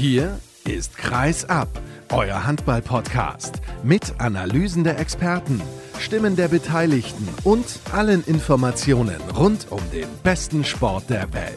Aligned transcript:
Hier 0.00 0.40
ist 0.64 0.96
Kreis 0.96 1.44
ab, 1.44 1.68
euer 2.08 2.46
Handball-Podcast 2.46 3.60
mit 3.82 4.18
Analysen 4.18 4.82
der 4.82 4.98
Experten, 4.98 5.60
Stimmen 5.98 6.36
der 6.36 6.48
Beteiligten 6.48 7.28
und 7.44 7.66
allen 7.92 8.24
Informationen 8.24 9.20
rund 9.36 9.66
um 9.68 9.82
den 9.92 10.08
besten 10.22 10.64
Sport 10.64 11.10
der 11.10 11.30
Welt. 11.34 11.52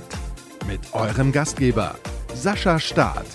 Mit 0.67 0.81
eurem 0.91 1.31
Gastgeber 1.31 1.95
Sascha 2.35 2.81
Staat. 2.81 3.27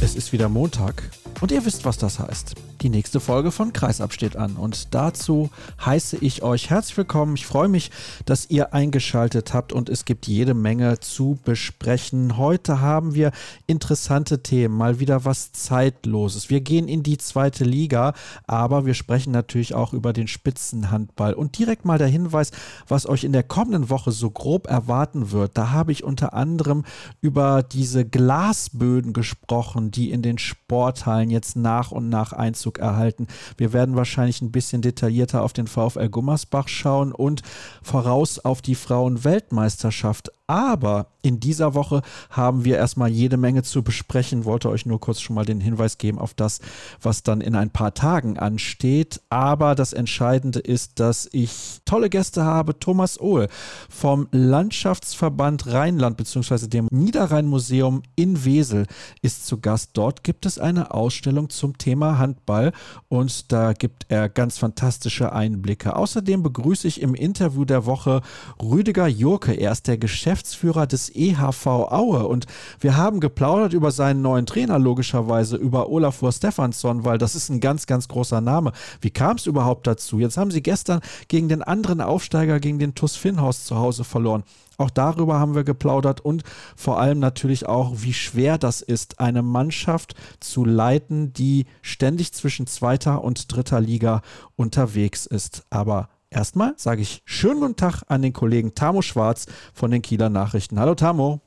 Es 0.00 0.14
ist 0.14 0.32
wieder 0.32 0.48
Montag 0.48 1.02
und 1.40 1.50
ihr 1.50 1.64
wisst, 1.64 1.84
was 1.84 1.98
das 1.98 2.20
heißt. 2.20 2.67
Die 2.80 2.90
nächste 2.90 3.18
Folge 3.18 3.50
von 3.50 3.72
Kreisab 3.72 4.12
steht 4.12 4.36
an 4.36 4.54
und 4.54 4.94
dazu 4.94 5.50
heiße 5.84 6.18
ich 6.18 6.44
euch 6.44 6.70
herzlich 6.70 6.96
willkommen. 6.96 7.34
Ich 7.34 7.44
freue 7.44 7.66
mich, 7.66 7.90
dass 8.24 8.50
ihr 8.50 8.72
eingeschaltet 8.72 9.52
habt 9.52 9.72
und 9.72 9.88
es 9.88 10.04
gibt 10.04 10.28
jede 10.28 10.54
Menge 10.54 11.00
zu 11.00 11.40
besprechen. 11.44 12.36
Heute 12.36 12.80
haben 12.80 13.14
wir 13.14 13.32
interessante 13.66 14.44
Themen, 14.44 14.76
mal 14.76 15.00
wieder 15.00 15.24
was 15.24 15.50
Zeitloses. 15.50 16.50
Wir 16.50 16.60
gehen 16.60 16.86
in 16.86 17.02
die 17.02 17.18
zweite 17.18 17.64
Liga, 17.64 18.14
aber 18.46 18.86
wir 18.86 18.94
sprechen 18.94 19.32
natürlich 19.32 19.74
auch 19.74 19.92
über 19.92 20.12
den 20.12 20.28
Spitzenhandball. 20.28 21.34
Und 21.34 21.58
direkt 21.58 21.84
mal 21.84 21.98
der 21.98 22.06
Hinweis, 22.06 22.52
was 22.86 23.08
euch 23.08 23.24
in 23.24 23.32
der 23.32 23.42
kommenden 23.42 23.90
Woche 23.90 24.12
so 24.12 24.30
grob 24.30 24.68
erwarten 24.68 25.32
wird. 25.32 25.58
Da 25.58 25.70
habe 25.70 25.90
ich 25.90 26.04
unter 26.04 26.32
anderem 26.32 26.84
über 27.20 27.64
diese 27.64 28.04
Glasböden 28.04 29.12
gesprochen, 29.12 29.90
die 29.90 30.12
in 30.12 30.22
den 30.22 30.38
Sporthallen 30.38 31.30
jetzt 31.30 31.56
nach 31.56 31.90
und 31.90 32.08
nach 32.08 32.32
Einzug 32.32 32.67
Einzug 32.68 32.78
erhalten. 32.78 33.26
Wir 33.56 33.72
werden 33.72 33.96
wahrscheinlich 33.96 34.42
ein 34.42 34.52
bisschen 34.52 34.82
detaillierter 34.82 35.42
auf 35.42 35.52
den 35.52 35.66
VfL 35.66 36.08
Gummersbach 36.08 36.68
schauen 36.68 37.12
und 37.12 37.42
voraus 37.82 38.38
auf 38.38 38.62
die 38.62 38.74
Frauenweltmeisterschaft. 38.74 40.30
Aber 40.48 41.08
in 41.20 41.40
dieser 41.40 41.74
Woche 41.74 42.00
haben 42.30 42.64
wir 42.64 42.76
erstmal 42.76 43.10
jede 43.10 43.36
Menge 43.36 43.62
zu 43.62 43.82
besprechen. 43.82 44.46
Wollte 44.46 44.70
euch 44.70 44.86
nur 44.86 44.98
kurz 44.98 45.20
schon 45.20 45.34
mal 45.34 45.44
den 45.44 45.60
Hinweis 45.60 45.98
geben 45.98 46.18
auf 46.18 46.32
das, 46.32 46.60
was 47.02 47.22
dann 47.22 47.42
in 47.42 47.54
ein 47.54 47.68
paar 47.68 47.92
Tagen 47.92 48.38
ansteht. 48.38 49.20
Aber 49.28 49.74
das 49.74 49.92
Entscheidende 49.92 50.60
ist, 50.60 51.00
dass 51.00 51.28
ich 51.32 51.80
tolle 51.84 52.08
Gäste 52.08 52.44
habe. 52.44 52.78
Thomas 52.78 53.20
Ohl 53.20 53.48
vom 53.90 54.28
Landschaftsverband 54.30 55.66
Rheinland 55.66 56.16
bzw. 56.16 56.66
dem 56.66 56.88
Niederrhein-Museum 56.90 58.02
in 58.16 58.44
Wesel 58.44 58.86
ist 59.20 59.46
zu 59.46 59.60
Gast. 59.60 59.90
Dort 59.92 60.24
gibt 60.24 60.46
es 60.46 60.58
eine 60.58 60.94
Ausstellung 60.94 61.50
zum 61.50 61.76
Thema 61.76 62.18
Handball 62.18 62.72
und 63.08 63.52
da 63.52 63.74
gibt 63.74 64.06
er 64.08 64.30
ganz 64.30 64.56
fantastische 64.56 65.32
Einblicke. 65.32 65.94
Außerdem 65.94 66.42
begrüße 66.42 66.88
ich 66.88 67.02
im 67.02 67.14
Interview 67.14 67.66
der 67.66 67.84
Woche 67.84 68.22
Rüdiger 68.62 69.08
Jurke. 69.08 69.52
Er 69.52 69.72
ist 69.72 69.88
der 69.88 69.98
Geschäftsführer 69.98 70.37
Geschäftsführer 70.38 70.86
des 70.86 71.14
EHV 71.14 71.66
Aue 71.66 72.28
und 72.28 72.46
wir 72.78 72.96
haben 72.96 73.18
geplaudert 73.18 73.72
über 73.72 73.90
seinen 73.90 74.22
neuen 74.22 74.46
Trainer, 74.46 74.78
logischerweise 74.78 75.56
über 75.56 75.88
Olafur 75.88 76.30
Stefansson, 76.30 77.04
weil 77.04 77.18
das 77.18 77.34
ist 77.34 77.48
ein 77.48 77.58
ganz, 77.58 77.86
ganz 77.86 78.06
großer 78.06 78.40
Name. 78.40 78.72
Wie 79.00 79.10
kam 79.10 79.36
es 79.36 79.46
überhaupt 79.46 79.88
dazu? 79.88 80.20
Jetzt 80.20 80.36
haben 80.36 80.52
sie 80.52 80.62
gestern 80.62 81.00
gegen 81.26 81.48
den 81.48 81.62
anderen 81.62 82.00
Aufsteiger, 82.00 82.60
gegen 82.60 82.78
den 82.78 82.94
TuS 82.94 83.16
Finnhaus 83.16 83.64
zu 83.64 83.76
Hause 83.78 84.04
verloren. 84.04 84.44
Auch 84.76 84.90
darüber 84.90 85.40
haben 85.40 85.56
wir 85.56 85.64
geplaudert 85.64 86.20
und 86.20 86.44
vor 86.76 87.00
allem 87.00 87.18
natürlich 87.18 87.66
auch, 87.66 87.94
wie 87.96 88.14
schwer 88.14 88.58
das 88.58 88.80
ist, 88.80 89.18
eine 89.18 89.42
Mannschaft 89.42 90.14
zu 90.38 90.64
leiten, 90.64 91.32
die 91.32 91.66
ständig 91.82 92.32
zwischen 92.32 92.68
zweiter 92.68 93.24
und 93.24 93.52
dritter 93.52 93.80
Liga 93.80 94.22
unterwegs 94.54 95.26
ist. 95.26 95.64
Aber 95.70 96.08
Erstmal 96.30 96.74
sage 96.76 97.00
ich 97.00 97.22
schönen 97.24 97.60
guten 97.60 97.76
Tag 97.76 98.02
an 98.08 98.20
den 98.20 98.34
Kollegen 98.34 98.74
Tamo 98.74 99.00
Schwarz 99.00 99.46
von 99.72 99.90
den 99.90 100.02
Kieler 100.02 100.28
Nachrichten. 100.28 100.78
Hallo 100.78 100.94
Tamo. 100.94 101.40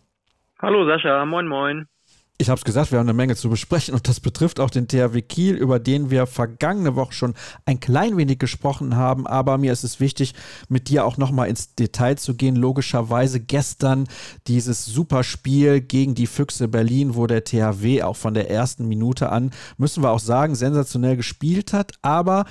Hallo 0.59 0.87
Sascha, 0.87 1.23
moin 1.25 1.47
moin. 1.47 1.85
Ich 2.39 2.49
habe 2.49 2.57
es 2.57 2.65
gesagt, 2.65 2.91
wir 2.91 2.97
haben 2.97 3.05
eine 3.05 3.13
Menge 3.13 3.35
zu 3.35 3.51
besprechen 3.51 3.93
und 3.93 4.07
das 4.07 4.19
betrifft 4.19 4.59
auch 4.59 4.71
den 4.71 4.87
THW 4.87 5.21
Kiel, 5.21 5.53
über 5.53 5.77
den 5.77 6.09
wir 6.09 6.25
vergangene 6.25 6.95
Woche 6.95 7.13
schon 7.13 7.35
ein 7.67 7.79
klein 7.79 8.17
wenig 8.17 8.39
gesprochen 8.39 8.95
haben. 8.95 9.27
Aber 9.27 9.59
mir 9.59 9.71
ist 9.71 9.83
es 9.83 9.99
wichtig, 9.99 10.33
mit 10.67 10.89
dir 10.89 11.05
auch 11.05 11.17
nochmal 11.17 11.49
ins 11.49 11.75
Detail 11.75 12.15
zu 12.15 12.33
gehen. 12.33 12.55
Logischerweise 12.55 13.39
gestern 13.39 14.07
dieses 14.47 14.85
Superspiel 14.85 15.81
gegen 15.81 16.15
die 16.15 16.25
Füchse 16.25 16.67
Berlin, 16.67 17.13
wo 17.13 17.27
der 17.27 17.43
THW 17.43 18.01
auch 18.01 18.15
von 18.15 18.33
der 18.33 18.49
ersten 18.49 18.87
Minute 18.87 19.31
an, 19.31 19.51
müssen 19.77 20.01
wir 20.01 20.09
auch 20.09 20.19
sagen, 20.19 20.55
sensationell 20.55 21.17
gespielt 21.17 21.73
hat. 21.73 21.91
Aber 22.01 22.45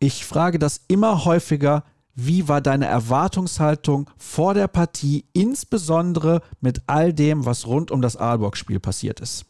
ich 0.00 0.24
frage 0.24 0.58
das 0.58 0.84
immer 0.88 1.24
häufiger. 1.24 1.84
Wie 2.14 2.48
war 2.48 2.60
deine 2.62 2.86
Erwartungshaltung 2.86 4.08
vor 4.16 4.54
der 4.54 4.68
Partie, 4.68 5.24
insbesondere 5.34 6.40
mit 6.62 6.80
all 6.86 7.12
dem, 7.12 7.44
was 7.44 7.66
rund 7.66 7.90
um 7.90 8.00
das 8.00 8.16
Aalborg-Spiel 8.16 8.80
passiert 8.80 9.20
ist? 9.20 9.44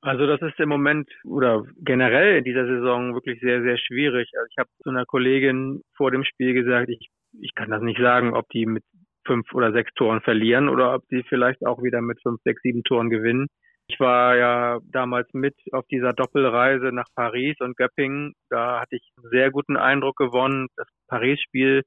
Also 0.00 0.26
das 0.28 0.40
ist 0.42 0.58
im 0.60 0.68
Moment 0.68 1.10
oder 1.24 1.64
generell 1.80 2.38
in 2.38 2.44
dieser 2.44 2.66
Saison 2.66 3.14
wirklich 3.14 3.40
sehr, 3.40 3.62
sehr 3.62 3.76
schwierig. 3.78 4.30
Also 4.34 4.46
ich 4.48 4.58
habe 4.58 4.68
zu 4.82 4.90
einer 4.90 5.04
Kollegin 5.04 5.82
vor 5.96 6.12
dem 6.12 6.22
Spiel 6.22 6.54
gesagt, 6.54 6.88
ich, 6.88 7.10
ich 7.40 7.54
kann 7.54 7.70
das 7.70 7.82
nicht 7.82 8.00
sagen, 8.00 8.34
ob 8.34 8.48
die 8.50 8.64
mit 8.64 8.84
fünf 9.26 9.52
oder 9.52 9.72
sechs 9.72 9.92
Toren 9.94 10.20
verlieren 10.20 10.68
oder 10.68 10.94
ob 10.94 11.02
die 11.08 11.24
vielleicht 11.28 11.66
auch 11.66 11.82
wieder 11.82 12.00
mit 12.00 12.20
fünf, 12.22 12.40
sechs, 12.44 12.62
sieben 12.62 12.84
Toren 12.84 13.10
gewinnen. 13.10 13.48
Ich 13.90 13.98
war 14.00 14.36
ja 14.36 14.80
damals 14.92 15.32
mit 15.32 15.54
auf 15.72 15.86
dieser 15.86 16.12
Doppelreise 16.12 16.92
nach 16.92 17.06
Paris 17.14 17.56
und 17.60 17.76
Göppingen. 17.76 18.34
Da 18.50 18.80
hatte 18.80 18.96
ich 18.96 19.10
einen 19.16 19.30
sehr 19.30 19.50
guten 19.50 19.78
Eindruck 19.78 20.16
gewonnen. 20.16 20.68
Das 20.76 20.86
Paris-Spiel, 21.08 21.82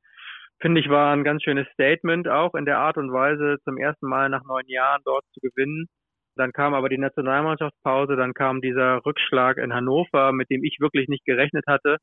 finde 0.60 0.82
ich, 0.82 0.90
war 0.90 1.14
ein 1.14 1.24
ganz 1.24 1.44
schönes 1.44 1.68
Statement 1.74 2.28
auch 2.28 2.56
in 2.56 2.66
der 2.66 2.80
Art 2.80 2.98
und 2.98 3.14
Weise, 3.14 3.58
zum 3.66 3.78
ersten 3.78 4.08
Mal 4.08 4.30
nach 4.30 4.44
neun 4.44 4.68
Jahren 4.68 5.02
dort 5.06 5.24
zu 5.34 5.40
gewinnen. 5.42 5.86
Dann 6.36 6.54
kam 6.54 6.74
aber 6.74 6.90
die 6.90 6.98
Nationalmannschaftspause, 6.98 8.16
dann 8.16 8.34
kam 8.34 8.62
dieser 8.62 9.06
Rückschlag 9.06 9.58
in 9.58 9.74
Hannover, 9.74 10.32
mit 10.32 10.50
dem 10.50 10.64
ich 10.64 10.78
wirklich 10.80 11.08
nicht 11.08 11.26
gerechnet 11.26 11.66
hatte. 11.68 11.98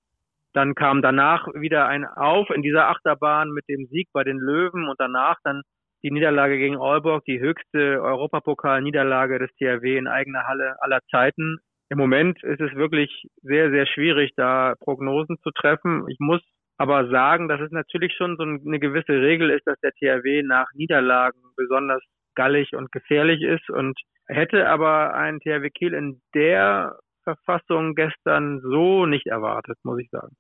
Dann 0.53 0.77
kam 0.77 1.03
danach 1.03 1.49
wieder 1.55 1.89
ein 1.89 2.05
Auf 2.05 2.51
in 2.51 2.63
dieser 2.63 2.89
Achterbahn 2.89 3.51
mit 3.51 3.69
dem 3.69 3.87
Sieg 3.87 4.09
bei 4.13 4.23
den 4.23 4.39
Löwen 4.39 4.89
und 4.89 5.01
danach 5.01 5.39
dann 5.43 5.63
die 6.03 6.11
Niederlage 6.11 6.59
gegen 6.59 6.77
Aalborg, 6.77 7.25
die 7.25 7.41
höchste 7.41 8.01
Europapokal-Niederlage 8.03 9.39
des 9.39 9.51
THW 9.57 9.97
in 9.97 10.07
eigener 10.07 10.45
Halle 10.47 10.77
aller 10.81 11.01
Zeiten. 11.11 11.59
Im 11.91 11.99
Moment 11.99 12.43
ist 12.45 12.61
es 12.61 12.75
wirklich 12.75 13.27
sehr, 13.43 13.71
sehr 13.71 13.87
schwierig, 13.87 14.33
da 14.37 14.75
Prognosen 14.81 15.39
zu 15.43 15.51
treffen. 15.51 16.05
Ich 16.09 16.19
muss 16.21 16.43
aber 16.77 17.09
sagen, 17.09 17.49
dass 17.49 17.61
es 17.61 17.73
natürlich 17.73 18.15
schon 18.17 18.37
so 18.37 18.45
eine 18.45 18.79
gewisse 18.79 19.13
Regel 19.13 19.51
ist, 19.51 19.67
dass 19.67 19.79
der 19.81 19.93
THW 19.93 20.43
nach 20.43 20.69
Niederlagen 20.75 21.41
besonders 21.57 22.03
gallig 22.35 22.75
und 22.75 22.93
gefährlich 22.93 23.43
ist 23.43 23.69
und 23.69 23.99
hätte 24.27 24.69
aber 24.69 25.15
ein 25.15 25.41
THW 25.41 25.71
Kiel 25.71 25.95
in 25.95 26.21
der 26.35 26.97
Verfassung 27.25 27.95
gestern 27.95 28.61
so 28.61 29.07
nicht 29.07 29.27
erwartet, 29.27 29.77
muss 29.83 29.99
ich 29.99 30.09
sagen. 30.11 30.37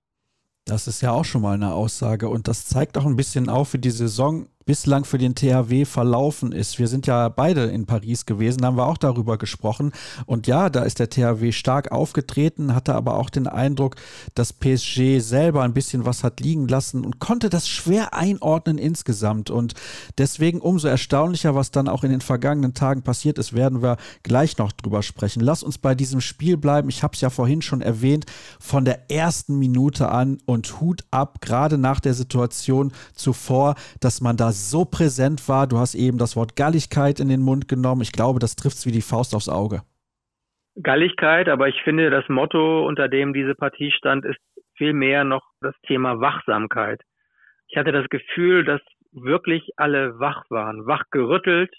Das 0.64 0.86
ist 0.86 1.00
ja 1.00 1.10
auch 1.10 1.24
schon 1.24 1.42
mal 1.42 1.54
eine 1.54 1.72
Aussage 1.72 2.28
und 2.28 2.46
das 2.46 2.66
zeigt 2.66 2.96
auch 2.98 3.06
ein 3.06 3.16
bisschen 3.16 3.48
auf, 3.48 3.72
wie 3.72 3.78
die 3.78 3.90
Saison 3.90 4.48
bislang 4.68 5.06
für 5.06 5.16
den 5.16 5.34
THW 5.34 5.86
verlaufen 5.86 6.52
ist. 6.52 6.78
Wir 6.78 6.88
sind 6.88 7.06
ja 7.06 7.30
beide 7.30 7.64
in 7.64 7.86
Paris 7.86 8.26
gewesen, 8.26 8.66
haben 8.66 8.76
wir 8.76 8.86
auch 8.86 8.98
darüber 8.98 9.38
gesprochen. 9.38 9.92
Und 10.26 10.46
ja, 10.46 10.68
da 10.68 10.82
ist 10.82 10.98
der 10.98 11.08
THW 11.08 11.52
stark 11.52 11.90
aufgetreten, 11.90 12.74
hatte 12.74 12.94
aber 12.94 13.16
auch 13.16 13.30
den 13.30 13.46
Eindruck, 13.46 13.96
dass 14.34 14.52
PSG 14.52 15.20
selber 15.20 15.62
ein 15.62 15.72
bisschen 15.72 16.04
was 16.04 16.22
hat 16.22 16.40
liegen 16.40 16.68
lassen 16.68 17.06
und 17.06 17.18
konnte 17.18 17.48
das 17.48 17.66
schwer 17.66 18.12
einordnen 18.12 18.76
insgesamt. 18.76 19.48
Und 19.48 19.72
deswegen 20.18 20.60
umso 20.60 20.86
erstaunlicher, 20.86 21.54
was 21.54 21.70
dann 21.70 21.88
auch 21.88 22.04
in 22.04 22.10
den 22.10 22.20
vergangenen 22.20 22.74
Tagen 22.74 23.00
passiert 23.00 23.38
ist, 23.38 23.54
werden 23.54 23.80
wir 23.80 23.96
gleich 24.22 24.58
noch 24.58 24.72
drüber 24.72 25.02
sprechen. 25.02 25.40
Lass 25.40 25.62
uns 25.62 25.78
bei 25.78 25.94
diesem 25.94 26.20
Spiel 26.20 26.58
bleiben. 26.58 26.90
Ich 26.90 27.02
habe 27.02 27.14
es 27.14 27.22
ja 27.22 27.30
vorhin 27.30 27.62
schon 27.62 27.80
erwähnt, 27.80 28.26
von 28.60 28.84
der 28.84 29.10
ersten 29.10 29.58
Minute 29.58 30.10
an 30.10 30.36
und 30.44 30.78
Hut 30.82 31.04
ab, 31.10 31.40
gerade 31.40 31.78
nach 31.78 32.00
der 32.00 32.12
Situation 32.12 32.92
zuvor, 33.14 33.74
dass 34.00 34.20
man 34.20 34.36
da 34.36 34.57
so 34.58 34.84
präsent 34.84 35.48
war. 35.48 35.66
Du 35.66 35.78
hast 35.78 35.94
eben 35.94 36.18
das 36.18 36.36
Wort 36.36 36.56
Galligkeit 36.56 37.20
in 37.20 37.28
den 37.28 37.40
Mund 37.40 37.68
genommen. 37.68 38.02
Ich 38.02 38.12
glaube, 38.12 38.38
das 38.38 38.56
trifft 38.56 38.76
es 38.78 38.86
wie 38.86 38.92
die 38.92 39.02
Faust 39.02 39.34
aufs 39.34 39.48
Auge. 39.48 39.82
Galligkeit, 40.82 41.48
aber 41.48 41.68
ich 41.68 41.80
finde, 41.82 42.10
das 42.10 42.28
Motto, 42.28 42.86
unter 42.86 43.08
dem 43.08 43.32
diese 43.32 43.54
Partie 43.54 43.90
stand, 43.90 44.24
ist 44.24 44.38
vielmehr 44.76 45.24
noch 45.24 45.42
das 45.60 45.74
Thema 45.86 46.20
Wachsamkeit. 46.20 47.00
Ich 47.68 47.76
hatte 47.76 47.92
das 47.92 48.08
Gefühl, 48.08 48.64
dass 48.64 48.80
wirklich 49.12 49.70
alle 49.76 50.18
wach 50.18 50.44
waren, 50.50 50.86
wach 50.86 51.02
gerüttelt, 51.10 51.74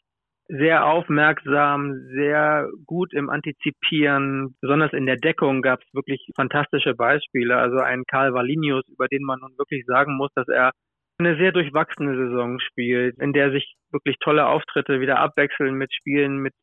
sehr 0.48 0.86
aufmerksam, 0.86 1.94
sehr 2.14 2.70
gut 2.86 3.14
im 3.14 3.30
Antizipieren. 3.30 4.56
Besonders 4.62 4.94
in 4.94 5.06
der 5.06 5.18
Deckung 5.18 5.62
gab 5.62 5.80
es 5.82 5.94
wirklich 5.94 6.28
fantastische 6.36 6.96
Beispiele. 6.96 7.56
Also 7.56 7.78
ein 7.78 8.04
Karl 8.08 8.34
Valinius, 8.34 8.84
über 8.88 9.08
den 9.08 9.24
man 9.24 9.40
nun 9.40 9.58
wirklich 9.58 9.86
sagen 9.86 10.18
muss, 10.18 10.32
dass 10.34 10.48
er 10.48 10.72
eine 11.20 11.38
sehr 11.38 11.52
durchwachsene 11.52 12.16
Saison 12.16 12.60
spielt, 12.60 13.20
in 13.20 13.34
der 13.34 13.52
sich 13.52 13.76
wirklich 13.92 14.18
tolle 14.20 14.48
Auftritte 14.48 15.02
wieder 15.02 15.20
abwechseln 15.20 15.76
mit 15.76 15.94
Spielen, 15.94 16.38
mit 16.38 16.54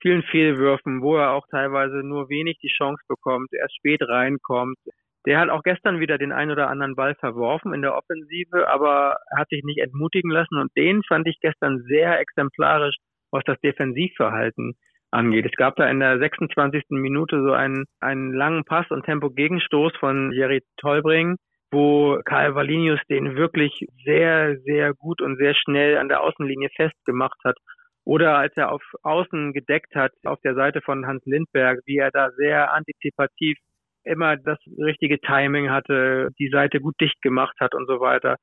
vielen 0.00 0.22
Fehlwürfen, 0.22 1.02
wo 1.02 1.16
er 1.16 1.32
auch 1.32 1.46
teilweise 1.50 2.02
nur 2.04 2.28
wenig 2.28 2.58
die 2.62 2.72
Chance 2.76 3.02
bekommt, 3.08 3.48
erst 3.52 3.76
spät 3.76 4.02
reinkommt. 4.02 4.76
Der 5.26 5.40
hat 5.40 5.48
auch 5.48 5.62
gestern 5.62 6.00
wieder 6.00 6.18
den 6.18 6.32
ein 6.32 6.50
oder 6.50 6.68
anderen 6.68 6.94
Ball 6.94 7.14
verworfen 7.14 7.72
in 7.72 7.80
der 7.80 7.96
Offensive, 7.96 8.68
aber 8.68 9.16
er 9.30 9.38
hat 9.38 9.48
sich 9.48 9.64
nicht 9.64 9.80
entmutigen 9.80 10.30
lassen 10.30 10.58
und 10.58 10.70
den 10.76 11.02
fand 11.04 11.26
ich 11.26 11.38
gestern 11.40 11.82
sehr 11.88 12.20
exemplarisch, 12.20 12.96
was 13.30 13.42
das 13.44 13.58
Defensivverhalten 13.60 14.74
angeht. 15.10 15.46
Es 15.46 15.56
gab 15.56 15.76
da 15.76 15.88
in 15.88 16.00
der 16.00 16.18
26. 16.18 16.82
Minute 16.90 17.42
so 17.42 17.52
einen, 17.52 17.86
einen 18.00 18.34
langen 18.34 18.64
Pass 18.64 18.90
und 18.90 19.06
Tempo-Gegenstoß 19.06 19.96
von 19.98 20.32
Jerry 20.32 20.60
Tolbring, 20.76 21.36
wo 21.74 22.20
Karl 22.24 22.54
Valinius 22.54 23.00
den 23.10 23.36
wirklich 23.36 23.86
sehr, 24.04 24.56
sehr 24.60 24.94
gut 24.94 25.20
und 25.20 25.36
sehr 25.36 25.54
schnell 25.54 25.98
an 25.98 26.08
der 26.08 26.22
Außenlinie 26.22 26.70
festgemacht 26.76 27.38
hat. 27.44 27.56
Oder 28.04 28.38
als 28.38 28.56
er 28.56 28.70
auf 28.70 28.82
Außen 29.02 29.52
gedeckt 29.52 29.94
hat, 29.94 30.12
auf 30.24 30.40
der 30.42 30.54
Seite 30.54 30.80
von 30.82 31.06
Hans 31.06 31.24
Lindberg, 31.26 31.80
wie 31.86 31.98
er 31.98 32.10
da 32.10 32.30
sehr 32.32 32.72
antizipativ 32.72 33.58
immer 34.04 34.36
das 34.36 34.58
richtige 34.78 35.18
Timing 35.20 35.70
hatte, 35.70 36.28
die 36.38 36.50
Seite 36.50 36.80
gut 36.80 36.94
dicht 37.00 37.20
gemacht 37.22 37.56
hat 37.60 37.74
und 37.74 37.86
so 37.86 38.00
weiter. 38.00 38.36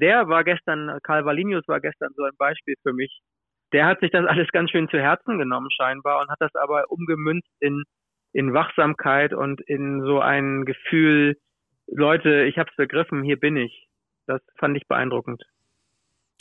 Der 0.00 0.28
war 0.28 0.44
gestern, 0.44 0.98
Karl 1.02 1.24
Valinius 1.24 1.66
war 1.66 1.80
gestern 1.80 2.12
so 2.16 2.22
ein 2.22 2.36
Beispiel 2.38 2.74
für 2.82 2.92
mich. 2.92 3.20
Der 3.72 3.86
hat 3.86 4.00
sich 4.00 4.12
das 4.12 4.24
alles 4.26 4.48
ganz 4.52 4.70
schön 4.70 4.88
zu 4.88 4.98
Herzen 4.98 5.38
genommen 5.38 5.70
scheinbar 5.70 6.22
und 6.22 6.30
hat 6.30 6.40
das 6.40 6.54
aber 6.54 6.84
umgemünzt 6.88 7.50
in, 7.60 7.82
in 8.32 8.54
Wachsamkeit 8.54 9.34
und 9.34 9.60
in 9.62 10.02
so 10.02 10.20
ein 10.20 10.64
Gefühl, 10.64 11.36
Leute, 11.90 12.44
ich 12.44 12.58
hab's 12.58 12.74
begriffen, 12.76 13.22
hier 13.22 13.38
bin 13.38 13.56
ich. 13.56 13.88
Das 14.26 14.42
fand 14.58 14.76
ich 14.76 14.86
beeindruckend. 14.86 15.42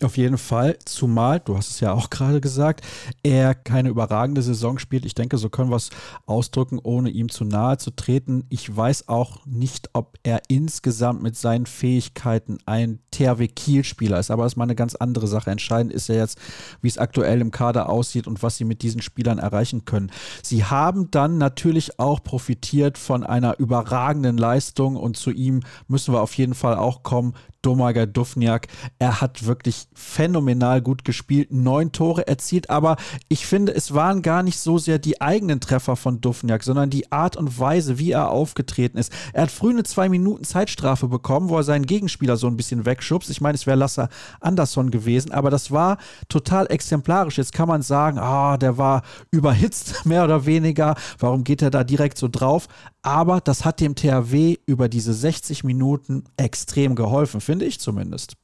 Auf 0.03 0.15
jeden 0.15 0.37
Fall, 0.37 0.77
zumal, 0.85 1.39
du 1.39 1.57
hast 1.57 1.71
es 1.71 1.79
ja 1.79 1.91
auch 1.91 2.11
gerade 2.11 2.39
gesagt, 2.39 2.85
er 3.23 3.55
keine 3.55 3.89
überragende 3.89 4.43
Saison 4.43 4.77
spielt. 4.77 5.05
Ich 5.05 5.15
denke, 5.15 5.39
so 5.39 5.49
können 5.49 5.71
wir 5.71 5.75
es 5.75 5.89
ausdrücken, 6.27 6.77
ohne 6.77 7.09
ihm 7.09 7.29
zu 7.29 7.45
nahe 7.45 7.79
zu 7.79 7.89
treten. 7.89 8.45
Ich 8.49 8.77
weiß 8.77 9.07
auch 9.07 9.43
nicht, 9.47 9.89
ob 9.93 10.19
er 10.21 10.43
insgesamt 10.49 11.23
mit 11.23 11.35
seinen 11.35 11.65
Fähigkeiten 11.65 12.59
ein 12.67 12.99
THW 13.09 13.47
Kiel-Spieler 13.47 14.19
ist, 14.19 14.29
aber 14.29 14.43
das 14.43 14.53
ist 14.53 14.57
mal 14.57 14.65
eine 14.65 14.75
ganz 14.75 14.93
andere 14.93 15.25
Sache. 15.25 15.49
Entscheidend 15.49 15.91
ist 15.91 16.09
ja 16.09 16.15
jetzt, 16.15 16.37
wie 16.83 16.89
es 16.89 16.99
aktuell 16.99 17.41
im 17.41 17.49
Kader 17.49 17.89
aussieht 17.89 18.27
und 18.27 18.43
was 18.43 18.57
sie 18.57 18.65
mit 18.65 18.83
diesen 18.83 19.01
Spielern 19.01 19.39
erreichen 19.39 19.85
können. 19.85 20.11
Sie 20.43 20.63
haben 20.63 21.09
dann 21.09 21.39
natürlich 21.39 21.99
auch 21.99 22.21
profitiert 22.21 22.99
von 22.99 23.23
einer 23.23 23.57
überragenden 23.57 24.37
Leistung 24.37 24.95
und 24.95 25.17
zu 25.17 25.31
ihm 25.31 25.61
müssen 25.87 26.13
wir 26.13 26.21
auf 26.21 26.35
jeden 26.35 26.53
Fall 26.53 26.75
auch 26.75 27.01
kommen. 27.01 27.33
Domaga 27.67 28.05
Dufniak, 28.05 28.67
er 28.97 29.19
hat 29.19 29.45
wirklich 29.45 29.89
phänomenal 29.93 30.81
gut 30.81 31.03
gespielt, 31.03 31.51
neun 31.51 31.91
Tore 31.91 32.25
erzielt, 32.25 32.69
aber 32.69 32.95
ich 33.27 33.45
finde, 33.45 33.75
es 33.75 33.93
waren 33.93 34.21
gar 34.21 34.41
nicht 34.41 34.57
so 34.57 34.77
sehr 34.77 34.99
die 34.99 35.19
eigenen 35.19 35.59
Treffer 35.59 35.97
von 35.97 36.21
Dufniak, 36.21 36.63
sondern 36.63 36.89
die 36.89 37.11
Art 37.11 37.35
und 37.35 37.59
Weise, 37.59 37.99
wie 37.99 38.13
er 38.13 38.31
aufgetreten 38.31 38.97
ist. 38.97 39.11
Er 39.33 39.43
hat 39.43 39.51
früh 39.51 39.71
eine 39.71 39.83
zwei 39.83 40.07
Minuten 40.07 40.45
Zeitstrafe 40.45 41.09
bekommen, 41.09 41.49
wo 41.49 41.57
er 41.57 41.63
seinen 41.63 41.85
Gegenspieler 41.85 42.37
so 42.37 42.47
ein 42.47 42.55
bisschen 42.55 42.85
wegschubst. 42.85 43.29
Ich 43.29 43.41
meine, 43.41 43.55
es 43.55 43.67
wäre 43.67 43.75
Lasse 43.75 44.07
Andersson 44.39 44.89
gewesen, 44.89 45.33
aber 45.33 45.49
das 45.49 45.69
war 45.69 45.97
total 46.29 46.67
exemplarisch. 46.67 47.37
Jetzt 47.37 47.51
kann 47.51 47.67
man 47.67 47.81
sagen, 47.81 48.17
ah, 48.17 48.55
der 48.55 48.77
war 48.77 49.01
überhitzt, 49.29 50.05
mehr 50.05 50.23
oder 50.23 50.45
weniger. 50.45 50.95
Warum 51.19 51.43
geht 51.43 51.61
er 51.61 51.69
da 51.69 51.83
direkt 51.83 52.17
so 52.17 52.29
drauf? 52.29 52.69
Aber 53.07 53.39
das 53.39 53.63
hat 53.63 53.79
dem 53.79 53.95
THW 53.95 54.57
über 54.67 54.89
diese 54.89 55.13
60 55.13 55.63
Minuten 55.63 56.25
extrem 56.35 56.93
geholfen, 56.93 57.39
finde 57.39 57.63
ich 57.63 57.79
zumindest. 57.79 58.35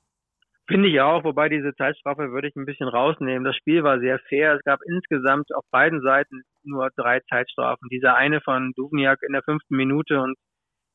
Finde 0.70 0.88
ich 0.88 1.02
auch, 1.02 1.26
wobei 1.26 1.50
diese 1.50 1.76
Zeitstrafe 1.76 2.32
würde 2.32 2.48
ich 2.48 2.56
ein 2.56 2.64
bisschen 2.64 2.88
rausnehmen. 2.88 3.44
Das 3.44 3.58
Spiel 3.58 3.84
war 3.84 4.00
sehr 4.00 4.20
fair. 4.30 4.56
Es 4.56 4.64
gab 4.64 4.80
insgesamt 4.88 5.54
auf 5.54 5.66
beiden 5.70 6.02
Seiten 6.02 6.44
nur 6.64 6.90
drei 6.96 7.20
Zeitstrafen. 7.30 7.90
Dieser 7.92 8.16
eine 8.16 8.40
von 8.40 8.72
Duvniak 8.78 9.20
in 9.28 9.34
der 9.34 9.44
fünften 9.44 9.76
Minute 9.76 10.22
und 10.22 10.38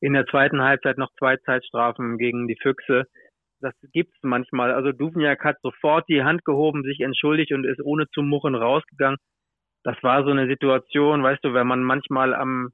in 0.01 0.13
der 0.13 0.25
zweiten 0.25 0.63
Halbzeit 0.63 0.97
noch 0.97 1.11
zwei 1.19 1.37
Zeitstrafen 1.37 2.17
gegen 2.17 2.47
die 2.47 2.57
Füchse. 2.59 3.03
Das 3.61 3.75
gibt's 3.93 4.17
manchmal. 4.23 4.73
Also 4.73 4.93
Duvniak 4.93 5.43
hat 5.43 5.57
sofort 5.61 6.09
die 6.09 6.23
Hand 6.23 6.43
gehoben, 6.43 6.81
sich 6.81 7.01
entschuldigt 7.01 7.53
und 7.53 7.65
ist 7.65 7.83
ohne 7.83 8.07
zu 8.15 8.23
muchen 8.23 8.55
rausgegangen. 8.55 9.19
Das 9.83 9.95
war 10.01 10.23
so 10.23 10.31
eine 10.31 10.47
Situation, 10.47 11.21
weißt 11.21 11.43
du, 11.43 11.53
wenn 11.53 11.67
man 11.67 11.83
manchmal 11.83 12.33
am 12.33 12.71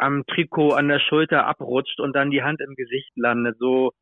am 0.00 0.24
Trikot 0.26 0.72
an 0.72 0.88
der 0.88 0.98
Schulter 0.98 1.46
abrutscht 1.46 2.00
und 2.00 2.14
dann 2.14 2.30
die 2.30 2.42
Hand 2.42 2.60
im 2.60 2.74
Gesicht 2.74 3.12
landet. 3.16 3.58
So 3.58 3.92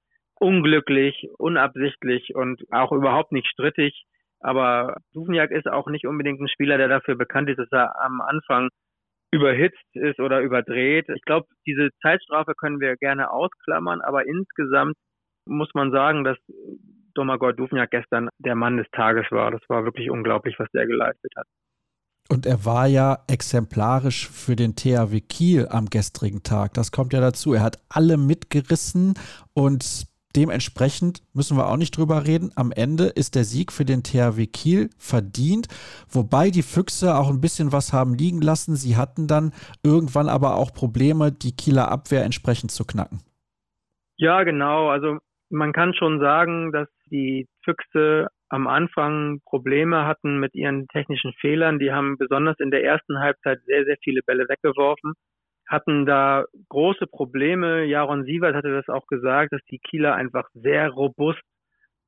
unglücklich, 0.41 1.29
unabsichtlich 1.39 2.35
und 2.35 2.63
auch 2.71 2.93
überhaupt 2.93 3.33
nicht 3.33 3.49
strittig. 3.49 4.05
Aber 4.41 4.97
Duvniak 5.15 5.51
ist 5.51 5.67
auch 5.67 5.89
nicht 5.89 6.07
unbedingt 6.07 6.41
ein 6.41 6.49
Spieler, 6.49 6.79
der 6.79 6.89
dafür 6.89 7.17
bekannt 7.17 7.51
ist, 7.51 7.59
dass 7.59 7.73
er 7.73 8.01
am 8.01 8.21
Anfang 8.21 8.69
überhitzt 9.33 9.95
ist 9.95 10.21
oder 10.21 10.41
überdreht. 10.41 11.09
Ich 11.09 11.23
glaube, 11.23 11.47
diese 11.67 11.91
Zeitstrafe 12.01 12.55
können 12.55 12.81
wir 12.81 12.97
gerne 12.97 13.31
ausklammern, 13.31 14.01
aber 14.01 14.27
insgesamt 14.27 14.95
muss 15.47 15.71
man 15.75 15.91
sagen, 15.91 16.25
dass 16.25 16.39
Domagoj 17.15 17.53
Duvniak 17.55 17.91
gestern 17.91 18.29
der 18.39 18.55
Mann 18.55 18.77
des 18.77 18.89
Tages 18.93 19.27
war. 19.31 19.51
Das 19.51 19.63
war 19.69 19.85
wirklich 19.85 20.11
unglaublich, 20.11 20.59
was 20.59 20.71
der 20.71 20.87
geleistet 20.87 21.33
hat. 21.37 21.47
Und 22.31 22.45
er 22.45 22.65
war 22.67 22.87
ja 22.87 23.21
exemplarisch 23.27 24.29
für 24.29 24.55
den 24.55 24.77
THW 24.77 25.21
Kiel 25.21 25.67
am 25.71 25.87
gestrigen 25.87 26.43
Tag. 26.43 26.75
Das 26.75 26.93
kommt 26.93 27.15
ja 27.15 27.21
dazu. 27.21 27.55
Er 27.55 27.63
hat 27.63 27.79
alle 27.89 28.19
mitgerissen 28.19 29.15
und 29.55 30.07
dementsprechend 30.37 31.23
müssen 31.33 31.57
wir 31.57 31.69
auch 31.69 31.79
nicht 31.79 31.97
drüber 31.97 32.27
reden. 32.27 32.53
Am 32.55 32.71
Ende 32.71 33.05
ist 33.05 33.35
der 33.35 33.45
Sieg 33.45 33.73
für 33.73 33.87
den 33.87 34.03
THW 34.03 34.47
Kiel 34.47 34.91
verdient, 34.99 35.69
wobei 36.11 36.51
die 36.51 36.63
Füchse 36.63 37.17
auch 37.17 37.31
ein 37.31 37.41
bisschen 37.41 37.73
was 37.73 37.95
haben 37.95 38.15
liegen 38.15 38.43
lassen. 38.43 38.77
Sie 38.77 38.97
hatten 38.97 39.27
dann 39.27 39.53
irgendwann 39.83 40.29
aber 40.29 40.57
auch 40.57 40.75
Probleme, 40.75 41.33
die 41.33 41.57
Kieler 41.57 41.91
Abwehr 41.91 42.25
entsprechend 42.25 42.71
zu 42.71 42.85
knacken. 42.85 43.21
Ja, 44.17 44.43
genau. 44.43 44.91
Also 44.91 45.19
man 45.49 45.73
kann 45.73 45.95
schon 45.95 46.21
sagen, 46.21 46.73
dass 46.73 46.89
die 47.11 47.49
Füchse 47.65 48.29
am 48.49 48.67
Anfang 48.67 49.41
Probleme 49.45 50.07
hatten 50.07 50.39
mit 50.39 50.55
ihren 50.55 50.87
technischen 50.89 51.33
Fehlern. 51.35 51.79
Die 51.79 51.93
haben 51.93 52.17
besonders 52.19 52.59
in 52.59 52.71
der 52.71 52.85
ersten 52.85 53.19
Halbzeit 53.19 53.61
sehr, 53.67 53.85
sehr 53.85 53.97
viele 54.03 54.23
Bälle 54.23 54.49
weggeworfen, 54.49 55.15
hatten 55.69 56.07
da 56.07 56.45
große 56.69 57.07
Probleme. 57.07 57.85
Jaron 57.85 58.25
Sievert 58.25 58.55
hatte 58.55 58.73
das 58.73 58.89
auch 58.89 59.07
gesagt, 59.07 59.53
dass 59.53 59.61
die 59.71 59.79
Kieler 59.79 60.15
einfach 60.15 60.49
sehr 60.55 60.89
robust, 60.89 61.43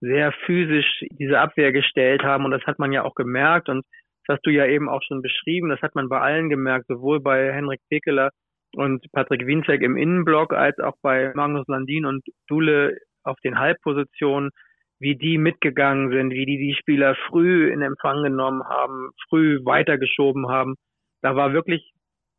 sehr 0.01 0.33
physisch 0.47 1.05
diese 1.13 1.39
Abwehr 1.39 1.73
gestellt 1.73 2.23
haben. 2.23 2.47
Und 2.47 2.53
das 2.53 2.65
hat 2.65 2.79
man 2.79 2.93
ja 2.93 3.05
auch 3.05 3.15
gemerkt. 3.15 3.69
Und 3.69 3.85
das 4.27 4.37
hast 4.37 4.47
du 4.47 4.51
ja 4.51 4.67
eben 4.67 4.89
auch 4.89 5.03
schon 5.07 5.21
beschrieben. 5.21 5.69
Das 5.69 5.83
hat 5.83 5.95
man 5.95 6.09
bei 6.09 6.21
allen 6.21 6.49
gemerkt, 6.49 6.87
sowohl 6.89 7.21
bei 7.21 7.53
Henrik 7.53 7.81
Pekeler 7.91 8.31
und 8.75 9.05
Patrick 9.13 9.47
Winzek 9.47 9.83
im 9.83 9.97
Innenblock 9.97 10.55
als 10.55 10.79
auch 10.79 10.95
bei 11.03 11.33
Magnus 11.35 11.67
Landin 11.69 12.07
und 12.07 12.25
Dule 12.49 12.97
auf 13.25 13.37
den 13.45 13.59
Halbpositionen 13.59 14.51
wie 15.01 15.17
die 15.17 15.39
mitgegangen 15.39 16.11
sind, 16.11 16.31
wie 16.31 16.47
die 16.47 16.59
die 16.59 16.77
Spieler 16.79 17.17
früh 17.29 17.73
in 17.73 17.83
Empfang 17.83 18.23
genommen 18.23 18.63
haben, 18.65 19.11
früh 19.29 19.65
weitergeschoben 19.65 20.49
haben. 20.49 20.77
Da 21.23 21.35
war 21.37 21.53
wirklich 21.53 21.93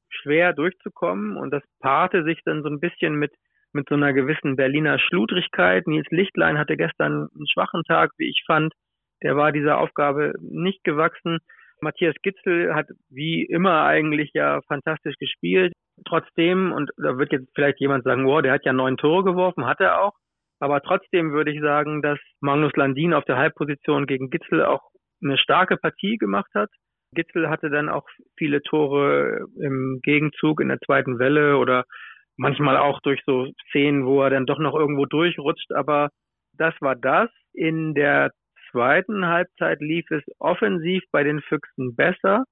schwer 0.09 0.53
durchzukommen 0.53 1.37
und 1.37 1.51
das 1.51 1.63
paarte 1.79 2.23
sich 2.23 2.39
dann 2.45 2.63
so 2.63 2.69
ein 2.69 2.79
bisschen 2.79 3.15
mit 3.15 3.31
mit 3.73 3.87
so 3.89 3.95
einer 3.95 4.13
gewissen 4.13 4.55
Berliner 4.55 4.99
Schludrigkeit. 4.99 5.87
Nils 5.87 6.07
Lichtlein 6.09 6.57
hatte 6.57 6.77
gestern 6.77 7.29
einen 7.33 7.47
schwachen 7.51 7.83
Tag, 7.83 8.11
wie 8.17 8.29
ich 8.29 8.43
fand. 8.45 8.73
Der 9.23 9.37
war 9.37 9.51
dieser 9.51 9.77
Aufgabe 9.77 10.33
nicht 10.41 10.83
gewachsen. 10.83 11.39
Matthias 11.79 12.15
Gitzel 12.21 12.75
hat 12.75 12.87
wie 13.09 13.43
immer 13.43 13.85
eigentlich 13.85 14.31
ja 14.33 14.59
fantastisch 14.67 15.15
gespielt. 15.17 15.73
Trotzdem, 16.05 16.71
und 16.71 16.91
da 16.97 17.17
wird 17.17 17.31
jetzt 17.31 17.49
vielleicht 17.55 17.79
jemand 17.79 18.03
sagen, 18.03 18.25
wow, 18.25 18.41
der 18.41 18.53
hat 18.53 18.65
ja 18.65 18.73
neun 18.73 18.97
Tore 18.97 19.23
geworfen, 19.23 19.65
hat 19.65 19.79
er 19.79 20.01
auch. 20.01 20.13
Aber 20.61 20.79
trotzdem 20.81 21.31
würde 21.31 21.51
ich 21.51 21.59
sagen, 21.59 22.03
dass 22.03 22.19
Magnus 22.39 22.71
Landin 22.75 23.15
auf 23.15 23.25
der 23.25 23.37
Halbposition 23.37 24.05
gegen 24.05 24.29
Gitzel 24.29 24.63
auch 24.63 24.91
eine 25.23 25.37
starke 25.39 25.75
Partie 25.75 26.17
gemacht 26.17 26.51
hat. 26.53 26.69
Gitzel 27.15 27.49
hatte 27.49 27.71
dann 27.71 27.89
auch 27.89 28.07
viele 28.37 28.61
Tore 28.61 29.47
im 29.59 29.99
Gegenzug 30.03 30.61
in 30.61 30.69
der 30.69 30.79
zweiten 30.79 31.17
Welle 31.17 31.57
oder 31.57 31.85
manchmal 32.37 32.77
auch 32.77 33.01
durch 33.01 33.21
so 33.25 33.47
Szenen, 33.69 34.05
wo 34.05 34.21
er 34.21 34.29
dann 34.29 34.45
doch 34.45 34.59
noch 34.59 34.75
irgendwo 34.75 35.05
durchrutscht. 35.05 35.71
Aber 35.73 36.09
das 36.53 36.75
war 36.79 36.95
das. 36.95 37.29
In 37.53 37.95
der 37.95 38.29
zweiten 38.69 39.25
Halbzeit 39.25 39.81
lief 39.81 40.05
es 40.11 40.23
offensiv 40.37 41.01
bei 41.11 41.23
den 41.23 41.41
Füchsen 41.41 41.95
besser. 41.95 42.43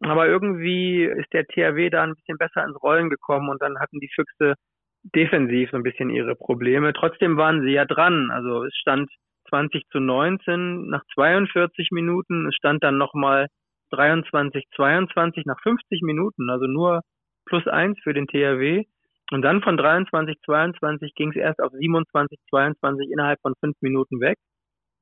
Aber 0.00 0.28
irgendwie 0.28 1.04
ist 1.04 1.32
der 1.32 1.46
THW 1.46 1.90
da 1.90 2.04
ein 2.04 2.14
bisschen 2.14 2.38
besser 2.38 2.64
ins 2.64 2.80
Rollen 2.80 3.10
gekommen 3.10 3.48
und 3.48 3.60
dann 3.60 3.80
hatten 3.80 3.98
die 3.98 4.10
Füchse 4.14 4.54
defensiv 5.04 5.70
so 5.70 5.76
ein 5.76 5.82
bisschen 5.82 6.10
ihre 6.10 6.34
Probleme. 6.34 6.92
Trotzdem 6.92 7.36
waren 7.36 7.62
sie 7.62 7.72
ja 7.72 7.84
dran. 7.84 8.30
Also 8.30 8.64
es 8.64 8.74
stand 8.76 9.10
20 9.48 9.84
zu 9.90 10.00
19 10.00 10.88
nach 10.88 11.02
42 11.14 11.90
Minuten. 11.90 12.46
Es 12.46 12.54
stand 12.54 12.82
dann 12.82 12.98
nochmal 12.98 13.48
23, 13.90 14.64
22 14.74 15.44
nach 15.46 15.60
50 15.62 16.02
Minuten. 16.02 16.50
Also 16.50 16.66
nur 16.66 17.00
plus 17.46 17.66
eins 17.66 17.98
für 18.02 18.14
den 18.14 18.26
THW. 18.26 18.84
Und 19.30 19.42
dann 19.42 19.62
von 19.62 19.76
23, 19.76 20.36
22 20.44 21.14
ging 21.14 21.30
es 21.30 21.36
erst 21.36 21.60
auf 21.60 21.72
27, 21.72 22.38
22 22.50 23.10
innerhalb 23.10 23.40
von 23.40 23.54
fünf 23.60 23.76
Minuten 23.80 24.20
weg. 24.20 24.36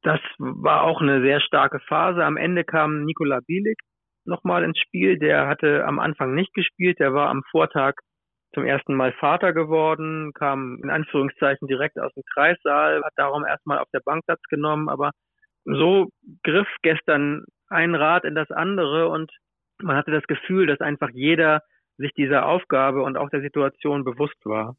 Das 0.03 0.21
war 0.39 0.83
auch 0.85 1.01
eine 1.01 1.21
sehr 1.21 1.41
starke 1.41 1.81
Phase. 1.81 2.25
Am 2.25 2.37
Ende 2.37 2.65
kam 2.65 3.05
Nikola 3.05 3.41
Bielik 3.47 3.79
nochmal 4.25 4.65
ins 4.65 4.79
Spiel. 4.79 5.19
Der 5.19 5.47
hatte 5.47 5.85
am 5.85 5.99
Anfang 5.99 6.35
nicht 6.35 6.55
gespielt. 6.55 7.01
Der 7.01 7.13
war 7.13 7.29
am 7.29 7.43
Vortag 7.51 7.95
zum 8.53 8.65
ersten 8.65 8.95
Mal 8.95 9.13
Vater 9.13 9.53
geworden, 9.53 10.33
kam 10.35 10.79
in 10.83 10.91
Anführungszeichen 10.91 11.69
direkt 11.69 11.99
aus 11.99 12.13
dem 12.15 12.25
Kreissaal, 12.35 13.03
hat 13.05 13.13
darum 13.17 13.45
erstmal 13.45 13.79
auf 13.79 13.89
der 13.93 14.01
Bank 14.01 14.25
Platz 14.27 14.43
genommen, 14.49 14.89
aber 14.89 15.13
so 15.65 16.09
griff 16.43 16.69
gestern 16.83 17.45
ein 17.69 17.95
Rad 17.95 18.25
in 18.25 18.35
das 18.35 18.51
andere 18.51 19.09
und 19.09 19.31
man 19.83 19.97
hatte 19.97 20.11
das 20.11 20.25
Gefühl, 20.25 20.67
dass 20.67 20.81
einfach 20.81 21.11
jeder 21.13 21.63
sich 21.97 22.13
dieser 22.15 22.47
Aufgabe 22.47 23.03
und 23.03 23.17
auch 23.17 23.31
der 23.31 23.43
Situation 23.43 24.05
bewusst 24.05 24.45
war. 24.45 24.77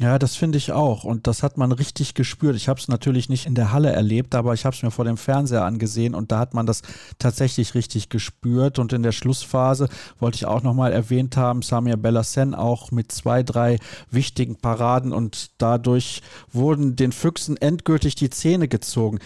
Ja, 0.00 0.18
das 0.18 0.34
finde 0.34 0.56
ich 0.56 0.72
auch. 0.72 1.04
Und 1.04 1.26
das 1.26 1.42
hat 1.42 1.58
man 1.58 1.72
richtig 1.72 2.14
gespürt. 2.14 2.56
Ich 2.56 2.68
habe 2.70 2.80
es 2.80 2.88
natürlich 2.88 3.28
nicht 3.28 3.44
in 3.44 3.54
der 3.54 3.70
Halle 3.70 3.92
erlebt, 3.92 4.34
aber 4.34 4.54
ich 4.54 4.64
habe 4.64 4.74
es 4.74 4.82
mir 4.82 4.90
vor 4.90 5.04
dem 5.04 5.18
Fernseher 5.18 5.66
angesehen 5.66 6.14
und 6.14 6.32
da 6.32 6.38
hat 6.38 6.54
man 6.54 6.64
das 6.64 6.80
tatsächlich 7.18 7.74
richtig 7.74 8.08
gespürt. 8.08 8.78
Und 8.78 8.94
in 8.94 9.02
der 9.02 9.12
Schlussphase 9.12 9.90
wollte 10.18 10.36
ich 10.36 10.46
auch 10.46 10.62
nochmal 10.62 10.94
erwähnt 10.94 11.36
haben, 11.36 11.60
Samir 11.60 11.98
Bellassen 11.98 12.54
auch 12.54 12.90
mit 12.92 13.12
zwei, 13.12 13.42
drei 13.42 13.78
wichtigen 14.10 14.56
Paraden 14.56 15.12
und 15.12 15.50
dadurch 15.58 16.22
wurden 16.50 16.96
den 16.96 17.12
Füchsen 17.12 17.58
endgültig 17.58 18.14
die 18.14 18.30
Zähne 18.30 18.68
gezogen. 18.68 19.18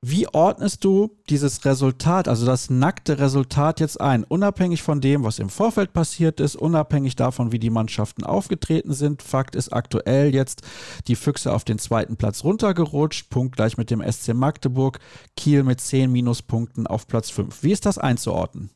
Wie 0.00 0.28
ordnest 0.32 0.84
du 0.84 1.10
dieses 1.28 1.64
Resultat, 1.64 2.28
also 2.28 2.46
das 2.46 2.70
nackte 2.70 3.18
Resultat 3.18 3.80
jetzt 3.80 4.00
ein, 4.00 4.22
unabhängig 4.22 4.80
von 4.80 5.00
dem, 5.00 5.24
was 5.24 5.40
im 5.40 5.48
Vorfeld 5.48 5.92
passiert 5.92 6.38
ist, 6.38 6.54
unabhängig 6.54 7.16
davon, 7.16 7.50
wie 7.50 7.58
die 7.58 7.68
Mannschaften 7.68 8.22
aufgetreten 8.22 8.92
sind? 8.92 9.22
Fakt 9.22 9.56
ist 9.56 9.72
aktuell 9.72 10.32
jetzt 10.32 10.62
die 11.08 11.16
Füchse 11.16 11.52
auf 11.52 11.64
den 11.64 11.80
zweiten 11.80 12.16
Platz 12.16 12.44
runtergerutscht, 12.44 13.28
punktgleich 13.28 13.76
mit 13.76 13.90
dem 13.90 14.00
SC 14.00 14.34
Magdeburg, 14.34 15.00
Kiel 15.36 15.64
mit 15.64 15.80
zehn 15.80 16.12
Minuspunkten 16.12 16.86
auf 16.86 17.08
Platz 17.08 17.30
fünf. 17.30 17.64
Wie 17.64 17.72
ist 17.72 17.84
das 17.84 17.98
einzuordnen? 17.98 18.70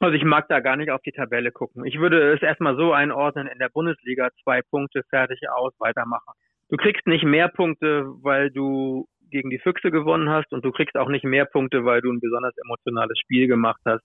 Also 0.00 0.14
ich 0.14 0.24
mag 0.24 0.48
da 0.48 0.60
gar 0.60 0.76
nicht 0.76 0.90
auf 0.90 1.02
die 1.02 1.12
Tabelle 1.12 1.52
gucken. 1.52 1.84
Ich 1.84 1.98
würde 1.98 2.32
es 2.32 2.40
erstmal 2.40 2.76
so 2.76 2.94
einordnen, 2.94 3.46
in 3.46 3.58
der 3.58 3.68
Bundesliga 3.68 4.30
zwei 4.42 4.62
Punkte 4.62 5.02
fertig 5.10 5.40
aus, 5.54 5.74
weitermachen. 5.78 6.32
Du 6.70 6.78
kriegst 6.78 7.06
nicht 7.06 7.24
mehr 7.24 7.48
Punkte, 7.48 8.06
weil 8.22 8.50
du 8.50 9.06
gegen 9.30 9.50
die 9.50 9.58
Füchse 9.58 9.90
gewonnen 9.90 10.28
hast 10.28 10.52
und 10.52 10.64
du 10.64 10.72
kriegst 10.72 10.96
auch 10.96 11.08
nicht 11.08 11.24
mehr 11.24 11.44
Punkte, 11.44 11.84
weil 11.84 12.00
du 12.00 12.12
ein 12.12 12.20
besonders 12.20 12.54
emotionales 12.64 13.18
Spiel 13.18 13.46
gemacht 13.46 13.80
hast. 13.84 14.02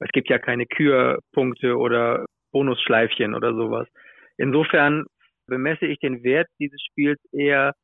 Es 0.00 0.10
gibt 0.12 0.28
ja 0.28 0.38
keine 0.38 0.66
Kürpunkte 0.66 1.76
oder 1.76 2.24
Bonusschleifchen 2.52 3.34
oder 3.34 3.54
sowas. 3.54 3.88
Insofern 4.36 5.04
bemesse 5.46 5.86
ich 5.86 5.98
den 5.98 6.22
Wert 6.22 6.48
dieses 6.58 6.80
Spiels 6.82 7.20
eher 7.32 7.74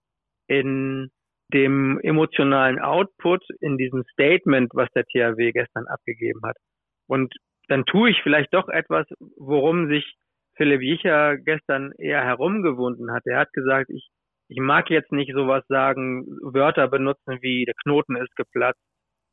in 0.48 1.10
dem 1.52 1.98
emotionalen 2.02 2.78
Output, 2.78 3.42
in 3.60 3.76
diesem 3.76 4.04
Statement, 4.12 4.70
was 4.74 4.88
der 4.94 5.04
THW 5.04 5.52
gestern 5.52 5.86
abgegeben 5.86 6.40
hat. 6.44 6.56
Und 7.06 7.34
dann 7.68 7.84
tue 7.84 8.10
ich 8.10 8.22
vielleicht 8.22 8.52
doch 8.54 8.68
etwas, 8.68 9.06
worum 9.36 9.88
sich 9.88 10.14
Philipp 10.56 10.82
Jicher 10.82 11.36
gestern 11.38 11.92
eher 11.98 12.22
herumgewunden 12.24 13.12
hat. 13.12 13.22
Er 13.26 13.38
hat 13.38 13.52
gesagt, 13.52 13.90
ich 13.90 14.08
ich 14.50 14.58
mag 14.58 14.90
jetzt 14.90 15.12
nicht 15.12 15.32
sowas 15.32 15.64
sagen, 15.68 16.26
Wörter 16.42 16.88
benutzen 16.88 17.38
wie 17.40 17.64
der 17.64 17.74
Knoten 17.84 18.16
ist 18.16 18.34
geplatzt, 18.34 18.82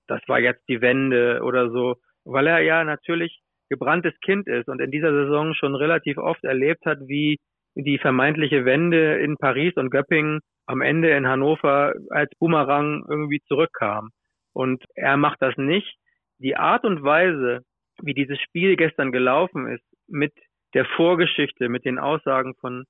das 0.07 0.21
war 0.27 0.39
jetzt 0.39 0.63
die 0.69 0.79
Wende 0.79 1.41
oder 1.43 1.71
so, 1.71 1.95
weil 2.23 2.45
er 2.45 2.59
ja 2.59 2.83
natürlich 2.83 3.41
gebranntes 3.67 4.13
Kind 4.21 4.47
ist 4.47 4.67
und 4.69 4.79
in 4.79 4.91
dieser 4.91 5.11
Saison 5.11 5.55
schon 5.55 5.73
relativ 5.73 6.17
oft 6.19 6.43
erlebt 6.43 6.85
hat, 6.85 6.99
wie 7.07 7.39
die 7.73 7.97
vermeintliche 7.97 8.63
Wende 8.63 9.17
in 9.17 9.37
Paris 9.37 9.73
und 9.75 9.89
Göppingen 9.89 10.39
am 10.67 10.81
Ende 10.81 11.09
in 11.09 11.27
Hannover 11.27 11.93
als 12.11 12.31
Boomerang 12.39 13.03
irgendwie 13.09 13.41
zurückkam. 13.47 14.09
Und 14.53 14.83
er 14.95 15.17
macht 15.17 15.41
das 15.41 15.57
nicht. 15.57 15.97
Die 16.39 16.55
Art 16.55 16.85
und 16.85 17.03
Weise, 17.03 17.61
wie 18.01 18.13
dieses 18.13 18.39
Spiel 18.39 18.75
gestern 18.75 19.11
gelaufen 19.11 19.67
ist, 19.67 19.83
mit 20.07 20.33
der 20.73 20.85
Vorgeschichte, 20.85 21.69
mit 21.69 21.85
den 21.85 21.97
Aussagen 21.97 22.53
von 22.59 22.85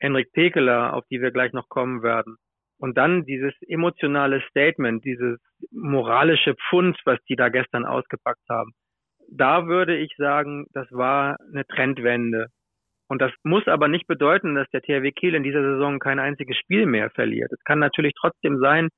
Henrik 0.00 0.32
Pekeler, 0.32 0.94
auf 0.94 1.04
die 1.10 1.20
wir 1.20 1.30
gleich 1.30 1.52
noch 1.52 1.68
kommen 1.68 2.02
werden. 2.02 2.36
Und 2.78 2.96
dann 2.96 3.24
dieses 3.26 3.52
emotionale 3.68 4.40
Statement, 4.48 5.04
dieses 5.04 5.38
moralische 5.70 6.54
Pfund, 6.54 6.98
was 7.04 7.18
die 7.28 7.36
da 7.36 7.50
gestern 7.50 7.84
ausgepackt 7.84 8.48
haben. 8.48 8.72
Da 9.30 9.66
würde 9.66 9.96
ich 9.96 10.12
sagen, 10.16 10.66
das 10.72 10.90
war 10.90 11.36
eine 11.52 11.66
Trendwende. 11.66 12.46
Und 13.08 13.20
das 13.20 13.32
muss 13.42 13.66
aber 13.66 13.88
nicht 13.88 14.06
bedeuten, 14.06 14.54
dass 14.54 14.68
der 14.70 14.82
THW 14.82 15.12
Kiel 15.12 15.34
in 15.34 15.42
dieser 15.42 15.62
Saison 15.62 15.98
kein 15.98 16.18
einziges 16.18 16.56
Spiel 16.56 16.86
mehr 16.86 17.10
verliert. 17.10 17.52
Es 17.52 17.62
kann 17.64 17.80
natürlich 17.80 18.14
trotzdem 18.18 18.58
sein, 18.60 18.88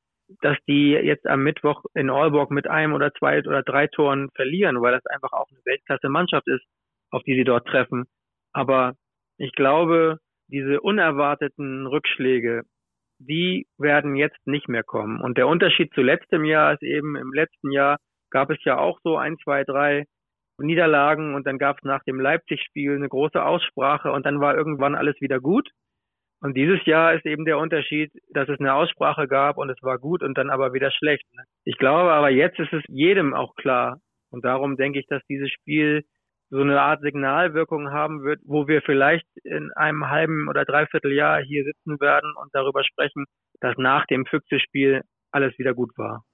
dass 0.41 0.57
die 0.69 0.91
jetzt 0.91 1.27
am 1.27 1.43
Mittwoch 1.43 1.83
in 1.95 2.11
Aalborg 2.11 2.51
mit 2.51 2.69
einem 2.69 2.93
oder 2.93 3.13
zwei 3.15 3.39
oder 3.41 3.63
drei 3.63 3.87
Toren 3.89 4.29
verlieren, 4.35 4.81
weil 4.81 4.93
das 4.93 5.07
einfach 5.07 5.33
auch 5.33 5.49
eine 5.51 5.61
Weltklasse-Mannschaft 5.65 6.47
ist, 6.47 6.65
auf 7.11 7.23
die 7.25 7.35
sie 7.35 7.45
dort 7.45 7.67
treffen. 7.67 8.05
Aber 8.53 8.95
ich 9.39 9.53
glaube, 9.53 10.19
diese 10.53 10.81
unerwarteten 10.81 11.87
Rückschläge, 11.87 12.63
die 13.19 13.67
werden 13.79 14.17
jetzt 14.17 14.47
nicht 14.47 14.69
mehr 14.69 14.83
kommen. 14.83 15.21
Und 15.21 15.39
der 15.39 15.49
Unterschied 15.49 15.93
zu 15.95 16.03
letztem 16.03 16.45
Jahr 16.45 16.75
ist 16.75 16.83
eben, 16.83 17.17
im 17.17 17.33
letzten 17.33 17.71
Jahr 17.71 17.99
gab 18.31 18.51
es 18.51 18.63
ja 18.65 18.79
auch 18.79 18.99
so 19.03 19.17
ein, 19.17 19.37
zwei, 19.43 19.65
drei 19.65 20.05
Niederlagen 20.59 21.35
und 21.35 21.47
dann 21.47 21.59
gab 21.59 21.79
es 21.79 21.85
nach 21.85 22.03
dem 22.05 22.21
Leipzig-Spiel 22.21 22.95
eine 22.95 23.09
große 23.09 23.43
Aussprache 23.43 24.13
und 24.13 24.27
dann 24.27 24.41
war 24.41 24.57
irgendwann 24.57 24.95
alles 24.95 25.21
wieder 25.21 25.41
gut. 25.41 25.69
Und 26.41 26.57
dieses 26.57 26.85
Jahr 26.87 27.15
ist 27.15 27.25
eben 27.25 27.45
der 27.45 27.59
Unterschied, 27.59 28.11
dass 28.31 28.49
es 28.49 28.59
eine 28.59 28.75
Aussprache 28.75 29.29
gab 29.29 29.59
und 29.59 29.71
es 29.71 29.81
war 29.83 29.99
gut 29.99 30.23
und 30.23 30.37
dann 30.37 30.51
aber 30.51 30.73
wieder 30.73 30.91
schlecht. 30.91 31.25
Ich 31.65 31.79
glaube 31.79 32.13
aber 32.13 32.31
jetzt 32.31 32.59
ist 32.59 32.73
es 32.73 32.83
jedem 32.89 33.33
auch 33.33 33.55
klar. 33.55 33.99
Und 34.31 34.45
darum 34.45 34.77
denke 34.77 34.99
ich, 34.99 35.07
dass 35.07 35.23
dieses 35.29 35.51
Spiel 35.51 36.03
so 36.53 36.61
eine 36.61 36.83
Art 36.83 37.01
Signalwirkung 37.01 37.93
haben 37.93 38.25
wird, 38.25 38.41
wo 38.45 38.69
wir 38.69 38.83
vielleicht 38.83 39.25
in 39.43 39.73
einem 39.73 40.11
halben 40.11 40.49
oder 40.51 40.67
dreiviertel 40.67 41.13
Jahr 41.13 41.41
hier 41.41 41.65
sitzen 41.65 41.99
werden 41.99 42.31
und 42.37 42.51
darüber 42.53 42.85
sprechen, 42.85 43.25
dass 43.61 43.75
nach 43.79 44.05
dem 44.07 44.27
Füchse-Spiel 44.27 45.01
alles 45.31 45.59
wieder 45.59 45.73
gut 45.73 45.97
war. 45.97 46.25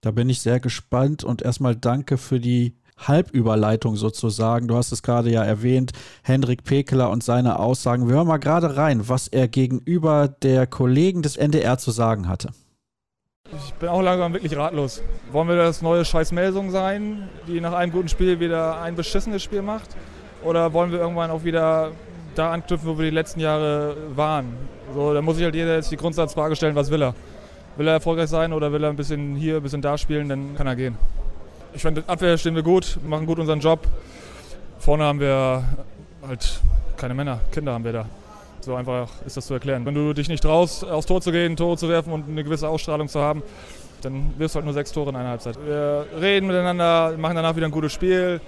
Da 0.00 0.10
bin 0.10 0.30
ich 0.30 0.40
sehr 0.40 0.58
gespannt 0.58 1.22
und 1.22 1.42
erstmal 1.42 1.76
danke 1.76 2.16
für 2.16 2.40
die 2.40 2.78
Halbüberleitung 2.96 3.96
sozusagen. 3.96 4.68
Du 4.68 4.76
hast 4.76 4.90
es 4.90 5.02
gerade 5.02 5.28
ja 5.30 5.44
erwähnt, 5.44 5.92
Hendrik 6.24 6.64
Pekeler 6.64 7.10
und 7.10 7.22
seine 7.22 7.58
Aussagen. 7.58 8.08
Wir 8.08 8.14
hören 8.14 8.28
mal 8.28 8.38
gerade 8.38 8.78
rein, 8.78 9.06
was 9.06 9.28
er 9.28 9.48
gegenüber 9.48 10.28
der 10.28 10.66
Kollegen 10.66 11.20
des 11.20 11.36
NDR 11.36 11.76
zu 11.76 11.90
sagen 11.90 12.26
hatte. 12.26 12.52
Ich 13.54 13.74
bin 13.74 13.88
auch 13.88 14.02
langsam 14.02 14.32
wirklich 14.32 14.56
ratlos. 14.56 15.02
Wollen 15.30 15.48
wir 15.48 15.56
das 15.56 15.80
neue 15.80 16.04
Scheiß 16.04 16.32
Melsung 16.32 16.70
sein, 16.70 17.28
die 17.46 17.60
nach 17.60 17.72
einem 17.72 17.92
guten 17.92 18.08
Spiel 18.08 18.40
wieder 18.40 18.80
ein 18.80 18.96
beschissenes 18.96 19.42
Spiel 19.42 19.62
macht? 19.62 19.90
Oder 20.42 20.72
wollen 20.72 20.90
wir 20.90 20.98
irgendwann 20.98 21.30
auch 21.30 21.44
wieder 21.44 21.92
da 22.34 22.52
anknüpfen, 22.52 22.88
wo 22.88 22.98
wir 22.98 23.04
die 23.04 23.14
letzten 23.14 23.40
Jahre 23.40 23.96
waren? 24.14 24.56
So, 24.94 25.14
da 25.14 25.22
muss 25.22 25.36
sich 25.36 25.44
halt 25.44 25.54
jeder 25.54 25.76
jetzt 25.76 25.90
die 25.90 25.96
Grundsatzfrage 25.96 26.56
stellen, 26.56 26.74
was 26.74 26.90
will 26.90 27.02
er? 27.02 27.14
Will 27.76 27.86
er 27.86 27.94
erfolgreich 27.94 28.28
sein 28.28 28.52
oder 28.52 28.72
will 28.72 28.82
er 28.82 28.90
ein 28.90 28.96
bisschen 28.96 29.36
hier, 29.36 29.56
ein 29.56 29.62
bisschen 29.62 29.82
da 29.82 29.96
spielen, 29.96 30.28
dann 30.28 30.56
kann 30.56 30.66
er 30.66 30.76
gehen. 30.76 30.96
Ich 31.72 31.82
finde, 31.82 32.02
Abwehr 32.06 32.38
stehen 32.38 32.54
wir 32.54 32.62
gut, 32.62 32.98
machen 33.06 33.26
gut 33.26 33.38
unseren 33.38 33.60
Job. 33.60 33.86
Vorne 34.78 35.04
haben 35.04 35.20
wir 35.20 35.62
halt 36.26 36.60
keine 36.96 37.14
Männer, 37.14 37.40
Kinder 37.52 37.74
haben 37.74 37.84
wir 37.84 37.92
da. 37.92 38.06
So 38.66 38.74
einfach 38.74 39.08
ist 39.24 39.36
das 39.36 39.46
zu 39.46 39.54
erklären. 39.54 39.86
Wenn 39.86 39.94
du 39.94 40.12
dich 40.12 40.28
nicht 40.28 40.42
traust, 40.42 40.84
aufs 40.84 41.06
Tor 41.06 41.20
zu 41.20 41.30
gehen, 41.30 41.54
Tore 41.54 41.76
zu 41.76 41.88
werfen 41.88 42.12
und 42.12 42.28
eine 42.28 42.42
gewisse 42.42 42.68
Ausstrahlung 42.68 43.06
zu 43.06 43.20
haben, 43.20 43.44
dann 44.02 44.34
wirst 44.38 44.54
du 44.54 44.56
halt 44.56 44.64
nur 44.64 44.74
sechs 44.74 44.90
Tore 44.90 45.10
in 45.10 45.14
einer 45.14 45.28
Halbzeit. 45.28 45.56
Wir 45.64 46.04
reden 46.20 46.48
miteinander, 46.48 47.14
machen 47.16 47.36
danach 47.36 47.54
wieder 47.54 47.66
ein 47.66 47.70
gutes 47.70 47.92
Spiel. 47.92 48.40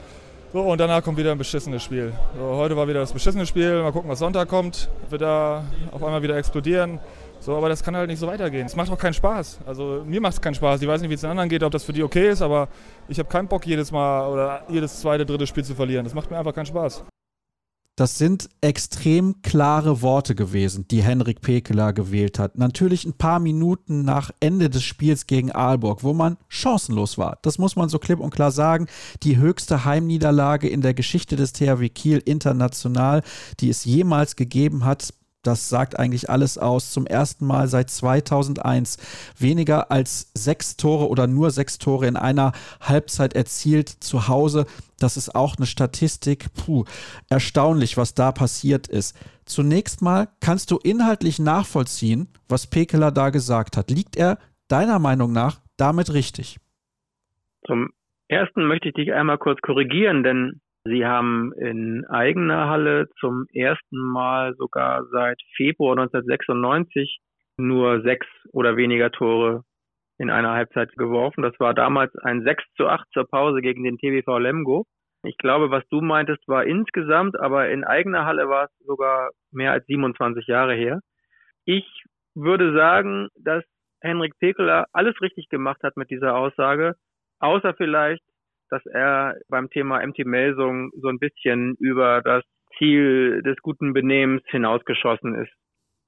So, 0.53 0.63
und 0.63 0.81
danach 0.81 1.05
kommt 1.05 1.19
wieder 1.19 1.31
ein 1.31 1.39
beschissenes 1.39 1.85
Spiel. 1.85 2.13
So, 2.37 2.45
heute 2.57 2.77
war 2.77 2.89
wieder 2.89 2.99
das 2.99 3.13
beschissene 3.13 3.47
Spiel. 3.47 3.81
Mal 3.81 3.93
gucken, 3.93 4.11
was 4.11 4.19
Sonntag 4.19 4.49
kommt. 4.49 4.89
Wird 5.09 5.23
da 5.23 5.63
auf 5.93 6.03
einmal 6.03 6.21
wieder 6.21 6.37
explodieren. 6.37 6.99
So, 7.39 7.57
aber 7.57 7.69
das 7.69 7.85
kann 7.85 7.95
halt 7.95 8.09
nicht 8.09 8.19
so 8.19 8.27
weitergehen. 8.27 8.67
Es 8.67 8.75
macht 8.75 8.91
auch 8.91 8.99
keinen 8.99 9.15
Spaß. 9.15 9.61
Also 9.67 10.03
mir 10.05 10.21
macht 10.21 10.33
es 10.33 10.41
keinen 10.41 10.55
Spaß. 10.55 10.83
Ich 10.83 10.89
weiß 10.89 11.01
nicht, 11.01 11.11
wie 11.11 11.15
es 11.15 11.21
den 11.21 11.31
anderen 11.31 11.49
geht, 11.49 11.63
ob 11.63 11.71
das 11.71 11.85
für 11.85 11.93
die 11.93 12.03
okay 12.03 12.31
ist, 12.31 12.43
aber 12.43 12.67
ich 13.07 13.21
habe 13.21 13.29
keinen 13.29 13.47
Bock, 13.47 13.65
jedes 13.69 13.93
Mal 13.93 14.29
oder 14.29 14.63
jedes 14.69 15.01
zweite, 15.01 15.25
dritte 15.25 15.47
Spiel 15.47 15.63
zu 15.63 15.77
verlieren. 15.77 16.03
Das 16.03 16.13
macht 16.13 16.29
mir 16.29 16.39
einfach 16.39 16.55
keinen 16.57 16.67
Spaß. 16.67 17.05
Das 17.99 18.17
sind 18.17 18.49
extrem 18.61 19.43
klare 19.43 20.03
Worte 20.03 20.37
gewesen, 20.37 20.87
die 20.87 21.03
Henrik 21.03 21.41
Pekeler 21.41 21.93
gewählt 21.93 22.39
hat. 22.39 22.57
Natürlich 22.57 23.05
ein 23.05 23.15
paar 23.15 23.41
Minuten 23.41 24.05
nach 24.05 24.31
Ende 24.39 24.71
des 24.71 24.85
Spiels 24.85 25.27
gegen 25.27 25.51
Aalborg, 25.51 26.05
wo 26.05 26.15
man 26.15 26.37
chancenlos 26.47 27.19
war. 27.19 27.39
Das 27.43 27.59
muss 27.59 27.75
man 27.75 27.89
so 27.89 27.99
klipp 27.99 28.21
und 28.21 28.31
klar 28.31 28.53
sagen. 28.53 28.87
Die 29.25 29.39
höchste 29.39 29.85
Heimniederlage 29.85 30.69
in 30.69 30.81
der 30.81 30.95
Geschichte 30.95 31.35
des 31.35 31.53
THW 31.53 31.89
Kiel 31.89 32.23
international, 32.25 33.25
die 33.59 33.69
es 33.69 33.85
jemals 33.85 34.37
gegeben 34.37 34.85
hat. 34.85 35.13
Das 35.43 35.69
sagt 35.69 35.99
eigentlich 35.99 36.29
alles 36.29 36.59
aus. 36.59 36.93
Zum 36.93 37.07
ersten 37.07 37.47
Mal 37.47 37.69
seit 37.69 37.91
2001 37.91 38.99
weniger 39.39 39.91
als 39.91 40.33
sechs 40.35 40.77
Tore 40.77 41.09
oder 41.09 41.27
nur 41.27 41.51
sechs 41.51 41.79
Tore 41.79 42.07
in 42.07 42.17
einer 42.17 42.53
Halbzeit 42.81 43.35
erzielt 43.35 43.89
zu 43.89 44.29
Hause. 44.29 44.67
Das 44.99 45.17
ist 45.17 45.35
auch 45.35 45.57
eine 45.57 45.67
Statistik. 45.67 46.47
Puh, 46.55 46.85
erstaunlich, 47.31 47.97
was 47.97 48.15
da 48.15 48.33
passiert 48.33 48.89
ist. 48.89 49.17
Zunächst 49.45 50.03
mal 50.03 50.29
kannst 50.41 50.71
du 50.71 50.79
inhaltlich 50.79 51.39
nachvollziehen, 51.39 52.29
was 52.49 52.67
Pekeler 52.67 53.13
da 53.13 53.31
gesagt 53.31 53.77
hat. 53.77 53.91
Liegt 53.91 54.17
er 54.17 54.39
deiner 54.67 54.99
Meinung 54.99 55.33
nach 55.33 55.61
damit 55.77 56.13
richtig? 56.13 56.59
Zum 57.67 57.91
ersten 58.27 58.67
möchte 58.67 58.89
ich 58.89 58.95
dich 58.95 59.13
einmal 59.13 59.39
kurz 59.39 59.61
korrigieren, 59.61 60.23
denn 60.23 60.61
Sie 60.85 61.05
haben 61.05 61.53
in 61.55 62.07
eigener 62.07 62.69
Halle 62.69 63.09
zum 63.21 63.47
ersten 63.53 63.99
Mal 63.99 64.55
sogar 64.57 65.05
seit 65.11 65.41
Februar 65.57 65.99
1996 65.99 67.19
nur 67.59 68.03
sechs 68.03 68.27
oder 68.53 68.77
weniger 68.77 69.11
Tore 69.11 69.65
in 70.19 70.31
einer 70.31 70.53
Halbzeit 70.53 70.93
geworfen. 70.97 71.43
Das 71.43 71.59
war 71.59 71.75
damals 71.75 72.15
ein 72.17 72.43
6 72.43 72.63
zu 72.77 72.89
8 72.89 73.07
zur 73.13 73.29
Pause 73.29 73.61
gegen 73.61 73.85
den 73.85 73.99
TBV 73.99 74.39
Lemgo. 74.39 74.85
Ich 75.25 75.37
glaube, 75.37 75.71
was 75.71 75.85
du 75.91 76.01
meintest, 76.01 76.47
war 76.47 76.65
insgesamt, 76.65 77.39
aber 77.39 77.71
in 77.71 77.85
eigener 77.85 78.25
Halle 78.25 78.49
war 78.49 78.65
es 78.67 78.87
sogar 78.87 79.31
mehr 79.51 79.73
als 79.73 79.85
27 79.87 80.47
Jahre 80.47 80.75
her. 80.75 81.01
Ich 81.65 81.85
würde 82.35 82.73
sagen, 82.73 83.29
dass 83.37 83.65
Henrik 84.01 84.39
Pekeler 84.39 84.87
alles 84.93 85.21
richtig 85.21 85.49
gemacht 85.49 85.83
hat 85.83 85.97
mit 85.97 86.11
dieser 86.11 86.37
Aussage, 86.37 86.95
außer 87.41 87.75
vielleicht, 87.75 88.23
dass 88.71 88.85
er 88.87 89.37
beim 89.49 89.71
Thema 89.71 90.05
MT 90.07 90.25
Melsung 90.25 90.91
so 91.01 91.09
ein 91.09 91.19
bisschen 91.19 91.75
über 91.79 92.23
das 92.23 92.45
Ziel 92.77 93.43
des 93.43 93.57
guten 93.63 93.93
Benehmens 93.93 94.43
hinausgeschossen 94.47 95.35
ist. 95.35 95.53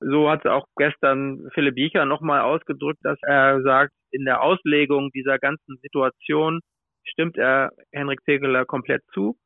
So 0.01 0.31
hat 0.31 0.45
es 0.45 0.51
auch 0.51 0.67
gestern 0.77 1.49
Philipp 1.53 1.75
Biecher 1.75 2.07
nochmal 2.07 2.41
ausgedrückt, 2.41 3.01
dass 3.03 3.19
er 3.23 3.61
sagt, 3.63 3.93
in 4.11 4.25
der 4.25 4.43
Auslegung 4.43 5.11
dieser 5.13 5.39
ganzen 5.39 5.77
Situation 5.83 6.61
stimmt 7.05 7.37
er 7.37 7.71
Henrik 7.93 8.25
Pekeler 8.25 8.65
komplett 8.65 9.03
zu. 9.13 9.37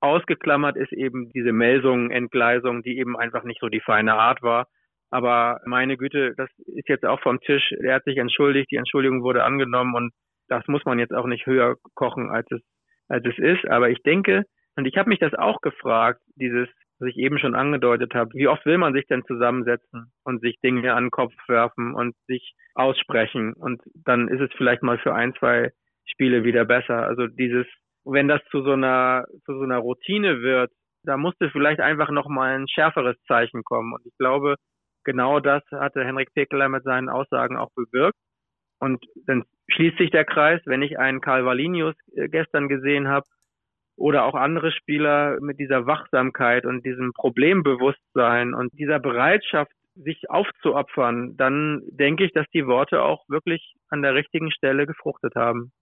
Ausgeklammert 0.00 0.76
ist 0.76 0.92
eben 0.92 1.30
diese 1.30 1.52
Melsung, 1.52 2.10
Entgleisung, 2.10 2.82
die 2.82 2.98
eben 2.98 3.16
einfach 3.16 3.44
nicht 3.44 3.60
so 3.60 3.68
die 3.68 3.80
feine 3.80 4.14
Art 4.14 4.42
war. 4.42 4.66
Aber 5.10 5.60
meine 5.66 5.96
Güte, 5.96 6.34
das 6.36 6.48
ist 6.66 6.88
jetzt 6.88 7.04
auch 7.04 7.20
vom 7.20 7.40
Tisch. 7.40 7.72
Er 7.82 7.96
hat 7.96 8.04
sich 8.04 8.16
entschuldigt, 8.16 8.70
die 8.70 8.76
Entschuldigung 8.76 9.22
wurde 9.22 9.44
angenommen 9.44 9.94
und 9.94 10.12
das 10.50 10.66
muss 10.66 10.84
man 10.84 10.98
jetzt 10.98 11.14
auch 11.14 11.26
nicht 11.26 11.46
höher 11.46 11.76
kochen, 11.94 12.30
als 12.30 12.46
es, 12.50 12.60
als 13.08 13.24
es 13.26 13.38
ist. 13.38 13.66
Aber 13.68 13.88
ich 13.88 14.02
denke, 14.02 14.44
und 14.76 14.86
ich 14.86 14.96
habe 14.96 15.08
mich 15.08 15.20
das 15.20 15.34
auch 15.34 15.60
gefragt, 15.60 16.20
dieses, 16.34 16.68
was 16.98 17.08
ich 17.08 17.16
eben 17.16 17.38
schon 17.38 17.54
angedeutet 17.54 18.14
habe, 18.14 18.30
wie 18.34 18.48
oft 18.48 18.66
will 18.66 18.78
man 18.78 18.92
sich 18.92 19.06
denn 19.06 19.24
zusammensetzen 19.24 20.12
und 20.24 20.40
sich 20.40 20.60
Dinge 20.60 20.92
an 20.94 21.04
den 21.04 21.10
Kopf 21.10 21.32
werfen 21.48 21.94
und 21.94 22.14
sich 22.26 22.54
aussprechen 22.74 23.54
und 23.54 23.80
dann 23.94 24.28
ist 24.28 24.40
es 24.40 24.50
vielleicht 24.56 24.82
mal 24.82 24.98
für 24.98 25.14
ein, 25.14 25.34
zwei 25.38 25.70
Spiele 26.06 26.44
wieder 26.44 26.64
besser. 26.64 27.06
Also 27.06 27.26
dieses, 27.26 27.66
wenn 28.04 28.28
das 28.28 28.40
zu 28.50 28.62
so 28.62 28.72
einer, 28.72 29.24
zu 29.44 29.54
so 29.54 29.62
einer 29.62 29.78
Routine 29.78 30.42
wird, 30.42 30.70
da 31.04 31.16
musste 31.16 31.50
vielleicht 31.50 31.80
einfach 31.80 32.10
nochmal 32.10 32.58
ein 32.58 32.68
schärferes 32.68 33.16
Zeichen 33.26 33.64
kommen. 33.64 33.94
Und 33.94 34.04
ich 34.04 34.16
glaube, 34.18 34.56
genau 35.04 35.40
das 35.40 35.62
hatte 35.72 36.04
Henrik 36.04 36.32
Pekeler 36.34 36.68
mit 36.68 36.84
seinen 36.84 37.08
Aussagen 37.08 37.56
auch 37.56 37.70
bewirkt. 37.74 38.18
Und 38.80 39.04
dann 39.26 39.44
schließt 39.68 39.98
sich 39.98 40.10
der 40.10 40.24
Kreis, 40.24 40.60
wenn 40.64 40.82
ich 40.82 40.98
einen 40.98 41.20
Karl 41.20 41.44
Valinius 41.44 41.94
äh, 42.16 42.28
gestern 42.28 42.68
gesehen 42.68 43.08
habe 43.08 43.26
oder 43.96 44.24
auch 44.24 44.34
andere 44.34 44.72
Spieler 44.72 45.38
mit 45.40 45.58
dieser 45.58 45.86
Wachsamkeit 45.86 46.64
und 46.64 46.84
diesem 46.84 47.12
Problembewusstsein 47.12 48.54
und 48.54 48.72
dieser 48.78 48.98
Bereitschaft, 48.98 49.72
sich 49.94 50.30
aufzuopfern, 50.30 51.36
dann 51.36 51.82
denke 51.90 52.24
ich, 52.24 52.32
dass 52.32 52.46
die 52.54 52.66
Worte 52.66 53.02
auch 53.02 53.28
wirklich 53.28 53.74
an 53.88 54.02
der 54.02 54.14
richtigen 54.14 54.50
Stelle 54.50 54.86
gefruchtet 54.86 55.34
haben. 55.34 55.72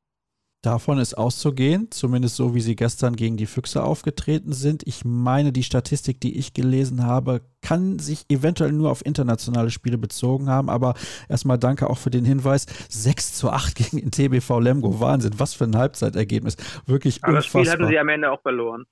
Davon 0.63 0.99
ist 0.99 1.17
auszugehen, 1.17 1.87
zumindest 1.93 2.35
so, 2.35 2.53
wie 2.53 2.61
sie 2.61 2.75
gestern 2.75 3.15
gegen 3.15 3.37
die 3.37 3.47
Füchse 3.47 3.85
aufgetreten 3.85 4.53
sind. 4.53 4.83
Ich 4.87 5.05
meine, 5.05 5.53
die 5.53 5.63
Statistik, 5.63 6.21
die 6.21 6.37
ich 6.37 6.53
gelesen 6.53 7.07
habe, 7.07 7.43
kann 7.63 8.01
sich 8.01 8.25
eventuell 8.29 8.73
nur 8.73 8.91
auf 8.91 9.07
internationale 9.07 9.71
Spiele 9.71 9.99
bezogen 9.99 10.49
haben. 10.49 10.69
Aber 10.69 10.95
erstmal 11.29 11.59
danke 11.59 11.89
auch 11.89 11.99
für 11.99 12.11
den 12.11 12.25
Hinweis. 12.25 12.67
6 12.89 13.35
zu 13.35 13.51
8 13.51 13.77
gegen 13.77 13.99
den 13.99 14.11
TBV 14.11 14.59
Lemgo. 14.59 14.99
Wahnsinn, 14.99 15.35
was 15.39 15.55
für 15.55 15.63
ein 15.63 15.77
Halbzeitergebnis. 15.77 16.57
Wirklich 16.87 17.23
Aber 17.23 17.37
unfassbar. 17.37 17.63
das 17.63 17.69
Spiel 17.69 17.83
hatten 17.85 17.93
sie 17.93 17.99
am 18.01 18.09
Ende 18.09 18.33
auch 18.33 18.43
verloren. 18.43 18.85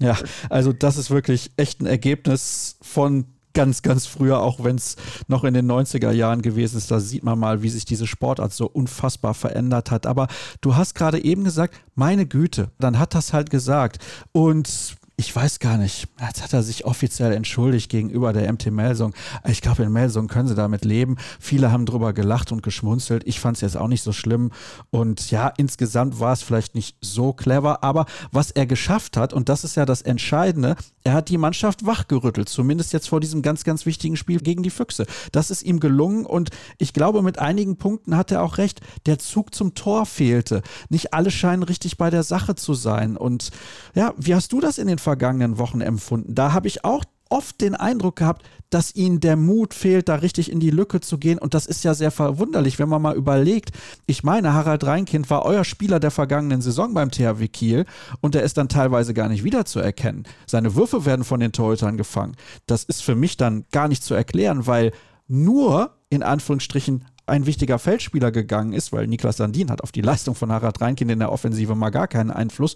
ja, 0.00 0.16
also 0.48 0.72
das 0.72 0.96
ist 0.96 1.10
wirklich 1.10 1.50
echt 1.58 1.82
ein 1.82 1.86
Ergebnis 1.86 2.78
von 2.80 3.26
ganz, 3.54 3.82
ganz 3.82 4.06
früher, 4.06 4.40
auch 4.40 4.62
wenn 4.64 4.76
es 4.76 4.96
noch 5.28 5.44
in 5.44 5.54
den 5.54 5.70
90er 5.70 6.10
Jahren 6.10 6.42
gewesen 6.42 6.78
ist, 6.78 6.90
da 6.90 7.00
sieht 7.00 7.22
man 7.22 7.38
mal, 7.38 7.62
wie 7.62 7.68
sich 7.68 7.84
diese 7.84 8.06
Sportart 8.06 8.52
so 8.52 8.66
unfassbar 8.66 9.34
verändert 9.34 9.90
hat. 9.90 10.06
Aber 10.06 10.28
du 10.60 10.76
hast 10.76 10.94
gerade 10.94 11.22
eben 11.22 11.44
gesagt, 11.44 11.74
meine 11.94 12.26
Güte, 12.26 12.70
dann 12.78 12.98
hat 12.98 13.14
das 13.14 13.32
halt 13.32 13.50
gesagt. 13.50 13.98
Und 14.32 14.96
ich 15.22 15.36
weiß 15.36 15.60
gar 15.60 15.78
nicht, 15.78 16.08
jetzt 16.20 16.42
hat 16.42 16.52
er 16.52 16.64
sich 16.64 16.84
offiziell 16.84 17.32
entschuldigt 17.32 17.88
gegenüber 17.88 18.32
der 18.32 18.52
MT 18.52 18.72
Melsung. 18.72 19.14
Ich 19.46 19.60
glaube, 19.60 19.84
in 19.84 19.92
Melsung 19.92 20.26
können 20.26 20.48
sie 20.48 20.56
damit 20.56 20.84
leben. 20.84 21.16
Viele 21.38 21.70
haben 21.70 21.86
drüber 21.86 22.12
gelacht 22.12 22.50
und 22.50 22.64
geschmunzelt. 22.64 23.22
Ich 23.24 23.38
fand 23.38 23.56
es 23.56 23.60
jetzt 23.60 23.76
auch 23.76 23.86
nicht 23.86 24.02
so 24.02 24.10
schlimm. 24.10 24.50
Und 24.90 25.30
ja, 25.30 25.52
insgesamt 25.56 26.18
war 26.18 26.32
es 26.32 26.42
vielleicht 26.42 26.74
nicht 26.74 26.96
so 27.00 27.32
clever, 27.32 27.84
aber 27.84 28.06
was 28.32 28.50
er 28.50 28.66
geschafft 28.66 29.16
hat, 29.16 29.32
und 29.32 29.48
das 29.48 29.62
ist 29.62 29.76
ja 29.76 29.84
das 29.86 30.02
Entscheidende, 30.02 30.74
er 31.04 31.14
hat 31.14 31.28
die 31.28 31.38
Mannschaft 31.38 31.86
wachgerüttelt, 31.86 32.48
zumindest 32.48 32.92
jetzt 32.92 33.08
vor 33.08 33.20
diesem 33.20 33.42
ganz, 33.42 33.62
ganz 33.62 33.86
wichtigen 33.86 34.16
Spiel 34.16 34.40
gegen 34.40 34.64
die 34.64 34.70
Füchse. 34.70 35.06
Das 35.30 35.50
ist 35.50 35.62
ihm 35.62 35.78
gelungen 35.78 36.26
und 36.26 36.50
ich 36.78 36.92
glaube, 36.92 37.22
mit 37.22 37.38
einigen 37.38 37.76
Punkten 37.76 38.16
hat 38.16 38.32
er 38.32 38.42
auch 38.42 38.58
recht. 38.58 38.80
Der 39.06 39.18
Zug 39.18 39.54
zum 39.54 39.74
Tor 39.74 40.06
fehlte. 40.06 40.62
Nicht 40.88 41.14
alle 41.14 41.30
scheinen 41.30 41.62
richtig 41.62 41.96
bei 41.96 42.10
der 42.10 42.24
Sache 42.24 42.54
zu 42.56 42.74
sein. 42.74 43.16
Und 43.16 43.50
ja, 43.94 44.14
wie 44.16 44.34
hast 44.34 44.52
du 44.52 44.60
das 44.60 44.78
in 44.78 44.86
den 44.86 44.98
vergangenen 45.12 45.58
Wochen 45.58 45.82
empfunden? 45.82 46.34
Da 46.34 46.54
habe 46.54 46.68
ich 46.68 46.86
auch 46.86 47.04
oft 47.28 47.60
den 47.60 47.74
Eindruck 47.74 48.16
gehabt, 48.16 48.46
dass 48.70 48.94
ihnen 48.94 49.20
der 49.20 49.36
Mut 49.36 49.74
fehlt, 49.74 50.08
da 50.08 50.16
richtig 50.16 50.50
in 50.50 50.58
die 50.58 50.70
Lücke 50.70 51.00
zu 51.00 51.18
gehen. 51.18 51.38
Und 51.38 51.52
das 51.52 51.66
ist 51.66 51.84
ja 51.84 51.92
sehr 51.92 52.10
verwunderlich, 52.10 52.78
wenn 52.78 52.88
man 52.88 53.02
mal 53.02 53.14
überlegt. 53.14 53.72
Ich 54.06 54.22
meine, 54.22 54.54
Harald 54.54 54.84
Reinkind 54.84 55.28
war 55.28 55.44
euer 55.44 55.64
Spieler 55.64 56.00
der 56.00 56.10
vergangenen 56.10 56.62
Saison 56.62 56.94
beim 56.94 57.10
THW 57.10 57.46
Kiel 57.48 57.84
und 58.22 58.34
er 58.34 58.42
ist 58.42 58.56
dann 58.56 58.70
teilweise 58.70 59.12
gar 59.12 59.28
nicht 59.28 59.44
wiederzuerkennen. 59.44 60.24
Seine 60.46 60.74
Würfe 60.74 61.04
werden 61.04 61.24
von 61.24 61.40
den 61.40 61.52
Torhütern 61.52 61.98
gefangen. 61.98 62.36
Das 62.66 62.84
ist 62.84 63.02
für 63.02 63.14
mich 63.14 63.36
dann 63.36 63.66
gar 63.70 63.88
nicht 63.88 64.02
zu 64.02 64.14
erklären, 64.14 64.66
weil 64.66 64.92
nur 65.28 65.90
in 66.08 66.22
Anführungsstrichen 66.22 67.04
ein 67.26 67.46
wichtiger 67.46 67.78
Feldspieler 67.78 68.32
gegangen 68.32 68.72
ist, 68.72 68.92
weil 68.92 69.06
Niklas 69.06 69.36
Sandin 69.36 69.70
hat 69.70 69.82
auf 69.82 69.92
die 69.92 70.00
Leistung 70.00 70.34
von 70.34 70.50
Harald 70.50 70.80
Reinkind 70.80 71.10
in 71.10 71.18
der 71.20 71.32
Offensive 71.32 71.74
mal 71.74 71.90
gar 71.90 72.08
keinen 72.08 72.30
Einfluss, 72.30 72.74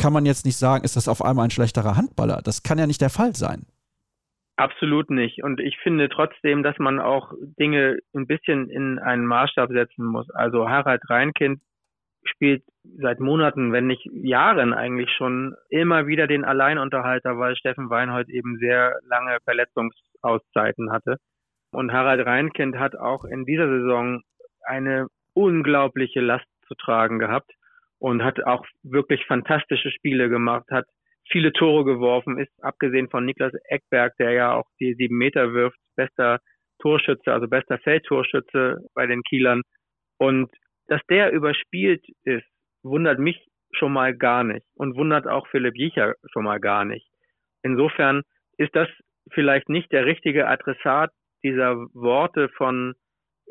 kann 0.00 0.12
man 0.14 0.24
jetzt 0.24 0.46
nicht 0.46 0.56
sagen, 0.56 0.82
ist 0.82 0.96
das 0.96 1.08
auf 1.08 1.22
einmal 1.22 1.44
ein 1.44 1.50
schlechterer 1.50 1.96
Handballer. 1.96 2.40
Das 2.42 2.62
kann 2.62 2.78
ja 2.78 2.86
nicht 2.86 3.02
der 3.02 3.10
Fall 3.10 3.34
sein. 3.34 3.66
Absolut 4.56 5.10
nicht. 5.10 5.42
Und 5.42 5.60
ich 5.60 5.78
finde 5.78 6.08
trotzdem, 6.08 6.62
dass 6.62 6.78
man 6.78 7.00
auch 7.00 7.32
Dinge 7.58 7.98
ein 8.14 8.26
bisschen 8.26 8.68
in 8.70 8.98
einen 8.98 9.26
Maßstab 9.26 9.70
setzen 9.70 10.04
muss. 10.04 10.28
Also 10.30 10.68
Harald 10.68 11.02
Reinkind 11.08 11.60
spielt 12.24 12.62
seit 12.98 13.20
Monaten, 13.20 13.72
wenn 13.72 13.86
nicht 13.86 14.06
Jahren 14.12 14.72
eigentlich 14.72 15.10
schon 15.16 15.54
immer 15.68 16.06
wieder 16.06 16.26
den 16.26 16.44
Alleinunterhalter, 16.44 17.38
weil 17.38 17.56
Steffen 17.56 17.90
Weinhold 17.90 18.28
eben 18.28 18.58
sehr 18.58 18.98
lange 19.06 19.38
Verletzungsauszeiten 19.44 20.92
hatte. 20.92 21.16
Und 21.72 21.92
Harald 21.92 22.26
Reinkind 22.26 22.78
hat 22.78 22.96
auch 22.96 23.24
in 23.24 23.44
dieser 23.44 23.68
Saison 23.68 24.22
eine 24.64 25.08
unglaubliche 25.34 26.20
Last 26.20 26.48
zu 26.66 26.74
tragen 26.74 27.18
gehabt 27.18 27.52
und 28.00 28.24
hat 28.24 28.42
auch 28.44 28.64
wirklich 28.82 29.24
fantastische 29.26 29.90
Spiele 29.90 30.28
gemacht, 30.28 30.64
hat 30.70 30.86
viele 31.30 31.52
Tore 31.52 31.84
geworfen, 31.84 32.38
ist 32.38 32.52
abgesehen 32.62 33.08
von 33.08 33.24
Niklas 33.24 33.52
Eckberg, 33.68 34.16
der 34.18 34.32
ja 34.32 34.54
auch 34.54 34.66
die 34.80 34.94
sieben 34.94 35.16
Meter 35.16 35.52
wirft, 35.52 35.78
bester 35.96 36.40
Torschütze, 36.80 37.32
also 37.32 37.46
bester 37.46 37.78
Feldtorschütze 37.78 38.78
bei 38.94 39.06
den 39.06 39.22
Kielern. 39.22 39.62
Und 40.18 40.50
dass 40.88 41.00
der 41.08 41.30
überspielt 41.32 42.04
ist, 42.24 42.46
wundert 42.82 43.18
mich 43.18 43.46
schon 43.72 43.92
mal 43.92 44.16
gar 44.16 44.42
nicht 44.44 44.66
und 44.74 44.96
wundert 44.96 45.28
auch 45.28 45.46
Philipp 45.48 45.76
Jicher 45.76 46.14
schon 46.32 46.44
mal 46.44 46.58
gar 46.58 46.84
nicht. 46.84 47.06
Insofern 47.62 48.22
ist 48.56 48.74
das 48.74 48.88
vielleicht 49.30 49.68
nicht 49.68 49.92
der 49.92 50.06
richtige 50.06 50.48
Adressat 50.48 51.12
dieser 51.44 51.76
Worte 51.92 52.48
von 52.56 52.94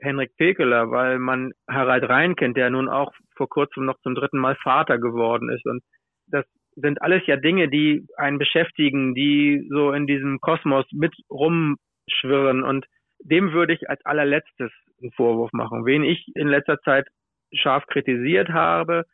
Henrik 0.01 0.35
Pekeler, 0.37 0.91
weil 0.91 1.19
man 1.19 1.51
Harald 1.69 2.07
Rhein 2.07 2.35
kennt, 2.35 2.57
der 2.57 2.69
nun 2.69 2.89
auch 2.89 3.11
vor 3.35 3.49
kurzem 3.49 3.85
noch 3.85 3.99
zum 4.01 4.15
dritten 4.15 4.39
Mal 4.39 4.55
Vater 4.55 4.97
geworden 4.97 5.49
ist. 5.49 5.65
Und 5.65 5.83
das 6.27 6.45
sind 6.75 7.01
alles 7.01 7.21
ja 7.25 7.35
Dinge, 7.35 7.69
die 7.69 8.05
einen 8.17 8.39
beschäftigen, 8.39 9.13
die 9.13 9.67
so 9.69 9.91
in 9.91 10.07
diesem 10.07 10.39
Kosmos 10.39 10.85
mit 10.91 11.13
rumschwirren. 11.29 12.63
Und 12.63 12.85
dem 13.19 13.53
würde 13.53 13.73
ich 13.73 13.89
als 13.89 14.03
allerletztes 14.05 14.71
einen 15.01 15.11
Vorwurf 15.11 15.51
machen. 15.53 15.85
Wen 15.85 16.03
ich 16.03 16.25
in 16.35 16.47
letzter 16.47 16.79
Zeit 16.81 17.07
scharf 17.53 17.85
kritisiert 17.87 18.49
habe 18.49 19.05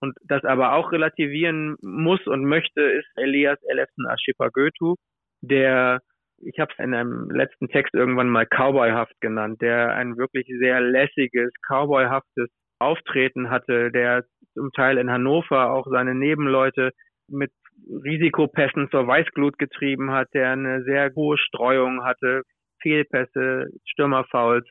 und 0.00 0.16
das 0.24 0.44
aber 0.44 0.72
auch 0.72 0.92
relativieren 0.92 1.76
muss 1.80 2.26
und 2.26 2.44
möchte, 2.44 2.80
ist 2.80 3.08
Elias 3.16 3.58
Elefsen 3.68 4.06
Ashipa 4.06 4.48
Goethe, 4.48 4.94
der, 5.42 6.00
ich 6.42 6.58
habe 6.58 6.72
es 6.72 6.84
in 6.84 6.94
einem 6.94 7.30
letzten 7.30 7.68
Text 7.68 7.94
irgendwann 7.94 8.28
mal 8.28 8.46
Cowboyhaft 8.46 9.20
genannt, 9.20 9.60
der 9.60 9.94
ein 9.94 10.16
wirklich 10.16 10.46
sehr 10.58 10.80
lässiges, 10.80 11.52
Cowboyhaftes 11.68 12.48
Auftreten 12.78 13.50
hatte, 13.50 13.90
der 13.92 14.24
zum 14.54 14.70
Teil 14.72 14.98
in 14.98 15.10
Hannover 15.10 15.72
auch 15.72 15.86
seine 15.88 16.14
Nebenleute 16.14 16.90
mit 17.28 17.52
Risikopässen 17.88 18.90
zur 18.90 19.06
Weißglut 19.06 19.58
getrieben 19.58 20.10
hat, 20.10 20.28
der 20.34 20.50
eine 20.50 20.82
sehr 20.84 21.10
hohe 21.14 21.38
Streuung 21.38 22.04
hatte, 22.04 22.42
Fehlpässe, 22.80 23.66
Stürmerfouls. 23.86 24.68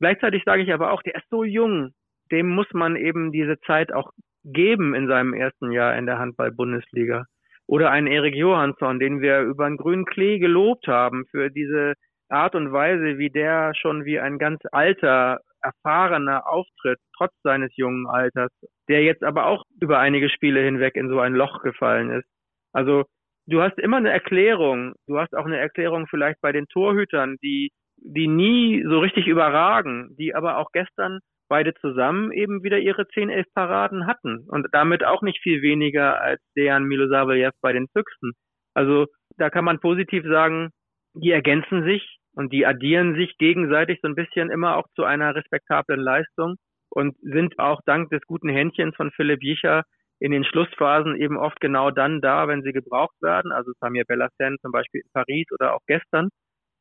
Gleichzeitig 0.00 0.42
sage 0.44 0.62
ich 0.62 0.72
aber 0.72 0.92
auch, 0.92 1.02
der 1.02 1.14
ist 1.14 1.28
so 1.30 1.44
jung, 1.44 1.92
dem 2.30 2.48
muss 2.48 2.66
man 2.72 2.96
eben 2.96 3.32
diese 3.32 3.58
Zeit 3.60 3.92
auch 3.92 4.10
geben 4.44 4.94
in 4.94 5.06
seinem 5.08 5.32
ersten 5.32 5.72
Jahr 5.72 5.96
in 5.96 6.06
der 6.06 6.18
Handball-Bundesliga. 6.18 7.24
Oder 7.66 7.90
einen 7.90 8.06
Erik 8.06 8.34
Johansson, 8.34 8.98
den 8.98 9.20
wir 9.20 9.40
über 9.40 9.64
einen 9.66 9.76
grünen 9.76 10.04
Klee 10.04 10.38
gelobt 10.38 10.86
haben 10.86 11.24
für 11.30 11.50
diese 11.50 11.94
Art 12.28 12.54
und 12.54 12.72
Weise, 12.72 13.18
wie 13.18 13.30
der 13.30 13.72
schon 13.74 14.04
wie 14.04 14.18
ein 14.18 14.38
ganz 14.38 14.60
alter, 14.72 15.40
erfahrener 15.62 16.46
auftritt, 16.46 16.98
trotz 17.16 17.32
seines 17.42 17.74
jungen 17.76 18.06
Alters, 18.06 18.50
der 18.88 19.02
jetzt 19.02 19.24
aber 19.24 19.46
auch 19.46 19.64
über 19.80 19.98
einige 19.98 20.28
Spiele 20.28 20.60
hinweg 20.60 20.94
in 20.96 21.08
so 21.08 21.20
ein 21.20 21.34
Loch 21.34 21.62
gefallen 21.62 22.10
ist. 22.10 22.28
Also 22.72 23.04
du 23.46 23.62
hast 23.62 23.78
immer 23.78 23.96
eine 23.96 24.10
Erklärung. 24.10 24.94
Du 25.06 25.18
hast 25.18 25.34
auch 25.34 25.46
eine 25.46 25.58
Erklärung 25.58 26.06
vielleicht 26.06 26.40
bei 26.40 26.52
den 26.52 26.66
Torhütern, 26.66 27.36
die, 27.42 27.70
die 27.96 28.28
nie 28.28 28.84
so 28.86 28.98
richtig 28.98 29.26
überragen, 29.26 30.14
die 30.18 30.34
aber 30.34 30.58
auch 30.58 30.70
gestern 30.72 31.20
beide 31.48 31.74
zusammen 31.74 32.32
eben 32.32 32.62
wieder 32.62 32.78
ihre 32.78 33.06
10, 33.08 33.30
11 33.30 33.46
Paraden 33.54 34.06
hatten 34.06 34.46
und 34.48 34.66
damit 34.72 35.04
auch 35.04 35.22
nicht 35.22 35.40
viel 35.42 35.62
weniger 35.62 36.20
als 36.20 36.40
Dejan 36.56 36.84
Milosavljev 36.84 37.54
bei 37.60 37.72
den 37.72 37.88
Füchsen. 37.88 38.32
Also 38.74 39.06
da 39.36 39.50
kann 39.50 39.64
man 39.64 39.80
positiv 39.80 40.24
sagen, 40.24 40.70
die 41.14 41.30
ergänzen 41.30 41.84
sich 41.84 42.18
und 42.34 42.52
die 42.52 42.66
addieren 42.66 43.14
sich 43.14 43.36
gegenseitig 43.38 44.00
so 44.02 44.08
ein 44.08 44.14
bisschen 44.14 44.50
immer 44.50 44.76
auch 44.76 44.86
zu 44.96 45.04
einer 45.04 45.34
respektablen 45.34 46.00
Leistung 46.00 46.56
und 46.90 47.16
sind 47.20 47.58
auch 47.58 47.80
dank 47.86 48.10
des 48.10 48.22
guten 48.26 48.48
Händchens 48.48 48.96
von 48.96 49.10
Philipp 49.12 49.42
Jicher 49.42 49.84
in 50.20 50.32
den 50.32 50.44
Schlussphasen 50.44 51.16
eben 51.16 51.36
oft 51.36 51.60
genau 51.60 51.90
dann 51.90 52.20
da, 52.20 52.48
wenn 52.48 52.62
sie 52.62 52.72
gebraucht 52.72 53.20
werden. 53.20 53.52
Also 53.52 53.72
Samir 53.80 54.04
Bellassen 54.06 54.56
zum 54.60 54.72
Beispiel 54.72 55.02
in 55.02 55.10
Paris 55.12 55.46
oder 55.52 55.74
auch 55.74 55.82
gestern. 55.86 56.28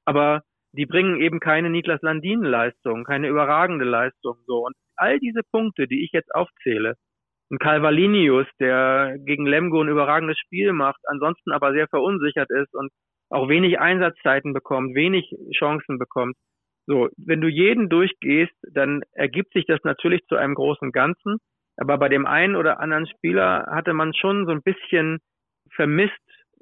Aber 0.06 0.41
die 0.73 0.86
bringen 0.86 1.21
eben 1.21 1.39
keine 1.39 1.69
Niklas 1.69 2.01
Landin-Leistung, 2.01 3.03
keine 3.03 3.27
überragende 3.27 3.86
Leistung 3.86 4.38
so. 4.45 4.65
Und 4.65 4.75
all 4.95 5.19
diese 5.19 5.41
Punkte, 5.51 5.88
die 5.88 6.03
ich 6.03 6.12
jetzt 6.12 6.33
aufzähle, 6.33 6.95
ein 7.51 7.59
Calvalinius, 7.59 8.47
der 8.59 9.15
gegen 9.19 9.45
Lemgo 9.45 9.81
ein 9.81 9.89
überragendes 9.89 10.38
Spiel 10.39 10.73
macht, 10.73 10.99
ansonsten 11.05 11.51
aber 11.51 11.71
sehr 11.73 11.88
verunsichert 11.88 12.49
ist 12.49 12.73
und 12.73 12.91
auch 13.29 13.49
wenig 13.49 13.79
Einsatzzeiten 13.79 14.53
bekommt, 14.53 14.95
wenig 14.95 15.31
Chancen 15.55 15.99
bekommt. 15.99 16.36
So, 16.86 17.09
wenn 17.17 17.41
du 17.41 17.47
jeden 17.47 17.89
durchgehst, 17.89 18.53
dann 18.71 19.01
ergibt 19.13 19.53
sich 19.53 19.65
das 19.65 19.79
natürlich 19.83 20.21
zu 20.27 20.36
einem 20.36 20.55
großen 20.55 20.91
Ganzen. 20.91 21.38
Aber 21.77 21.97
bei 21.97 22.09
dem 22.09 22.25
einen 22.25 22.55
oder 22.55 22.79
anderen 22.79 23.07
Spieler 23.07 23.67
hatte 23.71 23.93
man 23.93 24.13
schon 24.13 24.45
so 24.45 24.51
ein 24.51 24.62
bisschen 24.62 25.19
vermisst, 25.71 26.13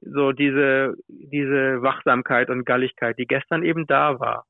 so 0.02 0.32
diese, 0.32 0.96
diese 1.08 1.82
Wachsamkeit 1.82 2.50
und 2.50 2.66
Galligkeit, 2.66 3.18
die 3.18 3.26
gestern 3.26 3.64
eben 3.64 3.88
da 3.88 4.20
war. 4.20 4.46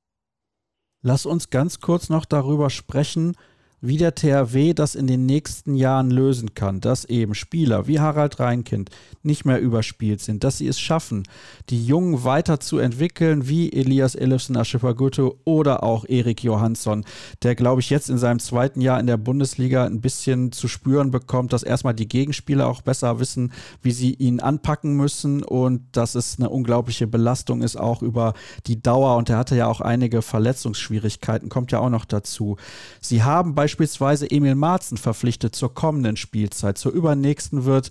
Lass 1.01 1.25
uns 1.25 1.49
ganz 1.49 1.79
kurz 1.79 2.09
noch 2.09 2.25
darüber 2.25 2.69
sprechen, 2.69 3.35
wie 3.81 3.97
der 3.97 4.13
THW 4.13 4.73
das 4.73 4.93
in 4.93 5.07
den 5.07 5.25
nächsten 5.25 5.75
Jahren 5.75 6.11
lösen 6.11 6.53
kann, 6.53 6.81
dass 6.81 7.05
eben 7.05 7.33
Spieler 7.33 7.87
wie 7.87 7.99
Harald 7.99 8.39
Reinkind 8.39 8.91
nicht 9.23 9.43
mehr 9.43 9.59
überspielt 9.59 10.21
sind, 10.21 10.43
dass 10.43 10.59
sie 10.59 10.67
es 10.67 10.79
schaffen, 10.79 11.23
die 11.69 11.83
Jungen 11.83 12.23
weiterzuentwickeln, 12.23 13.47
wie 13.47 13.73
Elias 13.73 14.13
Elefsen 14.13 14.55
Aschepagutto 14.55 15.39
oder 15.45 15.83
auch 15.83 16.05
Erik 16.07 16.43
Johansson, 16.43 17.05
der, 17.41 17.55
glaube 17.55 17.81
ich, 17.81 17.89
jetzt 17.89 18.09
in 18.09 18.19
seinem 18.19 18.39
zweiten 18.39 18.81
Jahr 18.81 18.99
in 18.99 19.07
der 19.07 19.17
Bundesliga 19.17 19.85
ein 19.85 20.01
bisschen 20.01 20.51
zu 20.51 20.67
spüren 20.67 21.09
bekommt, 21.09 21.51
dass 21.51 21.63
erstmal 21.63 21.95
die 21.95 22.07
Gegenspieler 22.07 22.67
auch 22.67 22.81
besser 22.81 23.19
wissen, 23.19 23.51
wie 23.81 23.91
sie 23.91 24.13
ihn 24.13 24.39
anpacken 24.39 24.95
müssen 24.95 25.43
und 25.43 25.81
dass 25.91 26.13
es 26.13 26.37
eine 26.37 26.49
unglaubliche 26.49 27.07
Belastung 27.07 27.63
ist, 27.63 27.77
auch 27.77 28.03
über 28.03 28.33
die 28.67 28.81
Dauer. 28.81 29.17
Und 29.17 29.29
er 29.29 29.37
hatte 29.37 29.55
ja 29.55 29.67
auch 29.67 29.81
einige 29.81 30.21
Verletzungsschwierigkeiten, 30.21 31.49
kommt 31.49 31.71
ja 31.71 31.79
auch 31.79 31.89
noch 31.89 32.05
dazu. 32.05 32.57
Sie 32.99 33.23
haben 33.23 33.55
bei 33.55 33.67
beispielsweise 33.71 34.29
Emil 34.29 34.55
Marzen 34.55 34.97
verpflichtet 34.97 35.55
zur 35.55 35.73
kommenden 35.73 36.17
Spielzeit. 36.17 36.77
Zur 36.77 36.91
übernächsten 36.91 37.63
wird 37.63 37.89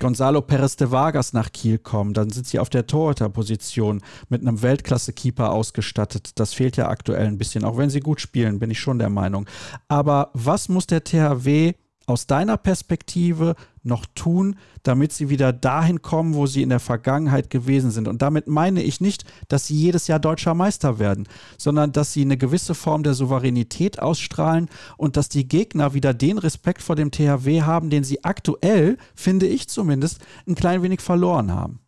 Gonzalo 0.00 0.40
Perez 0.40 0.74
de 0.74 0.90
Vargas 0.90 1.32
nach 1.32 1.52
Kiel 1.52 1.78
kommen. 1.78 2.14
Dann 2.14 2.30
sind 2.30 2.48
sie 2.48 2.58
auf 2.58 2.68
der 2.68 2.88
Torhüterposition 2.88 4.02
mit 4.28 4.40
einem 4.40 4.60
Weltklasse-Keeper 4.60 5.52
ausgestattet. 5.52 6.32
Das 6.34 6.52
fehlt 6.52 6.76
ja 6.76 6.88
aktuell 6.88 7.28
ein 7.28 7.38
bisschen, 7.38 7.64
auch 7.64 7.78
wenn 7.78 7.90
sie 7.90 8.00
gut 8.00 8.20
spielen, 8.20 8.58
bin 8.58 8.72
ich 8.72 8.80
schon 8.80 8.98
der 8.98 9.08
Meinung. 9.08 9.46
Aber 9.86 10.30
was 10.32 10.68
muss 10.68 10.88
der 10.88 11.04
THW 11.04 11.74
aus 12.06 12.26
deiner 12.26 12.56
Perspektive 12.56 13.54
noch 13.82 14.06
tun, 14.14 14.56
damit 14.82 15.12
sie 15.12 15.30
wieder 15.30 15.52
dahin 15.52 16.02
kommen, 16.02 16.34
wo 16.34 16.46
sie 16.46 16.62
in 16.62 16.68
der 16.68 16.80
Vergangenheit 16.80 17.50
gewesen 17.50 17.90
sind? 17.90 18.08
Und 18.08 18.22
damit 18.22 18.46
meine 18.46 18.82
ich 18.82 19.00
nicht, 19.00 19.24
dass 19.48 19.66
sie 19.66 19.74
jedes 19.74 20.08
Jahr 20.08 20.18
deutscher 20.18 20.54
Meister 20.54 20.98
werden, 20.98 21.26
sondern 21.58 21.92
dass 21.92 22.12
sie 22.12 22.22
eine 22.22 22.36
gewisse 22.36 22.74
Form 22.74 23.02
der 23.02 23.14
Souveränität 23.14 24.00
ausstrahlen 24.00 24.68
und 24.96 25.16
dass 25.16 25.28
die 25.28 25.48
Gegner 25.48 25.94
wieder 25.94 26.14
den 26.14 26.38
Respekt 26.38 26.82
vor 26.82 26.96
dem 26.96 27.10
THW 27.10 27.62
haben, 27.62 27.90
den 27.90 28.04
sie 28.04 28.24
aktuell, 28.24 28.96
finde 29.14 29.46
ich 29.46 29.68
zumindest, 29.68 30.24
ein 30.46 30.54
klein 30.54 30.82
wenig 30.82 31.00
verloren 31.00 31.52
haben. 31.52 31.80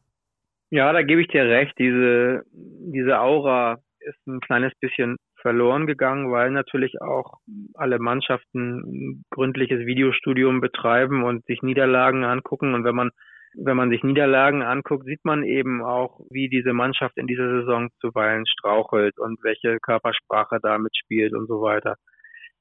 Ja, 0.71 0.93
da 0.93 1.03
gebe 1.03 1.21
ich 1.21 1.29
dir 1.29 1.45
recht. 1.45 1.75
Diese, 1.79 2.45
diese 2.53 3.21
Aura 3.21 3.79
ist 4.01 4.27
ein 4.27 4.41
kleines 4.41 4.73
bisschen 4.81 5.17
verloren 5.43 5.87
gegangen, 5.87 6.31
weil 6.33 6.51
natürlich 6.51 7.01
auch 7.03 7.39
alle 7.75 7.99
Mannschaften 7.99 9.25
gründliches 9.31 9.81
Videostudium 9.81 10.61
betreiben 10.61 11.23
und 11.25 11.45
sich 11.47 11.63
Niederlagen 11.63 12.25
angucken. 12.25 12.75
Und 12.75 12.85
wenn 12.85 12.95
man 12.95 13.11
wenn 13.55 13.77
man 13.77 13.91
sich 13.91 14.03
Niederlagen 14.03 14.63
anguckt, 14.63 15.05
sieht 15.05 15.25
man 15.25 15.43
eben 15.43 15.83
auch, 15.83 16.21
wie 16.31 16.49
diese 16.49 16.73
Mannschaft 16.73 17.17
in 17.19 17.27
dieser 17.27 17.61
Saison 17.61 17.91
zuweilen 18.01 18.47
strauchelt 18.47 19.19
und 19.19 19.43
welche 19.43 19.79
Körpersprache 19.81 20.59
da 20.63 20.79
mitspielt 20.79 21.35
und 21.35 21.49
so 21.49 21.61
weiter. 21.61 21.97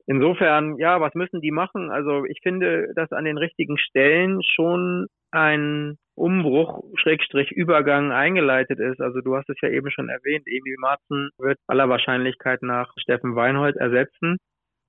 Insofern, 0.08 0.78
ja, 0.78 1.00
was 1.00 1.13
müssen 1.13 1.41
die 1.41 1.52
machen? 1.52 1.91
Also 1.91 2.26
ich 2.26 2.39
finde, 2.41 2.91
dass 2.96 3.12
an 3.12 3.24
den 3.24 3.38
richtigen 3.38 3.78
Stellen 3.78 4.41
schon 4.44 5.08
ein 5.32 5.98
Umbruch, 6.21 6.84
Schrägstrich 6.95 7.51
Übergang 7.51 8.12
eingeleitet 8.12 8.79
ist. 8.79 9.01
Also 9.01 9.21
du 9.21 9.36
hast 9.36 9.49
es 9.49 9.57
ja 9.62 9.69
eben 9.69 9.89
schon 9.89 10.10
erwähnt, 10.10 10.43
Emil 10.45 10.75
Marzen 10.79 11.31
wird 11.39 11.57
aller 11.67 11.89
Wahrscheinlichkeit 11.89 12.62
nach 12.62 12.93
Steffen 12.97 13.36
Weinhold 13.36 13.75
ersetzen, 13.75 14.38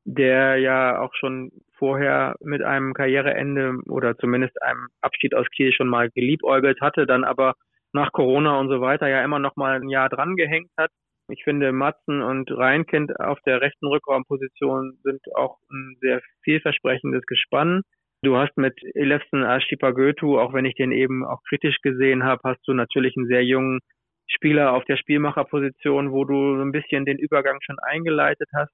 der 0.05 0.59
ja 0.59 1.01
auch 1.01 1.15
schon 1.15 1.51
vorher 1.79 2.37
mit 2.41 2.63
einem 2.63 2.93
Karriereende 2.93 3.79
oder 3.89 4.17
zumindest 4.19 4.61
einem 4.63 4.89
Abschied 5.01 5.35
aus 5.35 5.47
Kiel 5.57 5.73
schon 5.73 5.89
mal 5.89 6.11
geliebäugelt 6.11 6.81
hatte, 6.83 7.07
dann 7.07 7.25
aber 7.25 7.55
nach 7.95 8.13
Corona 8.13 8.59
und 8.61 8.69
so 8.69 8.81
weiter 8.83 9.09
ja 9.09 9.25
immer 9.25 9.39
noch 9.39 9.57
mal 9.57 9.81
ein 9.81 9.89
Jahr 9.89 10.11
dran 10.11 10.37
gehängt 10.37 10.71
hat. 10.77 10.91
Ich 11.29 11.45
finde, 11.45 11.73
Matzen 11.73 12.21
und 12.21 12.51
Reinkind 12.51 13.19
auf 13.19 13.39
der 13.47 13.63
rechten 13.63 13.87
Rückraumposition 13.87 14.99
sind 15.03 15.21
auch 15.35 15.57
ein 15.71 15.97
sehr 16.01 16.21
vielversprechendes 16.43 17.25
Gespann. 17.27 17.83
Du 18.25 18.37
hast 18.37 18.57
mit 18.57 18.79
Elefsen 18.95 19.43
Ashipagötu, 19.43 20.39
auch 20.39 20.53
wenn 20.53 20.65
ich 20.65 20.77
den 20.77 20.93
eben 20.93 21.25
auch 21.25 21.43
kritisch 21.49 21.79
gesehen 21.83 22.23
habe, 22.23 22.41
hast 22.45 22.61
du 22.69 22.73
natürlich 22.73 23.17
einen 23.17 23.27
sehr 23.27 23.45
jungen 23.45 23.81
Spieler 24.29 24.75
auf 24.75 24.85
der 24.85 24.97
Spielmacherposition, 24.97 26.13
wo 26.13 26.25
du 26.25 26.57
so 26.57 26.63
ein 26.63 26.71
bisschen 26.71 27.05
den 27.05 27.19
Übergang 27.19 27.59
schon 27.63 27.81
eingeleitet 27.81 28.49
hast. 28.55 28.71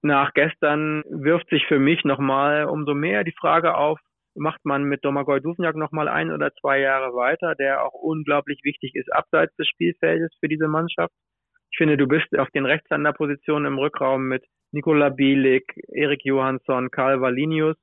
Nach 0.00 0.32
gestern 0.32 1.02
wirft 1.10 1.50
sich 1.50 1.66
für 1.66 1.78
mich 1.78 2.04
nochmal 2.04 2.64
umso 2.64 2.94
mehr 2.94 3.22
die 3.22 3.34
Frage 3.38 3.74
auf, 3.74 4.00
macht 4.34 4.64
man 4.64 4.84
mit 4.84 5.04
Domagoj 5.04 5.40
Duvniak 5.40 5.76
nochmal 5.76 6.08
ein 6.08 6.32
oder 6.32 6.54
zwei 6.54 6.80
Jahre 6.80 7.14
weiter, 7.14 7.54
der 7.54 7.84
auch 7.84 7.92
unglaublich 7.92 8.60
wichtig 8.64 8.94
ist 8.94 9.12
abseits 9.12 9.54
des 9.56 9.68
Spielfeldes 9.68 10.34
für 10.40 10.48
diese 10.48 10.68
Mannschaft. 10.68 11.12
Ich 11.70 11.76
finde, 11.76 11.98
du 11.98 12.06
bist 12.06 12.34
auf 12.38 12.48
den 12.50 12.64
Rechtshänderpositionen 12.64 13.66
im 13.66 13.78
Rückraum 13.78 14.26
mit 14.26 14.44
Nikola 14.72 15.10
Bielik, 15.10 15.64
Erik 15.88 16.24
Johansson, 16.24 16.90
Karl 16.90 17.20
Valinius 17.20 17.76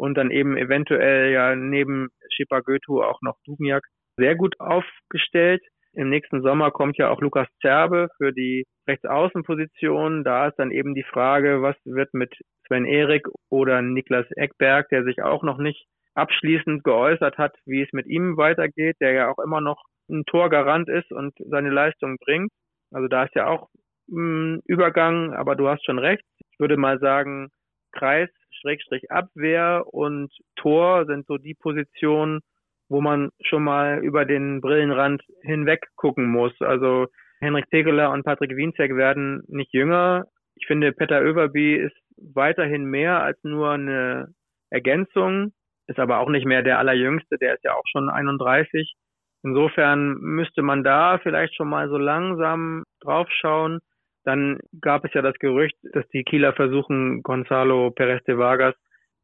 und 0.00 0.14
dann 0.14 0.30
eben 0.30 0.56
eventuell 0.56 1.30
ja 1.30 1.54
neben 1.54 2.08
Shipa 2.30 2.60
Goethe 2.60 2.90
auch 2.90 3.20
noch 3.20 3.36
Dubniak 3.44 3.84
sehr 4.16 4.34
gut 4.34 4.58
aufgestellt. 4.58 5.62
Im 5.92 6.08
nächsten 6.08 6.40
Sommer 6.40 6.70
kommt 6.70 6.96
ja 6.96 7.10
auch 7.10 7.20
Lukas 7.20 7.48
Zerbe 7.60 8.08
für 8.16 8.32
die 8.32 8.64
Rechtsaußenposition. 8.88 10.24
Da 10.24 10.48
ist 10.48 10.58
dann 10.58 10.70
eben 10.70 10.94
die 10.94 11.02
Frage, 11.02 11.60
was 11.60 11.76
wird 11.84 12.14
mit 12.14 12.32
Sven 12.66 12.86
Erik 12.86 13.28
oder 13.50 13.82
Niklas 13.82 14.26
Eckberg, 14.36 14.88
der 14.88 15.04
sich 15.04 15.22
auch 15.22 15.42
noch 15.42 15.58
nicht 15.58 15.84
abschließend 16.14 16.82
geäußert 16.82 17.36
hat, 17.36 17.54
wie 17.66 17.82
es 17.82 17.92
mit 17.92 18.06
ihm 18.06 18.38
weitergeht, 18.38 18.96
der 19.00 19.12
ja 19.12 19.30
auch 19.30 19.38
immer 19.38 19.60
noch 19.60 19.82
ein 20.08 20.24
Torgarant 20.24 20.88
ist 20.88 21.12
und 21.12 21.34
seine 21.38 21.70
Leistung 21.70 22.16
bringt. 22.24 22.50
Also 22.90 23.06
da 23.06 23.24
ist 23.24 23.34
ja 23.34 23.48
auch 23.48 23.68
ein 24.10 24.60
Übergang, 24.64 25.34
aber 25.34 25.56
du 25.56 25.68
hast 25.68 25.84
schon 25.84 25.98
recht. 25.98 26.24
Ich 26.52 26.58
würde 26.58 26.78
mal 26.78 26.98
sagen, 27.00 27.48
Kreis 27.92 28.30
Schrägstrich 28.60 29.10
Abwehr 29.10 29.84
und 29.86 30.32
Tor 30.56 31.06
sind 31.06 31.26
so 31.26 31.38
die 31.38 31.54
Positionen, 31.54 32.40
wo 32.88 33.00
man 33.00 33.30
schon 33.42 33.62
mal 33.62 34.00
über 34.02 34.24
den 34.24 34.60
Brillenrand 34.60 35.22
hinweg 35.42 35.86
gucken 35.96 36.26
muss. 36.26 36.52
Also 36.60 37.06
Henrik 37.40 37.70
Tegeler 37.70 38.10
und 38.10 38.24
Patrick 38.24 38.56
Wienzek 38.56 38.96
werden 38.96 39.42
nicht 39.48 39.72
jünger. 39.72 40.24
Ich 40.56 40.66
finde, 40.66 40.92
Peter 40.92 41.22
Överby 41.22 41.76
ist 41.76 41.96
weiterhin 42.16 42.84
mehr 42.84 43.22
als 43.22 43.38
nur 43.42 43.70
eine 43.70 44.34
Ergänzung, 44.70 45.52
ist 45.86 45.98
aber 45.98 46.18
auch 46.18 46.28
nicht 46.28 46.46
mehr 46.46 46.62
der 46.62 46.78
allerjüngste, 46.78 47.38
der 47.38 47.54
ist 47.54 47.64
ja 47.64 47.74
auch 47.74 47.86
schon 47.90 48.10
31. 48.10 48.94
Insofern 49.42 50.14
müsste 50.20 50.62
man 50.62 50.84
da 50.84 51.18
vielleicht 51.18 51.54
schon 51.54 51.68
mal 51.68 51.88
so 51.88 51.96
langsam 51.96 52.84
draufschauen. 53.00 53.80
Dann 54.24 54.58
gab 54.80 55.04
es 55.04 55.14
ja 55.14 55.22
das 55.22 55.34
Gerücht, 55.38 55.76
dass 55.92 56.06
die 56.08 56.24
Kieler 56.24 56.52
versuchen, 56.52 57.22
Gonzalo 57.22 57.90
Perez 57.90 58.22
de 58.24 58.36
Vargas 58.36 58.74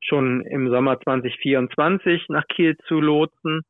schon 0.01 0.43
im 0.43 0.71
Sommer 0.71 1.01
2024 1.01 2.27
nach 2.29 2.47
Kiel 2.49 2.77
zu 2.87 3.01
lotsen. 3.01 3.63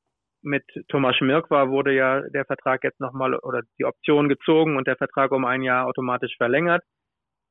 mit 0.42 0.64
Thomas 0.88 1.16
Schmirk 1.16 1.50
war, 1.50 1.70
wurde 1.70 1.92
ja 1.92 2.20
der 2.20 2.44
Vertrag 2.44 2.84
jetzt 2.84 3.00
nochmal 3.00 3.34
oder 3.34 3.62
die 3.78 3.84
Option 3.84 4.28
gezogen 4.28 4.76
und 4.76 4.86
der 4.86 4.96
Vertrag 4.96 5.32
um 5.32 5.44
ein 5.44 5.62
Jahr 5.62 5.86
automatisch 5.86 6.36
verlängert. 6.36 6.84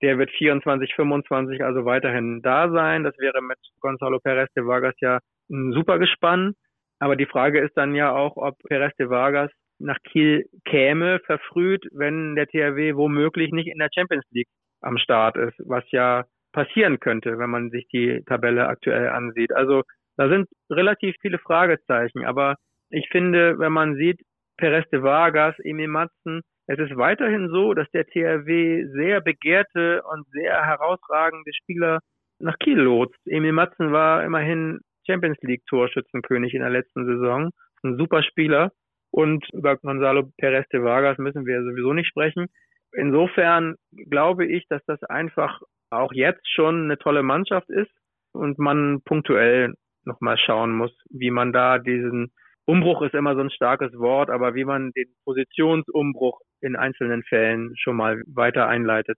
Der 0.02 0.18
wird 0.18 0.32
24, 0.32 0.94
25 0.96 1.64
also 1.64 1.84
weiterhin 1.84 2.42
da 2.42 2.70
sein. 2.70 3.04
Das 3.04 3.18
wäre 3.18 3.42
mit 3.42 3.58
Gonzalo 3.82 4.20
Perez 4.20 4.50
de 4.54 4.66
Vargas 4.66 4.96
ja 5.02 5.20
ein 5.50 5.74
super 5.74 6.00
Gespann. 6.00 6.54
Aber 7.00 7.16
die 7.16 7.26
Frage 7.26 7.60
ist 7.60 7.76
dann 7.76 7.96
ja 7.96 8.14
auch, 8.14 8.38
ob 8.38 8.58
Perez 8.64 8.96
de 8.98 9.10
Vargas 9.10 9.52
nach 9.80 9.98
Kiel 10.04 10.46
käme, 10.66 11.20
verfrüht, 11.26 11.86
wenn 11.92 12.36
der 12.36 12.48
THW 12.48 12.96
womöglich 12.96 13.52
nicht 13.52 13.68
in 13.68 13.80
der 13.80 13.90
Champions 13.94 14.26
League 14.32 14.48
am 14.82 14.98
Start 14.98 15.38
ist, 15.38 15.56
was 15.66 15.84
ja 15.92 16.26
passieren 16.54 17.00
könnte, 17.00 17.38
wenn 17.38 17.50
man 17.50 17.70
sich 17.70 17.88
die 17.90 18.24
Tabelle 18.26 18.68
aktuell 18.68 19.10
ansieht. 19.10 19.52
Also 19.54 19.84
da 20.18 20.30
sind 20.30 20.48
relativ 20.70 21.16
viele 21.22 21.40
Fragezeichen, 21.40 22.26
aber 22.26 22.56
ich 22.90 23.10
finde, 23.10 23.60
wenn 23.60 23.74
man 23.74 23.96
sieht, 23.96 24.22
Perez 24.58 24.90
de 24.90 25.02
Vargas, 25.02 25.56
Emil 25.60 25.90
Matzen, 25.90 26.42
es 26.68 26.80
ist 26.80 26.96
weiterhin 26.98 27.50
so, 27.50 27.74
dass 27.74 27.90
der 27.92 28.06
THW 28.06 28.86
sehr 28.94 29.22
begehrte 29.22 30.02
und 30.04 30.26
sehr 30.32 30.66
herausragende 30.66 31.52
Spieler 31.54 32.00
nach 32.40 32.58
Kiel 32.60 32.80
lotst. 32.80 33.20
Emil 33.26 33.52
Matzen 33.52 33.92
war 33.92 34.24
immerhin 34.24 34.80
Champions 35.06 35.38
League 35.42 35.66
Torschützenkönig 35.68 36.54
in 36.54 36.62
der 36.62 36.72
letzten 36.72 37.06
Saison. 37.06 37.52
Ein 37.84 37.98
super 37.98 38.24
Spieler. 38.24 38.72
Und 39.15 39.47
über 39.54 39.78
Gonzalo 39.78 40.30
Perez 40.38 40.67
de 40.73 40.84
Vargas 40.84 41.17
müssen 41.17 41.45
wir 41.45 41.63
sowieso 41.63 41.93
nicht 41.93 42.10
sprechen. 42.10 42.47
Insofern 42.91 43.75
glaube 44.10 44.45
ich, 44.45 44.67
dass 44.67 44.84
das 44.88 45.01
einfach 45.04 45.62
auch 45.89 46.12
jetzt 46.12 46.45
schon 46.54 46.84
eine 46.84 46.97
tolle 46.97 47.23
Mannschaft 47.23 47.69
ist 47.69 47.91
und 48.34 48.60
man 48.60 49.01
punktuell 49.06 49.73
nochmal 50.04 50.38
schauen 50.38 50.73
muss, 50.73 50.91
wie 51.10 51.32
man 51.32 51.54
da 51.54 51.80
diesen 51.80 52.34
Umbruch 52.65 53.04
ist 53.04 53.13
immer 53.13 53.36
so 53.36 53.39
ein 53.41 53.51
starkes 53.51 53.97
Wort, 53.97 54.30
aber 54.30 54.54
wie 54.54 54.65
man 54.65 54.91
den 54.91 55.08
Positionsumbruch 55.23 56.41
in 56.60 56.75
einzelnen 56.75 57.23
Fällen 57.23 57.73
schon 57.78 57.95
mal 57.95 58.21
weiter 58.28 58.67
einleitet. 58.67 59.17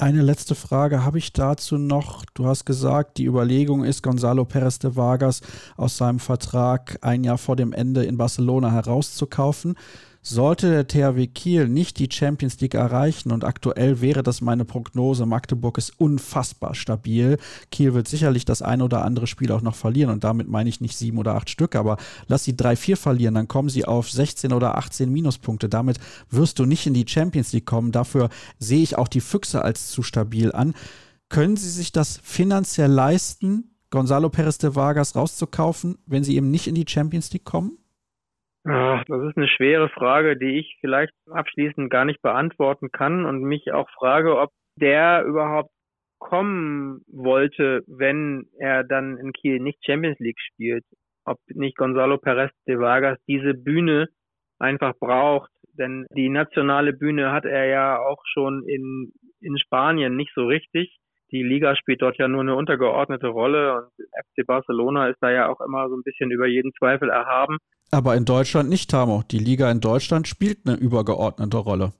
Eine 0.00 0.22
letzte 0.22 0.54
Frage 0.54 1.04
habe 1.04 1.18
ich 1.18 1.34
dazu 1.34 1.76
noch. 1.76 2.24
Du 2.32 2.46
hast 2.46 2.64
gesagt, 2.64 3.18
die 3.18 3.26
Überlegung 3.26 3.84
ist, 3.84 4.02
Gonzalo 4.02 4.46
Perez 4.46 4.78
de 4.78 4.96
Vargas 4.96 5.42
aus 5.76 5.98
seinem 5.98 6.20
Vertrag 6.20 6.96
ein 7.02 7.22
Jahr 7.22 7.36
vor 7.36 7.54
dem 7.54 7.74
Ende 7.74 8.04
in 8.04 8.16
Barcelona 8.16 8.72
herauszukaufen. 8.72 9.74
Sollte 10.22 10.70
der 10.70 10.86
THW 10.86 11.26
Kiel 11.28 11.66
nicht 11.66 11.98
die 11.98 12.08
Champions 12.12 12.60
League 12.60 12.74
erreichen 12.74 13.32
und 13.32 13.42
aktuell 13.42 14.02
wäre 14.02 14.22
das 14.22 14.42
meine 14.42 14.66
Prognose, 14.66 15.24
Magdeburg 15.24 15.78
ist 15.78 15.98
unfassbar 15.98 16.74
stabil. 16.74 17.38
Kiel 17.70 17.94
wird 17.94 18.06
sicherlich 18.06 18.44
das 18.44 18.60
ein 18.60 18.82
oder 18.82 19.02
andere 19.02 19.26
Spiel 19.26 19.50
auch 19.50 19.62
noch 19.62 19.74
verlieren 19.74 20.10
und 20.10 20.22
damit 20.22 20.46
meine 20.46 20.68
ich 20.68 20.82
nicht 20.82 20.94
sieben 20.94 21.16
oder 21.16 21.36
acht 21.36 21.48
Stück, 21.48 21.74
aber 21.74 21.96
lass 22.28 22.44
sie 22.44 22.54
drei, 22.54 22.76
vier 22.76 22.98
verlieren, 22.98 23.34
dann 23.34 23.48
kommen 23.48 23.70
sie 23.70 23.86
auf 23.86 24.10
16 24.10 24.52
oder 24.52 24.76
18 24.76 25.10
Minuspunkte. 25.10 25.70
Damit 25.70 25.98
wirst 26.28 26.58
du 26.58 26.66
nicht 26.66 26.86
in 26.86 26.92
die 26.92 27.08
Champions 27.08 27.54
League 27.54 27.66
kommen. 27.66 27.90
Dafür 27.90 28.28
sehe 28.58 28.82
ich 28.82 28.98
auch 28.98 29.08
die 29.08 29.22
Füchse 29.22 29.64
als 29.64 29.88
zu 29.90 30.02
stabil 30.02 30.52
an. 30.52 30.74
Können 31.30 31.56
sie 31.56 31.70
sich 31.70 31.92
das 31.92 32.20
finanziell 32.22 32.90
leisten, 32.90 33.70
Gonzalo 33.88 34.28
Perez 34.28 34.58
de 34.58 34.74
Vargas 34.74 35.16
rauszukaufen, 35.16 35.96
wenn 36.04 36.24
sie 36.24 36.36
eben 36.36 36.50
nicht 36.50 36.66
in 36.66 36.74
die 36.74 36.84
Champions 36.86 37.32
League 37.32 37.44
kommen? 37.44 37.79
Ach, 38.64 39.02
das 39.06 39.22
ist 39.22 39.36
eine 39.36 39.48
schwere 39.48 39.88
Frage, 39.88 40.36
die 40.36 40.58
ich 40.58 40.76
vielleicht 40.80 41.14
abschließend 41.30 41.90
gar 41.90 42.04
nicht 42.04 42.20
beantworten 42.20 42.90
kann 42.92 43.24
und 43.24 43.42
mich 43.42 43.72
auch 43.72 43.88
frage, 43.90 44.38
ob 44.38 44.50
der 44.76 45.24
überhaupt 45.24 45.70
kommen 46.18 47.02
wollte, 47.06 47.82
wenn 47.86 48.46
er 48.58 48.84
dann 48.84 49.16
in 49.16 49.32
Kiel 49.32 49.60
nicht 49.60 49.84
Champions 49.84 50.18
League 50.18 50.40
spielt. 50.40 50.84
Ob 51.24 51.38
nicht 51.48 51.76
Gonzalo 51.76 52.18
Perez 52.18 52.52
de 52.66 52.78
Vargas 52.78 53.18
diese 53.26 53.54
Bühne 53.54 54.08
einfach 54.58 54.92
braucht. 54.98 55.50
Denn 55.72 56.06
die 56.14 56.28
nationale 56.28 56.92
Bühne 56.92 57.32
hat 57.32 57.46
er 57.46 57.66
ja 57.66 57.98
auch 57.98 58.22
schon 58.32 58.64
in, 58.68 59.12
in 59.40 59.58
Spanien 59.58 60.16
nicht 60.16 60.32
so 60.34 60.46
richtig. 60.46 60.98
Die 61.32 61.42
Liga 61.42 61.76
spielt 61.76 62.02
dort 62.02 62.18
ja 62.18 62.26
nur 62.26 62.40
eine 62.40 62.56
untergeordnete 62.56 63.28
Rolle 63.28 63.76
und 63.76 63.90
FC 64.12 64.46
Barcelona 64.46 65.08
ist 65.08 65.18
da 65.20 65.30
ja 65.30 65.48
auch 65.48 65.60
immer 65.60 65.88
so 65.88 65.96
ein 65.96 66.02
bisschen 66.02 66.30
über 66.30 66.46
jeden 66.46 66.72
Zweifel 66.74 67.08
erhaben. 67.08 67.58
Aber 67.92 68.16
in 68.16 68.24
Deutschland 68.24 68.68
nicht, 68.68 68.90
Tamo. 68.90 69.22
Die 69.30 69.38
Liga 69.38 69.70
in 69.70 69.80
Deutschland 69.80 70.28
spielt 70.28 70.58
eine 70.66 70.76
übergeordnete 70.76 71.56
Rolle. 71.56 71.92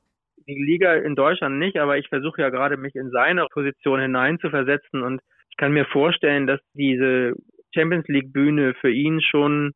Die 0.49 0.55
Liga 0.55 0.95
in 0.95 1.15
Deutschland 1.15 1.59
nicht, 1.59 1.77
aber 1.79 1.99
ich 1.99 2.09
versuche 2.09 2.43
ja 2.43 2.51
gerade 2.51 2.77
mich 2.77 2.95
in 2.97 3.11
seine 3.11 3.47
Position 3.53 4.01
hineinzuversetzen 4.01 5.03
und 5.03 5.21
ich 5.51 5.57
kann 5.57 5.73
mir 5.73 5.85
vorstellen, 5.85 6.47
dass 6.47 6.61
diese 6.75 7.35
Champions 7.75 8.09
League 8.09 8.33
Bühne 8.33 8.75
für 8.81 8.91
ihn 8.91 9.21
schon 9.21 9.73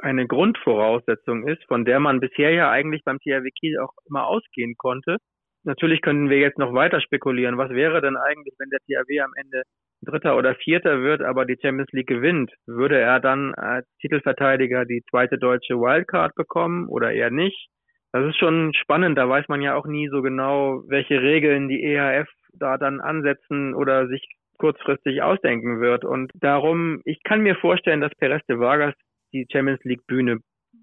eine 0.00 0.26
Grundvoraussetzung 0.26 1.46
ist, 1.46 1.62
von 1.64 1.84
der 1.84 2.00
man 2.00 2.20
bisher 2.20 2.50
ja 2.50 2.70
eigentlich 2.70 3.02
beim 3.04 3.18
THW 3.18 3.50
Kiel 3.50 3.78
auch 3.78 3.92
immer 4.08 4.26
ausgehen 4.26 4.74
konnte. 4.76 5.18
Natürlich 5.64 6.02
könnten 6.02 6.28
wir 6.30 6.38
jetzt 6.38 6.58
noch 6.58 6.74
weiter 6.74 7.00
spekulieren. 7.00 7.58
Was 7.58 7.70
wäre 7.70 8.00
denn 8.00 8.16
eigentlich, 8.16 8.54
wenn 8.58 8.70
der 8.70 8.80
THW 8.80 9.20
am 9.20 9.32
Ende 9.36 9.62
Dritter 10.02 10.36
oder 10.36 10.54
Vierter 10.56 11.00
wird, 11.00 11.22
aber 11.22 11.46
die 11.46 11.58
Champions 11.60 11.90
League 11.92 12.06
gewinnt, 12.06 12.52
würde 12.66 12.98
er 12.98 13.20
dann 13.20 13.54
als 13.54 13.86
Titelverteidiger 14.00 14.84
die 14.84 15.02
zweite 15.08 15.38
deutsche 15.38 15.76
Wildcard 15.76 16.34
bekommen 16.34 16.88
oder 16.88 17.12
eher 17.12 17.30
nicht? 17.30 17.68
Das 18.12 18.26
ist 18.26 18.38
schon 18.38 18.72
spannend, 18.74 19.18
da 19.18 19.28
weiß 19.28 19.48
man 19.48 19.62
ja 19.62 19.74
auch 19.74 19.86
nie 19.86 20.08
so 20.08 20.22
genau, 20.22 20.84
welche 20.86 21.20
Regeln 21.20 21.68
die 21.68 21.82
EHF 21.82 22.28
da 22.52 22.78
dann 22.78 23.00
ansetzen 23.00 23.74
oder 23.74 24.06
sich 24.06 24.22
kurzfristig 24.58 25.22
ausdenken 25.22 25.80
wird. 25.80 26.04
Und 26.04 26.30
darum, 26.34 27.00
ich 27.04 27.22
kann 27.24 27.40
mir 27.40 27.56
vorstellen, 27.56 28.00
dass 28.00 28.14
Perez 28.14 28.44
de 28.46 28.58
Vargas 28.58 28.94
die 29.32 29.46
Champions 29.50 29.82
League 29.82 30.06
Bühne 30.06 30.38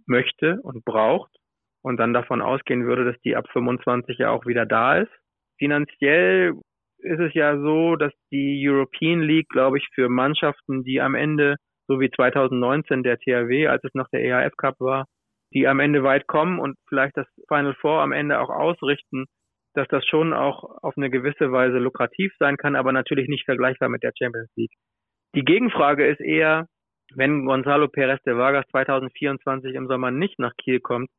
möchte 0.08 0.60
und 0.64 0.84
braucht 0.84 1.32
und 1.84 1.98
dann 1.98 2.14
davon 2.14 2.42
ausgehen 2.42 2.86
würde, 2.86 3.06
dass 3.06 3.20
die 3.22 3.36
ab 3.36 3.48
25 3.52 4.18
ja 4.18 4.30
auch 4.30 4.46
wieder 4.46 4.66
da 4.66 4.98
ist. 4.98 5.12
Finanziell 5.58 6.54
ist 7.00 7.20
es 7.20 7.34
ja 7.34 7.60
so, 7.60 7.96
dass 7.96 8.14
die 8.32 8.64
European 8.68 9.22
League, 9.22 9.50
glaube 9.50 9.78
ich, 9.78 9.88
für 9.94 10.10
Mannschaften, 10.10 10.84
die 10.84 11.02
am 11.02 11.16
Ende, 11.16 11.56
so 11.88 12.00
wie 12.00 12.12
2019 12.12 13.04
der 13.04 13.18
THW, 13.18 13.68
als 13.68 13.84
es 13.84 13.94
noch 13.94 14.08
der 14.10 14.24
EHF 14.24 14.56
Cup 14.58 14.80
war, 14.80 15.06
die 15.54 15.68
am 15.68 15.80
Ende 15.80 16.04
weit 16.04 16.28
kommen 16.28 16.60
und 16.60 16.78
vielleicht 16.88 17.18
das 17.18 17.28
Final 17.48 17.76
Four 17.76 18.02
am 18.02 18.12
Ende 18.12 18.40
auch 18.40 18.50
ausrichten, 18.50 19.26
dass 19.74 19.88
das 19.88 20.06
schon 20.06 20.34
auch 20.34 20.64
auf 20.82 20.96
eine 20.98 21.10
gewisse 21.10 21.52
Weise 21.52 21.80
lukrativ 21.80 22.34
sein 22.40 22.58
kann, 22.58 22.76
aber 22.76 22.92
natürlich 22.92 23.28
nicht 23.28 23.46
vergleichbar 23.46 23.90
mit 23.90 24.04
der 24.04 24.12
Champions 24.18 24.52
League. 24.56 24.74
Die 25.36 25.46
Gegenfrage 25.46 26.06
ist 26.06 26.20
eher, 26.20 26.68
wenn 27.16 27.46
Gonzalo 27.46 27.88
Perez 27.88 28.22
de 28.24 28.36
Vargas 28.36 28.66
2024 28.72 29.76
im 29.76 29.88
Sommer 29.88 30.12
nicht 30.12 30.40
nach 30.40 30.54
Kiel 30.58 30.80
kommt 30.80 31.10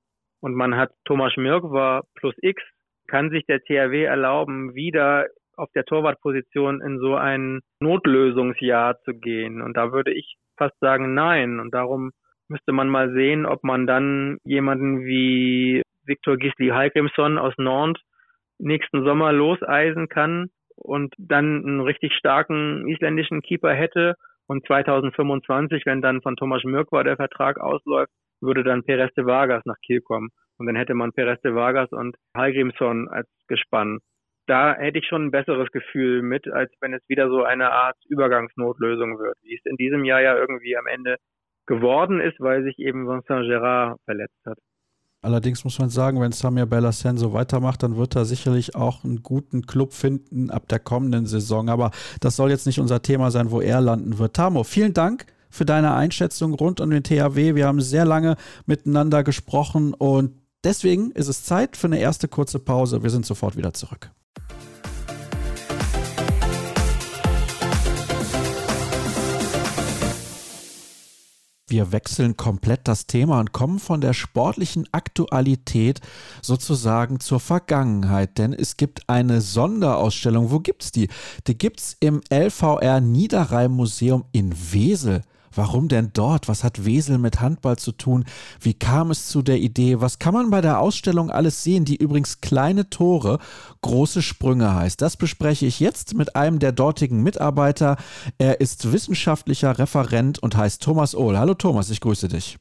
und 0.42 0.54
man 0.54 0.76
hat 0.76 0.90
Thomas 1.04 1.32
Mirkwa 1.36 2.02
plus 2.16 2.34
X, 2.42 2.62
kann 3.06 3.30
sich 3.30 3.46
der 3.46 3.60
THW 3.60 4.04
erlauben, 4.04 4.74
wieder 4.74 5.28
auf 5.56 5.70
der 5.74 5.84
Torwartposition 5.84 6.80
in 6.82 6.98
so 6.98 7.14
ein 7.14 7.60
Notlösungsjahr 7.80 8.98
zu 9.02 9.14
gehen. 9.14 9.62
Und 9.62 9.76
da 9.76 9.92
würde 9.92 10.12
ich 10.12 10.36
fast 10.56 10.78
sagen, 10.80 11.14
nein. 11.14 11.60
Und 11.60 11.72
darum 11.72 12.10
müsste 12.48 12.72
man 12.72 12.88
mal 12.88 13.12
sehen, 13.12 13.46
ob 13.46 13.62
man 13.62 13.86
dann 13.86 14.38
jemanden 14.44 15.04
wie 15.04 15.82
Viktor 16.04 16.36
Gisli 16.36 16.68
Heikrimsson 16.68 17.38
aus 17.38 17.54
Nantes 17.56 18.02
nächsten 18.58 19.04
Sommer 19.04 19.32
loseisen 19.32 20.08
kann 20.08 20.50
und 20.74 21.14
dann 21.18 21.64
einen 21.64 21.80
richtig 21.80 22.14
starken 22.14 22.88
isländischen 22.88 23.42
Keeper 23.42 23.72
hätte. 23.72 24.14
Und 24.46 24.66
2025, 24.66 25.86
wenn 25.86 26.02
dann 26.02 26.20
von 26.20 26.34
Thomas 26.34 26.64
Mürkwa 26.64 27.04
der 27.04 27.16
Vertrag 27.16 27.60
ausläuft, 27.60 28.10
würde 28.42 28.64
dann 28.64 28.82
Perez 28.82 29.12
de 29.14 29.24
Vargas 29.24 29.64
nach 29.64 29.78
Kiel 29.84 30.00
kommen. 30.00 30.28
Und 30.58 30.66
dann 30.66 30.76
hätte 30.76 30.94
man 30.94 31.12
Perez 31.12 31.40
de 31.40 31.54
Vargas 31.54 31.90
und 31.92 32.16
Hallgrimsson 32.36 33.08
als 33.08 33.28
Gespann 33.48 34.00
da 34.46 34.74
hätte 34.74 34.98
ich 34.98 35.06
schon 35.06 35.26
ein 35.26 35.30
besseres 35.30 35.70
Gefühl 35.72 36.22
mit, 36.22 36.48
als 36.52 36.70
wenn 36.80 36.94
es 36.94 37.02
wieder 37.08 37.28
so 37.28 37.44
eine 37.44 37.70
Art 37.70 37.96
Übergangsnotlösung 38.08 39.18
wird, 39.18 39.36
wie 39.42 39.54
es 39.54 39.64
in 39.64 39.76
diesem 39.76 40.04
Jahr 40.04 40.20
ja 40.20 40.36
irgendwie 40.36 40.76
am 40.76 40.86
Ende 40.86 41.16
geworden 41.66 42.20
ist, 42.20 42.40
weil 42.40 42.64
sich 42.64 42.78
eben 42.78 43.06
Vincent 43.06 43.46
Gerard 43.46 44.00
verletzt 44.04 44.38
hat. 44.44 44.58
Allerdings 45.24 45.62
muss 45.62 45.78
man 45.78 45.88
sagen, 45.88 46.20
wenn 46.20 46.32
Samir 46.32 46.66
Bellassen 46.66 47.16
so 47.16 47.32
weitermacht, 47.32 47.84
dann 47.84 47.96
wird 47.96 48.16
er 48.16 48.24
sicherlich 48.24 48.74
auch 48.74 49.04
einen 49.04 49.22
guten 49.22 49.62
Club 49.62 49.92
finden 49.92 50.50
ab 50.50 50.66
der 50.66 50.80
kommenden 50.80 51.26
Saison. 51.26 51.68
Aber 51.68 51.92
das 52.20 52.34
soll 52.34 52.50
jetzt 52.50 52.66
nicht 52.66 52.80
unser 52.80 53.02
Thema 53.02 53.30
sein, 53.30 53.52
wo 53.52 53.60
er 53.60 53.80
landen 53.80 54.18
wird. 54.18 54.34
Tamo, 54.34 54.64
vielen 54.64 54.92
Dank 54.92 55.26
für 55.52 55.64
deine 55.64 55.94
Einschätzung 55.94 56.54
rund 56.54 56.80
um 56.80 56.90
den 56.90 57.04
THW. 57.04 57.54
Wir 57.54 57.66
haben 57.66 57.80
sehr 57.80 58.04
lange 58.04 58.36
miteinander 58.66 59.22
gesprochen 59.22 59.94
und 59.94 60.32
deswegen 60.64 61.12
ist 61.12 61.28
es 61.28 61.44
Zeit 61.44 61.76
für 61.76 61.86
eine 61.86 62.00
erste 62.00 62.26
kurze 62.26 62.58
Pause. 62.58 63.02
Wir 63.02 63.10
sind 63.10 63.26
sofort 63.26 63.56
wieder 63.56 63.74
zurück. 63.74 64.10
Wir 71.72 71.90
wechseln 71.90 72.36
komplett 72.36 72.86
das 72.86 73.06
Thema 73.06 73.40
und 73.40 73.52
kommen 73.52 73.78
von 73.78 74.02
der 74.02 74.12
sportlichen 74.12 74.86
Aktualität 74.92 76.02
sozusagen 76.42 77.18
zur 77.18 77.40
Vergangenheit, 77.40 78.36
denn 78.36 78.52
es 78.52 78.76
gibt 78.76 79.08
eine 79.08 79.40
Sonderausstellung. 79.40 80.50
Wo 80.50 80.60
gibt 80.60 80.84
es 80.84 80.92
die? 80.92 81.08
Die 81.46 81.56
gibt 81.56 81.80
es 81.80 81.96
im 81.98 82.20
LVR 82.30 83.00
Niederrhein 83.00 83.70
Museum 83.70 84.26
in 84.32 84.52
Wesel. 84.52 85.22
Warum 85.54 85.88
denn 85.88 86.10
dort? 86.14 86.48
Was 86.48 86.64
hat 86.64 86.84
Wesel 86.84 87.18
mit 87.18 87.40
Handball 87.40 87.76
zu 87.76 87.92
tun? 87.92 88.24
Wie 88.60 88.74
kam 88.74 89.10
es 89.10 89.28
zu 89.28 89.42
der 89.42 89.58
Idee? 89.58 90.00
Was 90.00 90.18
kann 90.18 90.34
man 90.34 90.50
bei 90.50 90.60
der 90.60 90.80
Ausstellung 90.80 91.30
alles 91.30 91.62
sehen, 91.62 91.84
die 91.84 91.96
übrigens 91.96 92.40
kleine 92.40 92.90
Tore, 92.90 93.38
große 93.82 94.22
Sprünge 94.22 94.74
heißt? 94.74 95.00
Das 95.00 95.16
bespreche 95.16 95.66
ich 95.66 95.80
jetzt 95.80 96.16
mit 96.16 96.36
einem 96.36 96.58
der 96.58 96.72
dortigen 96.72 97.22
Mitarbeiter. 97.22 97.96
Er 98.38 98.60
ist 98.60 98.92
wissenschaftlicher 98.92 99.78
Referent 99.78 100.38
und 100.38 100.56
heißt 100.56 100.82
Thomas 100.82 101.14
Ohl. 101.14 101.38
Hallo 101.38 101.54
Thomas, 101.54 101.90
ich 101.90 102.00
grüße 102.00 102.28
dich. 102.28 102.58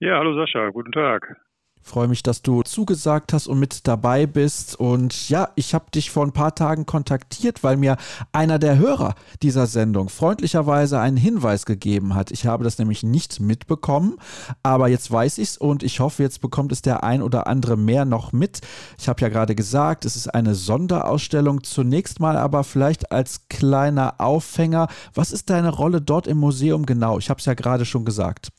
Ja, 0.00 0.18
hallo 0.18 0.34
Sascha, 0.34 0.68
guten 0.70 0.92
Tag. 0.92 1.36
Freue 1.86 2.08
mich, 2.08 2.22
dass 2.22 2.40
du 2.40 2.62
zugesagt 2.62 3.34
hast 3.34 3.46
und 3.46 3.58
mit 3.58 3.86
dabei 3.86 4.26
bist. 4.26 4.74
Und 4.74 5.28
ja, 5.28 5.50
ich 5.54 5.74
habe 5.74 5.90
dich 5.94 6.10
vor 6.10 6.24
ein 6.24 6.32
paar 6.32 6.54
Tagen 6.54 6.86
kontaktiert, 6.86 7.62
weil 7.62 7.76
mir 7.76 7.98
einer 8.32 8.58
der 8.58 8.78
Hörer 8.78 9.14
dieser 9.42 9.66
Sendung 9.66 10.08
freundlicherweise 10.08 10.98
einen 10.98 11.18
Hinweis 11.18 11.66
gegeben 11.66 12.14
hat. 12.14 12.30
Ich 12.30 12.46
habe 12.46 12.64
das 12.64 12.78
nämlich 12.78 13.02
nicht 13.02 13.38
mitbekommen, 13.38 14.16
aber 14.62 14.88
jetzt 14.88 15.10
weiß 15.10 15.36
ich 15.36 15.50
es 15.50 15.56
und 15.58 15.82
ich 15.82 16.00
hoffe, 16.00 16.22
jetzt 16.22 16.40
bekommt 16.40 16.72
es 16.72 16.80
der 16.80 17.04
ein 17.04 17.20
oder 17.20 17.46
andere 17.46 17.76
mehr 17.76 18.06
noch 18.06 18.32
mit. 18.32 18.62
Ich 18.98 19.06
habe 19.06 19.20
ja 19.20 19.28
gerade 19.28 19.54
gesagt, 19.54 20.06
es 20.06 20.16
ist 20.16 20.34
eine 20.34 20.54
Sonderausstellung. 20.54 21.64
Zunächst 21.64 22.18
mal 22.18 22.38
aber 22.38 22.64
vielleicht 22.64 23.12
als 23.12 23.42
kleiner 23.50 24.14
Aufhänger. 24.22 24.88
Was 25.12 25.32
ist 25.32 25.50
deine 25.50 25.68
Rolle 25.68 26.00
dort 26.00 26.26
im 26.26 26.38
Museum 26.38 26.86
genau? 26.86 27.18
Ich 27.18 27.28
habe 27.28 27.40
es 27.40 27.44
ja 27.44 27.52
gerade 27.52 27.84
schon 27.84 28.06
gesagt. 28.06 28.52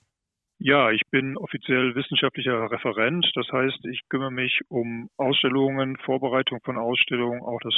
Ja, 0.60 0.89
ich 0.91 1.02
bin 1.12 1.38
offiziell 1.38 1.96
wissenschaftlicher 1.96 2.72
Referent. 2.72 3.30
Das 3.36 3.48
heißt, 3.52 3.86
ich 3.86 4.02
kümmere 4.10 4.32
mich 4.32 4.62
um 4.70 5.10
Ausstellungen, 5.18 5.98
Vorbereitung 5.98 6.60
von 6.63 6.78
Ausstellungen, 6.78 7.41
auch 7.41 7.60
das 7.62 7.74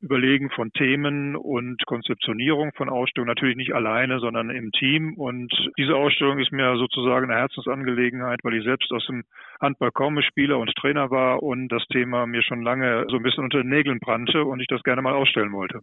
Überlegen 0.00 0.50
von 0.50 0.72
Themen 0.72 1.34
und 1.34 1.84
Konzeptionierung 1.86 2.72
von 2.76 2.88
Ausstellungen. 2.88 3.30
Natürlich 3.30 3.56
nicht 3.56 3.74
alleine, 3.74 4.20
sondern 4.20 4.50
im 4.50 4.70
Team. 4.72 5.14
Und 5.14 5.52
diese 5.78 5.96
Ausstellung 5.96 6.38
ist 6.38 6.52
mir 6.52 6.76
sozusagen 6.76 7.30
eine 7.30 7.40
Herzensangelegenheit, 7.40 8.40
weil 8.44 8.54
ich 8.54 8.64
selbst 8.64 8.92
aus 8.92 9.04
dem 9.06 9.24
Handball 9.60 9.90
kaum 9.90 10.20
Spieler 10.22 10.58
und 10.58 10.74
Trainer 10.76 11.10
war 11.10 11.42
und 11.42 11.68
das 11.68 11.84
Thema 11.88 12.26
mir 12.26 12.42
schon 12.42 12.62
lange 12.62 13.06
so 13.08 13.16
ein 13.16 13.22
bisschen 13.22 13.44
unter 13.44 13.58
den 13.62 13.70
Nägeln 13.70 13.98
brannte 13.98 14.44
und 14.44 14.60
ich 14.60 14.68
das 14.68 14.82
gerne 14.84 15.02
mal 15.02 15.14
ausstellen 15.14 15.52
wollte. 15.52 15.80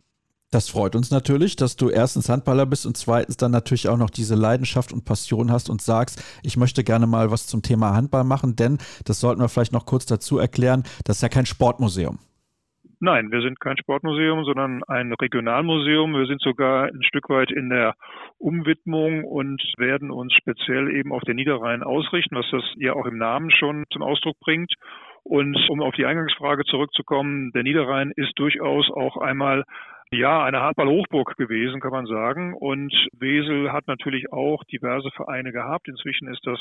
Das 0.51 0.69
freut 0.69 0.97
uns 0.97 1.11
natürlich, 1.11 1.55
dass 1.55 1.77
du 1.77 1.89
erstens 1.89 2.27
Handballer 2.27 2.65
bist 2.65 2.85
und 2.85 2.97
zweitens 2.97 3.37
dann 3.37 3.51
natürlich 3.51 3.87
auch 3.87 3.97
noch 3.97 4.09
diese 4.09 4.35
Leidenschaft 4.35 4.91
und 4.91 5.05
Passion 5.05 5.49
hast 5.49 5.69
und 5.69 5.81
sagst, 5.81 6.21
ich 6.43 6.57
möchte 6.57 6.83
gerne 6.83 7.07
mal 7.07 7.31
was 7.31 7.47
zum 7.47 7.61
Thema 7.61 7.93
Handball 7.93 8.25
machen, 8.25 8.57
denn 8.57 8.77
das 9.05 9.21
sollten 9.21 9.39
wir 9.39 9.47
vielleicht 9.47 9.71
noch 9.71 9.85
kurz 9.85 10.05
dazu 10.05 10.39
erklären, 10.39 10.83
das 11.05 11.17
ist 11.17 11.21
ja 11.21 11.29
kein 11.29 11.45
Sportmuseum. 11.45 12.19
Nein, 12.99 13.31
wir 13.31 13.41
sind 13.41 13.59
kein 13.61 13.77
Sportmuseum, 13.77 14.43
sondern 14.43 14.83
ein 14.83 15.13
Regionalmuseum. 15.13 16.13
Wir 16.13 16.27
sind 16.27 16.41
sogar 16.41 16.83
ein 16.83 17.01
Stück 17.01 17.29
weit 17.29 17.49
in 17.49 17.69
der 17.69 17.95
Umwidmung 18.37 19.23
und 19.23 19.59
werden 19.77 20.11
uns 20.11 20.33
speziell 20.33 20.93
eben 20.95 21.11
auf 21.11 21.23
den 21.23 21.37
Niederrhein 21.37 21.81
ausrichten, 21.81 22.35
was 22.35 22.45
das 22.51 22.63
ja 22.75 22.93
auch 22.93 23.07
im 23.07 23.17
Namen 23.17 23.49
schon 23.49 23.85
zum 23.91 24.03
Ausdruck 24.03 24.39
bringt. 24.39 24.73
Und 25.23 25.57
um 25.69 25.81
auf 25.81 25.95
die 25.95 26.05
Eingangsfrage 26.05 26.63
zurückzukommen, 26.65 27.51
der 27.53 27.63
Niederrhein 27.63 28.11
ist 28.15 28.37
durchaus 28.37 28.89
auch 28.91 29.17
einmal 29.17 29.63
ja, 30.13 30.43
eine 30.43 30.62
Handball-Hochburg 30.62 31.38
gewesen, 31.38 31.80
kann 31.80 31.91
man 31.91 32.06
sagen. 32.06 32.54
Und 32.54 32.93
Wesel 33.13 33.71
hat 33.71 33.88
natürlich 33.88 34.32
auch 34.32 34.63
diverse 34.65 35.10
Vereine 35.12 35.52
gehabt. 35.52 35.88
Inzwischen 35.88 36.28
ist 36.28 36.45
das 36.45 36.60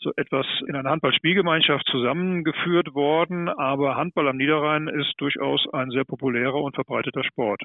so 0.00 0.12
etwas 0.16 0.46
in 0.66 0.76
einer 0.76 0.90
Handballspielgemeinschaft 0.90 1.86
zusammengeführt 1.90 2.94
worden. 2.94 3.48
Aber 3.48 3.96
Handball 3.96 4.28
am 4.28 4.36
Niederrhein 4.36 4.88
ist 4.88 5.14
durchaus 5.16 5.66
ein 5.72 5.90
sehr 5.90 6.04
populärer 6.04 6.60
und 6.62 6.74
verbreiteter 6.74 7.24
Sport. 7.24 7.62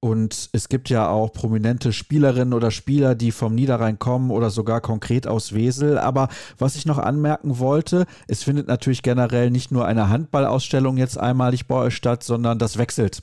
Und 0.00 0.50
es 0.52 0.68
gibt 0.68 0.90
ja 0.90 1.08
auch 1.08 1.32
prominente 1.32 1.92
Spielerinnen 1.92 2.52
oder 2.52 2.70
Spieler, 2.70 3.14
die 3.14 3.32
vom 3.32 3.54
Niederrhein 3.54 3.98
kommen 3.98 4.30
oder 4.30 4.50
sogar 4.50 4.82
konkret 4.82 5.26
aus 5.26 5.54
Wesel. 5.54 5.98
Aber 5.98 6.28
was 6.58 6.76
ich 6.76 6.84
noch 6.84 6.98
anmerken 6.98 7.58
wollte, 7.58 8.04
es 8.28 8.44
findet 8.44 8.68
natürlich 8.68 9.02
generell 9.02 9.50
nicht 9.50 9.72
nur 9.72 9.86
eine 9.86 10.10
Handballausstellung 10.10 10.98
jetzt 10.98 11.16
einmalig 11.16 11.66
bei 11.66 11.76
euch 11.76 11.96
statt, 11.96 12.22
sondern 12.22 12.58
das 12.58 12.76
wechselt 12.76 13.22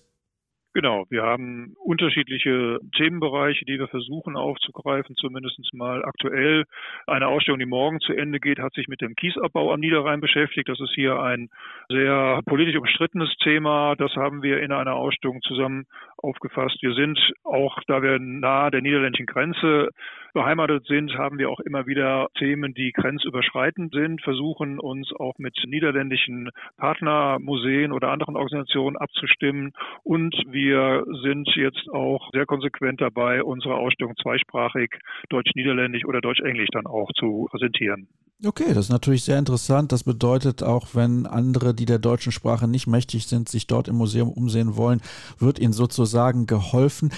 Genau, 0.74 1.06
wir 1.10 1.24
haben 1.24 1.76
unterschiedliche 1.84 2.80
Themenbereiche, 2.96 3.66
die 3.66 3.78
wir 3.78 3.90
versuchen 3.90 4.38
aufzugreifen, 4.38 5.18
zumindest 5.18 5.60
mal 5.74 6.06
aktuell. 6.06 6.64
Eine 7.08 7.28
Ausstellung, 7.28 7.60
die 7.60 7.66
morgen 7.66 8.00
zu 8.00 8.14
Ende 8.14 8.40
geht, 8.40 8.58
hat 8.60 8.74
sich 8.74 8.88
mit 8.88 9.02
dem 9.02 9.16
Kiesabbau 9.16 9.74
am 9.74 9.82
Niederrhein 9.82 10.22
beschäftigt. 10.22 10.70
Das 10.70 10.80
ist 10.80 10.94
hier 10.96 11.20
ein 11.20 11.50
sehr 11.90 12.40
politisch 12.46 12.78
umstrittenes 12.78 13.36
Thema. 13.44 13.96
Das 13.98 14.16
haben 14.16 14.44
wir 14.44 14.62
in 14.62 14.72
einer 14.72 14.96
Ausstellung 14.96 15.42
zusammen 15.42 15.88
aufgefasst. 16.16 16.82
Wir 16.82 16.94
sind 16.94 17.20
auch, 17.44 17.78
da 17.88 18.02
wir 18.02 18.18
nahe 18.20 18.72
der 18.72 18.82
niederländischen 18.82 19.26
Grenze 19.26 19.90
beheimatet 20.34 20.86
sind, 20.88 21.18
haben 21.18 21.38
wir 21.38 21.50
auch 21.50 21.60
immer 21.60 21.88
wieder 21.88 22.28
Themen, 22.38 22.74
die 22.74 22.92
grenzüberschreitend 22.92 23.94
sind, 23.94 24.22
versuchen 24.22 24.80
uns 24.80 25.12
auch 25.18 25.38
mit 25.38 25.58
niederländischen 25.66 26.50
Partnermuseen 26.78 27.92
oder 27.92 28.10
anderen 28.10 28.36
Organisationen 28.36 28.98
abzustimmen 28.98 29.74
und 30.04 30.36
wir 30.48 31.04
sind 31.24 31.50
jetzt 31.56 31.90
auch 31.92 32.30
sehr 32.32 32.46
konsequent 32.46 33.02
dabei, 33.02 33.44
unsere 33.44 33.76
Ausstellung 33.76 34.16
zweisprachig 34.22 34.92
deutsch-niederländisch 35.30 36.06
oder 36.06 36.22
deutsch-englisch 36.22 36.70
dann 36.72 36.88
auch 36.88 37.10
zu 37.18 37.48
präsentieren. 37.52 38.08
Okay, 38.44 38.70
das 38.70 38.86
ist 38.86 38.92
natürlich 38.92 39.24
sehr 39.24 39.38
interessant. 39.38 39.92
Das 39.92 40.04
bedeutet 40.04 40.64
auch, 40.64 40.88
wenn 40.94 41.28
andere, 41.28 41.76
die 41.76 41.86
der 41.86 42.00
deutschen 42.00 42.32
Sprache 42.32 42.68
nicht 42.68 42.88
mächtig 42.88 43.28
sind, 43.28 43.48
sich 43.50 43.68
dort 43.68 43.88
im 43.88 43.98
Museum 43.98 44.30
umsehen 44.30 44.76
wollen, 44.78 45.02
wird 45.38 45.60
ihnen 45.60 45.74
sozusagen 45.74 46.48
geholfen. 46.48 47.12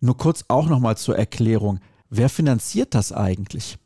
Nur 0.00 0.16
kurz 0.16 0.44
auch 0.48 0.68
nochmal 0.68 0.96
zur 0.96 1.16
Erklärung. 1.16 1.78
Wer 2.10 2.28
finanziert 2.28 2.94
das 2.94 3.12
eigentlich? 3.12 3.76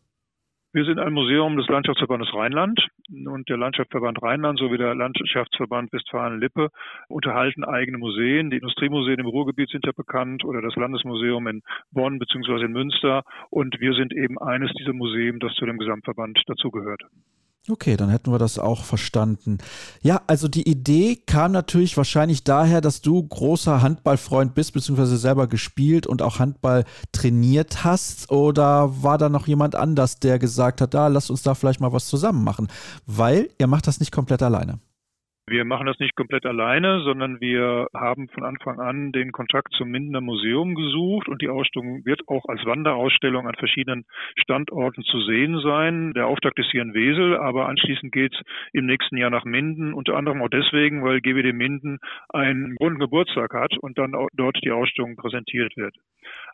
Wir 0.74 0.84
sind 0.84 0.98
ein 0.98 1.14
Museum 1.14 1.56
des 1.56 1.66
Landschaftsverbandes 1.66 2.34
Rheinland 2.34 2.86
und 3.08 3.48
der 3.48 3.56
Landschaftsverband 3.56 4.20
Rheinland 4.22 4.58
sowie 4.58 4.76
der 4.76 4.94
Landschaftsverband 4.94 5.90
Westfalen-Lippe 5.94 6.68
unterhalten 7.08 7.64
eigene 7.64 7.96
Museen. 7.96 8.50
Die 8.50 8.58
Industriemuseen 8.58 9.18
im 9.18 9.26
Ruhrgebiet 9.26 9.70
sind 9.70 9.86
ja 9.86 9.92
bekannt 9.92 10.44
oder 10.44 10.60
das 10.60 10.76
Landesmuseum 10.76 11.46
in 11.46 11.62
Bonn 11.90 12.18
bzw. 12.18 12.66
in 12.66 12.72
Münster 12.72 13.24
und 13.48 13.80
wir 13.80 13.94
sind 13.94 14.12
eben 14.12 14.38
eines 14.38 14.70
dieser 14.74 14.92
Museen, 14.92 15.38
das 15.40 15.54
zu 15.54 15.64
dem 15.64 15.78
Gesamtverband 15.78 16.38
dazugehört. 16.46 17.02
Okay, 17.70 17.96
dann 17.98 18.08
hätten 18.08 18.32
wir 18.32 18.38
das 18.38 18.58
auch 18.58 18.84
verstanden. 18.84 19.58
Ja, 20.00 20.22
also 20.26 20.48
die 20.48 20.66
Idee 20.68 21.16
kam 21.16 21.52
natürlich 21.52 21.96
wahrscheinlich 21.98 22.42
daher, 22.42 22.80
dass 22.80 23.02
du 23.02 23.22
großer 23.22 23.82
Handballfreund 23.82 24.54
bist, 24.54 24.72
beziehungsweise 24.72 25.18
selber 25.18 25.46
gespielt 25.48 26.06
und 26.06 26.22
auch 26.22 26.38
Handball 26.38 26.84
trainiert 27.12 27.84
hast. 27.84 28.30
Oder 28.30 29.02
war 29.02 29.18
da 29.18 29.28
noch 29.28 29.46
jemand 29.46 29.74
anders, 29.74 30.18
der 30.18 30.38
gesagt 30.38 30.80
hat, 30.80 30.94
da, 30.94 31.08
lass 31.08 31.28
uns 31.28 31.42
da 31.42 31.54
vielleicht 31.54 31.80
mal 31.80 31.92
was 31.92 32.06
zusammen 32.06 32.42
machen? 32.42 32.68
Weil 33.06 33.50
ihr 33.58 33.66
macht 33.66 33.86
das 33.86 34.00
nicht 34.00 34.12
komplett 34.12 34.42
alleine. 34.42 34.78
Wir 35.50 35.64
machen 35.64 35.86
das 35.86 35.98
nicht 35.98 36.14
komplett 36.14 36.44
alleine, 36.46 37.00
sondern 37.00 37.40
wir 37.40 37.88
haben 37.94 38.28
von 38.28 38.44
Anfang 38.44 38.80
an 38.80 39.12
den 39.12 39.32
Kontakt 39.32 39.72
zum 39.72 39.88
Mindener 39.90 40.20
Museum 40.20 40.74
gesucht 40.74 41.28
und 41.28 41.40
die 41.40 41.48
Ausstellung 41.48 42.04
wird 42.04 42.22
auch 42.28 42.44
als 42.48 42.64
Wanderausstellung 42.66 43.46
an 43.46 43.54
verschiedenen 43.54 44.04
Standorten 44.36 45.02
zu 45.04 45.20
sehen 45.22 45.60
sein. 45.60 46.12
Der 46.14 46.26
Auftakt 46.26 46.58
ist 46.58 46.70
hier 46.70 46.82
in 46.82 46.94
Wesel, 46.94 47.36
aber 47.36 47.68
anschließend 47.68 48.12
geht 48.12 48.34
es 48.34 48.40
im 48.72 48.86
nächsten 48.86 49.16
Jahr 49.16 49.30
nach 49.30 49.44
Minden, 49.44 49.94
unter 49.94 50.16
anderem 50.16 50.42
auch 50.42 50.48
deswegen, 50.48 51.02
weil 51.02 51.20
GWD 51.20 51.54
Minden 51.54 51.98
einen 52.28 52.76
runden 52.78 52.98
Geburtstag 52.98 53.54
hat 53.54 53.76
und 53.78 53.96
dann 53.98 54.12
dort 54.34 54.58
die 54.62 54.70
Ausstellung 54.70 55.16
präsentiert 55.16 55.76
wird. 55.76 55.94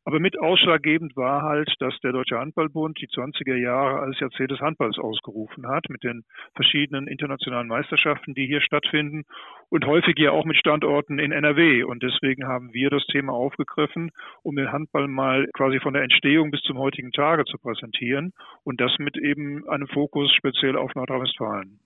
Aber 0.06 0.20
mit 0.20 0.38
ausschlaggebend 0.38 1.16
war 1.16 1.42
halt, 1.42 1.72
dass 1.78 1.98
der 2.00 2.12
Deutsche 2.12 2.38
Handballbund 2.38 3.00
die 3.00 3.08
20er 3.08 3.56
Jahre 3.56 4.00
als 4.00 4.20
Jahrzehnt 4.20 4.50
des 4.50 4.60
Handballs 4.60 4.98
ausgerufen 4.98 5.66
hat, 5.66 5.88
mit 5.88 6.04
den 6.04 6.24
verschiedenen 6.54 7.06
internationalen 7.06 7.68
Meisterschaften, 7.68 8.34
die 8.34 8.46
hier 8.46 8.60
stattfinden 8.60 9.24
und 9.70 9.86
häufig 9.86 10.18
ja 10.18 10.30
auch 10.30 10.44
mit 10.44 10.58
Standorten 10.58 11.18
in 11.18 11.32
NRW. 11.32 11.84
Und 11.84 12.02
deswegen 12.02 12.46
haben 12.46 12.74
wir 12.74 12.90
das 12.90 13.06
Thema 13.06 13.32
aufgegriffen, 13.32 14.10
um 14.42 14.56
den 14.56 14.72
Handball 14.72 15.08
mal 15.08 15.48
quasi 15.54 15.80
von 15.80 15.94
der 15.94 16.02
Entstehung 16.02 16.50
bis 16.50 16.60
zum 16.62 16.78
heutigen 16.78 17.12
Tage 17.12 17.46
zu 17.46 17.56
präsentieren 17.56 18.34
und 18.62 18.82
das 18.82 18.98
mit 18.98 19.16
eben 19.16 19.66
einem 19.68 19.88
Fokus 19.88 20.30
speziell 20.34 20.76
auf 20.76 20.94
Nordrhein-Westfalen. 20.94 21.80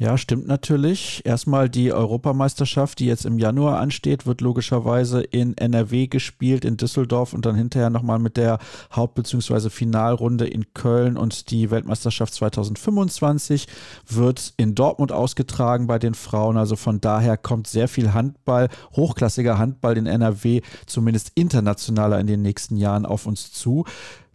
Ja, 0.00 0.16
stimmt 0.16 0.46
natürlich. 0.46 1.22
Erstmal 1.24 1.68
die 1.68 1.92
Europameisterschaft, 1.92 3.00
die 3.00 3.06
jetzt 3.06 3.26
im 3.26 3.36
Januar 3.36 3.80
ansteht, 3.80 4.26
wird 4.26 4.40
logischerweise 4.40 5.22
in 5.22 5.58
NRW 5.58 6.06
gespielt, 6.06 6.64
in 6.64 6.76
Düsseldorf 6.76 7.32
und 7.32 7.44
dann 7.44 7.56
hinterher 7.56 7.90
nochmal 7.90 8.20
mit 8.20 8.36
der 8.36 8.60
Haupt- 8.94 9.16
bzw. 9.16 9.70
Finalrunde 9.70 10.46
in 10.46 10.72
Köln 10.72 11.16
und 11.16 11.50
die 11.50 11.72
Weltmeisterschaft 11.72 12.32
2025 12.32 13.66
wird 14.06 14.54
in 14.56 14.76
Dortmund 14.76 15.10
ausgetragen 15.10 15.88
bei 15.88 15.98
den 15.98 16.14
Frauen. 16.14 16.58
Also 16.58 16.76
von 16.76 17.00
daher 17.00 17.36
kommt 17.36 17.66
sehr 17.66 17.88
viel 17.88 18.12
Handball, 18.12 18.68
hochklassiger 18.94 19.58
Handball 19.58 19.96
in 19.98 20.06
NRW, 20.06 20.60
zumindest 20.86 21.32
internationaler 21.34 22.20
in 22.20 22.28
den 22.28 22.42
nächsten 22.42 22.76
Jahren 22.76 23.04
auf 23.04 23.26
uns 23.26 23.50
zu. 23.50 23.84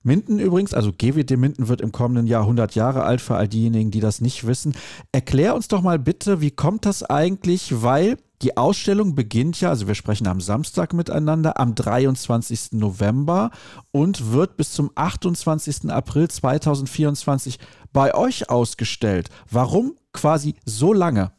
Minden 0.04 0.38
übrigens, 0.39 0.74
also 0.74 0.91
GWD 0.91 1.38
Minden 1.38 1.70
wird 1.70 1.80
im 1.80 1.93
kommenden 1.93 2.28
Jahr 2.28 2.41
100 2.41 2.76
Jahre 2.76 3.04
alt, 3.04 3.22
für 3.22 3.36
all 3.36 3.47
diejenigen, 3.47 3.89
die 3.89 4.01
das 4.01 4.20
nicht 4.20 4.45
wissen. 4.45 4.76
Erklär 5.14 5.56
uns 5.56 5.70
doch 5.70 5.82
mal 5.82 5.97
bitte, 5.97 6.41
wie 6.41 6.51
kommt 6.51 6.86
das 6.86 7.04
eigentlich, 7.04 7.82
weil 7.84 8.18
Die 8.43 8.58
Ausstellung 8.58 9.16
beginnt 9.16 9.62
ja, 9.62 9.70
also 9.70 9.88
wir 9.88 9.95
sprechen 9.95 10.28
am 10.28 10.41
Samstag 10.41 10.91
miteinander, 10.91 11.58
am 11.62 11.76
23. 11.76 12.74
November 12.74 13.51
und 13.93 14.34
wird 14.34 14.58
bis 14.58 14.74
zum 14.74 14.91
28. 14.95 15.89
April 15.89 16.28
2024 16.28 17.58
bei 17.93 18.14
euch 18.14 18.49
ausgestellt. 18.49 19.30
Warum 19.49 19.95
quasi 20.12 20.56
so 20.66 20.91
lange? 20.91 21.32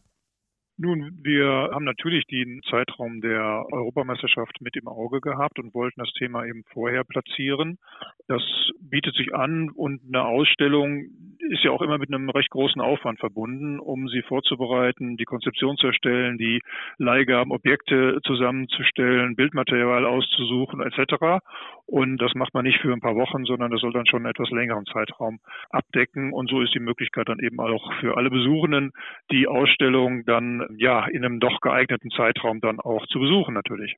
Nun, 0.79 1.21
wir 1.23 1.71
haben 1.73 1.85
natürlich 1.85 2.27
den 2.27 2.61
Zeitraum 2.71 3.21
der 3.21 3.65
Europameisterschaft 3.71 4.61
mit 4.61 4.75
im 4.75 4.89
Auge 4.89 5.21
gehabt 5.21 5.59
und 5.59 5.75
wollten 5.75 6.01
das 6.01 6.11
Thema 6.19 6.47
eben 6.47 6.65
vorher 6.73 7.05
platzieren. 7.05 7.79
Das 8.27 8.43
bietet 8.81 9.15
sich 9.17 9.35
an 9.35 9.71
und 9.71 10.01
eine 10.09 10.25
Ausstellung 10.25 11.11
ist 11.51 11.63
ja 11.63 11.71
auch 11.71 11.83
immer 11.83 11.99
mit 11.99 12.13
einem 12.13 12.31
recht 12.31 12.51
großen 12.51 12.81
Aufwand 12.81 13.19
verbunden, 13.21 13.79
um 13.79 14.09
sie 14.09 14.23
vorzubereiten, 14.23 15.17
die 15.17 15.25
Konzeption 15.25 15.77
zu 15.77 15.89
erstellen, 15.89 16.39
die 16.39 16.61
Leihgaben, 16.99 17.53
Objekte 17.53 18.19
zusammenzustellen, 18.25 19.37
Bildmaterial 19.37 20.07
auszusuchen 20.07 20.81
etc. 20.81 21.45
Und 21.87 22.19
das 22.19 22.35
macht 22.35 22.55
man 22.55 22.65
nicht 22.65 22.81
für 22.81 22.93
ein 22.93 23.01
paar 23.01 23.17
Wochen, 23.17 23.45
sondern 23.45 23.71
das 23.71 23.81
soll 23.81 23.93
dann 23.93 24.07
schon 24.07 24.23
einen 24.23 24.31
etwas 24.31 24.51
längeren 24.51 24.87
Zeitraum 24.87 25.39
abdecken. 25.71 26.33
Und 26.33 26.49
so 26.49 26.63
ist 26.63 26.75
die 26.75 26.81
Möglichkeit 26.81 27.29
dann 27.29 27.41
eben 27.41 27.61
auch 27.61 27.93
für 28.01 28.17
alle 28.17 28.31
Besuchenden, 28.31 28.93
die 29.31 29.47
Ausstellung 29.47 30.25
dann 30.25 30.67
ja 30.79 31.07
in 31.07 31.25
einem 31.25 31.41
doch 31.41 31.61
geeigneten 31.61 32.11
Zeitraum 32.11 32.61
dann 32.61 32.81
auch 32.81 33.07
zu 33.09 33.19
besuchen 33.19 33.55
natürlich. 33.55 33.97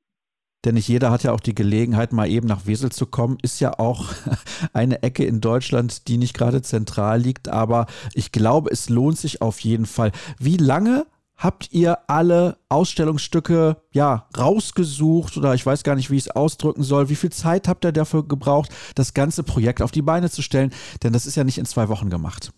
Denn 0.65 0.75
nicht 0.75 0.87
jeder 0.87 1.11
hat 1.11 1.23
ja 1.23 1.33
auch 1.33 1.39
die 1.39 1.55
Gelegenheit, 1.55 2.13
mal 2.13 2.29
eben 2.29 2.47
nach 2.47 2.65
Wesel 2.65 2.91
zu 2.91 3.05
kommen. 3.05 3.37
Ist 3.41 3.59
ja 3.59 3.77
auch 3.79 4.13
eine 4.73 5.03
Ecke 5.03 5.23
in 5.23 5.39
Deutschland, 5.39 6.07
die 6.07 6.17
nicht 6.17 6.33
gerade 6.33 6.61
zentral 6.61 7.21
liegt. 7.21 7.47
Aber 7.47 7.85
ich 8.13 8.31
glaube, 8.31 8.71
es 8.71 8.89
lohnt 8.89 9.17
sich 9.17 9.41
auf 9.41 9.59
jeden 9.59 9.85
Fall. 9.85 10.11
Wie 10.39 10.57
lange 10.57 11.05
habt 11.37 11.71
ihr 11.71 12.09
alle 12.09 12.57
Ausstellungsstücke 12.67 13.77
ja 13.91 14.27
rausgesucht 14.37 15.37
oder 15.37 15.53
ich 15.53 15.65
weiß 15.65 15.83
gar 15.83 15.95
nicht, 15.95 16.09
wie 16.09 16.17
ich 16.17 16.25
es 16.25 16.31
ausdrücken 16.31 16.83
soll. 16.83 17.09
Wie 17.09 17.15
viel 17.15 17.31
Zeit 17.31 17.67
habt 17.67 17.85
ihr 17.85 17.91
dafür 17.91 18.27
gebraucht, 18.27 18.71
das 18.95 19.13
ganze 19.13 19.43
Projekt 19.43 19.81
auf 19.81 19.91
die 19.91 20.01
Beine 20.01 20.29
zu 20.29 20.41
stellen? 20.41 20.73
Denn 21.03 21.13
das 21.13 21.27
ist 21.27 21.35
ja 21.35 21.43
nicht 21.43 21.59
in 21.59 21.65
zwei 21.65 21.89
Wochen 21.89 22.09
gemacht. 22.09 22.51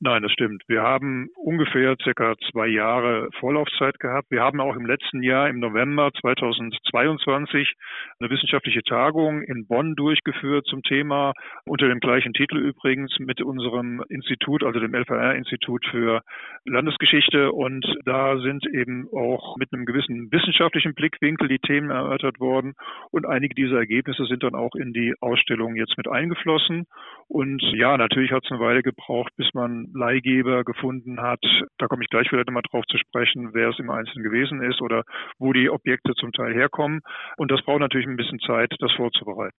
Nein, 0.00 0.22
das 0.22 0.30
stimmt. 0.30 0.62
Wir 0.68 0.82
haben 0.82 1.28
ungefähr 1.34 1.96
circa 2.00 2.36
zwei 2.52 2.68
Jahre 2.68 3.30
Vorlaufzeit 3.40 3.98
gehabt. 3.98 4.30
Wir 4.30 4.42
haben 4.42 4.60
auch 4.60 4.76
im 4.76 4.86
letzten 4.86 5.24
Jahr, 5.24 5.48
im 5.48 5.58
November 5.58 6.12
2022, 6.20 7.74
eine 8.20 8.30
wissenschaftliche 8.30 8.84
Tagung 8.84 9.42
in 9.42 9.66
Bonn 9.66 9.96
durchgeführt 9.96 10.66
zum 10.66 10.84
Thema, 10.84 11.32
unter 11.64 11.88
dem 11.88 11.98
gleichen 11.98 12.32
Titel 12.32 12.58
übrigens, 12.58 13.18
mit 13.18 13.42
unserem 13.42 14.00
Institut, 14.08 14.62
also 14.62 14.78
dem 14.78 14.94
LVR-Institut 14.94 15.84
für 15.90 16.22
Landesgeschichte. 16.64 17.50
Und 17.50 17.84
da 18.04 18.38
sind 18.38 18.66
eben 18.72 19.08
auch 19.12 19.56
mit 19.56 19.72
einem 19.72 19.84
gewissen 19.84 20.30
wissenschaftlichen 20.30 20.94
Blickwinkel 20.94 21.48
die 21.48 21.58
Themen 21.58 21.90
erörtert 21.90 22.38
worden. 22.38 22.74
Und 23.10 23.26
einige 23.26 23.56
dieser 23.56 23.78
Ergebnisse 23.78 24.26
sind 24.26 24.44
dann 24.44 24.54
auch 24.54 24.76
in 24.76 24.92
die 24.92 25.14
Ausstellung 25.18 25.74
jetzt 25.74 25.98
mit 25.98 26.06
eingeflossen. 26.06 26.86
Und 27.26 27.60
ja, 27.74 27.96
natürlich 27.96 28.30
hat 28.30 28.44
es 28.44 28.52
eine 28.52 28.60
Weile 28.60 28.84
gebraucht, 28.84 29.32
bis 29.36 29.52
man 29.54 29.87
Leihgeber 29.94 30.64
gefunden 30.64 31.20
hat. 31.20 31.40
Da 31.78 31.86
komme 31.86 32.02
ich 32.02 32.10
gleich 32.10 32.28
vielleicht 32.28 32.48
nochmal 32.48 32.62
drauf 32.70 32.84
zu 32.90 32.98
sprechen, 32.98 33.50
wer 33.52 33.70
es 33.70 33.78
im 33.78 33.90
Einzelnen 33.90 34.24
gewesen 34.24 34.62
ist 34.62 34.80
oder 34.80 35.04
wo 35.38 35.52
die 35.52 35.70
Objekte 35.70 36.14
zum 36.14 36.32
Teil 36.32 36.54
herkommen. 36.54 37.00
Und 37.36 37.50
das 37.50 37.62
braucht 37.62 37.80
natürlich 37.80 38.06
ein 38.06 38.16
bisschen 38.16 38.40
Zeit, 38.40 38.74
das 38.78 38.92
vorzubereiten. 38.92 39.56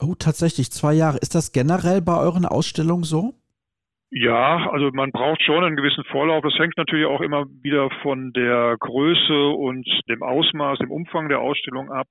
Oh, 0.00 0.14
tatsächlich 0.16 0.70
zwei 0.70 0.92
Jahre. 0.92 1.18
Ist 1.18 1.34
das 1.34 1.52
generell 1.52 2.00
bei 2.00 2.16
euren 2.16 2.46
Ausstellungen 2.46 3.04
so? 3.04 3.34
Ja, 4.10 4.70
also 4.70 4.90
man 4.92 5.12
braucht 5.12 5.42
schon 5.42 5.64
einen 5.64 5.76
gewissen 5.76 6.02
Vorlauf. 6.04 6.42
Das 6.42 6.58
hängt 6.58 6.78
natürlich 6.78 7.04
auch 7.04 7.20
immer 7.20 7.44
wieder 7.62 7.90
von 8.02 8.32
der 8.32 8.76
Größe 8.80 9.48
und 9.50 9.86
dem 10.08 10.22
Ausmaß, 10.22 10.78
dem 10.78 10.90
Umfang 10.90 11.28
der 11.28 11.40
Ausstellung 11.40 11.90
ab. 11.92 12.08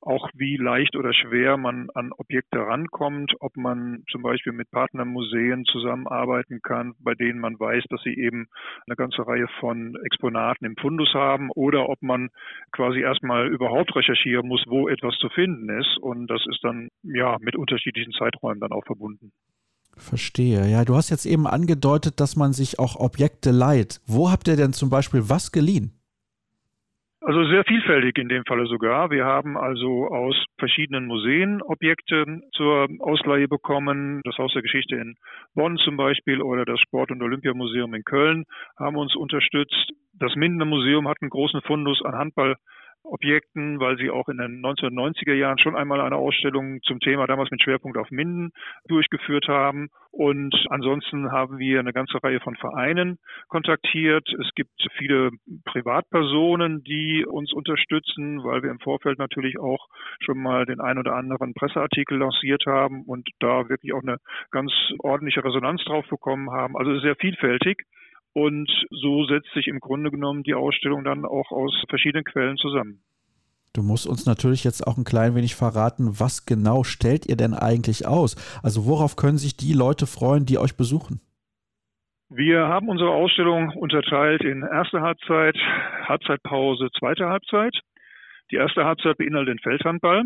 Auch 0.00 0.30
wie 0.34 0.56
leicht 0.56 0.96
oder 0.96 1.12
schwer 1.12 1.58
man 1.58 1.90
an 1.94 2.12
Objekte 2.16 2.58
rankommt, 2.60 3.34
ob 3.40 3.54
man 3.56 4.02
zum 4.10 4.22
Beispiel 4.22 4.52
mit 4.52 4.70
Partnermuseen 4.70 5.64
zusammenarbeiten 5.66 6.60
kann, 6.62 6.94
bei 7.00 7.14
denen 7.14 7.40
man 7.40 7.58
weiß, 7.60 7.84
dass 7.90 8.02
sie 8.02 8.14
eben 8.14 8.46
eine 8.86 8.96
ganze 8.96 9.26
Reihe 9.26 9.48
von 9.60 9.94
Exponaten 10.04 10.64
im 10.64 10.76
Fundus 10.76 11.12
haben 11.12 11.50
oder 11.54 11.88
ob 11.90 12.00
man 12.02 12.30
quasi 12.72 13.00
erstmal 13.00 13.48
überhaupt 13.48 13.94
recherchieren 13.94 14.48
muss, 14.48 14.64
wo 14.68 14.88
etwas 14.88 15.16
zu 15.18 15.28
finden 15.28 15.68
ist. 15.68 15.98
Und 15.98 16.28
das 16.28 16.46
ist 16.46 16.64
dann 16.64 16.88
ja 17.02 17.36
mit 17.40 17.56
unterschiedlichen 17.56 18.12
Zeiträumen 18.12 18.60
dann 18.60 18.72
auch 18.72 18.84
verbunden. 18.86 19.32
Verstehe. 19.96 20.66
Ja, 20.68 20.84
du 20.84 20.94
hast 20.94 21.10
jetzt 21.10 21.26
eben 21.26 21.46
angedeutet, 21.46 22.20
dass 22.20 22.36
man 22.36 22.52
sich 22.52 22.78
auch 22.78 22.96
Objekte 22.96 23.50
leiht. 23.50 24.00
Wo 24.06 24.30
habt 24.30 24.48
ihr 24.48 24.56
denn 24.56 24.72
zum 24.72 24.90
Beispiel 24.90 25.28
was 25.28 25.52
geliehen? 25.52 25.92
Also 27.26 27.44
sehr 27.48 27.64
vielfältig 27.64 28.18
in 28.18 28.28
dem 28.28 28.44
Falle 28.44 28.66
sogar. 28.66 29.10
Wir 29.10 29.24
haben 29.24 29.56
also 29.56 30.06
aus 30.06 30.36
verschiedenen 30.58 31.06
Museen 31.06 31.60
Objekte 31.60 32.40
zur 32.52 32.86
Ausleihe 33.00 33.48
bekommen. 33.48 34.20
Das 34.22 34.38
Haus 34.38 34.52
der 34.52 34.62
Geschichte 34.62 34.94
in 34.94 35.16
Bonn 35.54 35.76
zum 35.78 35.96
Beispiel 35.96 36.40
oder 36.40 36.64
das 36.64 36.78
Sport- 36.78 37.10
und 37.10 37.22
Olympiamuseum 37.22 37.94
in 37.94 38.04
Köln 38.04 38.44
haben 38.78 38.96
uns 38.96 39.16
unterstützt. 39.16 39.92
Das 40.12 40.36
Mindener 40.36 40.66
Museum 40.66 41.08
hat 41.08 41.16
einen 41.20 41.30
großen 41.30 41.62
Fundus 41.62 42.00
an 42.04 42.14
Handball 42.14 42.54
Objekten, 43.06 43.80
weil 43.80 43.96
sie 43.96 44.10
auch 44.10 44.28
in 44.28 44.38
den 44.38 44.62
1990er 44.62 45.34
Jahren 45.34 45.58
schon 45.58 45.76
einmal 45.76 46.00
eine 46.00 46.16
Ausstellung 46.16 46.80
zum 46.82 47.00
Thema, 47.00 47.26
damals 47.26 47.50
mit 47.50 47.62
Schwerpunkt 47.62 47.98
auf 47.98 48.10
Minden, 48.10 48.50
durchgeführt 48.88 49.48
haben. 49.48 49.88
Und 50.10 50.54
ansonsten 50.70 51.30
haben 51.30 51.58
wir 51.58 51.78
eine 51.78 51.92
ganze 51.92 52.22
Reihe 52.22 52.40
von 52.40 52.56
Vereinen 52.56 53.18
kontaktiert. 53.48 54.26
Es 54.40 54.50
gibt 54.54 54.72
viele 54.96 55.30
Privatpersonen, 55.66 56.82
die 56.84 57.26
uns 57.26 57.52
unterstützen, 57.52 58.42
weil 58.42 58.62
wir 58.62 58.70
im 58.70 58.80
Vorfeld 58.80 59.18
natürlich 59.18 59.58
auch 59.58 59.88
schon 60.20 60.38
mal 60.38 60.64
den 60.64 60.80
ein 60.80 60.98
oder 60.98 61.14
anderen 61.14 61.52
Presseartikel 61.52 62.18
lanciert 62.18 62.64
haben 62.66 63.02
und 63.02 63.28
da 63.40 63.68
wirklich 63.68 63.92
auch 63.92 64.02
eine 64.02 64.16
ganz 64.50 64.72
ordentliche 65.00 65.44
Resonanz 65.44 65.84
drauf 65.84 66.06
bekommen 66.08 66.50
haben. 66.50 66.76
Also 66.76 66.98
sehr 67.00 67.16
vielfältig. 67.16 67.84
Und 68.36 68.70
so 68.90 69.24
setzt 69.24 69.50
sich 69.54 69.66
im 69.66 69.80
Grunde 69.80 70.10
genommen 70.10 70.42
die 70.42 70.52
Ausstellung 70.52 71.04
dann 71.04 71.24
auch 71.24 71.52
aus 71.52 71.72
verschiedenen 71.88 72.22
Quellen 72.22 72.58
zusammen. 72.58 73.00
Du 73.72 73.82
musst 73.82 74.06
uns 74.06 74.26
natürlich 74.26 74.62
jetzt 74.62 74.86
auch 74.86 74.98
ein 74.98 75.04
klein 75.04 75.34
wenig 75.34 75.54
verraten, 75.54 76.20
was 76.20 76.44
genau 76.44 76.84
stellt 76.84 77.24
ihr 77.24 77.36
denn 77.36 77.54
eigentlich 77.54 78.06
aus? 78.06 78.36
Also 78.62 78.84
worauf 78.84 79.16
können 79.16 79.38
sich 79.38 79.56
die 79.56 79.72
Leute 79.72 80.06
freuen, 80.06 80.44
die 80.44 80.58
euch 80.58 80.76
besuchen? 80.76 81.22
Wir 82.28 82.68
haben 82.68 82.90
unsere 82.90 83.08
Ausstellung 83.08 83.70
unterteilt 83.70 84.44
in 84.44 84.60
erste 84.60 85.00
Halbzeit, 85.00 85.56
Halbzeitpause, 86.04 86.90
zweite 86.98 87.30
Halbzeit. 87.30 87.74
Die 88.50 88.56
erste 88.56 88.84
Halbzeit 88.84 89.16
beinhaltet 89.16 89.54
den 89.54 89.60
Feldhandball. 89.60 90.24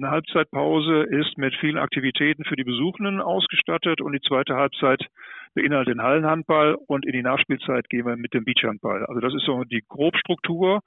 Eine 0.00 0.12
Halbzeitpause 0.12 1.02
ist 1.02 1.36
mit 1.36 1.54
vielen 1.56 1.76
Aktivitäten 1.76 2.44
für 2.44 2.56
die 2.56 2.64
Besuchenden 2.64 3.20
ausgestattet 3.20 4.00
und 4.00 4.14
die 4.14 4.26
zweite 4.26 4.54
Halbzeit 4.54 5.04
beinhaltet 5.52 5.92
den 5.92 6.02
Hallenhandball 6.02 6.74
und 6.86 7.04
in 7.04 7.12
die 7.12 7.22
Nachspielzeit 7.22 7.86
gehen 7.90 8.06
wir 8.06 8.16
mit 8.16 8.32
dem 8.32 8.46
Beachhandball. 8.46 9.04
Also 9.04 9.20
das 9.20 9.34
ist 9.34 9.44
so 9.44 9.62
die 9.64 9.84
Grobstruktur 9.86 10.80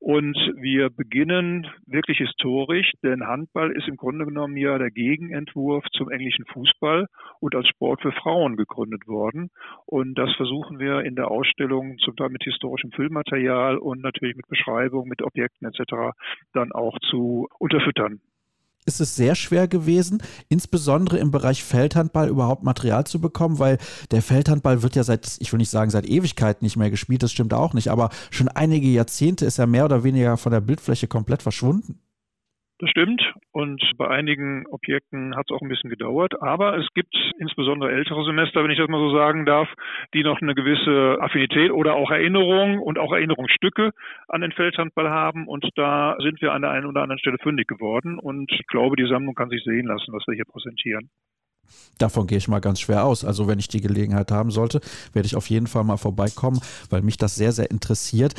und 0.00 0.36
wir 0.56 0.90
beginnen 0.90 1.68
wirklich 1.86 2.18
historisch, 2.18 2.90
denn 3.04 3.28
Handball 3.28 3.70
ist 3.70 3.86
im 3.86 3.96
Grunde 3.96 4.24
genommen 4.24 4.56
ja 4.56 4.78
der 4.78 4.90
Gegenentwurf 4.90 5.84
zum 5.92 6.10
englischen 6.10 6.44
Fußball 6.46 7.06
und 7.38 7.54
als 7.54 7.68
Sport 7.68 8.02
für 8.02 8.10
Frauen 8.10 8.56
gegründet 8.56 9.06
worden. 9.06 9.50
Und 9.84 10.18
das 10.18 10.34
versuchen 10.34 10.80
wir 10.80 11.02
in 11.02 11.14
der 11.14 11.30
Ausstellung 11.30 11.98
zum 11.98 12.16
Teil 12.16 12.30
mit 12.30 12.42
historischem 12.42 12.90
Filmmaterial 12.90 13.78
und 13.78 14.02
natürlich 14.02 14.34
mit 14.34 14.48
Beschreibung, 14.48 15.06
mit 15.06 15.22
Objekten 15.22 15.68
etc. 15.68 16.16
dann 16.52 16.72
auch 16.72 16.98
zu 16.98 17.46
unterfüttern 17.60 18.18
ist 18.86 19.00
es 19.00 19.16
sehr 19.16 19.34
schwer 19.34 19.68
gewesen, 19.68 20.22
insbesondere 20.48 21.18
im 21.18 21.30
Bereich 21.30 21.62
Feldhandball 21.62 22.28
überhaupt 22.28 22.62
Material 22.62 23.04
zu 23.04 23.20
bekommen, 23.20 23.58
weil 23.58 23.78
der 24.10 24.22
Feldhandball 24.22 24.82
wird 24.82 24.96
ja 24.96 25.04
seit, 25.04 25.36
ich 25.40 25.52
will 25.52 25.58
nicht 25.58 25.70
sagen 25.70 25.90
seit 25.90 26.06
Ewigkeit 26.06 26.62
nicht 26.62 26.76
mehr 26.76 26.90
gespielt, 26.90 27.22
das 27.22 27.32
stimmt 27.32 27.52
auch 27.52 27.74
nicht, 27.74 27.88
aber 27.88 28.10
schon 28.30 28.48
einige 28.48 28.88
Jahrzehnte 28.88 29.44
ist 29.44 29.58
er 29.58 29.66
mehr 29.66 29.84
oder 29.84 30.04
weniger 30.04 30.36
von 30.36 30.52
der 30.52 30.60
Bildfläche 30.60 31.08
komplett 31.08 31.42
verschwunden. 31.42 31.98
Das 32.78 32.90
stimmt. 32.90 33.22
Und 33.52 33.82
bei 33.96 34.08
einigen 34.08 34.66
Objekten 34.66 35.34
hat 35.34 35.46
es 35.48 35.56
auch 35.56 35.62
ein 35.62 35.68
bisschen 35.68 35.88
gedauert. 35.88 36.42
Aber 36.42 36.76
es 36.76 36.86
gibt 36.94 37.14
insbesondere 37.38 37.90
ältere 37.90 38.22
Semester, 38.24 38.62
wenn 38.62 38.70
ich 38.70 38.78
das 38.78 38.88
mal 38.88 39.00
so 39.00 39.16
sagen 39.16 39.46
darf, 39.46 39.68
die 40.12 40.22
noch 40.22 40.42
eine 40.42 40.54
gewisse 40.54 41.16
Affinität 41.20 41.70
oder 41.70 41.94
auch 41.94 42.10
Erinnerung 42.10 42.78
und 42.78 42.98
auch 42.98 43.12
Erinnerungsstücke 43.12 43.92
an 44.28 44.40
den 44.42 44.52
Feldhandball 44.52 45.08
haben. 45.08 45.48
Und 45.48 45.66
da 45.76 46.16
sind 46.20 46.42
wir 46.42 46.52
an 46.52 46.62
der 46.62 46.70
einen 46.70 46.86
oder 46.86 47.02
anderen 47.02 47.18
Stelle 47.18 47.38
fündig 47.42 47.66
geworden. 47.66 48.18
Und 48.18 48.52
ich 48.52 48.66
glaube, 48.66 48.96
die 48.96 49.08
Sammlung 49.08 49.34
kann 49.34 49.48
sich 49.48 49.64
sehen 49.64 49.86
lassen, 49.86 50.12
was 50.12 50.26
wir 50.26 50.34
hier 50.34 50.44
präsentieren. 50.44 51.08
Davon 51.98 52.26
gehe 52.26 52.38
ich 52.38 52.48
mal 52.48 52.60
ganz 52.60 52.80
schwer 52.80 53.04
aus. 53.04 53.24
Also 53.24 53.48
wenn 53.48 53.58
ich 53.58 53.68
die 53.68 53.80
Gelegenheit 53.80 54.30
haben 54.30 54.50
sollte, 54.50 54.80
werde 55.12 55.26
ich 55.26 55.36
auf 55.36 55.48
jeden 55.48 55.66
Fall 55.66 55.84
mal 55.84 55.96
vorbeikommen, 55.96 56.60
weil 56.90 57.02
mich 57.02 57.16
das 57.16 57.34
sehr, 57.36 57.52
sehr 57.52 57.70
interessiert. 57.70 58.34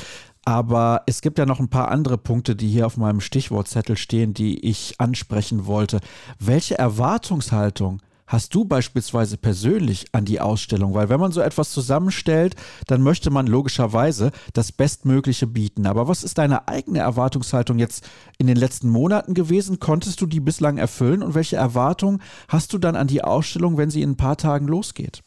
Aber 0.47 1.03
es 1.07 1.19
gibt 1.19 1.39
ja 1.39 1.45
noch 1.45 1.59
ein 1.59 1.67
paar 1.67 1.91
andere 1.91 2.17
Punkte, 2.17 2.55
die 2.55 2.69
hier 2.69 2.85
auf 2.85 2.95
meinem 2.95 3.19
Stichwortzettel 3.19 3.97
stehen, 3.97 4.33
die 4.33 4.65
ich 4.65 4.95
ansprechen 4.97 5.65
wollte. 5.65 5.99
Welche 6.39 6.77
Erwartungshaltung 6.77 8.01
hast 8.27 8.55
du 8.55 8.63
beispielsweise 8.63 9.35
persönlich 9.35 10.05
an 10.13 10.23
die 10.23 10.39
Ausstellung? 10.39 10.93
Weil 10.93 11.09
wenn 11.09 11.19
man 11.19 11.33
so 11.33 11.41
etwas 11.41 11.71
zusammenstellt, 11.71 12.55
dann 12.85 13.01
möchte 13.01 13.29
man 13.29 13.45
logischerweise 13.45 14.31
das 14.53 14.71
Bestmögliche 14.71 15.47
bieten. 15.47 15.85
Aber 15.85 16.07
was 16.07 16.23
ist 16.23 16.37
deine 16.37 16.69
eigene 16.69 16.99
Erwartungshaltung 16.99 17.77
jetzt 17.77 18.09
in 18.37 18.47
den 18.47 18.55
letzten 18.55 18.87
Monaten 18.87 19.33
gewesen? 19.33 19.81
Konntest 19.81 20.21
du 20.21 20.27
die 20.27 20.39
bislang 20.39 20.77
erfüllen? 20.77 21.23
Und 21.23 21.35
welche 21.35 21.57
Erwartungen 21.57 22.21
hast 22.47 22.71
du 22.71 22.77
dann 22.77 22.95
an 22.95 23.07
die 23.07 23.21
Ausstellung, 23.21 23.75
wenn 23.75 23.89
sie 23.89 24.01
in 24.01 24.11
ein 24.11 24.17
paar 24.17 24.37
Tagen 24.37 24.67
losgeht? 24.69 25.23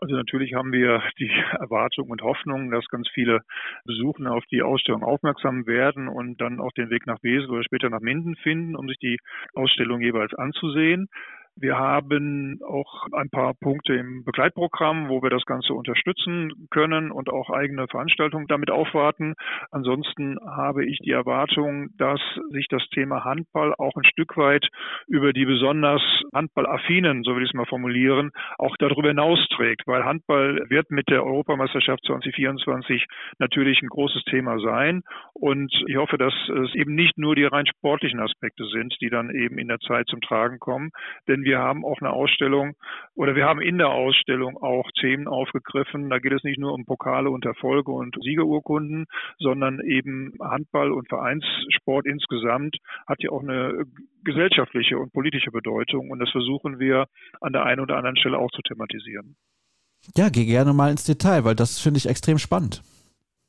Also 0.00 0.14
natürlich 0.14 0.54
haben 0.54 0.72
wir 0.72 1.02
die 1.18 1.30
Erwartung 1.58 2.10
und 2.10 2.22
Hoffnung, 2.22 2.70
dass 2.70 2.86
ganz 2.88 3.08
viele 3.08 3.40
Besucher 3.84 4.32
auf 4.32 4.44
die 4.50 4.62
Ausstellung 4.62 5.02
aufmerksam 5.02 5.66
werden 5.66 6.08
und 6.08 6.40
dann 6.40 6.60
auch 6.60 6.72
den 6.72 6.90
Weg 6.90 7.06
nach 7.06 7.22
Wesel 7.22 7.50
oder 7.50 7.64
später 7.64 7.90
nach 7.90 8.00
Minden 8.00 8.36
finden, 8.36 8.76
um 8.76 8.88
sich 8.88 8.98
die 8.98 9.18
Ausstellung 9.54 10.00
jeweils 10.00 10.34
anzusehen. 10.34 11.08
Wir 11.58 11.78
haben 11.78 12.60
auch 12.68 13.06
ein 13.12 13.30
paar 13.30 13.54
Punkte 13.54 13.94
im 13.94 14.24
Begleitprogramm, 14.24 15.08
wo 15.08 15.22
wir 15.22 15.30
das 15.30 15.46
Ganze 15.46 15.72
unterstützen 15.72 16.52
können 16.70 17.10
und 17.10 17.30
auch 17.30 17.48
eigene 17.48 17.88
Veranstaltungen 17.88 18.46
damit 18.46 18.70
aufwarten. 18.70 19.32
Ansonsten 19.70 20.36
habe 20.44 20.84
ich 20.84 20.98
die 20.98 21.12
Erwartung, 21.12 21.88
dass 21.96 22.20
sich 22.50 22.68
das 22.68 22.86
Thema 22.90 23.24
Handball 23.24 23.72
auch 23.78 23.96
ein 23.96 24.04
Stück 24.04 24.36
weit 24.36 24.68
über 25.06 25.32
die 25.32 25.46
besonders 25.46 26.02
Handballaffinen, 26.34 27.22
so 27.22 27.34
will 27.34 27.44
ich 27.44 27.48
es 27.48 27.54
mal 27.54 27.64
formulieren, 27.64 28.32
auch 28.58 28.76
darüber 28.76 29.08
hinausträgt, 29.08 29.84
weil 29.86 30.04
Handball 30.04 30.62
wird 30.68 30.90
mit 30.90 31.08
der 31.08 31.24
Europameisterschaft 31.24 32.04
2024 32.04 33.06
natürlich 33.38 33.80
ein 33.80 33.88
großes 33.88 34.24
Thema 34.24 34.58
sein. 34.58 35.00
Und 35.32 35.72
ich 35.86 35.96
hoffe, 35.96 36.18
dass 36.18 36.34
es 36.50 36.74
eben 36.74 36.94
nicht 36.94 37.16
nur 37.16 37.34
die 37.34 37.44
rein 37.44 37.66
sportlichen 37.66 38.20
Aspekte 38.20 38.66
sind, 38.66 38.94
die 39.00 39.08
dann 39.08 39.30
eben 39.30 39.56
in 39.56 39.68
der 39.68 39.78
Zeit 39.78 40.06
zum 40.08 40.20
Tragen 40.20 40.58
kommen. 40.58 40.90
Denn 41.26 41.45
wir 41.46 41.60
haben 41.60 41.84
auch 41.84 42.00
eine 42.00 42.10
Ausstellung 42.10 42.74
oder 43.14 43.36
wir 43.36 43.44
haben 43.46 43.60
in 43.60 43.78
der 43.78 43.90
Ausstellung 43.90 44.56
auch 44.58 44.90
Themen 45.00 45.28
aufgegriffen. 45.28 46.10
Da 46.10 46.18
geht 46.18 46.32
es 46.32 46.42
nicht 46.42 46.58
nur 46.58 46.74
um 46.74 46.84
Pokale 46.84 47.30
und 47.30 47.44
Erfolge 47.44 47.92
und 47.92 48.16
Siegerurkunden, 48.20 49.06
sondern 49.38 49.80
eben 49.80 50.34
Handball 50.40 50.90
und 50.90 51.08
Vereinssport 51.08 52.04
insgesamt 52.04 52.76
hat 53.06 53.22
ja 53.22 53.30
auch 53.30 53.42
eine 53.42 53.84
gesellschaftliche 54.24 54.98
und 54.98 55.12
politische 55.12 55.52
Bedeutung. 55.52 56.10
Und 56.10 56.18
das 56.18 56.30
versuchen 56.30 56.80
wir 56.80 57.06
an 57.40 57.52
der 57.52 57.64
einen 57.64 57.80
oder 57.80 57.96
anderen 57.96 58.16
Stelle 58.16 58.38
auch 58.38 58.50
zu 58.50 58.62
thematisieren. 58.62 59.36
Ja, 60.16 60.28
geh 60.28 60.46
gerne 60.46 60.72
mal 60.72 60.90
ins 60.90 61.04
Detail, 61.04 61.44
weil 61.44 61.54
das 61.54 61.80
finde 61.80 61.98
ich 61.98 62.08
extrem 62.08 62.38
spannend. 62.38 62.82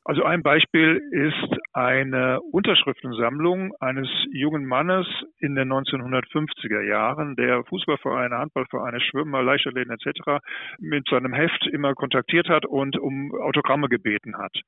Also 0.08 0.24
ein 0.24 0.42
Beispiel 0.42 1.02
ist 1.10 1.60
eine 1.74 2.40
Unterschriftensammlung 2.40 3.74
eines 3.78 4.08
jungen 4.32 4.64
Mannes 4.64 5.06
in 5.38 5.54
den 5.54 5.70
1950er 5.70 6.80
Jahren, 6.80 7.36
der 7.36 7.62
Fußballvereine, 7.64 8.38
Handballvereine, 8.38 9.02
Schwimmer, 9.02 9.42
Leichtathleten 9.42 9.92
etc. 9.92 10.42
mit 10.78 11.06
seinem 11.10 11.34
Heft 11.34 11.66
immer 11.66 11.94
kontaktiert 11.94 12.48
hat 12.48 12.64
und 12.64 12.98
um 12.98 13.34
Autogramme 13.34 13.90
gebeten 13.90 14.38
hat. 14.38 14.58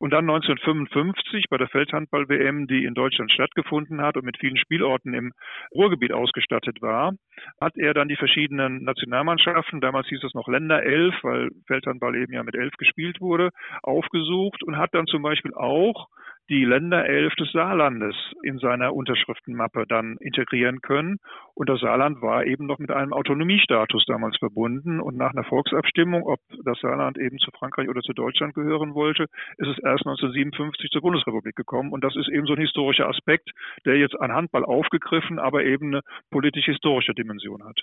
Und 0.00 0.14
dann 0.14 0.30
1955 0.30 1.50
bei 1.50 1.58
der 1.58 1.68
Feldhandball-WM, 1.68 2.66
die 2.66 2.86
in 2.86 2.94
Deutschland 2.94 3.30
stattgefunden 3.30 4.00
hat 4.00 4.16
und 4.16 4.24
mit 4.24 4.38
vielen 4.38 4.56
Spielorten 4.56 5.12
im 5.12 5.34
Ruhrgebiet 5.74 6.12
ausgestattet 6.12 6.80
war, 6.80 7.12
hat 7.60 7.76
er 7.76 7.92
dann 7.92 8.08
die 8.08 8.16
verschiedenen 8.16 8.82
Nationalmannschaften, 8.82 9.82
damals 9.82 10.08
hieß 10.08 10.24
es 10.24 10.32
noch 10.32 10.48
Länder 10.48 10.82
elf, 10.82 11.14
weil 11.22 11.50
Feldhandball 11.66 12.16
eben 12.16 12.32
ja 12.32 12.42
mit 12.42 12.54
elf 12.54 12.72
gespielt 12.78 13.20
wurde, 13.20 13.50
aufgesucht 13.82 14.62
und 14.62 14.78
hat 14.78 14.94
dann 14.94 15.06
zum 15.06 15.20
Beispiel 15.20 15.52
auch 15.52 16.08
die 16.50 16.64
Länderelf 16.64 17.32
des 17.36 17.52
Saarlandes 17.52 18.16
in 18.42 18.58
seiner 18.58 18.92
Unterschriftenmappe 18.92 19.84
dann 19.88 20.16
integrieren 20.18 20.80
können. 20.80 21.18
Und 21.54 21.68
das 21.68 21.80
Saarland 21.80 22.20
war 22.22 22.44
eben 22.44 22.66
noch 22.66 22.80
mit 22.80 22.90
einem 22.90 23.12
Autonomiestatus 23.12 24.04
damals 24.06 24.36
verbunden. 24.38 25.00
Und 25.00 25.16
nach 25.16 25.30
einer 25.30 25.44
Volksabstimmung, 25.44 26.26
ob 26.26 26.40
das 26.64 26.78
Saarland 26.80 27.18
eben 27.18 27.38
zu 27.38 27.52
Frankreich 27.52 27.88
oder 27.88 28.02
zu 28.02 28.12
Deutschland 28.12 28.54
gehören 28.54 28.94
wollte, 28.94 29.24
ist 29.58 29.68
es 29.68 29.78
erst 29.78 30.06
1957 30.06 30.90
zur 30.90 31.02
Bundesrepublik 31.02 31.54
gekommen. 31.54 31.92
Und 31.92 32.02
das 32.02 32.16
ist 32.16 32.28
eben 32.28 32.46
so 32.46 32.54
ein 32.54 32.60
historischer 32.60 33.08
Aspekt, 33.08 33.50
der 33.86 33.96
jetzt 33.96 34.20
an 34.20 34.32
Handball 34.32 34.64
aufgegriffen, 34.64 35.38
aber 35.38 35.64
eben 35.64 35.94
eine 35.94 36.00
politisch-historische 36.30 37.14
Dimension 37.14 37.62
hat. 37.64 37.80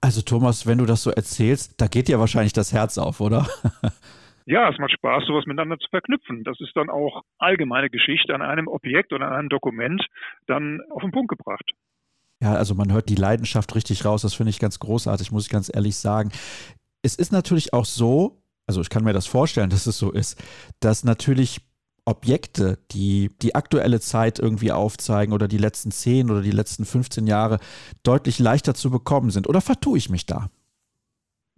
Also 0.00 0.22
Thomas, 0.22 0.68
wenn 0.68 0.78
du 0.78 0.86
das 0.86 1.02
so 1.02 1.10
erzählst, 1.10 1.80
da 1.80 1.88
geht 1.88 2.06
dir 2.06 2.20
wahrscheinlich 2.20 2.52
das 2.52 2.72
Herz 2.72 2.96
auf, 2.96 3.20
oder? 3.20 3.48
ja, 4.48 4.70
es 4.70 4.78
macht 4.78 4.92
Spaß, 4.92 5.24
sowas 5.26 5.44
miteinander 5.46 5.78
zu 5.78 5.88
verknüpfen. 5.90 6.42
Das 6.42 6.58
ist 6.60 6.74
dann 6.74 6.88
auch 6.88 7.22
allgemeine 7.38 7.90
Geschichte 7.90 8.34
an 8.34 8.40
einem 8.40 8.66
Objekt 8.66 9.12
oder 9.12 9.26
an 9.26 9.34
einem 9.34 9.48
Dokument 9.50 10.04
dann 10.46 10.80
auf 10.90 11.02
den 11.02 11.10
Punkt 11.10 11.28
gebracht. 11.28 11.70
Ja, 12.40 12.54
also 12.54 12.74
man 12.74 12.90
hört 12.90 13.10
die 13.10 13.14
Leidenschaft 13.14 13.74
richtig 13.74 14.06
raus. 14.06 14.22
Das 14.22 14.32
finde 14.32 14.50
ich 14.50 14.58
ganz 14.58 14.78
großartig, 14.78 15.32
muss 15.32 15.44
ich 15.44 15.52
ganz 15.52 15.70
ehrlich 15.72 15.96
sagen. 15.96 16.30
Es 17.02 17.14
ist 17.14 17.30
natürlich 17.30 17.74
auch 17.74 17.84
so, 17.84 18.40
also 18.66 18.80
ich 18.80 18.88
kann 18.88 19.04
mir 19.04 19.12
das 19.12 19.26
vorstellen, 19.26 19.68
dass 19.70 19.86
es 19.86 19.98
so 19.98 20.10
ist, 20.12 20.42
dass 20.80 21.04
natürlich 21.04 21.60
Objekte, 22.06 22.78
die 22.92 23.30
die 23.42 23.54
aktuelle 23.54 24.00
Zeit 24.00 24.38
irgendwie 24.38 24.72
aufzeigen 24.72 25.34
oder 25.34 25.46
die 25.46 25.58
letzten 25.58 25.90
10 25.90 26.30
oder 26.30 26.40
die 26.40 26.52
letzten 26.52 26.86
15 26.86 27.26
Jahre 27.26 27.58
deutlich 28.02 28.38
leichter 28.38 28.72
zu 28.72 28.90
bekommen 28.90 29.28
sind. 29.28 29.46
Oder 29.46 29.60
vertue 29.60 29.98
ich 29.98 30.08
mich 30.08 30.24
da? 30.24 30.48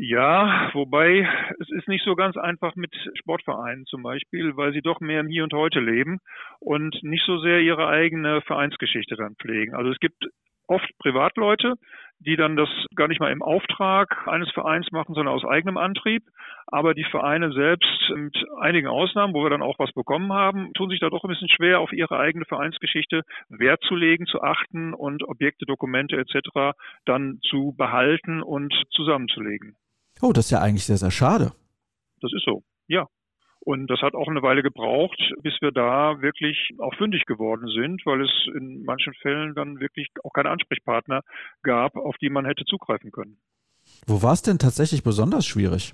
Ja, 0.03 0.71
wobei 0.73 1.29
es 1.59 1.69
ist 1.69 1.87
nicht 1.87 2.03
so 2.07 2.15
ganz 2.15 2.39
einfach 2.39 2.75
mit 2.75 2.91
Sportvereinen 3.19 3.85
zum 3.85 4.03
Beispiel, 4.03 4.57
weil 4.57 4.73
sie 4.73 4.81
doch 4.81 5.01
mehr 5.01 5.21
im 5.21 5.29
Hier 5.29 5.45
und 5.45 5.53
Heute 5.53 5.79
leben 5.79 6.21
und 6.59 7.03
nicht 7.03 7.23
so 7.27 7.39
sehr 7.39 7.61
ihre 7.61 7.87
eigene 7.87 8.41
Vereinsgeschichte 8.41 9.17
dann 9.17 9.37
pflegen. 9.37 9.75
Also 9.75 9.91
es 9.91 9.99
gibt 9.99 10.25
oft 10.69 10.89
Privatleute, 11.01 11.75
die 12.19 12.37
dann 12.37 12.57
das 12.57 12.71
gar 12.95 13.09
nicht 13.09 13.21
mal 13.21 13.31
im 13.31 13.43
Auftrag 13.43 14.27
eines 14.27 14.51
Vereins 14.53 14.91
machen, 14.91 15.15
sondern 15.15 15.35
aus 15.35 15.45
eigenem 15.45 15.77
Antrieb. 15.77 16.23
Aber 16.67 16.95
die 16.95 17.05
Vereine 17.05 17.53
selbst, 17.53 18.11
mit 18.15 18.43
einigen 18.59 18.89
Ausnahmen, 18.89 19.35
wo 19.35 19.43
wir 19.43 19.51
dann 19.51 19.61
auch 19.61 19.79
was 19.79 19.93
bekommen 19.93 20.33
haben, 20.33 20.73
tun 20.73 20.89
sich 20.89 21.01
da 21.01 21.11
doch 21.11 21.25
ein 21.25 21.31
bisschen 21.31 21.51
schwer, 21.51 21.79
auf 21.79 21.93
ihre 21.93 22.19
eigene 22.19 22.47
Vereinsgeschichte 22.47 23.21
Wert 23.51 23.83
zu 23.83 23.97
legen, 23.97 24.25
zu 24.25 24.41
achten 24.41 24.95
und 24.95 25.29
Objekte, 25.29 25.67
Dokumente 25.67 26.17
etc. 26.17 26.75
dann 27.05 27.39
zu 27.43 27.75
behalten 27.77 28.43
und 28.43 28.73
zusammenzulegen. 28.93 29.77
Oh, 30.23 30.33
das 30.33 30.47
ist 30.47 30.51
ja 30.51 30.61
eigentlich 30.61 30.85
sehr, 30.85 30.97
sehr 30.97 31.11
schade. 31.11 31.53
Das 32.21 32.33
ist 32.33 32.45
so, 32.45 32.63
ja. 32.89 33.07
Und 33.63 33.89
das 33.89 34.01
hat 34.01 34.15
auch 34.15 34.29
eine 34.29 34.43
Weile 34.43 34.63
gebraucht, 34.63 35.21
bis 35.43 35.55
wir 35.61 35.71
da 35.71 36.23
wirklich 36.23 36.71
auch 36.79 36.95
fündig 36.95 37.27
geworden 37.27 37.69
sind, 37.69 38.05
weil 38.07 38.23
es 38.23 38.31
in 38.55 38.85
manchen 38.85 39.13
Fällen 39.15 39.55
dann 39.55 39.81
wirklich 39.81 40.09
auch 40.25 40.33
keine 40.33 40.49
Ansprechpartner 40.51 41.21
gab, 41.63 41.97
auf 41.97 42.17
die 42.19 42.31
man 42.31 42.47
hätte 42.47 42.65
zugreifen 42.65 43.11
können. 43.11 43.37
Wo 44.07 44.23
war 44.23 44.33
es 44.33 44.43
denn 44.43 44.59
tatsächlich 44.59 45.03
besonders 45.03 45.47
schwierig? 45.47 45.93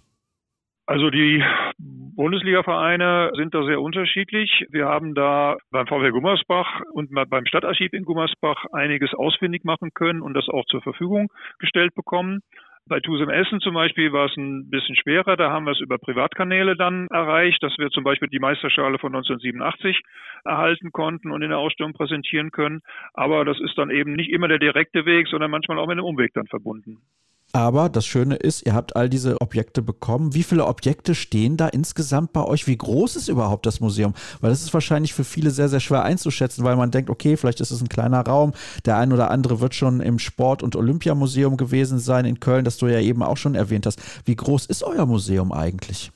Also 0.86 1.10
die 1.10 1.42
Bundesliga-Vereine 1.78 3.32
sind 3.34 3.52
da 3.52 3.64
sehr 3.64 3.80
unterschiedlich. 3.80 4.64
Wir 4.70 4.86
haben 4.86 5.16
da 5.16 5.56
beim 5.72 5.88
VW 5.88 6.10
Gummersbach 6.10 6.82
und 6.92 7.10
beim 7.12 7.46
Stadtarchiv 7.46 7.92
in 7.92 8.04
Gummersbach 8.04 8.66
einiges 8.72 9.12
ausfindig 9.12 9.64
machen 9.64 9.90
können 9.92 10.22
und 10.22 10.34
das 10.34 10.48
auch 10.48 10.64
zur 10.66 10.82
Verfügung 10.82 11.32
gestellt 11.58 11.92
bekommen. 11.96 12.42
Bei 12.88 13.00
Tusem 13.00 13.28
Essen 13.30 13.58
zum 13.60 13.74
Beispiel 13.74 14.12
war 14.12 14.26
es 14.26 14.36
ein 14.36 14.70
bisschen 14.70 14.94
schwerer. 14.94 15.36
Da 15.36 15.50
haben 15.50 15.64
wir 15.66 15.72
es 15.72 15.80
über 15.80 15.98
Privatkanäle 15.98 16.76
dann 16.76 17.08
erreicht, 17.08 17.60
dass 17.64 17.76
wir 17.78 17.90
zum 17.90 18.04
Beispiel 18.04 18.28
die 18.28 18.38
Meisterschale 18.38 18.98
von 18.98 19.12
1987 19.12 20.02
erhalten 20.44 20.92
konnten 20.92 21.32
und 21.32 21.42
in 21.42 21.50
der 21.50 21.58
Ausstellung 21.58 21.94
präsentieren 21.94 22.52
können. 22.52 22.82
Aber 23.12 23.44
das 23.44 23.58
ist 23.60 23.76
dann 23.76 23.90
eben 23.90 24.12
nicht 24.12 24.30
immer 24.30 24.46
der 24.46 24.60
direkte 24.60 25.04
Weg, 25.04 25.26
sondern 25.26 25.50
manchmal 25.50 25.80
auch 25.80 25.88
mit 25.88 25.98
einem 25.98 26.06
Umweg 26.06 26.32
dann 26.34 26.46
verbunden. 26.46 26.98
Aber 27.52 27.88
das 27.88 28.04
Schöne 28.04 28.36
ist, 28.36 28.66
ihr 28.66 28.74
habt 28.74 28.96
all 28.96 29.08
diese 29.08 29.40
Objekte 29.40 29.80
bekommen. 29.80 30.34
Wie 30.34 30.42
viele 30.42 30.66
Objekte 30.66 31.14
stehen 31.14 31.56
da 31.56 31.68
insgesamt 31.68 32.32
bei 32.32 32.44
euch? 32.44 32.66
Wie 32.66 32.76
groß 32.76 33.16
ist 33.16 33.28
überhaupt 33.28 33.64
das 33.64 33.80
Museum? 33.80 34.12
Weil 34.40 34.50
das 34.50 34.62
ist 34.62 34.74
wahrscheinlich 34.74 35.14
für 35.14 35.24
viele 35.24 35.50
sehr, 35.50 35.68
sehr 35.68 35.80
schwer 35.80 36.02
einzuschätzen, 36.02 36.64
weil 36.64 36.76
man 36.76 36.90
denkt, 36.90 37.08
okay, 37.08 37.36
vielleicht 37.36 37.60
ist 37.60 37.70
es 37.70 37.80
ein 37.80 37.88
kleiner 37.88 38.20
Raum. 38.26 38.52
Der 38.84 38.98
ein 38.98 39.12
oder 39.12 39.30
andere 39.30 39.60
wird 39.60 39.74
schon 39.74 40.00
im 40.00 40.18
Sport- 40.18 40.62
und 40.62 40.76
Olympiamuseum 40.76 41.56
gewesen 41.56 41.98
sein 41.98 42.26
in 42.26 42.40
Köln, 42.40 42.64
das 42.64 42.76
du 42.76 42.88
ja 42.88 43.00
eben 43.00 43.22
auch 43.22 43.36
schon 43.36 43.54
erwähnt 43.54 43.86
hast. 43.86 44.02
Wie 44.24 44.36
groß 44.36 44.66
ist 44.66 44.82
euer 44.82 45.06
Museum 45.06 45.50
eigentlich? 45.52 46.12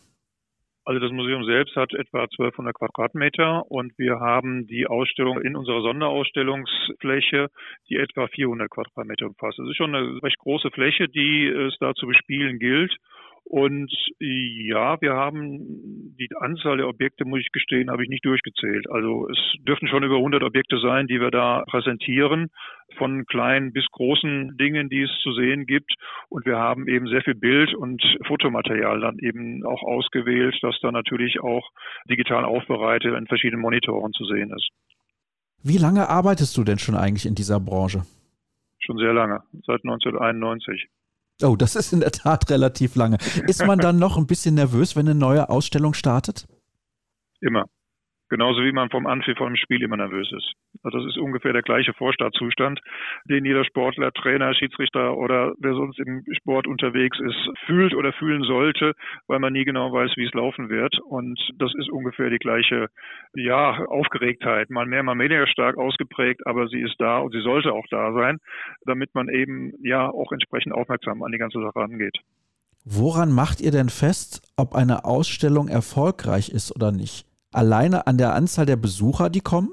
Also 0.91 0.99
das 0.99 1.13
Museum 1.13 1.45
selbst 1.45 1.77
hat 1.77 1.95
etwa 1.95 2.23
1200 2.23 2.75
Quadratmeter 2.75 3.71
und 3.71 3.97
wir 3.97 4.19
haben 4.19 4.67
die 4.67 4.89
Ausstellung 4.89 5.41
in 5.41 5.55
unserer 5.55 5.83
Sonderausstellungsfläche, 5.83 7.47
die 7.89 7.95
etwa 7.95 8.27
400 8.27 8.69
Quadratmeter 8.69 9.27
umfasst. 9.27 9.61
Das 9.61 9.69
ist 9.69 9.77
schon 9.77 9.95
eine 9.95 10.21
recht 10.21 10.39
große 10.39 10.73
Fläche, 10.73 11.07
die 11.09 11.47
es 11.47 11.77
da 11.79 11.95
zu 11.95 12.09
bespielen 12.09 12.59
gilt. 12.59 12.93
Und 13.45 13.93
ja, 14.21 15.01
wir 15.01 15.15
haben 15.15 16.15
die 16.19 16.29
Anzahl 16.39 16.77
der 16.77 16.89
Objekte, 16.89 17.25
muss 17.25 17.41
ich 17.41 17.51
gestehen, 17.51 17.91
habe 17.91 18.05
ich 18.05 18.09
nicht 18.09 18.25
durchgezählt. 18.25 18.89
Also 18.91 19.29
es 19.29 19.39
dürften 19.67 19.89
schon 19.89 20.05
über 20.05 20.17
100 20.17 20.45
Objekte 20.45 20.79
sein, 20.79 21.09
die 21.09 21.21
wir 21.21 21.33
da 21.33 21.65
präsentieren, 21.67 22.51
von 22.97 23.25
kleinen 23.27 23.73
bis 23.73 23.87
großen 23.91 24.57
Dingen, 24.57 24.89
die 24.89 25.03
es 25.03 25.11
zu 25.23 25.33
sehen 25.33 25.67
gibt. 25.67 25.93
Und 26.29 26.47
wir 26.47 26.59
haben 26.59 26.87
eben 26.87 27.09
sehr 27.09 27.23
viel 27.23 27.35
Bild- 27.35 27.75
und 27.75 28.01
Fotomaterial 28.27 29.01
dann 29.01 29.19
eben 29.19 29.65
auch 29.65 29.83
ausgewählt, 29.83 30.57
das 30.63 30.79
dann 30.81 30.95
natürlich 30.95 31.41
auch 31.41 31.69
digital 32.09 32.45
aufbereitet 32.45 33.17
in 33.17 33.27
verschiedenen 33.27 33.63
Monitoren 33.63 34.13
zu 34.13 34.27
sehen 34.27 34.53
ist. 34.55 34.69
Wie 35.63 35.79
lange 35.79 36.09
arbeitest 36.09 36.57
du 36.57 36.65
denn 36.65 36.79
schon 36.79 36.95
eigentlich 36.95 37.27
in 37.27 37.35
dieser 37.35 37.59
Branche? 37.59 38.03
Schon 38.79 38.97
sehr 38.97 39.13
lange, 39.13 39.43
seit 39.67 39.85
1991. 39.85 40.89
Oh, 41.43 41.57
das 41.57 41.75
ist 41.75 41.93
in 41.93 42.01
der 42.01 42.13
Tat 42.13 42.51
relativ 42.51 42.97
lange. 42.97 43.19
Ist 43.47 43.65
man 43.65 43.79
dann 43.79 43.99
noch 43.99 44.17
ein 44.17 44.27
bisschen 44.27 44.55
nervös, 44.55 44.97
wenn 44.97 45.09
eine 45.09 45.19
neue 45.19 45.49
Ausstellung 45.49 45.95
startet? 45.95 46.47
Immer. 47.41 47.65
Genauso 48.31 48.63
wie 48.63 48.71
man 48.71 48.91
vom 48.91 49.07
Anpfiff 49.07 49.37
vor 49.37 49.49
dem 49.49 49.57
Spiel 49.57 49.83
immer 49.83 49.97
nervös 49.97 50.31
ist. 50.31 50.53
Also 50.85 50.99
das 50.99 51.09
ist 51.09 51.19
ungefähr 51.19 51.53
der 51.53 51.63
gleiche 51.63 51.93
Vorstartzustand, 51.95 52.81
den 53.25 53.45
jeder 53.45 53.65
Sportler, 53.65 54.13
Trainer, 54.13 54.55
Schiedsrichter 54.55 55.17
oder 55.17 55.53
wer 55.59 55.75
sonst 55.75 55.99
im 55.99 56.25
Sport 56.37 56.69
unterwegs 56.69 57.19
ist, 57.19 57.51
fühlt 57.67 57.93
oder 57.93 58.13
fühlen 58.13 58.45
sollte, 58.45 58.95
weil 59.27 59.41
man 59.41 59.53
nie 59.53 59.65
genau 59.65 59.93
weiß, 59.93 60.13
wie 60.17 60.27
es 60.27 60.33
laufen 60.33 60.69
wird. 60.69 60.97
Und 61.01 61.41
das 61.59 61.73
ist 61.75 61.91
ungefähr 61.91 62.31
die 62.31 62.39
gleiche, 62.39 62.87
ja, 63.35 63.85
Aufgeregtheit. 63.87 64.71
Mal 64.71 64.87
mehr, 64.87 65.03
mal 65.03 65.19
weniger 65.19 65.49
stark 65.49 65.77
ausgeprägt, 65.77 66.47
aber 66.47 66.69
sie 66.69 66.81
ist 66.81 66.95
da 66.99 67.19
und 67.19 67.33
sie 67.33 67.43
sollte 67.43 67.73
auch 67.73 67.87
da 67.91 68.13
sein, 68.13 68.39
damit 68.87 69.13
man 69.13 69.29
eben, 69.29 69.73
ja, 69.83 70.09
auch 70.09 70.31
entsprechend 70.31 70.73
aufmerksam 70.73 71.25
an 71.25 71.33
die 71.33 71.39
ganze 71.39 71.61
Sache 71.61 71.75
rangeht. 71.75 72.17
Woran 72.85 73.33
macht 73.33 73.61
ihr 73.61 73.73
denn 73.73 73.89
fest, 73.89 74.41
ob 74.57 74.75
eine 74.75 75.05
Ausstellung 75.05 75.69
erfolgreich 75.69 76.49
ist 76.49 76.75
oder 76.75 76.93
nicht? 76.93 77.30
Alleine 77.53 78.07
an 78.07 78.19
der 78.19 78.35
Anzahl 78.35 78.67
der 78.67 78.77
Besucher, 78.77 79.31
die 79.31 79.41
kommen? 79.41 79.71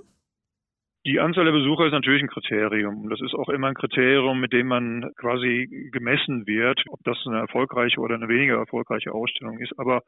Die 1.08 1.22
Anzahl 1.22 1.46
der 1.46 1.54
Besucher 1.54 1.86
ist 1.86 1.94
natürlich 1.94 2.22
ein 2.22 2.28
Kriterium. 2.28 3.08
Das 3.10 3.22
ist 3.22 3.34
auch 3.34 3.48
immer 3.48 3.68
ein 3.68 3.76
Kriterium, 3.76 4.42
mit 4.42 4.52
dem 4.52 4.68
man 4.68 5.10
quasi 5.16 5.90
gemessen 5.94 6.46
wird, 6.46 6.84
ob 6.90 7.00
das 7.06 7.18
eine 7.26 7.38
erfolgreiche 7.38 8.02
oder 8.02 8.16
eine 8.16 8.28
weniger 8.28 8.58
erfolgreiche 8.58 9.14
Ausstellung 9.14 9.58
ist. 9.60 9.72
Aber 9.80 10.02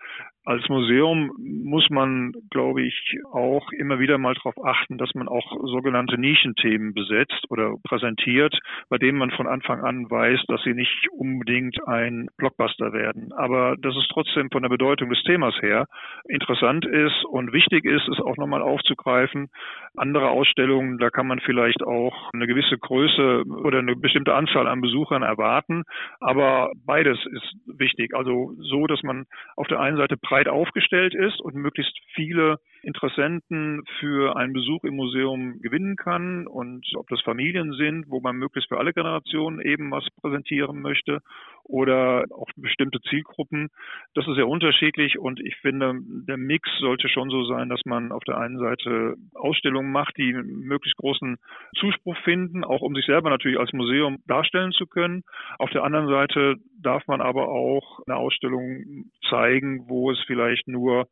als 0.43 0.68
Museum 0.68 1.32
muss 1.39 1.89
man, 1.89 2.34
glaube 2.50 2.82
ich, 2.82 3.18
auch 3.32 3.72
immer 3.72 4.00
wieder 4.00 4.18
mal 4.18 4.34
darauf 4.34 4.56
achten, 4.62 4.97
dass 4.97 5.16
man 5.16 5.30
auch 5.30 5.50
sogenannte 5.72 6.20
Nischenthemen 6.20 6.93
besetzt 6.93 7.45
oder 7.50 7.76
präsentiert, 7.82 8.60
bei 8.89 8.97
denen 8.97 9.20
man 9.20 9.32
von 9.32 9.47
Anfang 9.47 9.80
an 9.86 10.12
weiß, 10.12 10.41
dass 10.50 10.62
sie 10.64 10.74
nicht 10.74 11.08
unbedingt 11.14 11.78
ein 11.88 12.28
Blockbuster 12.36 12.91
werden. 12.91 13.32
Aber 13.38 13.78
dass 13.78 13.95
es 13.95 14.06
trotzdem 14.10 14.52
von 14.52 14.64
der 14.64 14.70
Bedeutung 14.70 15.10
des 15.10 15.24
Themas 15.24 15.56
her 15.62 15.86
interessant 16.28 16.86
ist 16.86 17.24
und 17.24 17.54
wichtig 17.54 17.86
ist, 17.86 18.06
es 18.10 18.20
auch 18.20 18.36
nochmal 18.36 18.62
aufzugreifen. 18.62 19.47
Andere 19.95 20.30
Ausstellungen 20.30 20.88
da 20.97 21.09
kann 21.09 21.27
man 21.27 21.39
vielleicht 21.39 21.83
auch 21.83 22.29
eine 22.33 22.47
gewisse 22.47 22.77
Größe 22.77 23.43
oder 23.47 23.79
eine 23.79 23.95
bestimmte 23.95 24.33
Anzahl 24.33 24.67
an 24.67 24.81
Besuchern 24.81 25.23
erwarten. 25.23 25.83
Aber 26.19 26.71
beides 26.85 27.17
ist 27.25 27.55
wichtig. 27.65 28.15
Also 28.15 28.53
so, 28.59 28.87
dass 28.87 29.03
man 29.03 29.25
auf 29.55 29.67
der 29.67 29.79
einen 29.79 29.97
Seite 29.97 30.17
breit 30.17 30.47
aufgestellt 30.47 31.13
ist 31.13 31.39
und 31.41 31.55
möglichst 31.55 31.97
viele 32.13 32.57
Interessenten 32.82 33.84
für 33.99 34.36
einen 34.36 34.53
Besuch 34.53 34.84
im 34.84 34.95
Museum 34.95 35.59
gewinnen 35.61 35.95
kann 35.95 36.47
und 36.47 36.86
ob 36.95 37.07
das 37.09 37.21
Familien 37.21 37.73
sind, 37.73 38.09
wo 38.09 38.19
man 38.19 38.36
möglichst 38.36 38.69
für 38.69 38.77
alle 38.77 38.93
Generationen 38.93 39.59
eben 39.59 39.91
was 39.91 40.07
präsentieren 40.21 40.82
möchte 40.82 41.21
oder 41.63 42.25
auch 42.32 42.47
bestimmte 42.55 42.99
Zielgruppen. 43.01 43.69
Das 44.15 44.27
ist 44.27 44.36
sehr 44.36 44.47
unterschiedlich 44.47 45.19
und 45.19 45.39
ich 45.39 45.55
finde, 45.57 45.93
der 46.27 46.38
Mix 46.38 46.69
sollte 46.80 47.09
schon 47.09 47.30
so 47.30 47.43
sein, 47.45 47.69
dass 47.69 47.82
man 47.86 48.11
auf 48.11 48.23
der 48.23 48.38
einen 48.38 48.57
Seite 48.57 49.15
Ausstellungen 49.34 49.91
macht, 49.91 50.17
die 50.17 50.34
möglichst 50.34 50.97
großen 50.97 51.38
Zuspruch 51.75 52.17
finden, 52.23 52.63
auch 52.63 52.82
um 52.82 52.95
sich 52.95 53.05
selber 53.05 53.30
natürlich 53.30 53.59
als 53.59 53.73
Museum 53.73 54.17
darstellen 54.27 54.71
zu 54.71 54.88
können. 54.88 55.23
Auf 55.57 55.69
der 55.71 55.84
anderen 55.84 56.07
Seite 56.07 56.55
darf 56.82 57.05
man 57.07 57.21
aber 57.21 57.49
auch 57.49 57.99
eine 58.07 58.17
Ausstellung 58.17 59.05
zeigen, 59.30 59.88
wo 59.88 60.11
es 60.11 60.19
vielleicht 60.25 60.67
nur 60.67 61.07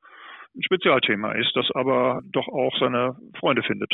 ein 0.58 0.64
Spezialthema 0.64 1.34
ist, 1.34 1.52
das 1.56 1.68
aber 1.74 2.22
doch 2.32 2.48
auch 2.48 2.74
seine 2.80 3.16
Freunde 3.40 3.64
findet. 3.64 3.94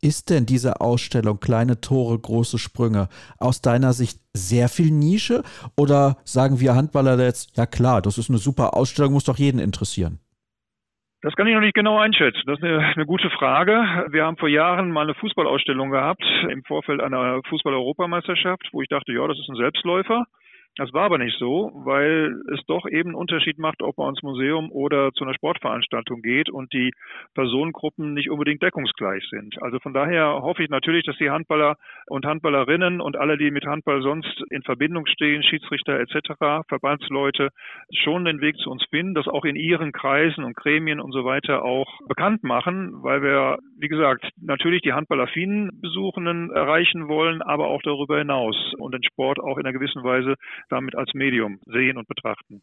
Ist 0.00 0.30
denn 0.30 0.46
diese 0.46 0.80
Ausstellung 0.80 1.40
Kleine 1.40 1.80
Tore, 1.80 2.16
große 2.18 2.58
Sprünge 2.58 3.08
aus 3.38 3.60
deiner 3.62 3.92
Sicht 3.92 4.18
sehr 4.32 4.68
viel 4.68 4.92
Nische? 4.92 5.42
Oder 5.76 6.18
sagen 6.24 6.60
wir 6.60 6.76
Handballer 6.76 7.18
jetzt, 7.18 7.56
ja 7.56 7.66
klar, 7.66 8.00
das 8.00 8.16
ist 8.16 8.30
eine 8.30 8.38
super 8.38 8.74
Ausstellung, 8.74 9.12
muss 9.12 9.24
doch 9.24 9.38
jeden 9.38 9.58
interessieren? 9.58 10.20
Das 11.20 11.34
kann 11.34 11.48
ich 11.48 11.54
noch 11.54 11.60
nicht 11.60 11.74
genau 11.74 11.98
einschätzen. 11.98 12.42
Das 12.46 12.58
ist 12.58 12.64
eine, 12.64 12.78
eine, 12.78 13.06
gute 13.06 13.28
Frage. 13.30 13.72
Wir 14.10 14.24
haben 14.24 14.36
vor 14.36 14.48
Jahren 14.48 14.92
mal 14.92 15.02
eine 15.02 15.14
Fußballausstellung 15.14 15.90
gehabt 15.90 16.22
im 16.48 16.62
Vorfeld 16.62 17.00
einer 17.00 17.40
Fußball-Europameisterschaft, 17.48 18.68
wo 18.70 18.82
ich 18.82 18.88
dachte, 18.88 19.12
ja, 19.12 19.26
das 19.26 19.36
ist 19.36 19.48
ein 19.48 19.56
Selbstläufer. 19.56 20.26
Das 20.78 20.92
war 20.92 21.06
aber 21.06 21.18
nicht 21.18 21.36
so, 21.38 21.72
weil 21.74 22.40
es 22.54 22.64
doch 22.66 22.86
eben 22.86 23.10
einen 23.10 23.14
Unterschied 23.16 23.58
macht, 23.58 23.82
ob 23.82 23.98
man 23.98 24.10
ins 24.10 24.22
Museum 24.22 24.70
oder 24.70 25.10
zu 25.12 25.24
einer 25.24 25.34
Sportveranstaltung 25.34 26.22
geht 26.22 26.50
und 26.50 26.72
die 26.72 26.92
Personengruppen 27.34 28.14
nicht 28.14 28.30
unbedingt 28.30 28.62
deckungsgleich 28.62 29.24
sind. 29.28 29.60
Also 29.60 29.80
von 29.80 29.92
daher 29.92 30.40
hoffe 30.40 30.62
ich 30.62 30.70
natürlich, 30.70 31.04
dass 31.04 31.18
die 31.18 31.30
Handballer 31.30 31.74
und 32.06 32.24
Handballerinnen 32.24 33.00
und 33.00 33.16
alle, 33.16 33.38
die 33.38 33.50
mit 33.50 33.66
Handball 33.66 34.02
sonst 34.02 34.44
in 34.50 34.62
Verbindung 34.62 35.06
stehen, 35.06 35.42
Schiedsrichter 35.42 35.98
etc., 35.98 36.64
Verbandsleute, 36.68 37.48
schon 37.92 38.24
den 38.24 38.40
Weg 38.40 38.56
zu 38.58 38.70
uns 38.70 38.84
finden, 38.88 39.14
das 39.14 39.26
auch 39.26 39.44
in 39.44 39.56
ihren 39.56 39.90
Kreisen 39.90 40.44
und 40.44 40.54
Gremien 40.54 41.00
und 41.00 41.10
so 41.10 41.24
weiter 41.24 41.64
auch 41.64 41.88
bekannt 42.06 42.44
machen, 42.44 43.02
weil 43.02 43.20
wir, 43.20 43.58
wie 43.80 43.88
gesagt, 43.88 44.28
natürlich 44.40 44.82
die 44.82 44.92
handballaffinen 44.92 45.80
Besuchenden 45.80 46.52
erreichen 46.52 47.08
wollen, 47.08 47.42
aber 47.42 47.66
auch 47.66 47.82
darüber 47.82 48.18
hinaus 48.18 48.56
und 48.78 48.94
den 48.94 49.02
Sport 49.02 49.40
auch 49.40 49.58
in 49.58 49.66
einer 49.66 49.72
gewissen 49.72 50.04
Weise 50.04 50.36
damit 50.68 50.94
als 50.94 51.12
Medium 51.14 51.60
sehen 51.66 51.96
und 51.96 52.08
betrachten. 52.08 52.62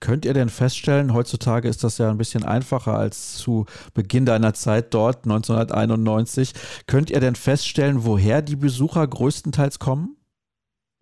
Könnt 0.00 0.24
ihr 0.24 0.32
denn 0.32 0.48
feststellen, 0.48 1.12
heutzutage 1.12 1.68
ist 1.68 1.84
das 1.84 1.98
ja 1.98 2.10
ein 2.10 2.16
bisschen 2.16 2.42
einfacher 2.42 2.96
als 2.96 3.36
zu 3.36 3.66
Beginn 3.92 4.24
deiner 4.24 4.54
Zeit 4.54 4.94
dort, 4.94 5.24
1991, 5.24 6.54
könnt 6.86 7.10
ihr 7.10 7.20
denn 7.20 7.34
feststellen, 7.34 8.04
woher 8.04 8.40
die 8.40 8.56
Besucher 8.56 9.06
größtenteils 9.06 9.78
kommen? 9.78 10.16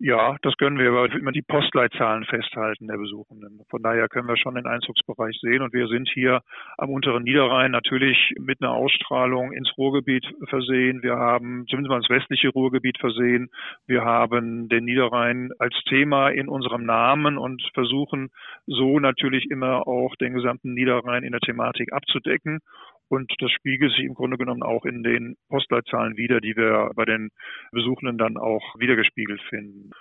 Ja, 0.01 0.37
das 0.43 0.55
können 0.55 0.79
wir, 0.79 0.91
aber 0.91 1.11
immer 1.11 1.33
die 1.33 1.41
Postleitzahlen 1.41 2.23
festhalten 2.23 2.87
der 2.87 2.95
Besuchenden. 2.95 3.59
Von 3.69 3.83
daher 3.83 4.07
können 4.07 4.29
wir 4.29 4.37
schon 4.37 4.55
den 4.55 4.65
Einzugsbereich 4.65 5.37
sehen 5.41 5.61
und 5.61 5.73
wir 5.73 5.89
sind 5.89 6.09
hier 6.13 6.41
am 6.77 6.89
unteren 6.89 7.23
Niederrhein 7.23 7.71
natürlich 7.71 8.33
mit 8.39 8.61
einer 8.61 8.71
Ausstrahlung 8.71 9.51
ins 9.51 9.77
Ruhrgebiet 9.77 10.25
versehen. 10.47 11.03
Wir 11.03 11.17
haben 11.17 11.65
zumindest 11.67 11.89
mal 11.89 11.97
ins 11.97 12.09
westliche 12.09 12.47
Ruhrgebiet 12.47 12.97
versehen. 12.97 13.49
Wir 13.87 14.05
haben 14.05 14.69
den 14.69 14.85
Niederrhein 14.85 15.51
als 15.59 15.75
Thema 15.89 16.29
in 16.29 16.47
unserem 16.47 16.85
Namen 16.85 17.37
und 17.37 17.61
versuchen 17.73 18.29
so 18.67 18.99
natürlich 18.99 19.51
immer 19.51 19.85
auch 19.85 20.15
den 20.15 20.33
gesamten 20.33 20.75
Niederrhein 20.75 21.23
in 21.23 21.33
der 21.33 21.41
Thematik 21.41 21.91
abzudecken. 21.91 22.61
Und 23.09 23.33
das 23.39 23.51
spiegelt 23.51 23.91
sich 23.91 24.05
im 24.05 24.13
Grunde 24.13 24.37
genommen 24.37 24.63
auch 24.63 24.85
in 24.85 25.03
den 25.03 25.35
Postleitzahlen 25.49 26.15
wieder, 26.15 26.39
die 26.39 26.55
wir 26.55 26.91
bei 26.95 27.05
den 27.05 27.31
Besuchenden 27.71 28.17
dann 28.17 28.37
auch 28.37 28.75
wiedergespiegelt 28.77 29.41
finden. 29.49 29.91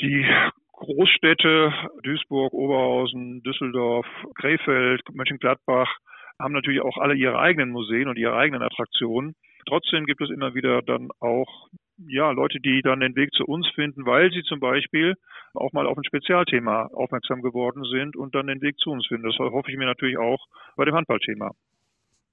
Die 0.00 0.26
Großstädte 0.72 1.72
Duisburg, 2.02 2.52
Oberhausen, 2.52 3.42
Düsseldorf, 3.42 4.06
Krefeld, 4.34 5.02
Mönchengladbach 5.12 5.98
haben 6.38 6.54
natürlich 6.54 6.80
auch 6.80 6.98
alle 6.98 7.14
ihre 7.14 7.38
eigenen 7.38 7.70
Museen 7.70 8.08
und 8.08 8.16
ihre 8.16 8.36
eigenen 8.36 8.62
Attraktionen. 8.62 9.34
Trotzdem 9.66 10.06
gibt 10.06 10.22
es 10.22 10.30
immer 10.30 10.54
wieder 10.54 10.80
dann 10.82 11.10
auch 11.20 11.68
ja, 12.06 12.30
Leute, 12.30 12.60
die 12.60 12.80
dann 12.82 13.00
den 13.00 13.16
Weg 13.16 13.32
zu 13.32 13.44
uns 13.44 13.68
finden, 13.74 14.06
weil 14.06 14.30
sie 14.30 14.42
zum 14.44 14.60
Beispiel 14.60 15.14
auch 15.52 15.72
mal 15.72 15.86
auf 15.86 15.98
ein 15.98 16.04
Spezialthema 16.04 16.86
aufmerksam 16.92 17.42
geworden 17.42 17.82
sind 17.84 18.16
und 18.16 18.34
dann 18.34 18.46
den 18.46 18.62
Weg 18.62 18.78
zu 18.78 18.90
uns 18.90 19.06
finden. 19.06 19.26
Das 19.26 19.38
hoffe 19.38 19.70
ich 19.70 19.76
mir 19.76 19.86
natürlich 19.86 20.16
auch 20.16 20.46
bei 20.76 20.84
dem 20.84 20.94
Handballthema. 20.94 21.50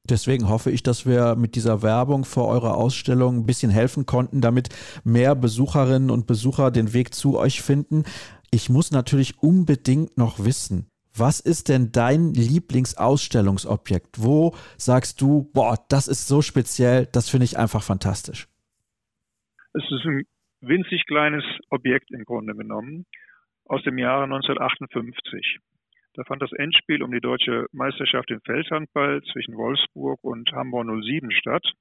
Deswegen 0.09 0.49
hoffe 0.49 0.71
ich, 0.71 0.83
dass 0.83 1.05
wir 1.05 1.35
mit 1.35 1.55
dieser 1.55 1.81
Werbung 1.81 2.25
für 2.25 2.45
eure 2.45 2.75
Ausstellung 2.75 3.37
ein 3.37 3.45
bisschen 3.45 3.71
helfen 3.71 4.05
konnten, 4.05 4.41
damit 4.41 4.69
mehr 5.03 5.35
Besucherinnen 5.35 6.11
und 6.11 6.27
Besucher 6.27 6.71
den 6.71 6.93
Weg 6.93 7.13
zu 7.13 7.37
euch 7.37 7.61
finden. 7.61 8.03
Ich 8.51 8.69
muss 8.69 8.91
natürlich 8.91 9.41
unbedingt 9.41 10.17
noch 10.17 10.43
wissen, 10.43 10.89
was 11.17 11.39
ist 11.39 11.69
denn 11.69 11.91
dein 11.93 12.33
Lieblingsausstellungsobjekt? 12.33 14.17
Wo 14.21 14.53
sagst 14.77 15.21
du, 15.21 15.49
boah, 15.53 15.77
das 15.89 16.07
ist 16.07 16.27
so 16.27 16.41
speziell, 16.41 17.05
das 17.05 17.29
finde 17.29 17.45
ich 17.45 17.57
einfach 17.57 17.81
fantastisch? 17.81 18.47
Es 19.73 19.83
ist 19.83 20.05
ein 20.05 20.23
winzig 20.61 21.05
kleines 21.07 21.43
Objekt 21.69 22.11
im 22.11 22.25
Grunde 22.25 22.53
genommen 22.53 23.05
aus 23.65 23.81
dem 23.83 23.97
Jahre 23.97 24.23
1958. 24.25 25.59
Da 26.15 26.23
fand 26.23 26.41
das 26.41 26.53
Endspiel 26.53 27.03
um 27.03 27.11
die 27.11 27.19
deutsche 27.19 27.67
Meisterschaft 27.73 28.31
im 28.31 28.39
Feldhandball 28.41 29.21
zwischen 29.33 29.55
Wolfsburg 29.57 30.23
und 30.23 30.49
Hamburg 30.53 30.87
07 31.03 31.29
statt. 31.31 31.73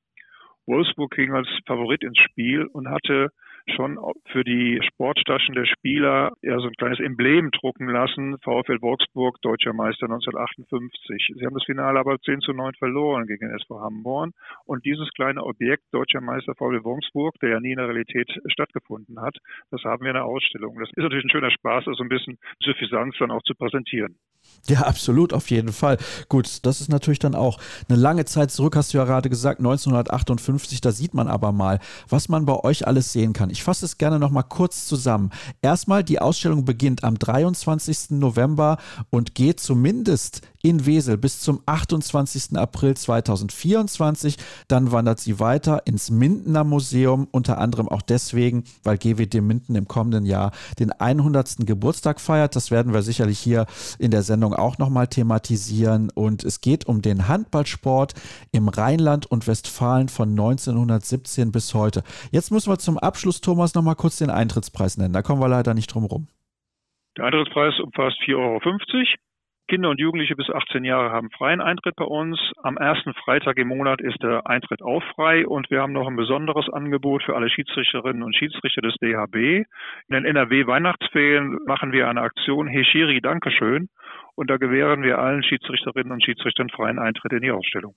Wolfsburg 0.66 1.12
ging 1.12 1.32
als 1.32 1.48
Favorit 1.66 2.02
ins 2.02 2.18
Spiel 2.18 2.66
und 2.66 2.88
hatte 2.88 3.30
schon 3.74 3.98
für 4.26 4.44
die 4.44 4.80
Sporttaschen 4.82 5.54
der 5.54 5.66
Spieler 5.66 6.32
ja 6.42 6.58
so 6.58 6.66
ein 6.66 6.74
kleines 6.74 7.00
Emblem 7.00 7.50
drucken 7.50 7.88
lassen. 7.88 8.36
VfL 8.38 8.80
Wolfsburg, 8.80 9.40
deutscher 9.42 9.72
Meister 9.72 10.06
1958. 10.06 11.32
Sie 11.36 11.44
haben 11.46 11.54
das 11.54 11.64
Finale 11.64 11.98
aber 11.98 12.18
10 12.18 12.40
zu 12.40 12.52
9 12.52 12.74
verloren 12.74 13.26
gegen 13.26 13.48
den 13.48 13.56
SV 13.56 13.80
Hamborn. 13.80 14.32
Und 14.64 14.84
dieses 14.84 15.10
kleine 15.14 15.42
Objekt, 15.44 15.84
deutscher 15.92 16.20
Meister 16.20 16.54
VfL 16.54 16.84
Wolfsburg, 16.84 17.34
der 17.40 17.50
ja 17.50 17.60
nie 17.60 17.72
in 17.72 17.78
der 17.78 17.88
Realität 17.88 18.30
stattgefunden 18.46 19.20
hat, 19.20 19.36
das 19.70 19.82
haben 19.84 20.02
wir 20.02 20.10
in 20.10 20.16
der 20.16 20.24
Ausstellung. 20.24 20.78
Das 20.78 20.88
ist 20.90 20.96
natürlich 20.96 21.24
ein 21.24 21.30
schöner 21.30 21.50
Spaß, 21.50 21.88
also 21.88 22.02
ein 22.02 22.08
bisschen 22.08 22.38
Suffisanz 22.60 23.16
dann 23.18 23.30
auch 23.30 23.42
zu 23.42 23.54
präsentieren. 23.54 24.16
Ja, 24.68 24.80
absolut, 24.80 25.32
auf 25.34 25.50
jeden 25.50 25.72
Fall. 25.72 25.98
Gut, 26.28 26.60
das 26.62 26.80
ist 26.80 26.88
natürlich 26.88 27.18
dann 27.18 27.34
auch 27.34 27.58
eine 27.88 27.98
lange 27.98 28.24
Zeit 28.24 28.50
zurück, 28.50 28.76
hast 28.76 28.94
du 28.94 28.98
ja 28.98 29.04
gerade 29.04 29.28
gesagt, 29.28 29.60
1958. 29.60 30.80
Da 30.80 30.90
sieht 30.90 31.12
man 31.12 31.28
aber 31.28 31.52
mal, 31.52 31.80
was 32.08 32.28
man 32.28 32.46
bei 32.46 32.54
euch 32.54 32.86
alles 32.86 33.12
sehen 33.12 33.34
kann. 33.34 33.50
Ich 33.50 33.62
fasse 33.62 33.84
es 33.84 33.98
gerne 33.98 34.18
nochmal 34.18 34.44
kurz 34.44 34.86
zusammen. 34.86 35.30
Erstmal, 35.60 36.02
die 36.02 36.18
Ausstellung 36.18 36.64
beginnt 36.64 37.04
am 37.04 37.18
23. 37.18 38.10
November 38.10 38.78
und 39.10 39.34
geht 39.34 39.60
zumindest 39.60 40.40
in 40.64 40.86
Wesel 40.86 41.18
bis 41.18 41.40
zum 41.40 41.60
28. 41.66 42.56
April 42.56 42.96
2024. 42.96 44.36
Dann 44.66 44.92
wandert 44.92 45.20
sie 45.20 45.38
weiter 45.38 45.82
ins 45.84 46.10
Mindener 46.10 46.64
Museum, 46.64 47.28
unter 47.30 47.58
anderem 47.58 47.88
auch 47.88 48.00
deswegen, 48.00 48.64
weil 48.82 48.96
GWD 48.96 49.42
Minden 49.42 49.76
im 49.76 49.86
kommenden 49.86 50.24
Jahr 50.24 50.52
den 50.78 50.90
100. 50.90 51.66
Geburtstag 51.66 52.18
feiert. 52.18 52.56
Das 52.56 52.70
werden 52.70 52.94
wir 52.94 53.02
sicherlich 53.02 53.38
hier 53.38 53.66
in 53.98 54.10
der 54.10 54.22
Sendung 54.22 54.54
auch 54.54 54.78
nochmal 54.78 55.06
thematisieren. 55.06 56.10
Und 56.14 56.44
es 56.44 56.62
geht 56.62 56.86
um 56.86 57.02
den 57.02 57.28
Handballsport 57.28 58.14
im 58.50 58.68
Rheinland 58.68 59.26
und 59.26 59.46
Westfalen 59.46 60.08
von 60.08 60.30
1917 60.30 61.52
bis 61.52 61.74
heute. 61.74 62.02
Jetzt 62.32 62.50
müssen 62.50 62.72
wir 62.72 62.78
zum 62.78 62.96
Abschluss, 62.96 63.42
Thomas, 63.42 63.74
nochmal 63.74 63.96
kurz 63.96 64.16
den 64.16 64.30
Eintrittspreis 64.30 64.96
nennen. 64.96 65.12
Da 65.12 65.20
kommen 65.20 65.42
wir 65.42 65.48
leider 65.48 65.74
nicht 65.74 65.92
drum 65.92 66.04
rum. 66.04 66.26
Der 67.18 67.26
Eintrittspreis 67.26 67.78
umfasst 67.80 68.16
4,50 68.26 68.36
Euro. 68.36 68.60
Kinder 69.66 69.88
und 69.88 69.98
Jugendliche 69.98 70.36
bis 70.36 70.50
18 70.50 70.84
Jahre 70.84 71.10
haben 71.10 71.30
freien 71.30 71.62
Eintritt 71.62 71.96
bei 71.96 72.04
uns. 72.04 72.38
Am 72.62 72.76
ersten 72.76 73.14
Freitag 73.14 73.56
im 73.56 73.68
Monat 73.68 74.02
ist 74.02 74.22
der 74.22 74.46
Eintritt 74.46 74.82
auch 74.82 75.02
frei 75.14 75.46
und 75.46 75.70
wir 75.70 75.80
haben 75.80 75.94
noch 75.94 76.06
ein 76.06 76.16
besonderes 76.16 76.68
Angebot 76.68 77.22
für 77.22 77.34
alle 77.34 77.48
Schiedsrichterinnen 77.48 78.22
und 78.22 78.36
Schiedsrichter 78.36 78.82
des 78.82 78.94
DHB. 78.96 79.34
In 79.36 79.66
den 80.10 80.26
NRW 80.26 80.66
Weihnachtsferien 80.66 81.58
machen 81.64 81.92
wir 81.92 82.08
eine 82.08 82.20
Aktion 82.20 82.68
Heshiri 82.68 83.22
Dankeschön 83.22 83.88
und 84.34 84.50
da 84.50 84.58
gewähren 84.58 85.02
wir 85.02 85.18
allen 85.18 85.42
Schiedsrichterinnen 85.42 86.12
und 86.12 86.22
Schiedsrichtern 86.22 86.68
freien 86.68 86.98
Eintritt 86.98 87.32
in 87.32 87.40
die 87.40 87.50
Ausstellung. 87.50 87.94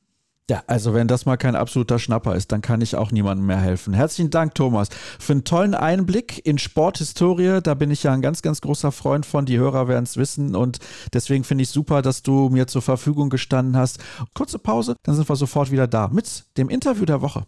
Ja, 0.50 0.64
also 0.66 0.94
wenn 0.94 1.10
das 1.10 1.26
mal 1.26 1.36
kein 1.36 1.58
absoluter 1.58 2.00
Schnapper 2.00 2.34
ist, 2.34 2.54
dann 2.54 2.62
kann 2.62 2.80
ich 2.80 2.96
auch 2.96 3.12
niemandem 3.12 3.48
mehr 3.48 3.60
helfen. 3.60 3.94
Herzlichen 3.94 4.30
Dank, 4.30 4.56
Thomas, 4.56 4.88
für 5.20 5.34
einen 5.34 5.44
tollen 5.44 5.76
Einblick 5.76 6.46
in 6.46 6.58
Sporthistorie. 6.58 7.60
Da 7.62 7.74
bin 7.74 7.92
ich 7.92 8.04
ja 8.04 8.14
ein 8.14 8.22
ganz, 8.22 8.42
ganz 8.42 8.62
großer 8.62 8.94
Freund 8.94 9.26
von. 9.26 9.46
Die 9.46 9.58
Hörer 9.58 9.90
werden 9.90 10.06
es 10.06 10.16
wissen 10.16 10.56
und 10.56 10.78
deswegen 11.12 11.44
finde 11.44 11.64
ich 11.64 11.70
super, 11.70 12.02
dass 12.02 12.24
du 12.24 12.48
mir 12.48 12.66
zur 12.68 12.82
Verfügung 12.82 13.30
gestanden 13.30 13.76
hast. 13.76 14.00
Kurze 14.36 14.58
Pause, 14.58 14.96
dann 15.04 15.16
sind 15.16 15.28
wir 15.28 15.36
sofort 15.36 15.70
wieder 15.70 15.86
da 15.86 16.08
mit 16.08 16.46
dem 16.56 16.70
Interview 16.70 17.04
der 17.04 17.22
Woche. 17.22 17.46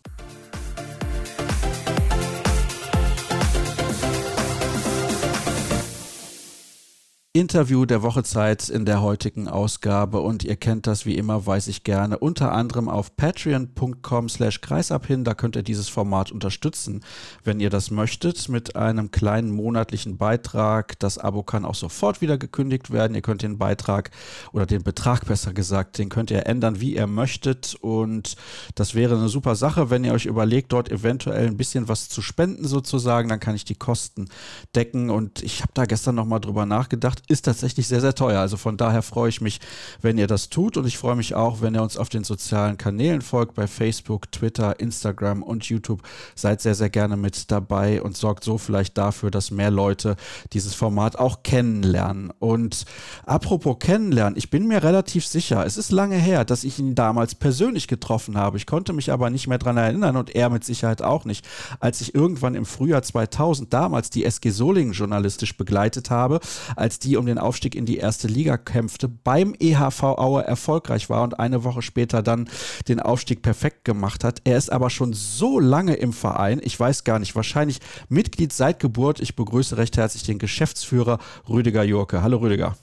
Interview 7.31 7.85
der 7.85 8.01
Wochezeit 8.01 8.69
in 8.69 8.85
der 8.85 9.03
heutigen 9.03 9.47
Ausgabe 9.47 10.19
und 10.19 10.43
ihr 10.43 10.55
kennt 10.55 10.87
das 10.87 11.05
wie 11.05 11.13
immer, 11.13 11.45
weiß 11.45 11.67
ich 11.67 11.83
gerne, 11.83 12.17
unter 12.17 12.53
anderem 12.53 12.89
auf 12.89 13.15
patreon.com 13.15 14.29
slash 14.29 14.61
kreisabhin, 14.61 15.23
da 15.23 15.35
könnt 15.35 15.55
ihr 15.55 15.61
dieses 15.61 15.89
Format 15.89 16.31
unterstützen, 16.31 17.01
wenn 17.43 17.59
ihr 17.59 17.69
das 17.69 17.91
möchtet, 17.91 18.49
mit 18.49 18.75
einem 18.75 19.11
kleinen 19.11 19.51
monatlichen 19.51 20.17
Beitrag. 20.17 20.97
Das 20.97 21.19
Abo 21.19 21.43
kann 21.43 21.65
auch 21.65 21.75
sofort 21.75 22.19
wieder 22.21 22.39
gekündigt 22.39 22.89
werden. 22.91 23.13
Ihr 23.13 23.21
könnt 23.21 23.43
den 23.43 23.59
Beitrag 23.59 24.09
oder 24.51 24.65
den 24.65 24.81
Betrag 24.81 25.27
besser 25.27 25.53
gesagt, 25.53 25.99
den 25.99 26.09
könnt 26.09 26.31
ihr 26.31 26.47
ändern, 26.47 26.81
wie 26.81 26.95
ihr 26.95 27.05
möchtet. 27.05 27.75
Und 27.79 28.37
das 28.73 28.95
wäre 28.95 29.15
eine 29.15 29.29
super 29.29 29.55
Sache, 29.55 29.91
wenn 29.91 30.03
ihr 30.03 30.13
euch 30.13 30.25
überlegt, 30.25 30.71
dort 30.73 30.89
eventuell 30.89 31.45
ein 31.45 31.57
bisschen 31.57 31.89
was 31.89 32.09
zu 32.09 32.23
spenden 32.23 32.67
sozusagen, 32.67 33.29
dann 33.29 33.39
kann 33.39 33.53
ich 33.53 33.65
die 33.65 33.75
Kosten 33.75 34.29
decken. 34.73 35.11
Und 35.11 35.43
ich 35.43 35.61
habe 35.61 35.73
da 35.75 35.85
gestern 35.85 36.15
nochmal 36.15 36.39
drüber 36.39 36.65
nachgedacht, 36.65 37.18
macht, 37.19 37.31
ist 37.31 37.45
tatsächlich 37.45 37.87
sehr, 37.87 38.01
sehr 38.01 38.15
teuer. 38.15 38.39
Also 38.39 38.57
von 38.57 38.77
daher 38.77 39.01
freue 39.01 39.29
ich 39.29 39.41
mich, 39.41 39.59
wenn 40.01 40.17
ihr 40.17 40.27
das 40.27 40.49
tut 40.49 40.77
und 40.77 40.85
ich 40.85 40.97
freue 40.97 41.15
mich 41.15 41.35
auch, 41.35 41.61
wenn 41.61 41.75
ihr 41.75 41.81
uns 41.81 41.97
auf 41.97 42.09
den 42.09 42.23
sozialen 42.23 42.77
Kanälen 42.77 43.21
folgt, 43.21 43.55
bei 43.55 43.67
Facebook, 43.67 44.31
Twitter, 44.31 44.79
Instagram 44.79 45.43
und 45.43 45.65
YouTube. 45.65 46.01
Seid 46.35 46.61
sehr, 46.61 46.75
sehr 46.75 46.89
gerne 46.89 47.17
mit 47.17 47.51
dabei 47.51 48.01
und 48.01 48.17
sorgt 48.17 48.43
so 48.43 48.57
vielleicht 48.57 48.97
dafür, 48.97 49.31
dass 49.31 49.51
mehr 49.51 49.71
Leute 49.71 50.15
dieses 50.53 50.75
Format 50.75 51.17
auch 51.17 51.43
kennenlernen. 51.43 52.31
Und 52.39 52.85
apropos 53.25 53.77
kennenlernen, 53.79 54.37
ich 54.37 54.49
bin 54.49 54.67
mir 54.67 54.83
relativ 54.83 55.25
sicher, 55.25 55.65
es 55.65 55.77
ist 55.77 55.91
lange 55.91 56.17
her, 56.17 56.45
dass 56.45 56.63
ich 56.63 56.79
ihn 56.79 56.95
damals 56.95 57.35
persönlich 57.35 57.87
getroffen 57.87 58.37
habe. 58.37 58.57
Ich 58.57 58.65
konnte 58.65 58.93
mich 58.93 59.11
aber 59.11 59.29
nicht 59.29 59.47
mehr 59.47 59.57
daran 59.57 59.77
erinnern 59.77 60.17
und 60.17 60.35
er 60.35 60.49
mit 60.49 60.63
Sicherheit 60.63 61.01
auch 61.01 61.25
nicht, 61.25 61.45
als 61.79 62.01
ich 62.01 62.15
irgendwann 62.15 62.55
im 62.55 62.65
Frühjahr 62.65 63.01
2000 63.01 63.73
damals 63.73 64.09
die 64.09 64.25
SG 64.25 64.49
Solingen 64.49 64.93
journalistisch 64.93 65.55
begleitet 65.57 66.09
habe, 66.09 66.39
als 66.75 66.99
die 66.99 67.08
die 67.09 67.17
um 67.17 67.25
den 67.25 67.39
Aufstieg 67.39 67.73
in 67.73 67.85
die 67.85 67.97
erste 67.97 68.27
Liga 68.27 68.57
kämpfte, 68.57 69.07
beim 69.09 69.55
EHV 69.59 70.03
Aue 70.03 70.43
erfolgreich 70.43 71.09
war 71.09 71.23
und 71.23 71.39
eine 71.39 71.63
Woche 71.63 71.81
später 71.81 72.21
dann 72.21 72.47
den 72.87 72.99
Aufstieg 72.99 73.41
perfekt 73.41 73.83
gemacht 73.83 74.23
hat. 74.23 74.41
Er 74.45 74.57
ist 74.57 74.69
aber 74.69 74.91
schon 74.91 75.13
so 75.13 75.59
lange 75.59 75.95
im 75.95 76.13
Verein, 76.13 76.61
ich 76.63 76.79
weiß 76.79 77.03
gar 77.03 77.17
nicht, 77.17 77.35
wahrscheinlich 77.35 77.79
Mitglied 78.09 78.53
seit 78.53 78.79
Geburt. 78.79 79.19
Ich 79.19 79.35
begrüße 79.35 79.77
recht 79.77 79.97
herzlich 79.97 80.23
den 80.23 80.37
Geschäftsführer 80.37 81.17
Rüdiger 81.49 81.83
Jurke. 81.83 82.21
Hallo 82.21 82.37
Rüdiger. 82.37 82.75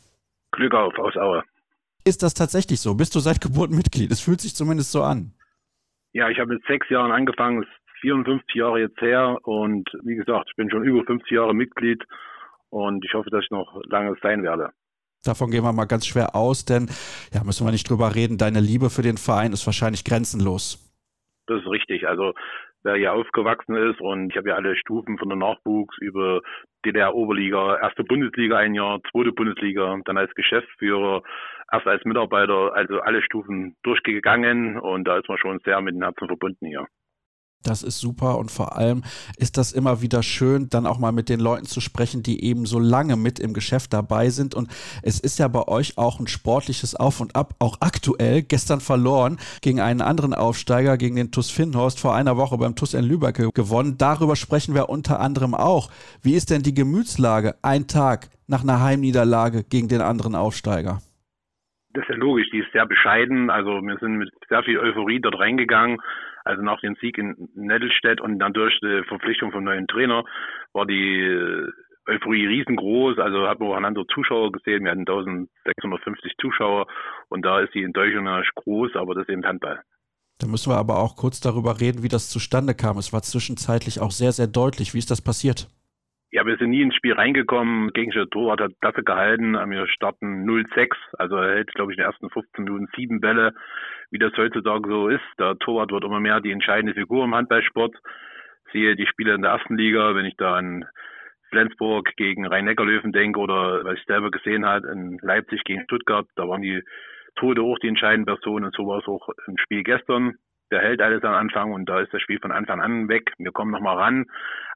Glück 0.50 0.74
auf 0.74 0.98
aus 0.98 1.16
Aue. 1.16 1.42
Ist 2.04 2.22
das 2.22 2.34
tatsächlich 2.34 2.80
so? 2.80 2.94
Bist 2.94 3.14
du 3.14 3.20
seit 3.20 3.40
Geburt 3.40 3.70
Mitglied? 3.70 4.10
Es 4.10 4.20
fühlt 4.20 4.40
sich 4.40 4.56
zumindest 4.56 4.90
so 4.90 5.02
an. 5.02 5.34
Ja, 6.12 6.30
ich 6.30 6.38
habe 6.40 6.54
mit 6.54 6.64
sechs 6.66 6.88
Jahren 6.88 7.12
angefangen, 7.12 7.62
es 7.62 7.68
ist 7.68 8.00
54 8.00 8.54
Jahre 8.56 8.80
jetzt 8.80 9.00
her 9.00 9.38
und 9.42 9.88
wie 10.02 10.16
gesagt, 10.16 10.48
ich 10.50 10.56
bin 10.56 10.70
schon 10.70 10.82
über 10.84 11.04
50 11.04 11.30
Jahre 11.30 11.54
Mitglied 11.54 12.02
und 12.70 13.04
ich 13.04 13.14
hoffe, 13.14 13.30
dass 13.30 13.44
ich 13.44 13.50
noch 13.50 13.80
lange 13.84 14.14
sein 14.22 14.42
werde. 14.42 14.70
Davon 15.24 15.50
gehen 15.50 15.64
wir 15.64 15.72
mal 15.72 15.86
ganz 15.86 16.06
schwer 16.06 16.36
aus, 16.36 16.64
denn 16.64 16.88
ja, 17.32 17.42
müssen 17.44 17.66
wir 17.66 17.72
nicht 17.72 17.88
drüber 17.88 18.14
reden, 18.14 18.38
deine 18.38 18.60
Liebe 18.60 18.90
für 18.90 19.02
den 19.02 19.16
Verein 19.16 19.52
ist 19.52 19.66
wahrscheinlich 19.66 20.04
grenzenlos. 20.04 20.82
Das 21.46 21.60
ist 21.60 21.68
richtig. 21.68 22.06
Also 22.06 22.34
wer 22.82 22.94
hier 22.94 23.12
aufgewachsen 23.12 23.74
ist 23.76 24.00
und 24.00 24.30
ich 24.30 24.36
habe 24.36 24.50
ja 24.50 24.54
alle 24.54 24.76
Stufen 24.76 25.18
von 25.18 25.28
der 25.28 25.38
Nachwuchs 25.38 25.96
über 26.00 26.40
DDR-Oberliga, 26.84 27.78
erste 27.78 28.04
Bundesliga 28.04 28.56
ein 28.56 28.74
Jahr, 28.74 29.00
zweite 29.10 29.32
Bundesliga, 29.32 29.98
dann 30.04 30.16
als 30.16 30.32
Geschäftsführer, 30.34 31.22
erst 31.72 31.86
als 31.86 32.04
Mitarbeiter, 32.04 32.74
also 32.74 33.00
alle 33.00 33.22
Stufen 33.22 33.76
durchgegangen 33.82 34.78
und 34.78 35.04
da 35.04 35.18
ist 35.18 35.28
man 35.28 35.38
schon 35.38 35.58
sehr 35.64 35.80
mit 35.80 35.96
dem 35.96 36.02
Herzen 36.02 36.28
verbunden 36.28 36.66
hier. 36.66 36.86
Das 37.66 37.82
ist 37.82 37.98
super 37.98 38.38
und 38.38 38.52
vor 38.52 38.76
allem 38.76 39.02
ist 39.38 39.58
das 39.58 39.72
immer 39.72 40.00
wieder 40.00 40.22
schön, 40.22 40.68
dann 40.70 40.86
auch 40.86 41.00
mal 41.00 41.10
mit 41.10 41.28
den 41.28 41.40
Leuten 41.40 41.66
zu 41.66 41.80
sprechen, 41.80 42.22
die 42.22 42.44
eben 42.44 42.64
so 42.64 42.78
lange 42.78 43.16
mit 43.16 43.40
im 43.40 43.54
Geschäft 43.54 43.92
dabei 43.92 44.30
sind. 44.30 44.54
Und 44.54 44.68
es 45.02 45.18
ist 45.18 45.40
ja 45.40 45.48
bei 45.48 45.66
euch 45.66 45.98
auch 45.98 46.20
ein 46.20 46.28
sportliches 46.28 46.94
Auf 46.94 47.20
und 47.20 47.34
Ab, 47.34 47.54
auch 47.58 47.78
aktuell. 47.80 48.42
Gestern 48.42 48.78
verloren 48.78 49.38
gegen 49.62 49.80
einen 49.80 50.00
anderen 50.00 50.32
Aufsteiger, 50.32 50.96
gegen 50.96 51.16
den 51.16 51.32
TUS 51.32 51.50
Finnhorst, 51.50 51.98
vor 51.98 52.14
einer 52.14 52.36
Woche 52.36 52.56
beim 52.56 52.76
TUS 52.76 52.94
in 52.94 53.04
Lübeck 53.04 53.52
gewonnen. 53.54 53.96
Darüber 53.98 54.36
sprechen 54.36 54.76
wir 54.76 54.88
unter 54.88 55.18
anderem 55.18 55.54
auch. 55.54 55.90
Wie 56.22 56.34
ist 56.34 56.50
denn 56.50 56.62
die 56.62 56.74
Gemütslage 56.74 57.56
ein 57.62 57.88
Tag 57.88 58.28
nach 58.46 58.62
einer 58.62 58.80
Heimniederlage 58.80 59.64
gegen 59.64 59.88
den 59.88 60.02
anderen 60.02 60.36
Aufsteiger? 60.36 61.00
Das 61.94 62.04
ist 62.04 62.10
ja 62.10 62.16
logisch, 62.16 62.48
die 62.52 62.58
ist 62.58 62.70
sehr 62.72 62.86
bescheiden. 62.86 63.50
Also 63.50 63.80
wir 63.82 63.96
sind 63.98 64.18
mit 64.18 64.30
sehr 64.48 64.62
viel 64.62 64.78
Euphorie 64.78 65.18
dort 65.18 65.38
reingegangen 65.40 65.98
also 66.46 66.62
nach 66.62 66.80
dem 66.80 66.94
Sieg 67.00 67.18
in 67.18 67.48
Nettelstedt 67.54 68.20
und 68.20 68.38
dann 68.38 68.52
durch 68.52 68.78
die 68.80 69.02
Verpflichtung 69.08 69.52
vom 69.52 69.64
neuen 69.64 69.86
Trainer 69.86 70.24
war 70.72 70.86
die 70.86 71.20
äh, 71.20 71.68
Euphorie 72.06 72.46
riesengroß. 72.46 73.18
Also 73.18 73.48
hat 73.48 73.58
man 73.58 73.70
auch 73.70 73.76
andere 73.76 74.06
Zuschauer 74.06 74.52
gesehen. 74.52 74.84
Wir 74.84 74.92
hatten 74.92 75.00
1650 75.00 76.34
Zuschauer 76.40 76.86
und 77.28 77.44
da 77.44 77.60
ist 77.60 77.74
die 77.74 77.82
Enttäuschung 77.82 78.24
natürlich 78.24 78.54
groß, 78.54 78.94
aber 78.94 79.14
das 79.14 79.24
ist 79.24 79.30
eben 79.30 79.44
Handball. 79.44 79.82
Da 80.38 80.46
müssen 80.46 80.70
wir 80.70 80.76
aber 80.76 80.98
auch 80.98 81.16
kurz 81.16 81.40
darüber 81.40 81.80
reden, 81.80 82.02
wie 82.02 82.08
das 82.08 82.28
zustande 82.30 82.74
kam. 82.74 82.98
Es 82.98 83.12
war 83.12 83.22
zwischenzeitlich 83.22 84.00
auch 84.00 84.10
sehr, 84.10 84.32
sehr 84.32 84.46
deutlich. 84.46 84.94
Wie 84.94 84.98
ist 84.98 85.10
das 85.10 85.22
passiert? 85.22 85.68
Ja, 86.32 86.44
wir 86.44 86.56
sind 86.56 86.70
nie 86.70 86.82
ins 86.82 86.96
Spiel 86.96 87.12
reingekommen. 87.12 87.92
Gegnerischer 87.92 88.28
Torwart 88.28 88.60
hat 88.60 88.72
dafür 88.80 89.04
gehalten. 89.04 89.52
Wir 89.52 89.86
starten 89.86 90.44
0-6. 90.44 90.94
Also 91.18 91.36
er 91.36 91.54
hält, 91.54 91.72
glaube 91.74 91.92
ich, 91.92 91.98
in 91.98 92.02
den 92.02 92.10
ersten 92.10 92.30
15 92.30 92.64
Minuten 92.64 92.88
sieben 92.96 93.20
Bälle, 93.20 93.54
wie 94.10 94.18
das 94.18 94.36
heutzutage 94.36 94.88
so 94.88 95.08
ist. 95.08 95.24
Der 95.38 95.56
Torwart 95.58 95.92
wird 95.92 96.04
immer 96.04 96.18
mehr 96.20 96.40
die 96.40 96.50
entscheidende 96.50 96.94
Figur 96.94 97.24
im 97.24 97.34
Handballsport. 97.34 97.96
Sehe 98.72 98.96
die 98.96 99.06
Spiele 99.06 99.34
in 99.34 99.42
der 99.42 99.52
ersten 99.52 99.76
Liga, 99.76 100.16
wenn 100.16 100.26
ich 100.26 100.36
da 100.36 100.56
an 100.56 100.84
Flensburg 101.50 102.12
gegen 102.16 102.44
Rhein-Neckar-Löwen 102.44 103.12
denke 103.12 103.38
oder 103.38 103.84
was 103.84 103.98
ich 103.98 104.04
selber 104.06 104.32
gesehen 104.32 104.66
habe 104.66 104.88
in 104.88 105.18
Leipzig 105.22 105.62
gegen 105.62 105.84
Stuttgart, 105.84 106.26
da 106.34 106.48
waren 106.48 106.62
die 106.62 106.82
Tode 107.36 107.62
auch 107.62 107.78
die 107.78 107.88
entscheidenden 107.88 108.26
Personen 108.26 108.64
und 108.64 108.74
so 108.74 108.86
war 108.86 108.98
es 108.98 109.06
auch 109.06 109.28
im 109.46 109.56
Spiel 109.58 109.84
gestern 109.84 110.34
der 110.70 110.80
hält 110.80 111.00
alles 111.00 111.22
am 111.22 111.34
Anfang 111.34 111.72
und 111.72 111.86
da 111.88 112.00
ist 112.00 112.12
das 112.12 112.22
Spiel 112.22 112.40
von 112.40 112.52
Anfang 112.52 112.80
an 112.80 113.08
weg. 113.08 113.32
Wir 113.38 113.52
kommen 113.52 113.70
nochmal 113.70 113.96
ran, 113.96 114.26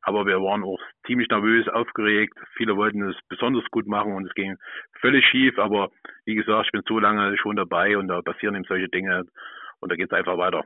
aber 0.02 0.26
wir 0.26 0.40
waren 0.40 0.62
auch 0.62 0.80
ziemlich 1.06 1.28
nervös, 1.28 1.68
aufgeregt. 1.68 2.38
Viele 2.56 2.76
wollten 2.76 3.02
es 3.08 3.16
besonders 3.28 3.64
gut 3.70 3.86
machen 3.86 4.12
und 4.12 4.26
es 4.26 4.34
ging 4.34 4.56
völlig 5.00 5.24
schief, 5.26 5.58
aber 5.58 5.90
wie 6.24 6.34
gesagt, 6.34 6.66
ich 6.66 6.72
bin 6.72 6.82
so 6.86 6.98
lange 6.98 7.36
schon 7.38 7.56
dabei 7.56 7.96
und 7.96 8.08
da 8.08 8.22
passieren 8.22 8.54
eben 8.54 8.64
solche 8.64 8.88
Dinge 8.88 9.24
und 9.80 9.90
da 9.90 9.96
geht 9.96 10.12
es 10.12 10.16
einfach 10.16 10.38
weiter. 10.38 10.64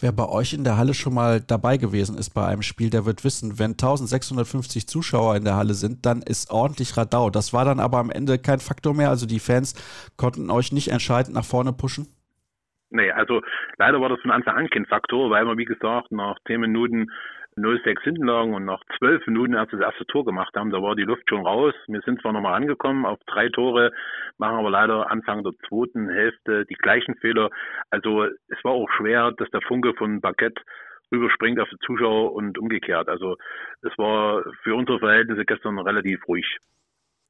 Wer 0.00 0.10
bei 0.10 0.28
euch 0.28 0.52
in 0.52 0.64
der 0.64 0.76
Halle 0.76 0.92
schon 0.92 1.14
mal 1.14 1.40
dabei 1.40 1.76
gewesen 1.76 2.18
ist 2.18 2.30
bei 2.30 2.44
einem 2.46 2.62
Spiel, 2.62 2.90
der 2.90 3.06
wird 3.06 3.22
wissen, 3.22 3.60
wenn 3.60 3.72
1650 3.72 4.88
Zuschauer 4.88 5.36
in 5.36 5.44
der 5.44 5.54
Halle 5.54 5.74
sind, 5.74 6.04
dann 6.04 6.20
ist 6.20 6.50
ordentlich 6.50 6.96
Radau. 6.96 7.30
Das 7.30 7.52
war 7.52 7.64
dann 7.64 7.78
aber 7.78 7.98
am 7.98 8.10
Ende 8.10 8.38
kein 8.38 8.58
Faktor 8.58 8.92
mehr. 8.92 9.10
Also 9.10 9.26
die 9.26 9.38
Fans 9.38 9.74
konnten 10.16 10.50
euch 10.50 10.72
nicht 10.72 10.88
entscheidend 10.88 11.36
nach 11.36 11.44
vorne 11.44 11.72
pushen? 11.72 12.08
Nee, 12.94 13.10
also 13.10 13.42
leider 13.76 14.00
war 14.00 14.08
das 14.08 14.20
von 14.20 14.30
Anfang 14.30 14.56
an 14.56 14.70
kein 14.70 14.86
Faktor, 14.86 15.28
weil 15.28 15.44
wir, 15.46 15.58
wie 15.58 15.64
gesagt, 15.64 16.12
nach 16.12 16.38
10 16.46 16.60
Minuten 16.60 17.10
0-6 17.56 18.02
hinten 18.02 18.24
lagen 18.24 18.54
und 18.54 18.64
nach 18.64 18.80
12 18.98 19.26
Minuten 19.26 19.54
erst 19.54 19.72
das 19.72 19.80
erste 19.80 20.06
Tor 20.06 20.24
gemacht 20.24 20.54
haben. 20.54 20.70
Da 20.70 20.80
war 20.80 20.94
die 20.94 21.02
Luft 21.02 21.28
schon 21.28 21.44
raus. 21.44 21.74
Wir 21.88 22.00
sind 22.02 22.20
zwar 22.20 22.32
nochmal 22.32 22.54
angekommen 22.54 23.04
auf 23.04 23.18
drei 23.26 23.48
Tore, 23.48 23.90
machen 24.38 24.58
aber 24.58 24.70
leider 24.70 25.10
Anfang 25.10 25.42
der 25.42 25.54
zweiten 25.68 26.08
Hälfte 26.08 26.66
die 26.66 26.74
gleichen 26.74 27.16
Fehler. 27.16 27.50
Also 27.90 28.26
es 28.26 28.62
war 28.62 28.72
auch 28.72 28.88
schwer, 28.96 29.32
dass 29.32 29.50
der 29.50 29.62
Funke 29.62 29.94
von 29.94 30.20
Parkett 30.20 30.56
rüberspringt 31.10 31.58
auf 31.58 31.68
die 31.70 31.78
Zuschauer 31.84 32.32
und 32.32 32.58
umgekehrt. 32.58 33.08
Also 33.08 33.36
es 33.82 33.98
war 33.98 34.44
für 34.62 34.76
unsere 34.76 35.00
Verhältnisse 35.00 35.44
gestern 35.44 35.80
relativ 35.80 36.26
ruhig. 36.28 36.58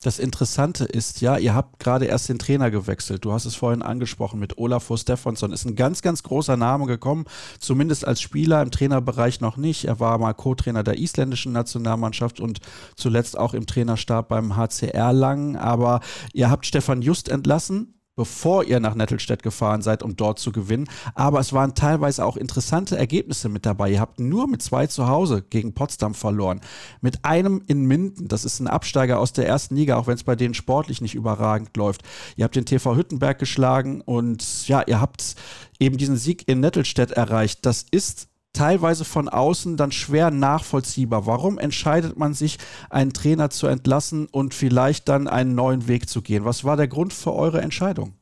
Das 0.02 0.18
Interessante 0.18 0.84
ist 0.84 1.22
ja, 1.22 1.38
ihr 1.38 1.54
habt 1.54 1.78
gerade 1.78 2.04
erst 2.04 2.28
den 2.28 2.38
Trainer 2.38 2.70
gewechselt. 2.70 3.24
Du 3.24 3.32
hast 3.32 3.46
es 3.46 3.54
vorhin 3.54 3.80
angesprochen 3.80 4.38
mit 4.38 4.58
Olafur 4.58 4.98
Stefansson. 4.98 5.50
Ist 5.50 5.64
ein 5.64 5.76
ganz, 5.76 6.02
ganz 6.02 6.22
großer 6.22 6.58
Name 6.58 6.84
gekommen, 6.84 7.24
zumindest 7.58 8.06
als 8.06 8.20
Spieler 8.20 8.60
im 8.60 8.70
Trainerbereich 8.70 9.40
noch 9.40 9.56
nicht. 9.56 9.86
Er 9.86 10.00
war 10.00 10.18
mal 10.18 10.34
Co-Trainer 10.34 10.82
der 10.82 10.98
isländischen 10.98 11.52
Nationalmannschaft 11.52 12.38
und 12.38 12.60
zuletzt 12.96 13.38
auch 13.38 13.54
im 13.54 13.64
Trainerstab 13.64 14.28
beim 14.28 14.56
HCR 14.56 15.14
lang. 15.14 15.56
Aber 15.56 16.00
ihr 16.34 16.50
habt 16.50 16.66
Stefan 16.66 17.00
Just 17.00 17.30
entlassen 17.30 17.94
bevor 18.16 18.64
ihr 18.64 18.80
nach 18.80 18.94
Nettelstedt 18.94 19.42
gefahren 19.42 19.82
seid, 19.82 20.02
um 20.02 20.16
dort 20.16 20.38
zu 20.38 20.52
gewinnen. 20.52 20.88
Aber 21.14 21.40
es 21.40 21.52
waren 21.52 21.74
teilweise 21.74 22.24
auch 22.24 22.36
interessante 22.36 22.96
Ergebnisse 22.96 23.48
mit 23.48 23.66
dabei. 23.66 23.90
Ihr 23.90 24.00
habt 24.00 24.20
nur 24.20 24.48
mit 24.48 24.62
zwei 24.62 24.86
zu 24.86 25.08
Hause 25.08 25.42
gegen 25.42 25.74
Potsdam 25.74 26.14
verloren. 26.14 26.60
Mit 27.00 27.24
einem 27.24 27.62
in 27.66 27.84
Minden, 27.84 28.28
das 28.28 28.44
ist 28.44 28.60
ein 28.60 28.68
Absteiger 28.68 29.18
aus 29.18 29.32
der 29.32 29.46
ersten 29.46 29.76
Liga, 29.76 29.96
auch 29.96 30.06
wenn 30.06 30.14
es 30.14 30.24
bei 30.24 30.36
denen 30.36 30.54
sportlich 30.54 31.00
nicht 31.00 31.14
überragend 31.14 31.76
läuft. 31.76 32.02
Ihr 32.36 32.44
habt 32.44 32.56
den 32.56 32.66
TV 32.66 32.96
Hüttenberg 32.96 33.38
geschlagen 33.38 34.00
und 34.00 34.68
ja, 34.68 34.82
ihr 34.86 35.00
habt 35.00 35.34
eben 35.78 35.96
diesen 35.96 36.16
Sieg 36.16 36.48
in 36.48 36.60
Nettelstedt 36.60 37.10
erreicht. 37.10 37.66
Das 37.66 37.84
ist 37.90 38.28
teilweise 38.54 39.04
von 39.04 39.28
außen 39.28 39.76
dann 39.76 39.92
schwer 39.92 40.30
nachvollziehbar. 40.30 41.26
Warum 41.26 41.58
entscheidet 41.58 42.16
man 42.18 42.32
sich, 42.32 42.58
einen 42.90 43.12
Trainer 43.12 43.50
zu 43.50 43.66
entlassen 43.66 44.26
und 44.30 44.54
vielleicht 44.54 45.08
dann 45.08 45.28
einen 45.28 45.54
neuen 45.54 45.88
Weg 45.88 46.08
zu 46.08 46.22
gehen? 46.22 46.44
Was 46.44 46.64
war 46.64 46.76
der 46.76 46.88
Grund 46.88 47.12
für 47.12 47.32
eure 47.32 47.60
Entscheidung? 47.60 48.14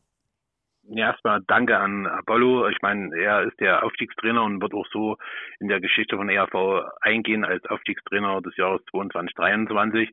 Erstmal 0.95 1.41
danke 1.47 1.79
an 1.79 2.07
Apollo. 2.07 2.69
Ich 2.69 2.79
meine, 2.83 3.17
er 3.17 3.43
ist 3.45 3.59
der 3.61 3.85
Aufstiegstrainer 3.85 4.43
und 4.43 4.61
wird 4.61 4.75
auch 4.75 4.87
so 4.93 5.17
in 5.61 5.69
der 5.69 5.81
Geschichte 5.81 6.17
von 6.17 6.29
ERV 6.29 6.85
eingehen 7.01 7.45
als 7.45 7.65
Aufstiegstrainer 7.67 8.43
des 8.43 8.57
Jahres 8.57 8.83
2022, 8.91 9.35
2023. 9.37 10.11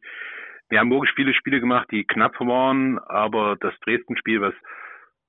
Wir 0.70 0.80
haben 0.80 0.92
wirklich 0.92 1.14
viele 1.16 1.34
Spiele 1.34 1.60
gemacht, 1.60 1.88
die 1.92 2.06
knapp 2.06 2.40
waren, 2.40 3.00
aber 3.00 3.58
das 3.60 3.74
Dresden-Spiel, 3.80 4.42
was 4.42 4.54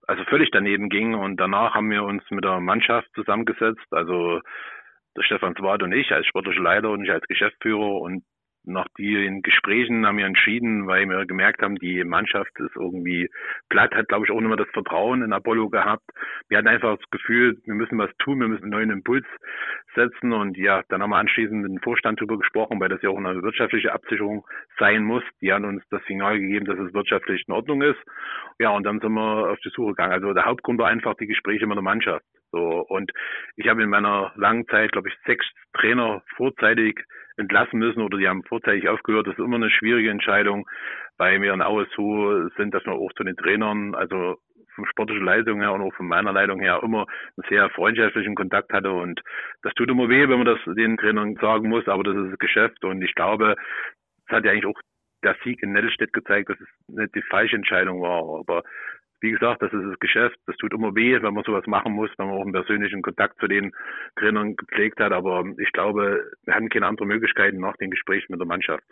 also 0.07 0.25
völlig 0.25 0.51
daneben 0.51 0.89
ging 0.89 1.15
und 1.15 1.37
danach 1.37 1.75
haben 1.75 1.91
wir 1.91 2.03
uns 2.05 2.23
mit 2.31 2.45
der 2.45 2.61
Mannschaft 2.61 3.09
zusammengesetzt, 3.15 3.87
also 3.93 4.41
der 5.17 5.23
Stefan 5.23 5.57
Zwart 5.57 5.83
und 5.83 5.93
ich 5.93 6.11
als 6.13 6.27
sportlicher 6.27 6.63
Leiter 6.63 6.91
und 6.91 7.05
ich 7.05 7.11
als 7.11 7.27
Geschäftsführer 7.27 8.01
und 8.01 8.23
nach 8.65 8.87
den 8.99 9.43
Gesprächen 9.43 10.07
haben 10.07 10.19
wir 10.19 10.27
entschieden, 10.27 10.87
weil 10.87 11.07
wir 11.07 11.25
gemerkt 11.25 11.63
haben, 11.63 11.77
die 11.77 12.05
Mannschaft 12.05 12.53
ist 12.59 12.77
irgendwie 12.77 13.31
platt, 13.69 13.95
hat 13.95 14.09
glaube 14.09 14.27
ich 14.27 14.31
auch 14.31 14.41
nicht 14.41 14.49
mehr 14.49 14.57
das 14.57 14.69
Vertrauen 14.73 15.23
in 15.23 15.33
Apollo 15.33 15.71
gehabt. 15.71 16.05
Wir 16.49 16.59
hatten 16.59 16.69
einfach 16.69 16.99
das 16.99 17.11
Gefühl, 17.11 17.59
wir 17.65 17.75
müssen 17.75 17.99
was 17.99 18.11
tun, 18.19 18.41
wir 18.41 18.49
müssen 18.49 18.65
einen 18.65 18.73
neuen 18.73 18.91
Impuls 18.91 19.25
setzen 19.95 20.33
und 20.33 20.57
ja, 20.57 20.83
dann 20.89 21.03
haben 21.03 21.11
wir 21.11 21.17
anschließend 21.17 21.63
mit 21.63 21.71
dem 21.71 21.81
Vorstand 21.81 22.21
darüber 22.21 22.39
gesprochen, 22.39 22.81
weil 22.81 22.91
das 22.91 23.03
ja 23.03 23.11
auch 23.11 23.19
eine 23.19 23.43
wirtschaftliche 23.43 23.93
Absicherung 23.93 24.47
sein 24.79 25.05
muss. 25.05 25.25
Die 25.41 25.53
haben 25.53 25.65
uns 25.65 25.83
das 25.91 26.05
Signal 26.05 26.39
gegeben, 26.39 26.67
dass 26.67 26.79
es 26.79 26.93
wirtschaftlich 26.93 27.45
in 27.49 27.55
Ordnung 27.55 27.83
ist. 27.83 27.99
Ja, 28.59 28.71
und 28.71 28.85
dann 28.85 29.01
sind 29.01 29.13
wir 29.13 29.51
auf 29.51 29.59
die 29.61 29.71
Suche 29.71 29.91
gegangen. 29.91 30.13
Also 30.13 30.35
der 30.35 30.45
Hauptgrund 30.45 30.79
war 30.79 30.89
einfach 30.89 31.15
die 31.15 31.27
Gespräche 31.27 31.67
mit 31.67 31.77
der 31.77 31.83
Mannschaft. 31.83 32.25
So, 32.53 32.85
und 32.89 33.13
ich 33.57 33.69
habe 33.69 33.83
in 33.83 33.91
meiner 33.91 34.33
langen 34.37 34.67
Zeit, 34.69 34.93
glaube 34.93 35.09
ich, 35.09 35.15
sechs 35.25 35.47
Trainer 35.73 36.23
vorzeitig 36.37 37.05
entlassen 37.37 37.79
müssen 37.79 38.03
oder 38.03 38.19
die 38.19 38.29
haben 38.29 38.43
vorzeitig 38.45 38.89
aufgehört. 38.89 39.27
Das 39.27 39.39
ist 39.39 39.45
immer 39.45 39.57
eine 39.57 39.71
schwierige 39.71 40.11
Entscheidung, 40.11 40.69
weil 41.17 41.41
wir 41.41 41.55
in 41.55 41.63
so 41.97 42.49
sind, 42.57 42.75
dass 42.75 42.85
wir 42.85 42.93
auch 42.93 43.13
zu 43.15 43.25
den 43.25 43.37
Trainern, 43.37 43.95
also 43.95 44.37
von 44.75 44.87
sportlicher 44.87 45.25
Leitung 45.25 45.61
her 45.61 45.73
und 45.73 45.83
auch 45.83 45.95
von 45.95 46.07
meiner 46.07 46.33
Leitung 46.33 46.61
her 46.61 46.81
immer 46.83 47.07
einen 47.37 47.49
sehr 47.49 47.71
freundschaftlichen 47.71 48.35
Kontakt 48.35 48.73
hatte. 48.73 48.91
Und 48.91 49.21
das 49.63 49.75
tut 49.75 49.91
immer 49.91 50.09
weh, 50.09 50.29
wenn 50.29 50.39
man 50.39 50.47
das 50.47 50.59
den 50.77 50.97
Trainern 50.97 51.37
sagen 51.41 51.69
muss, 51.69 51.87
aber 51.89 52.05
das 52.05 52.17
ist 52.17 52.33
das 52.33 52.39
Geschäft. 52.39 52.85
Und 52.85 53.03
ich 53.03 53.15
glaube, 53.15 53.57
das 54.27 54.37
hat 54.37 54.45
ja 54.45 54.53
eigentlich 54.53 54.67
auch 54.67 54.81
der 55.23 55.37
Sieg 55.45 55.63
in 55.63 55.73
Nettelstedt 55.73 56.13
gezeigt, 56.13 56.49
dass 56.49 56.61
es 56.61 56.69
nicht 56.89 57.15
die 57.15 57.23
falsche 57.23 57.57
Entscheidung 57.57 58.01
war, 58.01 58.41
aber 58.41 58.63
wie 59.21 59.33
gesagt, 59.33 59.63
das 59.63 59.73
ist 59.73 59.85
das 59.85 59.99
Geschäft. 59.99 60.37
Das 60.47 60.57
tut 60.57 60.73
immer 60.73 60.95
weh, 60.95 61.21
wenn 61.21 61.35
man 61.35 61.45
sowas 61.45 61.67
machen 61.67 61.93
muss, 61.93 62.11
wenn 62.17 62.29
man 62.29 62.37
auch 62.37 62.43
einen 62.43 62.53
persönlichen 62.53 63.03
Kontakt 63.03 63.39
zu 63.41 63.47
den 63.47 63.73
Trainern 64.17 64.57
gepflegt 64.57 65.01
hat. 65.01 65.13
Aber 65.13 65.45
ich 65.59 65.73
glaube, 65.73 66.25
wir 66.45 66.55
hatten 66.55 66.69
keine 66.69 66.87
andere 66.87 67.07
Möglichkeit 67.07 67.55
nach 67.55 67.77
dem 67.77 67.91
Gespräch 67.91 68.29
mit 68.29 68.41
der 68.41 68.47
Mannschaft. 68.47 68.85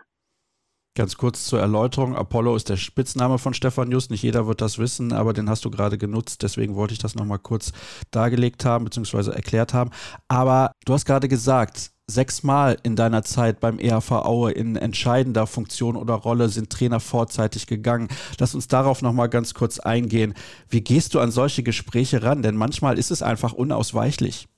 Ganz 0.98 1.16
kurz 1.16 1.46
zur 1.46 1.60
Erläuterung. 1.60 2.16
Apollo 2.16 2.56
ist 2.56 2.70
der 2.70 2.76
Spitzname 2.76 3.38
von 3.38 3.54
Stefan 3.54 3.92
Just. 3.92 4.10
Nicht 4.10 4.24
jeder 4.24 4.48
wird 4.48 4.60
das 4.60 4.80
wissen, 4.80 5.12
aber 5.12 5.32
den 5.32 5.48
hast 5.48 5.64
du 5.64 5.70
gerade 5.70 5.96
genutzt. 5.96 6.42
Deswegen 6.42 6.74
wollte 6.74 6.92
ich 6.92 6.98
das 6.98 7.14
nochmal 7.14 7.38
kurz 7.38 7.72
dargelegt 8.10 8.64
haben, 8.64 8.84
beziehungsweise 8.84 9.32
erklärt 9.32 9.74
haben. 9.74 9.90
Aber 10.26 10.72
du 10.84 10.92
hast 10.92 11.04
gerade 11.04 11.28
gesagt, 11.28 11.92
sechsmal 12.08 12.76
in 12.82 12.96
deiner 12.96 13.22
Zeit 13.22 13.60
beim 13.60 13.78
EHV 13.78 14.10
Aue 14.10 14.52
in 14.52 14.76
entscheidender 14.76 15.46
Funktion 15.46 15.94
oder 15.94 16.14
Rolle 16.14 16.48
sind 16.48 16.70
Trainer 16.70 17.00
vorzeitig 17.00 17.66
gegangen. 17.66 18.08
Lass 18.40 18.54
uns 18.54 18.66
darauf 18.66 19.02
nochmal 19.02 19.28
ganz 19.28 19.54
kurz 19.54 19.78
eingehen. 19.78 20.34
Wie 20.70 20.82
gehst 20.82 21.14
du 21.14 21.20
an 21.20 21.30
solche 21.30 21.62
Gespräche 21.62 22.22
ran? 22.22 22.42
Denn 22.42 22.56
manchmal 22.56 22.98
ist 22.98 23.10
es 23.10 23.22
einfach 23.22 23.52
unausweichlich. 23.52 24.48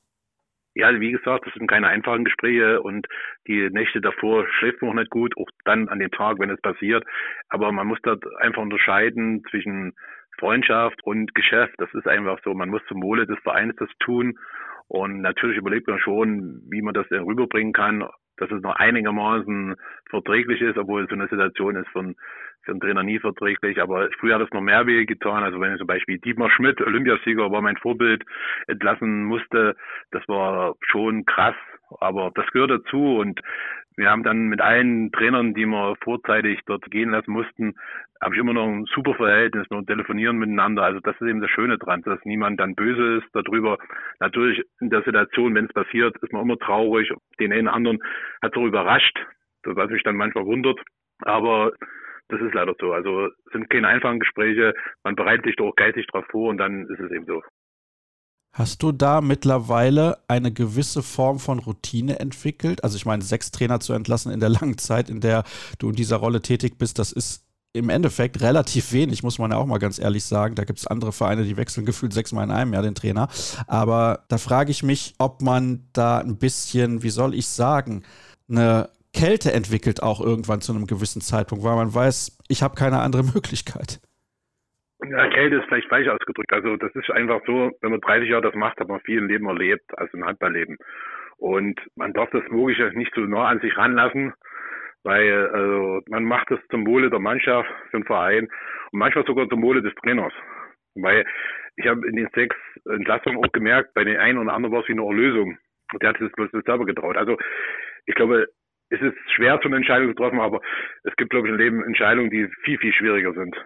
Ja, 0.74 0.98
wie 1.00 1.10
gesagt, 1.10 1.46
das 1.46 1.54
sind 1.54 1.68
keine 1.68 1.88
einfachen 1.88 2.24
Gespräche 2.24 2.80
und 2.80 3.06
die 3.48 3.68
Nächte 3.70 4.00
davor 4.00 4.46
schläft 4.58 4.80
man 4.80 4.92
auch 4.92 4.94
nicht 4.94 5.10
gut, 5.10 5.36
auch 5.36 5.48
dann 5.64 5.88
an 5.88 5.98
dem 5.98 6.12
Tag, 6.12 6.38
wenn 6.38 6.48
es 6.48 6.60
passiert. 6.60 7.04
Aber 7.48 7.72
man 7.72 7.88
muss 7.88 7.98
dort 8.04 8.24
einfach 8.38 8.62
unterscheiden 8.62 9.42
zwischen 9.50 9.94
Freundschaft 10.38 11.02
und 11.02 11.34
Geschäft. 11.34 11.74
Das 11.78 11.92
ist 11.94 12.06
einfach 12.06 12.38
so. 12.44 12.54
Man 12.54 12.70
muss 12.70 12.82
zum 12.86 13.02
Wohle 13.02 13.26
des 13.26 13.38
Vereins 13.40 13.74
das 13.78 13.90
tun 13.98 14.38
und 14.90 15.20
natürlich 15.20 15.56
überlegt 15.56 15.86
man 15.86 16.00
schon, 16.00 16.62
wie 16.68 16.82
man 16.82 16.94
das 16.94 17.06
denn 17.10 17.22
rüberbringen 17.22 17.72
kann, 17.72 18.04
dass 18.38 18.50
es 18.50 18.60
noch 18.60 18.74
einigermaßen 18.74 19.76
verträglich 20.08 20.60
ist, 20.60 20.76
obwohl 20.76 21.06
so 21.06 21.14
eine 21.14 21.28
Situation 21.28 21.76
ist 21.76 21.88
von 21.90 22.16
für 22.62 22.72
einen 22.72 22.80
Trainer 22.80 23.04
nie 23.04 23.20
verträglich. 23.20 23.80
Aber 23.80 24.08
früher 24.18 24.34
hat 24.34 24.42
es 24.42 24.52
noch 24.52 24.60
mehr 24.60 24.88
weh 24.88 25.06
getan. 25.06 25.44
Also 25.44 25.60
wenn 25.60 25.72
ich 25.72 25.78
zum 25.78 25.86
Beispiel 25.86 26.18
Dietmar 26.18 26.50
Schmidt, 26.50 26.80
Olympiasieger, 26.80 27.52
war 27.52 27.62
mein 27.62 27.76
Vorbild, 27.76 28.24
entlassen 28.66 29.26
musste, 29.26 29.76
das 30.10 30.26
war 30.26 30.74
schon 30.80 31.24
krass. 31.24 31.54
Aber 32.00 32.32
das 32.34 32.46
gehört 32.48 32.72
dazu 32.72 33.18
und 33.18 33.40
wir 33.96 34.10
haben 34.10 34.22
dann 34.22 34.48
mit 34.48 34.60
allen 34.60 35.10
Trainern, 35.12 35.54
die 35.54 35.66
wir 35.66 35.96
vorzeitig 36.02 36.60
dort 36.66 36.84
gehen 36.90 37.10
lassen 37.10 37.32
mussten, 37.32 37.74
habe 38.20 38.34
ich 38.34 38.40
immer 38.40 38.52
noch 38.52 38.66
ein 38.66 38.84
super 38.86 39.14
Verhältnis, 39.14 39.66
wir 39.70 39.84
telefonieren 39.84 40.38
miteinander. 40.38 40.82
Also 40.82 41.00
das 41.00 41.14
ist 41.20 41.26
eben 41.26 41.40
das 41.40 41.50
Schöne 41.50 41.78
dran, 41.78 42.02
dass 42.02 42.18
niemand 42.24 42.60
dann 42.60 42.74
böse 42.74 43.18
ist 43.18 43.28
darüber. 43.32 43.78
Natürlich 44.20 44.62
in 44.80 44.90
der 44.90 45.02
Situation, 45.02 45.54
wenn 45.54 45.66
es 45.66 45.72
passiert, 45.72 46.16
ist 46.22 46.32
man 46.32 46.42
immer 46.42 46.58
traurig. 46.58 47.10
Den 47.38 47.52
einen 47.52 47.68
anderen 47.68 47.98
hat 48.42 48.52
es 48.52 48.58
auch 48.58 48.66
überrascht, 48.66 49.18
was 49.64 49.90
mich 49.90 50.02
dann 50.02 50.16
manchmal 50.16 50.46
wundert. 50.46 50.80
Aber 51.22 51.72
das 52.28 52.40
ist 52.40 52.54
leider 52.54 52.74
so. 52.78 52.92
Also 52.92 53.28
sind 53.52 53.68
keine 53.70 53.88
einfachen 53.88 54.20
Gespräche. 54.20 54.74
Man 55.02 55.16
bereitet 55.16 55.46
sich 55.46 55.56
doch 55.56 55.74
geistig 55.74 56.06
darauf 56.06 56.26
vor 56.30 56.50
und 56.50 56.58
dann 56.58 56.86
ist 56.86 57.00
es 57.00 57.10
eben 57.10 57.26
so. 57.26 57.42
Hast 58.52 58.82
du 58.82 58.90
da 58.90 59.20
mittlerweile 59.20 60.18
eine 60.26 60.52
gewisse 60.52 61.02
Form 61.02 61.38
von 61.38 61.60
Routine 61.60 62.18
entwickelt? 62.18 62.82
Also 62.82 62.96
ich 62.96 63.06
meine, 63.06 63.22
sechs 63.22 63.52
Trainer 63.52 63.78
zu 63.78 63.92
entlassen 63.92 64.32
in 64.32 64.40
der 64.40 64.48
langen 64.60 64.78
Zeit, 64.78 65.08
in 65.08 65.20
der 65.20 65.44
du 65.78 65.90
in 65.90 65.96
dieser 65.96 66.16
Rolle 66.16 66.42
tätig 66.42 66.76
bist, 66.78 66.98
das 66.98 67.12
ist 67.12 67.44
im 67.72 67.88
Endeffekt 67.88 68.40
relativ 68.40 68.90
wenig, 68.90 69.22
muss 69.22 69.38
man 69.38 69.52
ja 69.52 69.56
auch 69.56 69.66
mal 69.66 69.78
ganz 69.78 70.00
ehrlich 70.00 70.24
sagen. 70.24 70.56
Da 70.56 70.64
gibt 70.64 70.80
es 70.80 70.88
andere 70.88 71.12
Vereine, 71.12 71.44
die 71.44 71.56
wechseln 71.56 71.86
gefühlt 71.86 72.12
sechsmal 72.12 72.44
in 72.44 72.50
einem 72.50 72.72
Jahr 72.72 72.82
den 72.82 72.96
Trainer. 72.96 73.28
Aber 73.68 74.24
da 74.28 74.38
frage 74.38 74.72
ich 74.72 74.82
mich, 74.82 75.14
ob 75.18 75.40
man 75.40 75.86
da 75.92 76.18
ein 76.18 76.36
bisschen, 76.36 77.04
wie 77.04 77.10
soll 77.10 77.34
ich 77.34 77.46
sagen, 77.46 78.02
eine 78.48 78.90
Kälte 79.12 79.52
entwickelt 79.52 80.02
auch 80.02 80.20
irgendwann 80.20 80.60
zu 80.60 80.72
einem 80.72 80.86
gewissen 80.86 81.20
Zeitpunkt, 81.20 81.64
weil 81.64 81.76
man 81.76 81.94
weiß, 81.94 82.38
ich 82.48 82.62
habe 82.62 82.74
keine 82.74 83.00
andere 83.00 83.22
Möglichkeit. 83.34 84.00
Ja, 85.08 85.28
Kälte 85.28 85.56
ist 85.56 85.66
vielleicht 85.66 85.88
falsch 85.88 86.08
ausgedrückt. 86.08 86.52
Also 86.52 86.76
das 86.76 86.94
ist 86.94 87.10
einfach 87.10 87.40
so, 87.46 87.72
wenn 87.80 87.90
man 87.90 88.00
30 88.00 88.28
Jahre 88.28 88.42
das 88.42 88.54
macht, 88.54 88.78
hat 88.78 88.88
man 88.88 89.00
viel 89.00 89.18
im 89.18 89.28
Leben 89.28 89.46
erlebt, 89.46 89.84
also 89.96 90.16
im 90.16 90.26
Handballleben. 90.26 90.76
Und 91.38 91.80
man 91.96 92.12
darf 92.12 92.28
das 92.30 92.46
Logische 92.48 92.90
nicht 92.94 93.14
so 93.14 93.22
nah 93.22 93.48
an 93.48 93.60
sich 93.60 93.76
ranlassen, 93.76 94.34
weil 95.02 95.48
also 95.48 96.00
man 96.08 96.24
macht 96.24 96.50
es 96.50 96.60
zum 96.70 96.86
Wohle 96.86 97.08
der 97.08 97.18
Mannschaft, 97.18 97.70
für 97.90 97.98
den 97.98 98.04
Verein 98.04 98.48
und 98.92 98.98
manchmal 98.98 99.24
sogar 99.24 99.48
zum 99.48 99.62
Wohle 99.62 99.80
des 99.80 99.94
Trainers. 99.96 100.34
Weil 100.94 101.24
ich 101.76 101.86
habe 101.86 102.06
in 102.06 102.16
den 102.16 102.28
sechs 102.34 102.56
Entlassungen 102.84 103.38
auch 103.38 103.52
gemerkt, 103.52 103.94
bei 103.94 104.04
den 104.04 104.18
einen 104.18 104.38
oder 104.38 104.52
anderen 104.52 104.74
war 104.74 104.82
es 104.82 104.88
wie 104.88 104.92
eine 104.92 105.06
Erlösung. 105.06 105.56
Und 105.92 106.02
der 106.02 106.10
hat 106.10 106.18
sich 106.18 106.30
bloß 106.32 106.50
selber 106.50 106.84
getraut. 106.84 107.16
Also 107.16 107.38
ich 108.04 108.14
glaube, 108.14 108.48
es 108.90 109.00
ist 109.00 109.16
schwer, 109.34 109.58
so 109.62 109.68
eine 109.68 109.76
Entscheidung 109.76 110.08
zu 110.08 110.14
treffen, 110.14 110.40
aber 110.40 110.60
es 111.04 111.14
gibt, 111.16 111.30
glaube 111.30 111.46
ich, 111.46 111.54
im 111.54 111.58
Leben 111.58 111.84
Entscheidungen, 111.84 112.28
die 112.28 112.48
viel, 112.64 112.76
viel 112.78 112.92
schwieriger 112.92 113.32
sind. 113.32 113.56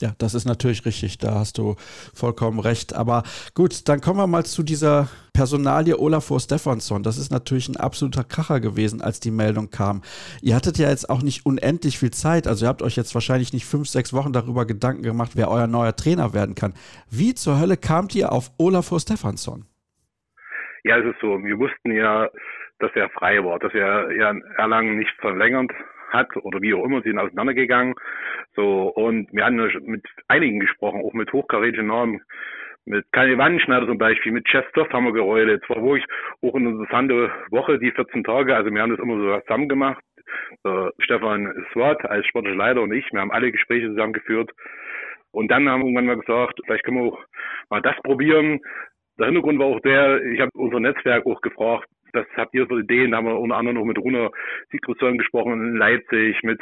Ja, 0.00 0.14
das 0.18 0.34
ist 0.34 0.46
natürlich 0.46 0.86
richtig, 0.86 1.18
da 1.18 1.34
hast 1.34 1.58
du 1.58 1.76
vollkommen 2.14 2.58
recht. 2.58 2.94
Aber 2.94 3.22
gut, 3.54 3.88
dann 3.88 4.00
kommen 4.00 4.18
wir 4.18 4.26
mal 4.26 4.44
zu 4.46 4.62
dieser 4.62 5.08
Personalie 5.34 5.98
Olafur 5.98 6.40
Stefansson. 6.40 7.02
Das 7.02 7.18
ist 7.18 7.30
natürlich 7.30 7.68
ein 7.68 7.76
absoluter 7.76 8.24
Kracher 8.24 8.60
gewesen, 8.60 9.02
als 9.02 9.20
die 9.20 9.30
Meldung 9.30 9.70
kam. 9.70 10.00
Ihr 10.40 10.56
hattet 10.56 10.78
ja 10.78 10.88
jetzt 10.88 11.10
auch 11.10 11.22
nicht 11.22 11.44
unendlich 11.44 11.98
viel 11.98 12.10
Zeit, 12.10 12.46
also 12.46 12.64
ihr 12.64 12.68
habt 12.68 12.82
euch 12.82 12.96
jetzt 12.96 13.14
wahrscheinlich 13.14 13.52
nicht 13.52 13.66
fünf, 13.66 13.88
sechs 13.88 14.14
Wochen 14.14 14.32
darüber 14.32 14.64
Gedanken 14.64 15.02
gemacht, 15.02 15.32
wer 15.34 15.50
euer 15.50 15.66
neuer 15.66 15.94
Trainer 15.94 16.32
werden 16.32 16.54
kann. 16.54 16.72
Wie 17.10 17.34
zur 17.34 17.60
Hölle 17.60 17.76
kamt 17.76 18.14
ihr 18.14 18.32
auf 18.32 18.50
Olafur 18.58 19.00
Stefansson? 19.00 19.66
Ja, 20.84 20.96
es 20.98 21.04
ist 21.04 21.20
so, 21.20 21.42
wir 21.44 21.58
wussten 21.58 21.92
ja, 21.92 22.28
dass 22.78 22.90
er 22.94 23.10
frei 23.10 23.44
war, 23.44 23.58
dass 23.58 23.74
er 23.74 24.08
Erlangen 24.56 24.98
nicht 24.98 25.14
verlängert 25.20 25.70
hat 26.10 26.36
oder 26.36 26.60
wie 26.60 26.74
auch 26.74 26.84
immer, 26.84 27.02
sind 27.02 27.18
auseinandergegangen. 27.18 27.94
So, 28.54 28.88
und 28.88 29.32
wir 29.32 29.44
haben 29.44 29.56
mit 29.86 30.04
einigen 30.28 30.60
gesprochen, 30.60 31.02
auch 31.02 31.12
mit 31.12 31.32
hochkarätigen 31.32 31.86
Namen, 31.86 32.20
mit 32.86 33.04
Kai 33.12 33.36
Wannschneider 33.36 33.86
zum 33.86 33.98
Beispiel, 33.98 34.32
mit 34.32 34.48
Chef 34.48 34.64
Soft 34.74 34.92
haben 34.92 35.04
wir 35.06 35.12
geredet. 35.12 35.62
Es 35.62 35.70
war 35.70 35.82
wirklich 35.82 36.04
auch 36.42 36.54
eine 36.54 36.70
interessante 36.70 37.30
Woche, 37.50 37.78
die 37.78 37.92
14 37.92 38.24
Tage. 38.24 38.54
Also 38.54 38.70
wir 38.70 38.82
haben 38.82 38.90
das 38.90 39.00
immer 39.00 39.16
so 39.16 39.40
zusammen 39.40 39.68
gemacht. 39.68 40.02
Der 40.64 40.92
Stefan 40.98 41.52
Swat 41.72 42.04
als 42.04 42.26
sportlicher 42.26 42.56
Leiter 42.56 42.82
und 42.82 42.92
ich, 42.92 43.06
wir 43.12 43.20
haben 43.20 43.32
alle 43.32 43.52
Gespräche 43.52 43.88
zusammengeführt. 43.88 44.50
Und 45.32 45.50
dann 45.50 45.68
haben 45.68 45.80
wir 45.80 45.86
irgendwann 45.86 46.06
mal 46.06 46.18
gesagt, 46.18 46.60
vielleicht 46.64 46.84
können 46.84 46.98
wir 46.98 47.12
auch 47.12 47.24
mal 47.68 47.82
das 47.82 47.96
probieren. 48.02 48.60
Der 49.18 49.26
Hintergrund 49.26 49.58
war 49.58 49.66
auch 49.66 49.80
der, 49.80 50.24
ich 50.24 50.40
habe 50.40 50.50
unser 50.54 50.80
Netzwerk 50.80 51.26
auch 51.26 51.40
gefragt, 51.40 51.86
das 52.12 52.26
habt 52.36 52.54
ihr 52.54 52.66
so 52.66 52.78
Ideen, 52.78 53.10
da 53.10 53.18
haben 53.18 53.26
wir 53.26 53.38
unter 53.38 53.56
anderem 53.56 53.78
noch 53.78 53.84
mit 53.84 53.98
Runa 53.98 54.30
Sigurdsson 54.70 55.18
gesprochen 55.18 55.52
in 55.52 55.76
Leipzig, 55.76 56.42
mit 56.42 56.60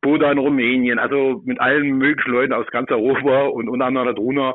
Boda 0.00 0.32
in 0.32 0.38
Rumänien, 0.38 0.98
also 0.98 1.42
mit 1.44 1.60
allen 1.60 1.98
möglichen 1.98 2.32
Leuten 2.32 2.52
aus 2.52 2.66
ganz 2.68 2.90
Europa 2.90 3.46
und 3.46 3.68
unter 3.68 3.86
anderem 3.86 4.08
hat 4.08 4.18
Runa 4.18 4.54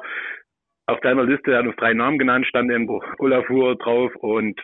auf 0.88 1.00
deiner 1.02 1.24
Liste, 1.24 1.52
er 1.52 1.60
hat 1.60 1.68
uns 1.68 1.76
drei 1.76 1.94
Namen 1.94 2.18
genannt, 2.18 2.48
stand 2.48 2.72
eben 2.72 2.90
Olafur 3.20 3.76
drauf 3.76 4.16
und 4.16 4.60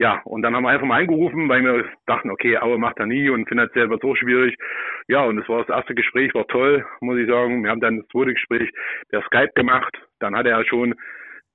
ja, 0.00 0.22
und 0.24 0.42
dann 0.42 0.54
haben 0.54 0.62
wir 0.62 0.68
einfach 0.68 0.86
mal 0.86 1.00
angerufen, 1.00 1.48
weil 1.48 1.64
wir 1.64 1.84
dachten, 2.06 2.30
okay, 2.30 2.56
Aue 2.58 2.78
macht 2.78 3.00
er 3.00 3.06
nie 3.06 3.30
und 3.30 3.48
finanziell 3.48 3.90
wird 3.90 4.02
es 4.02 4.08
auch 4.08 4.14
schwierig. 4.14 4.56
Ja, 5.08 5.24
und 5.24 5.38
das 5.38 5.48
war 5.48 5.64
das 5.64 5.76
erste 5.76 5.96
Gespräch, 5.96 6.32
war 6.34 6.46
toll, 6.46 6.86
muss 7.00 7.18
ich 7.18 7.26
sagen. 7.26 7.64
Wir 7.64 7.70
haben 7.70 7.80
dann 7.80 7.98
das 7.98 8.08
zweite 8.08 8.34
Gespräch 8.34 8.70
per 9.10 9.22
Skype 9.22 9.50
gemacht. 9.56 9.98
Dann 10.20 10.36
hat 10.36 10.46
er 10.46 10.64
schon 10.64 10.94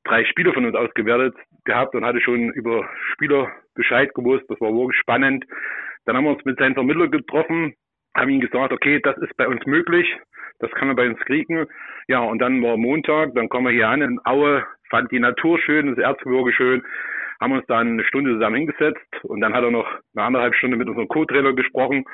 drei 0.04 0.26
Spieler 0.26 0.54
von 0.54 0.66
uns 0.66 0.76
ausgewertet 0.76 1.36
gehabt 1.66 1.96
und 1.96 2.06
hatte 2.06 2.22
schon 2.22 2.50
über 2.52 2.88
Spieler 3.14 3.52
Bescheid 3.76 4.14
gewusst. 4.14 4.46
Das 4.50 4.60
war 4.62 4.74
wirklich 4.74 5.00
spannend. 5.00 5.46
Dann 6.06 6.18
haben 6.18 6.26
wir 6.26 6.32
uns 6.32 6.46
mit 6.46 6.58
seinem 6.60 6.74
Vermittler 6.74 7.08
getroffen, 7.08 7.74
haben 8.16 8.30
ihm 8.30 8.42
gesagt, 8.42 8.74
okay, 8.74 9.00
das 9.02 9.18
ist 9.18 9.36
bei 9.38 9.48
uns 9.48 9.66
möglich, 9.66 10.08
das 10.60 10.72
kann 10.72 10.90
er 10.90 10.96
bei 10.96 11.08
uns 11.08 11.20
kriegen. 11.22 11.68
Ja, 12.08 12.20
und 12.20 12.40
dann 12.40 12.62
war 12.62 12.78
Montag, 12.78 13.34
dann 13.36 13.50
kommen 13.50 13.68
wir 13.68 13.74
hier 13.74 13.88
an 13.88 14.02
in 14.02 14.20
Aue, 14.26 14.66
fand 14.90 15.12
die 15.12 15.20
Natur 15.20 15.60
schön, 15.60 15.88
das 15.88 15.98
Erzgebirge 15.98 16.52
schön, 16.54 16.84
haben 17.40 17.54
uns 17.54 17.66
dann 17.68 17.88
eine 17.88 18.04
Stunde 18.04 18.34
zusammen 18.34 18.58
hingesetzt 18.58 19.24
und 19.24 19.42
dann 19.42 19.54
hat 19.54 19.64
er 19.64 19.72
noch 19.72 19.88
eine 20.16 20.26
anderthalb 20.26 20.56
Stunde 20.56 20.78
mit 20.78 20.88
unserem 20.88 21.08
Co-Trainer 21.08 21.54
gesprochen 21.54 22.06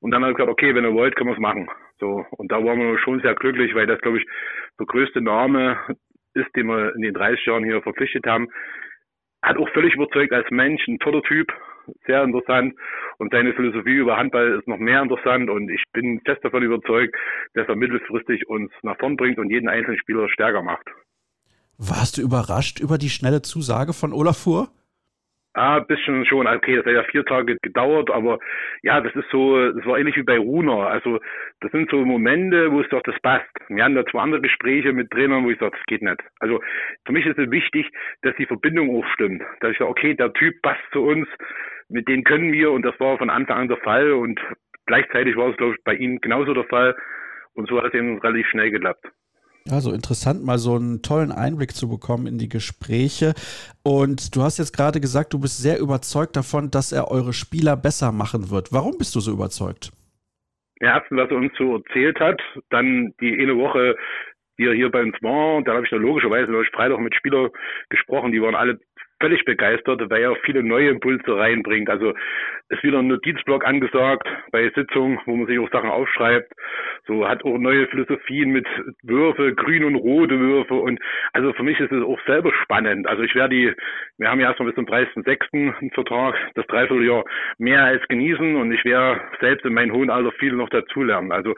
und 0.00 0.12
dann 0.12 0.22
hat 0.22 0.30
er 0.30 0.34
gesagt, 0.34 0.50
okay, 0.50 0.74
wenn 0.74 0.84
ihr 0.84 0.94
wollt, 0.94 1.16
können 1.16 1.30
wir 1.30 1.34
es 1.34 1.40
machen. 1.40 1.68
So, 1.98 2.24
und 2.30 2.50
da 2.50 2.64
waren 2.64 2.78
wir 2.78 2.98
schon 2.98 3.20
sehr 3.20 3.34
glücklich, 3.34 3.74
weil 3.74 3.86
das, 3.86 4.00
glaube 4.00 4.18
ich, 4.18 4.26
der 4.78 4.86
größte 4.86 5.20
Name 5.20 5.78
ist, 6.34 6.54
den 6.56 6.66
wir 6.66 6.94
in 6.94 7.02
den 7.02 7.14
30 7.14 7.44
Jahren 7.46 7.64
hier 7.64 7.82
verpflichtet 7.82 8.26
haben. 8.26 8.48
Hat 9.42 9.56
auch 9.56 9.68
völlig 9.70 9.94
überzeugt 9.94 10.32
als 10.32 10.48
Mensch, 10.50 10.86
ein 10.86 10.98
toller 10.98 11.22
Typ, 11.22 11.52
sehr 12.06 12.22
interessant. 12.22 12.74
Und 13.18 13.32
seine 13.32 13.52
Philosophie 13.54 13.96
über 13.96 14.16
Handball 14.16 14.58
ist 14.58 14.68
noch 14.68 14.78
mehr 14.78 15.02
interessant. 15.02 15.50
Und 15.50 15.68
ich 15.68 15.82
bin 15.92 16.20
fest 16.24 16.44
davon 16.44 16.62
überzeugt, 16.62 17.14
dass 17.54 17.68
er 17.68 17.76
mittelfristig 17.76 18.48
uns 18.48 18.70
nach 18.82 18.98
vorn 18.98 19.16
bringt 19.16 19.38
und 19.38 19.50
jeden 19.50 19.68
einzelnen 19.68 19.98
Spieler 19.98 20.28
stärker 20.28 20.62
macht. 20.62 20.86
Warst 21.78 22.18
du 22.18 22.22
überrascht 22.22 22.80
über 22.80 22.98
die 22.98 23.08
schnelle 23.08 23.42
Zusage 23.42 23.92
von 23.92 24.12
Olafur? 24.12 24.68
Ah, 25.54 25.80
bisschen 25.80 26.24
schon. 26.24 26.46
Okay, 26.46 26.76
das 26.76 26.86
hat 26.86 26.94
ja 26.94 27.02
vier 27.04 27.26
Tage 27.26 27.58
gedauert, 27.60 28.10
aber 28.10 28.38
ja, 28.82 29.02
das 29.02 29.14
ist 29.14 29.28
so, 29.30 29.70
das 29.72 29.84
war 29.84 29.98
ähnlich 29.98 30.16
wie 30.16 30.22
bei 30.22 30.38
Runa. 30.38 30.86
Also 30.86 31.20
das 31.60 31.70
sind 31.72 31.90
so 31.90 32.02
Momente, 32.06 32.72
wo 32.72 32.80
es 32.80 32.88
doch 32.88 33.02
das 33.02 33.18
passt. 33.20 33.50
Wir 33.68 33.84
hatten 33.84 33.94
da 33.94 34.06
zwei 34.06 34.20
andere 34.20 34.40
Gespräche 34.40 34.94
mit 34.94 35.10
Trainern, 35.10 35.44
wo 35.44 35.50
ich 35.50 35.58
sage, 35.58 35.76
das 35.76 35.86
geht 35.86 36.00
nicht. 36.00 36.22
Also 36.40 36.60
für 37.04 37.12
mich 37.12 37.26
ist 37.26 37.38
es 37.38 37.50
wichtig, 37.50 37.86
dass 38.22 38.34
die 38.36 38.46
Verbindung 38.46 38.96
auch 38.96 39.06
stimmt. 39.12 39.42
Dass 39.60 39.72
ich 39.72 39.78
sage, 39.78 39.90
okay, 39.90 40.14
der 40.14 40.32
Typ 40.32 40.54
passt 40.62 40.82
zu 40.90 41.02
uns, 41.04 41.28
mit 41.90 42.08
dem 42.08 42.24
können 42.24 42.50
wir 42.52 42.72
und 42.72 42.82
das 42.82 42.98
war 42.98 43.18
von 43.18 43.28
Anfang 43.28 43.58
an 43.58 43.68
der 43.68 43.76
Fall 43.78 44.12
und 44.12 44.40
gleichzeitig 44.86 45.36
war 45.36 45.50
es, 45.50 45.56
glaube 45.58 45.74
ich, 45.74 45.84
bei 45.84 45.94
Ihnen 45.94 46.18
genauso 46.22 46.54
der 46.54 46.64
Fall 46.64 46.96
und 47.54 47.68
so 47.68 47.78
hat 47.78 47.88
es 47.88 47.94
eben 47.94 48.18
relativ 48.20 48.46
schnell 48.48 48.70
geklappt. 48.70 49.04
Also 49.70 49.92
interessant, 49.92 50.44
mal 50.44 50.58
so 50.58 50.74
einen 50.74 51.02
tollen 51.02 51.30
Einblick 51.30 51.72
zu 51.72 51.88
bekommen 51.88 52.26
in 52.26 52.38
die 52.38 52.48
Gespräche. 52.48 53.34
Und 53.84 54.34
du 54.34 54.42
hast 54.42 54.58
jetzt 54.58 54.76
gerade 54.76 55.00
gesagt, 55.00 55.32
du 55.32 55.38
bist 55.38 55.58
sehr 55.58 55.78
überzeugt 55.78 56.36
davon, 56.36 56.70
dass 56.70 56.92
er 56.92 57.10
eure 57.10 57.32
Spieler 57.32 57.76
besser 57.76 58.10
machen 58.10 58.50
wird. 58.50 58.72
Warum 58.72 58.98
bist 58.98 59.14
du 59.14 59.20
so 59.20 59.32
überzeugt? 59.32 59.92
Erstens, 60.80 61.16
was 61.16 61.30
er 61.30 61.36
uns 61.36 61.52
so 61.56 61.76
erzählt 61.76 62.18
hat, 62.18 62.40
dann 62.70 63.14
die 63.20 63.38
eine 63.40 63.56
Woche, 63.56 63.94
die 64.58 64.64
er 64.64 64.74
hier 64.74 64.90
bei 64.90 65.02
uns 65.02 65.14
war, 65.22 65.62
dann 65.62 65.76
habe 65.76 65.84
ich 65.84 65.90
dann 65.90 66.02
logischerweise 66.02 66.52
Freitag 66.72 66.98
mit 66.98 67.14
Spielern 67.14 67.50
gesprochen, 67.88 68.32
die 68.32 68.42
waren 68.42 68.56
alle 68.56 68.80
völlig 69.22 69.44
begeistert, 69.44 70.02
weil 70.10 70.22
er 70.22 70.34
viele 70.44 70.62
neue 70.62 70.90
Impulse 70.90 71.36
reinbringt. 71.36 71.88
Also 71.88 72.12
ist 72.68 72.82
wieder 72.82 72.98
ein 72.98 73.06
Notizblock 73.06 73.64
angesagt 73.64 74.26
bei 74.50 74.68
Sitzungen, 74.74 75.20
wo 75.26 75.36
man 75.36 75.46
sich 75.46 75.58
auch 75.58 75.70
Sachen 75.70 75.90
aufschreibt. 75.90 76.52
So 77.06 77.28
hat 77.28 77.44
auch 77.44 77.56
neue 77.58 77.86
Philosophien 77.86 78.50
mit 78.50 78.66
Würfe, 79.02 79.54
grün 79.54 79.84
und 79.84 79.94
rote 79.94 80.38
Würfe 80.38 80.74
und 80.74 81.00
also 81.32 81.52
für 81.52 81.62
mich 81.62 81.78
ist 81.78 81.92
es 81.92 82.02
auch 82.02 82.18
selber 82.26 82.52
spannend. 82.62 83.06
Also 83.06 83.22
ich 83.22 83.34
werde 83.34 83.54
die, 83.54 83.72
wir 84.18 84.28
haben 84.28 84.40
ja 84.40 84.48
erstmal 84.48 84.68
bis 84.68 84.76
zum 84.76 84.86
30.06. 84.86 85.52
einen 85.52 85.90
Vertrag, 85.90 86.34
das 86.54 86.66
Dreivierteljahr 86.66 87.24
mehr 87.58 87.84
als 87.84 88.06
genießen 88.08 88.56
und 88.56 88.72
ich 88.72 88.84
werde 88.84 89.20
selbst 89.40 89.64
in 89.64 89.74
meinem 89.74 89.92
hohen 89.92 90.10
Alter 90.10 90.32
viel 90.32 90.52
noch 90.52 90.68
dazulernen. 90.68 91.30
Also 91.30 91.54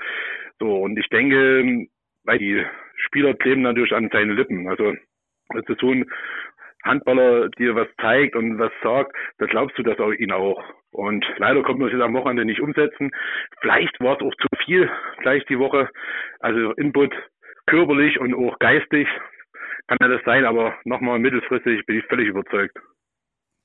so 0.58 0.82
und 0.82 0.98
ich 0.98 1.08
denke, 1.08 1.86
weil 2.24 2.38
die 2.38 2.64
Spieler 2.96 3.34
kleben 3.34 3.62
natürlich 3.62 3.92
an 3.92 4.10
seinen 4.12 4.36
Lippen. 4.36 4.68
Also 4.68 4.94
das 5.50 5.64
ist 5.68 5.80
so 5.80 5.92
ein 5.92 6.06
Handballer 6.84 7.48
dir 7.50 7.74
was 7.74 7.88
zeigt 8.00 8.36
und 8.36 8.58
was 8.58 8.72
sagt, 8.82 9.12
da 9.38 9.46
glaubst 9.46 9.78
du 9.78 9.82
das 9.82 9.98
auch 9.98 10.12
ihn 10.12 10.32
auch. 10.32 10.62
Und 10.92 11.24
leider 11.38 11.62
konnten 11.62 11.80
wir 11.80 11.86
es 11.86 11.92
jetzt 11.92 12.02
am 12.02 12.14
Wochenende 12.14 12.44
nicht 12.44 12.60
umsetzen. 12.60 13.10
Vielleicht 13.60 13.98
war 14.00 14.16
es 14.16 14.22
auch 14.22 14.34
zu 14.40 14.48
viel 14.64 14.88
gleich 15.22 15.44
die 15.46 15.58
Woche. 15.58 15.88
Also 16.40 16.72
Input 16.72 17.14
körperlich 17.66 18.20
und 18.20 18.34
auch 18.34 18.58
geistig 18.58 19.08
kann 19.86 19.98
ja 20.00 20.08
das 20.08 20.22
sein, 20.24 20.44
aber 20.44 20.74
nochmal 20.84 21.18
mittelfristig 21.18 21.84
bin 21.86 21.98
ich 21.98 22.04
völlig 22.06 22.28
überzeugt. 22.28 22.76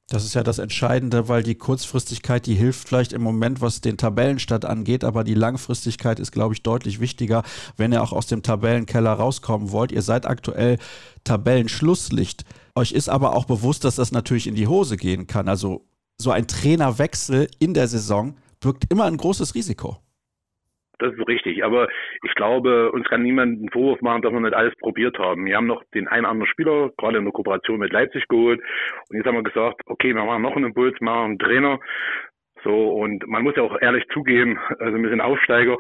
Das 0.10 0.26
ist 0.26 0.34
ja 0.34 0.42
das 0.42 0.58
Entscheidende, 0.58 1.30
weil 1.30 1.44
die 1.44 1.54
Kurzfristigkeit, 1.54 2.48
die 2.48 2.56
hilft 2.56 2.88
vielleicht 2.88 3.14
im 3.14 3.22
Moment, 3.22 3.62
was 3.62 3.80
den 3.80 3.96
Tabellenstand 3.96 4.66
angeht, 4.66 5.04
aber 5.04 5.24
die 5.24 5.36
Langfristigkeit 5.36 6.20
ist, 6.20 6.32
glaube 6.32 6.56
ich, 6.56 6.64
deutlich 6.64 7.00
wichtiger, 7.00 7.44
wenn 7.78 7.92
ihr 7.92 8.02
auch 8.02 8.12
aus 8.12 8.26
dem 8.26 8.42
Tabellenkeller 8.42 9.12
rauskommen 9.12 9.72
wollt. 9.72 9.92
Ihr 9.92 10.02
seid 10.02 10.26
aktuell 10.26 10.78
Tabellenschlusslicht. 11.26 12.44
Euch 12.80 12.94
ist 12.94 13.10
aber 13.10 13.36
auch 13.36 13.46
bewusst, 13.46 13.84
dass 13.84 13.98
das 13.98 14.14
natürlich 14.14 14.48
in 14.48 14.56
die 14.56 14.68
Hose 14.68 14.96
gehen 14.96 15.28
kann. 15.28 15.50
Also 15.50 15.82
so 16.18 16.32
ein 16.32 16.48
Trainerwechsel 16.48 17.48
in 17.60 17.74
der 17.74 17.88
Saison 17.88 18.38
birgt 18.64 18.86
immer 18.90 19.04
ein 19.04 19.18
großes 19.18 19.54
Risiko. 19.54 19.98
Das 21.00 21.14
ist 21.14 21.28
richtig. 21.28 21.66
Aber 21.66 21.90
ich 22.24 22.34
glaube, 22.36 22.92
uns 22.94 23.06
kann 23.10 23.22
niemand 23.22 23.60
einen 23.60 23.70
Vorwurf 23.70 24.02
machen, 24.02 24.22
dass 24.22 24.32
wir 24.32 24.40
nicht 24.40 24.54
alles 24.54 24.74
probiert 24.80 25.20
haben. 25.20 25.46
Wir 25.46 25.58
haben 25.58 25.68
noch 25.68 25.84
den 25.94 26.08
einen 26.08 26.24
oder 26.24 26.32
anderen 26.32 26.52
Spieler, 26.52 26.90
gerade 26.98 27.18
in 27.18 27.26
der 27.26 27.34
Kooperation 27.34 27.80
mit 27.80 27.92
Leipzig 27.92 28.26
geholt. 28.30 28.62
Und 29.10 29.18
jetzt 29.18 29.26
haben 29.26 29.36
wir 29.36 29.44
gesagt, 29.44 29.82
okay, 29.86 30.14
wir 30.14 30.24
machen 30.24 30.42
noch 30.42 30.56
einen 30.56 30.68
Impuls, 30.68 30.96
machen 31.02 31.32
einen 31.32 31.40
Trainer. 31.40 31.80
So, 32.64 32.92
und 32.92 33.28
man 33.28 33.44
muss 33.44 33.56
ja 33.58 33.64
auch 33.64 33.76
ehrlich 33.82 34.06
zugeben, 34.14 34.58
also 34.80 34.98
wir 34.98 35.10
sind 35.10 35.22
Aufsteiger 35.22 35.78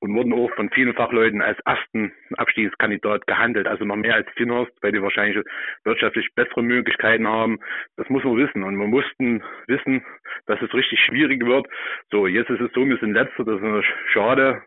und 0.00 0.14
wurden 0.14 0.32
auch 0.32 0.50
von 0.56 0.70
vielen 0.70 0.94
Fachleuten 0.94 1.42
als 1.42 1.58
ersten 1.60 2.12
Abstiegskandidat 2.36 3.26
gehandelt, 3.26 3.66
also 3.66 3.84
noch 3.84 3.96
mehr 3.96 4.14
als 4.14 4.28
Finnhorst, 4.36 4.72
weil 4.82 4.92
die 4.92 5.02
wahrscheinlich 5.02 5.44
wirtschaftlich 5.84 6.28
bessere 6.34 6.62
Möglichkeiten 6.62 7.28
haben. 7.28 7.58
Das 7.96 8.08
muss 8.08 8.24
man 8.24 8.36
wissen 8.36 8.62
und 8.62 8.76
wir 8.76 8.86
mussten 8.86 9.42
wissen, 9.66 10.04
dass 10.46 10.60
es 10.62 10.72
richtig 10.74 11.00
schwierig 11.00 11.44
wird. 11.44 11.66
So, 12.10 12.26
jetzt 12.26 12.50
ist 12.50 12.60
es 12.60 12.72
so, 12.72 12.86
wir 12.86 12.98
sind 12.98 13.12
letzter, 13.12 13.44
das 13.44 13.60
ist 13.60 13.86
schade 14.12 14.62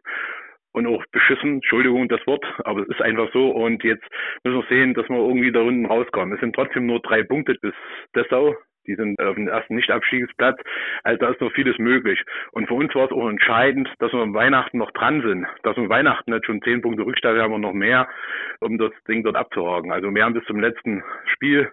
und 0.74 0.88
auch 0.88 1.04
beschissen, 1.12 1.56
Entschuldigung 1.56 2.08
das 2.10 2.26
Wort, 2.28 2.46
aber 2.66 2.82
es 2.82 2.90
ist 2.90 3.02
einfach 3.02 3.32
so 3.32 3.52
und 3.52 3.84
jetzt 3.84 4.04
müssen 4.44 4.58
wir 4.58 4.68
sehen, 4.70 4.94
dass 4.94 5.08
wir 5.10 5.18
irgendwie 5.18 5.52
da 5.52 5.62
unten 5.62 5.86
rauskommen. 5.86 6.34
Es 6.34 6.42
sind 6.42 6.56
trotzdem 6.56 6.86
nur 6.86 7.00
drei 7.00 7.24
Punkte 7.24 7.56
bis 7.62 7.74
Dessau, 8.16 8.56
Die 8.88 8.96
sind 8.96 9.20
auf 9.22 9.36
dem 9.36 9.48
ersten 9.48 9.76
Nicht-Abstiegsplatz. 9.76 10.60
Also 11.04 11.20
da 11.20 11.32
ist 11.32 11.42
noch 11.42 11.52
vieles 11.54 11.78
möglich. 11.78 12.22
Und 12.52 12.68
für 12.68 12.74
uns 12.74 12.94
war 12.96 13.06
es 13.06 13.12
auch 13.12 13.30
entscheidend, 13.30 13.90
dass 14.00 14.12
wir 14.12 14.20
am 14.20 14.34
Weihnachten 14.34 14.78
noch 14.78 14.92
dran 14.92 15.22
sind. 15.22 15.48
Dass 15.64 15.78
wir 15.78 15.90
Weihnachten 15.90 16.32
nicht 16.32 16.46
schon 16.46 16.62
zehn 16.62 16.82
Punkte 16.82 17.06
Rückstand 17.06 17.40
haben 17.40 17.54
und 17.54 17.62
noch 17.62 17.74
mehr, 17.74 18.08
um 18.60 18.78
das 18.78 18.92
Ding 19.08 19.24
dort 19.24 19.36
abzuhaken. 19.36 19.92
Also 19.92 20.14
wir 20.14 20.24
haben 20.24 20.34
bis 20.34 20.46
zum 20.46 20.60
letzten 20.60 21.04
Spiel 21.34 21.72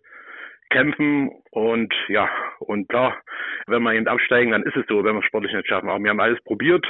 kämpfen 0.70 1.30
und 1.50 1.92
ja, 2.08 2.30
und 2.60 2.88
klar, 2.88 3.16
wenn 3.66 3.82
wir 3.82 3.92
eben 3.92 4.06
absteigen, 4.06 4.52
dann 4.52 4.62
ist 4.62 4.76
es 4.76 4.86
so, 4.88 5.04
wenn 5.04 5.14
wir 5.14 5.20
es 5.20 5.26
sportlich 5.26 5.52
nicht 5.52 5.68
schaffen. 5.68 5.88
Aber 5.88 6.02
wir 6.02 6.10
haben 6.10 6.20
alles 6.20 6.40
probiert 6.42 6.86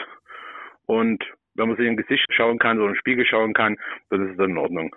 und 0.86 1.24
wenn 1.54 1.68
man 1.68 1.76
sich 1.76 1.86
in 1.86 1.96
Gesicht 1.96 2.26
schauen 2.30 2.58
kann 2.58 2.78
oder 2.78 2.90
im 2.90 2.96
Spiegel 2.96 3.24
schauen 3.24 3.54
kann, 3.54 3.76
dann 4.10 4.26
ist 4.26 4.38
es 4.38 4.46
in 4.46 4.58
Ordnung. 4.58 4.94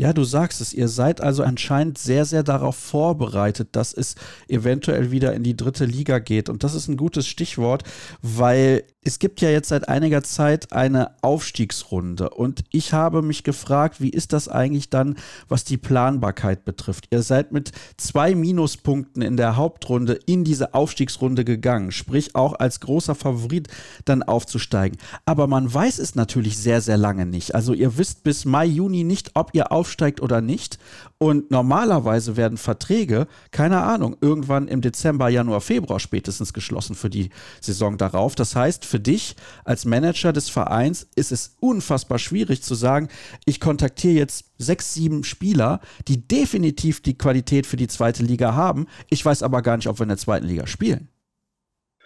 Ja, 0.00 0.14
du 0.14 0.24
sagst 0.24 0.62
es, 0.62 0.72
ihr 0.72 0.88
seid 0.88 1.20
also 1.20 1.42
anscheinend 1.42 1.98
sehr, 1.98 2.24
sehr 2.24 2.42
darauf 2.42 2.74
vorbereitet, 2.74 3.68
dass 3.72 3.92
es 3.92 4.14
eventuell 4.48 5.10
wieder 5.10 5.34
in 5.34 5.42
die 5.42 5.54
dritte 5.54 5.84
Liga 5.84 6.20
geht. 6.20 6.48
Und 6.48 6.64
das 6.64 6.74
ist 6.74 6.88
ein 6.88 6.96
gutes 6.96 7.26
Stichwort, 7.28 7.82
weil 8.22 8.84
es 9.02 9.18
gibt 9.18 9.42
ja 9.42 9.50
jetzt 9.50 9.68
seit 9.68 9.88
einiger 9.88 10.22
Zeit 10.22 10.72
eine 10.72 11.22
Aufstiegsrunde. 11.22 12.30
Und 12.30 12.64
ich 12.70 12.94
habe 12.94 13.20
mich 13.20 13.44
gefragt, 13.44 14.00
wie 14.00 14.08
ist 14.08 14.32
das 14.32 14.48
eigentlich 14.48 14.88
dann, 14.88 15.16
was 15.48 15.64
die 15.64 15.76
Planbarkeit 15.76 16.64
betrifft? 16.64 17.08
Ihr 17.10 17.22
seid 17.22 17.52
mit 17.52 17.72
zwei 17.98 18.34
Minuspunkten 18.34 19.22
in 19.22 19.36
der 19.36 19.56
Hauptrunde 19.56 20.18
in 20.26 20.44
diese 20.44 20.72
Aufstiegsrunde 20.72 21.44
gegangen, 21.44 21.92
sprich 21.92 22.34
auch 22.34 22.54
als 22.54 22.80
großer 22.80 23.14
Favorit 23.14 23.68
dann 24.06 24.22
aufzusteigen. 24.22 24.98
Aber 25.26 25.46
man 25.46 25.72
weiß 25.72 25.98
es 25.98 26.14
natürlich 26.14 26.56
sehr, 26.56 26.80
sehr 26.80 26.98
lange 26.98 27.26
nicht. 27.26 27.54
Also 27.54 27.74
ihr 27.74 27.98
wisst 27.98 28.22
bis 28.22 28.46
Mai, 28.46 28.64
Juni 28.64 29.04
nicht, 29.04 29.32
ob 29.34 29.50
ihr 29.54 29.72
aufsteigt 29.72 29.89
aufsteigt 29.90 30.22
oder 30.22 30.40
nicht. 30.40 30.78
Und 31.18 31.50
normalerweise 31.50 32.36
werden 32.36 32.56
Verträge, 32.56 33.26
keine 33.50 33.82
Ahnung, 33.82 34.16
irgendwann 34.20 34.68
im 34.68 34.80
Dezember, 34.80 35.28
Januar, 35.28 35.60
Februar 35.60 35.98
spätestens 35.98 36.52
geschlossen 36.52 36.94
für 36.94 37.10
die 37.10 37.30
Saison 37.60 37.98
darauf. 37.98 38.34
Das 38.34 38.54
heißt, 38.54 38.86
für 38.86 39.00
dich 39.00 39.34
als 39.64 39.84
Manager 39.84 40.32
des 40.32 40.48
Vereins 40.48 41.10
ist 41.16 41.32
es 41.32 41.56
unfassbar 41.60 42.18
schwierig 42.18 42.62
zu 42.62 42.74
sagen, 42.74 43.08
ich 43.46 43.60
kontaktiere 43.60 44.14
jetzt 44.14 44.52
sechs, 44.58 44.94
sieben 44.94 45.24
Spieler, 45.24 45.80
die 46.06 46.26
definitiv 46.26 47.02
die 47.02 47.18
Qualität 47.18 47.66
für 47.66 47.76
die 47.76 47.88
zweite 47.88 48.22
Liga 48.22 48.54
haben. 48.54 48.86
Ich 49.10 49.24
weiß 49.24 49.42
aber 49.42 49.62
gar 49.62 49.76
nicht, 49.76 49.88
ob 49.88 49.98
wir 49.98 50.04
in 50.04 50.10
der 50.10 50.18
zweiten 50.18 50.46
Liga 50.46 50.66
spielen. 50.66 51.08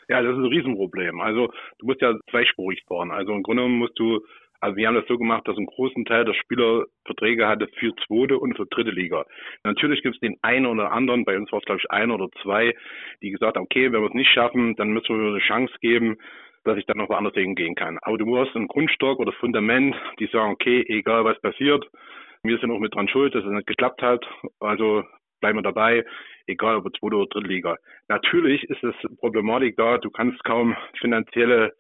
Ja, 0.09 0.23
das 0.23 0.33
ist 0.33 0.39
ein 0.39 0.45
Riesenproblem. 0.45 1.21
Also 1.21 1.51
du 1.79 1.87
musst 1.87 2.01
ja 2.03 2.15
zweispurig 2.31 2.83
fahren. 2.87 3.11
Also 3.11 3.33
im 3.33 3.43
Grunde 3.43 3.67
musst 3.69 3.99
du 3.99 4.21
also 4.65 4.77
wir 4.79 4.89
haben 4.89 4.95
das 4.95 5.07
so 5.07 5.19
gemacht, 5.19 5.47
dass 5.47 5.59
ein 5.59 5.67
großen 5.67 6.07
Teil 6.07 6.25
der 6.25 6.33
Spieler 6.33 6.87
Verträge 7.05 7.47
hatte 7.47 7.69
für 7.79 7.95
zweite 8.07 8.39
und 8.39 8.57
für 8.57 8.65
dritte 8.65 8.93
Liga. 8.93 9.27
Natürlich 9.63 10.03
gibt 10.03 10.15
es 10.15 10.21
den 10.21 10.39
einen 10.41 10.65
oder 10.65 10.91
anderen, 10.91 11.27
bei 11.27 11.37
uns 11.37 11.53
war 11.53 11.59
es 11.59 11.67
glaube 11.67 11.83
ich 11.85 11.91
ein 11.91 12.11
oder 12.11 12.31
zwei, 12.43 12.75
die 13.21 13.31
gesagt 13.31 13.57
haben, 13.57 13.65
okay, 13.65 13.93
wenn 13.93 14.01
wir 14.01 14.09
es 14.09 14.15
nicht 14.15 14.33
schaffen, 14.33 14.75
dann 14.77 14.89
müssen 14.89 15.21
wir 15.21 15.29
eine 15.29 15.41
Chance 15.41 15.75
geben, 15.83 16.17
dass 16.65 16.79
ich 16.79 16.87
dann 16.87 16.97
noch 16.97 17.11
woanders 17.11 17.35
hingehen 17.35 17.75
kann. 17.75 17.99
Aber 18.01 18.17
du 18.17 18.25
musst 18.25 18.57
einen 18.57 18.69
Grundstock 18.69 19.19
oder 19.19 19.33
Fundament, 19.33 19.95
die 20.19 20.29
sagen, 20.29 20.53
okay, 20.53 20.83
egal 20.89 21.27
was 21.27 21.39
passiert, 21.43 21.85
wir 22.43 22.57
sind 22.57 22.71
auch 22.71 22.79
mit 22.79 22.95
dran 22.95 23.09
schuld, 23.09 23.35
dass 23.35 23.45
es 23.45 23.51
nicht 23.51 23.67
geklappt 23.67 24.01
hat. 24.01 24.25
Also 24.61 25.05
bleiben 25.43 25.59
wir 25.59 25.63
dabei, 25.63 26.07
egal 26.47 26.77
ob 26.77 26.85
zweite 26.97 27.17
oder 27.17 27.27
dritte 27.27 27.49
Liga. 27.49 27.77
Natürlich 28.09 28.65
ist 28.65 28.83
es 28.83 28.95
Problematik 29.19 29.77
da, 29.77 29.99
du 29.99 30.09
kannst 30.09 30.43
kaum 30.43 30.75
finanzielle 31.01 31.75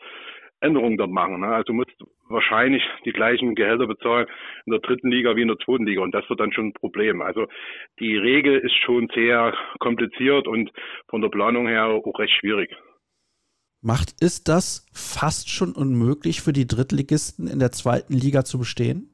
Änderungen 0.61 0.99
dort 0.99 1.11
machen. 1.11 1.41
Ne? 1.41 1.47
Also 1.47 1.65
du 1.65 1.73
musst 1.73 1.97
wahrscheinlich 2.29 2.83
die 3.05 3.13
gleichen 3.13 3.55
Gehälter 3.55 3.87
bezahlen 3.87 4.27
in 4.67 4.73
der 4.73 4.81
dritten 4.81 5.11
Liga 5.11 5.37
wie 5.37 5.43
in 5.43 5.49
der 5.49 5.59
zweiten 5.59 5.87
Liga 5.87 6.03
und 6.03 6.13
das 6.13 6.29
wird 6.29 6.41
dann 6.41 6.53
schon 6.53 6.69
ein 6.69 6.73
Problem. 6.73 7.23
Also 7.23 7.47
die 8.01 8.17
Regel 8.17 8.59
ist 8.59 8.75
schon 8.85 9.09
sehr 9.15 9.55
kompliziert 9.79 10.49
und 10.49 10.71
von 11.09 11.21
der 11.21 11.29
Planung 11.29 11.67
her 11.67 11.87
auch 11.87 12.19
recht 12.19 12.35
schwierig. 12.41 12.71
Macht 13.83 14.15
es 14.21 14.43
das 14.43 14.87
fast 14.95 15.51
schon 15.51 15.73
unmöglich 15.75 16.41
für 16.41 16.55
die 16.55 16.67
Drittligisten 16.67 17.47
in 17.47 17.59
der 17.59 17.71
zweiten 17.71 18.15
Liga 18.15 18.45
zu 18.45 18.59
bestehen? 18.59 19.14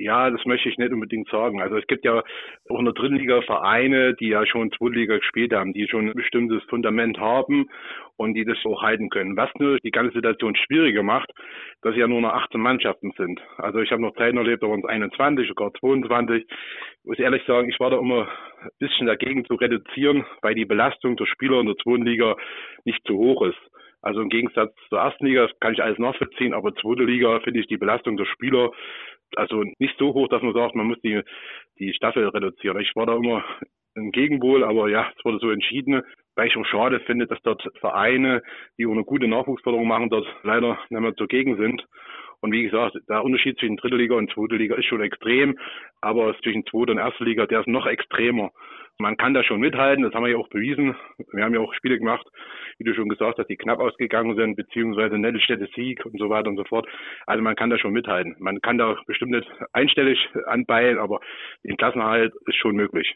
Ja, 0.00 0.30
das 0.30 0.44
möchte 0.44 0.68
ich 0.68 0.78
nicht 0.78 0.92
unbedingt 0.92 1.28
sagen. 1.28 1.60
Also 1.60 1.76
es 1.76 1.86
gibt 1.88 2.04
ja 2.04 2.22
auch 2.68 2.78
in 2.78 2.84
der 2.84 2.94
dritten 2.94 3.16
Liga 3.16 3.42
Vereine, 3.42 4.14
die 4.14 4.28
ja 4.28 4.46
schon 4.46 4.70
Zweitliga 4.70 5.16
gespielt 5.16 5.52
haben, 5.52 5.72
die 5.72 5.88
schon 5.88 6.06
ein 6.06 6.14
bestimmtes 6.14 6.62
Fundament 6.70 7.18
haben 7.18 7.68
und 8.16 8.34
die 8.34 8.44
das 8.44 8.58
auch 8.64 8.80
halten 8.80 9.10
können. 9.10 9.36
Was 9.36 9.50
nur 9.58 9.78
die 9.80 9.90
ganze 9.90 10.14
Situation 10.14 10.54
schwieriger 10.54 11.02
macht, 11.02 11.32
dass 11.82 11.96
ja 11.96 12.06
nur 12.06 12.20
noch 12.20 12.32
18 12.32 12.60
Mannschaften 12.60 13.10
sind. 13.16 13.40
Also 13.56 13.80
ich 13.80 13.90
habe 13.90 14.02
noch 14.02 14.14
Zeiten 14.14 14.36
erlebt, 14.36 14.62
da 14.62 14.68
waren 14.68 14.84
es 14.84 14.88
21, 14.88 15.48
sogar 15.48 15.74
22. 15.74 16.46
Ich 16.46 17.04
muss 17.04 17.18
ehrlich 17.18 17.42
sagen, 17.44 17.68
ich 17.68 17.80
war 17.80 17.90
da 17.90 17.98
immer 17.98 18.28
ein 18.62 18.70
bisschen 18.78 19.08
dagegen 19.08 19.44
zu 19.46 19.54
reduzieren, 19.54 20.24
weil 20.42 20.54
die 20.54 20.64
Belastung 20.64 21.16
der 21.16 21.26
Spieler 21.26 21.58
in 21.58 21.66
der 21.66 21.76
zweiten 21.76 22.04
nicht 22.84 23.04
zu 23.04 23.16
hoch 23.16 23.42
ist. 23.42 23.58
Also 24.00 24.20
im 24.20 24.28
Gegensatz 24.28 24.74
zur 24.88 25.00
ersten 25.00 25.26
Liga 25.26 25.48
kann 25.60 25.74
ich 25.74 25.82
alles 25.82 25.98
nachvollziehen, 25.98 26.54
aber 26.54 26.74
zweite 26.76 27.04
Liga 27.04 27.40
finde 27.40 27.60
ich 27.60 27.66
die 27.66 27.76
Belastung 27.76 28.16
der 28.16 28.26
Spieler 28.26 28.70
also 29.36 29.64
nicht 29.78 29.96
so 29.98 30.14
hoch, 30.14 30.28
dass 30.28 30.42
man 30.42 30.54
sagt, 30.54 30.74
man 30.74 30.86
muss 30.86 31.00
die, 31.02 31.20
die 31.78 31.92
Staffel 31.92 32.28
reduzieren. 32.28 32.80
Ich 32.80 32.94
war 32.94 33.06
da 33.06 33.16
immer 33.16 33.44
ein 33.96 34.10
Gegenwohl, 34.12 34.64
aber 34.64 34.88
ja, 34.88 35.10
es 35.16 35.24
wurde 35.24 35.38
so 35.38 35.50
entschieden, 35.50 36.02
weil 36.36 36.48
ich 36.48 36.56
auch 36.56 36.64
schade 36.64 37.00
finde, 37.00 37.26
dass 37.26 37.40
dort 37.42 37.62
Vereine, 37.80 38.42
die 38.78 38.86
auch 38.86 38.92
eine 38.92 39.04
gute 39.04 39.26
Nachwuchsförderung 39.28 39.88
machen, 39.88 40.10
dort 40.10 40.26
leider 40.42 40.78
nicht 40.88 41.00
mehr 41.00 41.16
zugegen 41.16 41.56
sind. 41.56 41.84
Und 42.40 42.52
wie 42.52 42.62
gesagt, 42.62 42.96
der 43.08 43.24
Unterschied 43.24 43.58
zwischen 43.58 43.76
dritter 43.76 43.96
Liga 43.96 44.14
und 44.14 44.30
zweiter 44.30 44.56
Liga 44.56 44.76
ist 44.76 44.86
schon 44.86 45.00
extrem, 45.00 45.58
aber 46.00 46.36
zwischen 46.42 46.64
zweiter 46.66 46.92
und 46.92 46.98
erster 46.98 47.24
Liga, 47.24 47.46
der 47.46 47.60
ist 47.60 47.68
noch 47.68 47.86
extremer. 47.86 48.50
Man 49.00 49.16
kann 49.16 49.32
da 49.32 49.44
schon 49.44 49.60
mithalten, 49.60 50.02
das 50.02 50.12
haben 50.12 50.24
wir 50.24 50.32
ja 50.32 50.38
auch 50.38 50.48
bewiesen. 50.48 50.96
Wir 51.32 51.44
haben 51.44 51.54
ja 51.54 51.60
auch 51.60 51.72
Spiele 51.74 51.98
gemacht, 51.98 52.26
wie 52.78 52.84
du 52.84 52.94
schon 52.94 53.08
gesagt 53.08 53.38
hast, 53.38 53.48
die 53.48 53.56
knapp 53.56 53.78
ausgegangen 53.78 54.34
sind, 54.34 54.56
beziehungsweise 54.56 55.18
Nettelstädte 55.18 55.68
Sieg 55.74 56.04
und 56.04 56.18
so 56.18 56.28
weiter 56.30 56.48
und 56.48 56.56
so 56.56 56.64
fort. 56.64 56.88
Also 57.26 57.42
man 57.42 57.54
kann 57.54 57.70
da 57.70 57.78
schon 57.78 57.92
mithalten. 57.92 58.34
Man 58.40 58.60
kann 58.60 58.76
da 58.76 58.96
bestimmt 59.06 59.32
nicht 59.32 59.48
einstellig 59.72 60.18
anbeilen, 60.46 60.98
aber 60.98 61.20
den 61.62 61.76
Klassenhalt 61.76 62.34
ist 62.46 62.56
schon 62.56 62.74
möglich. 62.74 63.14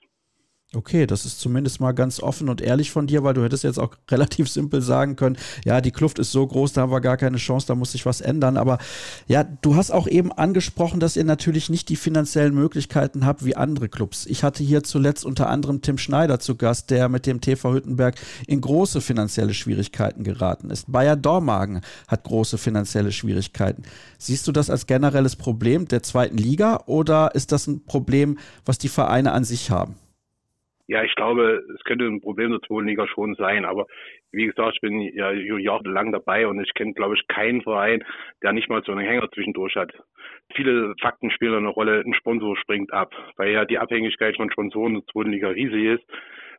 Okay, 0.74 1.06
das 1.06 1.26
ist 1.26 1.38
zumindest 1.38 1.82
mal 1.82 1.92
ganz 1.92 2.18
offen 2.18 2.48
und 2.48 2.62
ehrlich 2.62 2.90
von 2.90 3.06
dir, 3.06 3.22
weil 3.22 3.34
du 3.34 3.44
hättest 3.44 3.62
jetzt 3.62 3.78
auch 3.78 3.94
relativ 4.10 4.48
simpel 4.48 4.80
sagen 4.80 5.16
können, 5.16 5.36
ja, 5.66 5.82
die 5.82 5.90
Kluft 5.90 6.18
ist 6.18 6.32
so 6.32 6.46
groß, 6.46 6.72
da 6.72 6.80
haben 6.80 6.92
wir 6.92 7.02
gar 7.02 7.18
keine 7.18 7.36
Chance, 7.36 7.66
da 7.66 7.74
muss 7.74 7.92
sich 7.92 8.06
was 8.06 8.22
ändern. 8.22 8.56
Aber 8.56 8.78
ja, 9.26 9.44
du 9.44 9.76
hast 9.76 9.90
auch 9.90 10.06
eben 10.06 10.32
angesprochen, 10.32 10.98
dass 10.98 11.16
ihr 11.16 11.24
natürlich 11.24 11.68
nicht 11.68 11.90
die 11.90 11.96
finanziellen 11.96 12.54
Möglichkeiten 12.54 13.26
habt 13.26 13.44
wie 13.44 13.54
andere 13.54 13.90
Clubs. 13.90 14.24
Ich 14.24 14.44
hatte 14.44 14.62
hier 14.62 14.82
zuletzt 14.82 15.26
unter 15.26 15.50
anderem 15.50 15.82
Tim 15.82 15.98
Schneider 15.98 16.40
zu 16.40 16.56
Gast, 16.56 16.88
der 16.88 17.10
mit 17.10 17.26
dem 17.26 17.42
TV 17.42 17.74
Hüttenberg 17.74 18.14
in 18.46 18.62
große 18.62 19.02
finanzielle 19.02 19.52
Schwierigkeiten 19.52 20.24
geraten 20.24 20.70
ist. 20.70 20.90
Bayer 20.90 21.16
Dormagen 21.16 21.82
hat 22.08 22.24
große 22.24 22.56
finanzielle 22.56 23.12
Schwierigkeiten. 23.12 23.82
Siehst 24.16 24.48
du 24.48 24.52
das 24.52 24.70
als 24.70 24.86
generelles 24.86 25.36
Problem 25.36 25.86
der 25.86 26.02
zweiten 26.02 26.38
Liga 26.38 26.84
oder 26.86 27.34
ist 27.34 27.52
das 27.52 27.66
ein 27.66 27.84
Problem, 27.84 28.38
was 28.64 28.78
die 28.78 28.88
Vereine 28.88 29.32
an 29.32 29.44
sich 29.44 29.70
haben? 29.70 29.96
Ja, 30.88 31.04
ich 31.04 31.14
glaube, 31.14 31.62
es 31.74 31.84
könnte 31.84 32.06
ein 32.06 32.20
Problem 32.20 32.50
der 32.50 32.60
zweiten 32.60 32.88
Liga 32.88 33.06
schon 33.06 33.34
sein. 33.34 33.64
Aber 33.64 33.86
wie 34.32 34.46
gesagt, 34.46 34.74
ich 34.74 34.80
bin 34.80 35.00
ja 35.00 35.32
jahrelang 35.32 36.12
dabei 36.12 36.46
und 36.46 36.60
ich 36.60 36.74
kenne, 36.74 36.92
glaube 36.92 37.14
ich, 37.14 37.26
keinen 37.28 37.62
Verein, 37.62 38.04
der 38.42 38.52
nicht 38.52 38.68
mal 38.68 38.82
so 38.84 38.92
einen 38.92 39.06
Hänger 39.06 39.30
zwischendurch 39.30 39.76
hat. 39.76 39.92
Viele 40.54 40.94
Fakten 41.00 41.30
spielen 41.30 41.54
eine 41.54 41.68
Rolle. 41.68 42.02
Ein 42.04 42.14
Sponsor 42.14 42.56
springt 42.56 42.92
ab, 42.92 43.14
weil 43.36 43.52
ja 43.52 43.64
die 43.64 43.78
Abhängigkeit 43.78 44.36
von 44.36 44.50
Sponsoren 44.50 44.94
der 44.94 45.04
zweiten 45.12 45.30
Liga 45.30 45.48
riesig 45.48 46.00
ist 46.00 46.04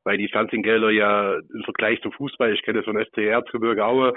weil 0.04 0.18
die 0.18 0.28
Fernsehgelder 0.28 0.90
ja 0.90 1.36
im 1.36 1.64
Vergleich 1.64 2.02
zum 2.02 2.12
Fußball, 2.12 2.54
ich 2.54 2.62
kenne 2.64 2.80
das 2.80 2.86
von 2.86 3.04
SC 3.04 3.20
Erzgebirge 3.20 3.86
Aue, 3.86 4.14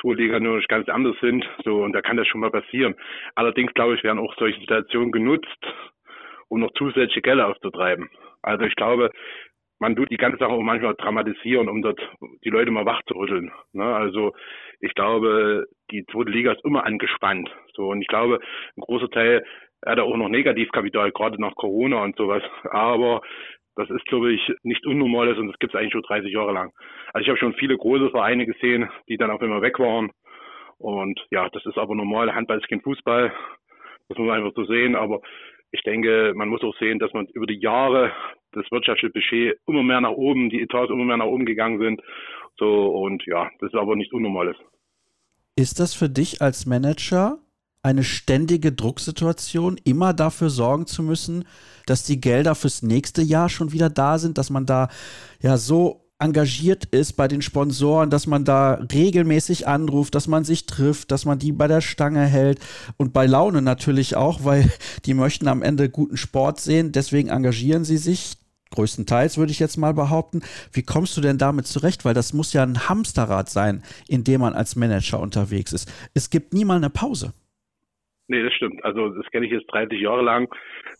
zwei 0.00 0.14
Liga 0.14 0.38
nur 0.38 0.56
nicht 0.56 0.68
ganz 0.68 0.88
anders 0.88 1.16
sind, 1.20 1.48
so, 1.64 1.82
und 1.82 1.92
da 1.92 2.02
kann 2.02 2.16
das 2.16 2.26
schon 2.28 2.40
mal 2.40 2.50
passieren. 2.50 2.94
Allerdings, 3.34 3.72
glaube 3.74 3.94
ich, 3.94 4.04
werden 4.04 4.18
auch 4.18 4.34
solche 4.36 4.60
Situationen 4.60 5.12
genutzt, 5.12 5.66
um 6.48 6.60
noch 6.60 6.72
zusätzliche 6.72 7.22
Gelder 7.22 7.48
aufzutreiben. 7.48 8.10
Also 8.42 8.64
ich 8.64 8.74
glaube, 8.74 9.10
man 9.80 9.96
tut 9.96 10.10
die 10.10 10.18
ganze 10.18 10.38
Sache 10.38 10.50
auch 10.50 10.60
manchmal 10.60 10.94
dramatisieren, 10.94 11.68
um 11.68 11.82
dort 11.82 12.00
die 12.44 12.50
Leute 12.50 12.70
mal 12.70 12.86
wach 12.86 13.02
zu 13.08 13.14
rütteln. 13.14 13.50
Ne? 13.72 13.84
Also 13.84 14.32
ich 14.78 14.94
glaube, 14.94 15.66
die 15.90 16.04
zweite 16.12 16.30
Liga 16.30 16.52
ist 16.52 16.64
immer 16.64 16.84
angespannt. 16.84 17.50
So 17.74 17.88
und 17.88 18.02
ich 18.02 18.06
glaube, 18.06 18.40
ein 18.76 18.82
großer 18.82 19.10
Teil 19.10 19.44
hat 19.84 19.98
auch 19.98 20.16
noch 20.16 20.28
Negativkapital, 20.28 21.10
gerade 21.12 21.40
nach 21.40 21.54
Corona 21.54 22.02
und 22.04 22.14
sowas. 22.16 22.42
Aber 22.70 23.22
das 23.74 23.88
ist, 23.88 24.04
glaube 24.04 24.32
ich, 24.32 24.52
nicht 24.62 24.86
unnormales 24.86 25.38
und 25.38 25.48
das 25.48 25.58
gibt 25.58 25.74
es 25.74 25.80
eigentlich 25.80 25.92
schon 25.92 26.02
30 26.02 26.30
Jahre 26.30 26.52
lang. 26.52 26.72
Also 27.14 27.22
ich 27.22 27.28
habe 27.28 27.38
schon 27.38 27.54
viele 27.54 27.78
große 27.78 28.10
Vereine 28.10 28.44
gesehen, 28.44 28.90
die 29.08 29.16
dann 29.16 29.30
auch 29.30 29.40
immer 29.40 29.62
weg 29.62 29.78
waren. 29.78 30.10
Und 30.76 31.18
ja, 31.30 31.48
das 31.48 31.64
ist 31.64 31.78
aber 31.78 31.94
normal. 31.94 32.34
Handball 32.34 32.58
ist 32.58 32.68
kein 32.68 32.82
Fußball. 32.82 33.32
Das 34.08 34.18
muss 34.18 34.26
man 34.26 34.36
einfach 34.36 34.52
so 34.54 34.64
sehen. 34.64 34.94
Aber 34.94 35.20
ich 35.72 35.82
denke, 35.82 36.32
man 36.34 36.48
muss 36.48 36.62
auch 36.62 36.76
sehen, 36.78 36.98
dass 36.98 37.12
man 37.14 37.26
über 37.32 37.46
die 37.46 37.60
Jahre 37.60 38.12
das 38.52 38.64
wirtschaftliche 38.70 39.12
Budget 39.12 39.58
immer 39.66 39.82
mehr 39.82 40.00
nach 40.00 40.10
oben, 40.10 40.50
die 40.50 40.60
Etats 40.60 40.90
immer 40.90 41.04
mehr 41.04 41.16
nach 41.16 41.26
oben 41.26 41.46
gegangen 41.46 41.78
sind. 41.80 42.02
So 42.58 42.88
und 42.88 43.24
ja, 43.26 43.50
das 43.60 43.72
ist 43.72 43.78
aber 43.78 43.96
nicht 43.96 44.12
unnormales. 44.12 44.56
Ist 45.56 45.80
das 45.80 45.94
für 45.94 46.08
dich 46.08 46.42
als 46.42 46.66
Manager 46.66 47.38
eine 47.82 48.04
ständige 48.04 48.72
Drucksituation, 48.72 49.78
immer 49.84 50.12
dafür 50.12 50.50
sorgen 50.50 50.86
zu 50.86 51.02
müssen, 51.02 51.44
dass 51.86 52.04
die 52.04 52.20
Gelder 52.20 52.54
fürs 52.54 52.82
nächste 52.82 53.22
Jahr 53.22 53.48
schon 53.48 53.72
wieder 53.72 53.88
da 53.88 54.18
sind, 54.18 54.36
dass 54.36 54.50
man 54.50 54.66
da 54.66 54.88
ja 55.40 55.56
so 55.56 56.09
engagiert 56.20 56.84
ist 56.86 57.14
bei 57.14 57.28
den 57.28 57.42
Sponsoren, 57.42 58.10
dass 58.10 58.26
man 58.26 58.44
da 58.44 58.74
regelmäßig 58.92 59.66
anruft, 59.66 60.14
dass 60.14 60.28
man 60.28 60.44
sich 60.44 60.66
trifft, 60.66 61.10
dass 61.10 61.24
man 61.24 61.38
die 61.38 61.52
bei 61.52 61.66
der 61.66 61.80
Stange 61.80 62.26
hält 62.26 62.60
und 62.96 63.12
bei 63.12 63.26
Laune 63.26 63.62
natürlich 63.62 64.16
auch, 64.16 64.44
weil 64.44 64.70
die 65.06 65.14
möchten 65.14 65.48
am 65.48 65.62
Ende 65.62 65.88
guten 65.88 66.16
Sport 66.16 66.60
sehen, 66.60 66.92
deswegen 66.92 67.28
engagieren 67.28 67.84
sie 67.84 67.96
sich. 67.96 68.36
Größtenteils 68.72 69.36
würde 69.36 69.50
ich 69.50 69.58
jetzt 69.58 69.78
mal 69.78 69.94
behaupten. 69.94 70.42
Wie 70.72 70.84
kommst 70.84 71.16
du 71.16 71.20
denn 71.20 71.38
damit 71.38 71.66
zurecht? 71.66 72.04
Weil 72.04 72.14
das 72.14 72.32
muss 72.32 72.52
ja 72.52 72.62
ein 72.62 72.88
Hamsterrad 72.88 73.48
sein, 73.48 73.82
in 74.06 74.22
dem 74.22 74.42
man 74.42 74.54
als 74.54 74.76
Manager 74.76 75.18
unterwegs 75.18 75.72
ist. 75.72 75.92
Es 76.14 76.30
gibt 76.30 76.54
nie 76.54 76.64
mal 76.64 76.76
eine 76.76 76.88
Pause. 76.88 77.34
Nee, 78.28 78.44
das 78.44 78.54
stimmt. 78.54 78.84
Also 78.84 79.08
das 79.08 79.26
kenne 79.32 79.46
ich 79.46 79.52
jetzt 79.52 79.66
30 79.72 80.00
Jahre 80.00 80.22
lang, 80.22 80.48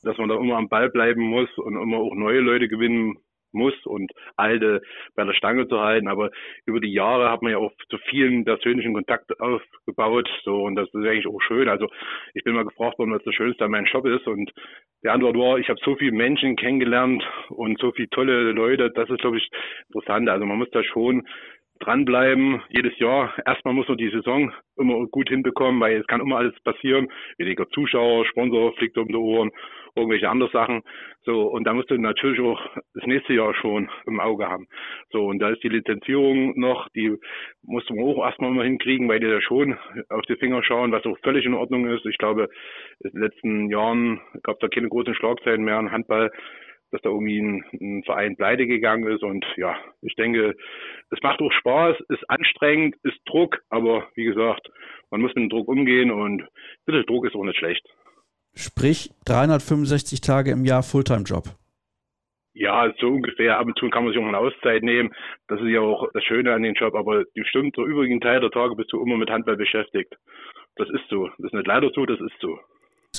dass 0.02 0.18
man 0.18 0.28
da 0.28 0.34
immer 0.34 0.56
am 0.56 0.68
Ball 0.68 0.90
bleiben 0.90 1.22
muss 1.22 1.48
und 1.58 1.80
immer 1.80 1.98
auch 1.98 2.14
neue 2.16 2.40
Leute 2.40 2.66
gewinnen 2.66 3.18
muss 3.52 3.74
und 3.86 4.12
alte 4.36 4.82
bei 5.14 5.24
der 5.24 5.34
Stange 5.34 5.68
zu 5.68 5.80
halten. 5.80 6.08
Aber 6.08 6.30
über 6.66 6.80
die 6.80 6.92
Jahre 6.92 7.30
hat 7.30 7.42
man 7.42 7.52
ja 7.52 7.58
auch 7.58 7.72
zu 7.88 7.98
vielen 8.08 8.44
persönlichen 8.44 8.94
Kontakt 8.94 9.38
aufgebaut. 9.40 10.28
So, 10.44 10.62
und 10.62 10.76
das 10.76 10.88
ist 10.88 10.94
eigentlich 10.94 11.26
auch 11.26 11.40
schön. 11.42 11.68
Also 11.68 11.88
ich 12.34 12.44
bin 12.44 12.54
mal 12.54 12.64
gefragt 12.64 12.98
worden, 12.98 13.12
was 13.12 13.24
das 13.24 13.34
Schönste 13.34 13.64
an 13.64 13.70
meinem 13.70 13.86
Job 13.86 14.06
ist. 14.06 14.26
Und 14.26 14.52
die 15.02 15.08
Antwort 15.08 15.36
war, 15.36 15.58
ich 15.58 15.68
habe 15.68 15.80
so 15.84 15.96
viele 15.96 16.12
Menschen 16.12 16.56
kennengelernt 16.56 17.22
und 17.48 17.78
so 17.80 17.92
viele 17.92 18.10
tolle 18.10 18.52
Leute. 18.52 18.90
Das 18.90 19.08
ist, 19.08 19.20
glaube 19.20 19.38
ich, 19.38 19.48
interessant. 19.88 20.28
Also 20.28 20.44
man 20.46 20.58
muss 20.58 20.70
da 20.70 20.82
schon 20.84 21.26
dranbleiben, 21.80 22.62
jedes 22.68 22.96
Jahr. 22.98 23.32
Erstmal 23.46 23.74
muss 23.74 23.88
man 23.88 23.96
die 23.96 24.10
Saison 24.10 24.52
immer 24.76 25.06
gut 25.06 25.28
hinbekommen, 25.28 25.80
weil 25.80 25.96
es 25.96 26.06
kann 26.06 26.20
immer 26.20 26.36
alles 26.36 26.58
passieren. 26.60 27.08
Weniger 27.38 27.68
Zuschauer, 27.70 28.26
Sponsor 28.26 28.74
fliegt 28.74 28.98
um 28.98 29.08
die 29.08 29.16
Ohren, 29.16 29.50
irgendwelche 29.96 30.28
andere 30.28 30.50
Sachen. 30.50 30.82
So, 31.22 31.42
und 31.42 31.64
da 31.64 31.72
musst 31.72 31.90
du 31.90 31.98
natürlich 31.98 32.40
auch 32.40 32.60
das 32.94 33.04
nächste 33.06 33.34
Jahr 33.34 33.54
schon 33.54 33.90
im 34.06 34.20
Auge 34.20 34.48
haben. 34.48 34.66
So, 35.10 35.26
und 35.26 35.38
da 35.38 35.50
ist 35.50 35.62
die 35.62 35.68
Lizenzierung 35.68 36.58
noch, 36.58 36.88
die 36.90 37.16
musst 37.62 37.90
du 37.90 38.00
auch 38.00 38.24
erstmal 38.24 38.50
immer 38.50 38.64
hinkriegen, 38.64 39.08
weil 39.08 39.20
die 39.20 39.28
da 39.28 39.40
schon 39.40 39.76
auf 40.08 40.22
die 40.22 40.36
Finger 40.36 40.62
schauen, 40.62 40.92
was 40.92 41.04
auch 41.04 41.18
völlig 41.22 41.44
in 41.44 41.54
Ordnung 41.54 41.86
ist. 41.88 42.06
Ich 42.06 42.18
glaube, 42.18 42.48
in 43.00 43.10
den 43.10 43.20
letzten 43.20 43.70
Jahren 43.70 44.20
gab 44.42 44.56
es 44.56 44.60
da 44.60 44.68
keine 44.68 44.88
großen 44.88 45.14
Schlagzeilen 45.14 45.64
mehr 45.64 45.78
im 45.78 45.92
Handball 45.92 46.30
dass 46.90 47.02
da 47.02 47.10
irgendwie 47.10 47.40
ein, 47.40 47.64
ein, 47.80 48.02
Verein 48.04 48.36
pleite 48.36 48.66
gegangen 48.66 49.06
ist. 49.06 49.22
Und 49.22 49.44
ja, 49.56 49.76
ich 50.02 50.14
denke, 50.16 50.56
es 51.10 51.22
macht 51.22 51.40
auch 51.40 51.52
Spaß, 51.52 51.96
ist 52.08 52.28
anstrengend, 52.28 52.96
ist 53.02 53.18
Druck, 53.26 53.60
aber 53.68 54.08
wie 54.14 54.24
gesagt, 54.24 54.68
man 55.10 55.20
muss 55.20 55.34
mit 55.34 55.44
dem 55.44 55.50
Druck 55.50 55.68
umgehen 55.68 56.10
und 56.10 56.42
ein 56.42 56.48
bisschen 56.86 57.06
Druck 57.06 57.26
ist 57.26 57.34
auch 57.34 57.44
nicht 57.44 57.58
schlecht. 57.58 57.86
Sprich 58.54 59.10
365 59.26 60.20
Tage 60.20 60.50
im 60.50 60.64
Jahr 60.64 60.82
Fulltime-Job. 60.82 61.44
Ja, 62.52 62.92
so 62.98 63.08
ungefähr. 63.08 63.58
Ab 63.58 63.66
und 63.66 63.78
zu 63.78 63.88
kann 63.90 64.04
man 64.04 64.12
sich 64.12 64.20
auch 64.20 64.26
eine 64.26 64.38
Auszeit 64.38 64.82
nehmen. 64.82 65.14
Das 65.48 65.60
ist 65.60 65.68
ja 65.68 65.80
auch 65.80 66.08
das 66.12 66.24
Schöne 66.24 66.52
an 66.52 66.62
dem 66.62 66.74
Job. 66.74 66.94
Aber 66.94 67.24
bestimmt 67.34 67.76
der 67.76 67.84
übrigen 67.84 68.20
Teil 68.20 68.40
der 68.40 68.50
Tage 68.50 68.74
bist 68.74 68.92
du 68.92 69.00
immer 69.02 69.16
mit 69.16 69.30
Handball 69.30 69.56
beschäftigt. 69.56 70.14
Das 70.76 70.88
ist 70.90 71.08
so. 71.08 71.28
Das 71.38 71.46
ist 71.46 71.54
nicht 71.54 71.66
leider 71.66 71.90
so, 71.94 72.04
das 72.06 72.20
ist 72.20 72.38
so. 72.40 72.58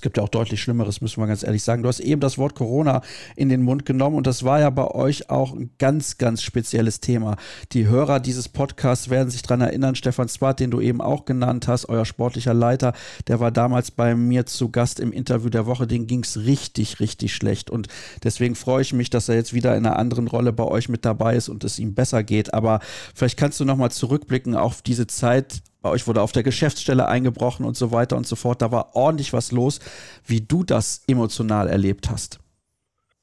Es 0.02 0.04
gibt 0.04 0.18
ja 0.18 0.24
auch 0.24 0.30
deutlich 0.30 0.60
Schlimmeres, 0.60 1.00
müssen 1.02 1.22
wir 1.22 1.28
ganz 1.28 1.44
ehrlich 1.44 1.62
sagen. 1.62 1.84
Du 1.84 1.88
hast 1.88 2.00
eben 2.00 2.22
das 2.22 2.40
Wort 2.40 2.56
Corona 2.56 3.04
in 3.36 3.50
den 3.50 3.62
Mund 3.62 3.86
genommen 3.86 4.16
und 4.16 4.26
das 4.26 4.44
war 4.44 4.60
ja 4.60 4.72
bei 4.72 4.88
euch 4.88 5.30
auch 5.30 5.54
ein 5.54 5.70
ganz, 5.78 6.18
ganz 6.18 6.42
spezielles 6.42 7.02
Thema. 7.02 7.38
Die 7.72 7.86
Hörer 7.86 8.20
dieses 8.20 8.50
Podcasts 8.50 9.12
werden 9.12 9.30
sich 9.30 9.44
daran 9.44 9.62
erinnern, 9.62 9.94
Stefan 9.94 10.28
Zwart, 10.28 10.60
den 10.60 10.72
du 10.72 10.82
eben 10.82 11.02
auch 11.02 11.26
genannt 11.26 11.68
hast, 11.68 11.88
euer 11.88 12.04
sportlicher 12.04 12.56
Leiter, 12.56 12.94
der 13.28 13.40
war 13.40 13.52
damals 13.52 13.92
bei 13.92 14.16
mir 14.16 14.48
zu 14.48 14.70
Gast 14.70 15.00
im 15.00 15.12
Interview 15.12 15.52
der 15.52 15.68
Woche, 15.68 15.86
den 15.86 16.08
ging 16.08 16.24
es 16.24 16.46
richtig, 16.46 17.00
richtig 17.00 17.36
schlecht. 17.36 17.70
Und 17.70 17.88
deswegen 18.24 18.56
freue 18.56 18.82
ich 18.82 18.94
mich, 18.94 19.12
dass 19.12 19.30
er 19.30 19.36
jetzt 19.36 19.54
wieder 19.54 19.78
in 19.78 19.86
einer 19.86 20.00
anderen 20.00 20.28
Rolle 20.28 20.52
bei 20.52 20.64
euch 20.64 20.90
mit 20.90 21.06
dabei 21.06 21.36
ist 21.36 21.48
und 21.48 21.64
es 21.64 21.78
ihm 21.78 21.94
besser 21.94 22.24
geht. 22.24 22.56
Aber 22.56 22.80
vielleicht 23.14 23.38
kannst 23.38 23.60
du 23.60 23.66
nochmal 23.66 23.92
zurückblicken 23.92 24.56
auf 24.56 24.82
diese 24.82 25.06
Zeit, 25.06 25.62
bei 25.82 25.90
euch 25.90 26.08
wurde 26.08 26.22
auf 26.22 26.32
der 26.32 26.44
Geschäftsstelle 26.44 27.08
eingebrochen 27.08 27.66
und 27.66 27.76
so 27.76 27.92
weiter 27.92 28.18
und 28.18 28.26
so 28.26 28.36
fort. 28.36 28.62
Da 28.62 28.72
war 28.72 28.96
ordentlich 28.96 29.34
was 29.34 29.52
los, 29.52 29.80
wie 30.26 30.42
du 30.42 30.64
das 30.64 31.04
emotional 31.08 31.68
erlebt 31.68 32.10
hast. 32.10 32.40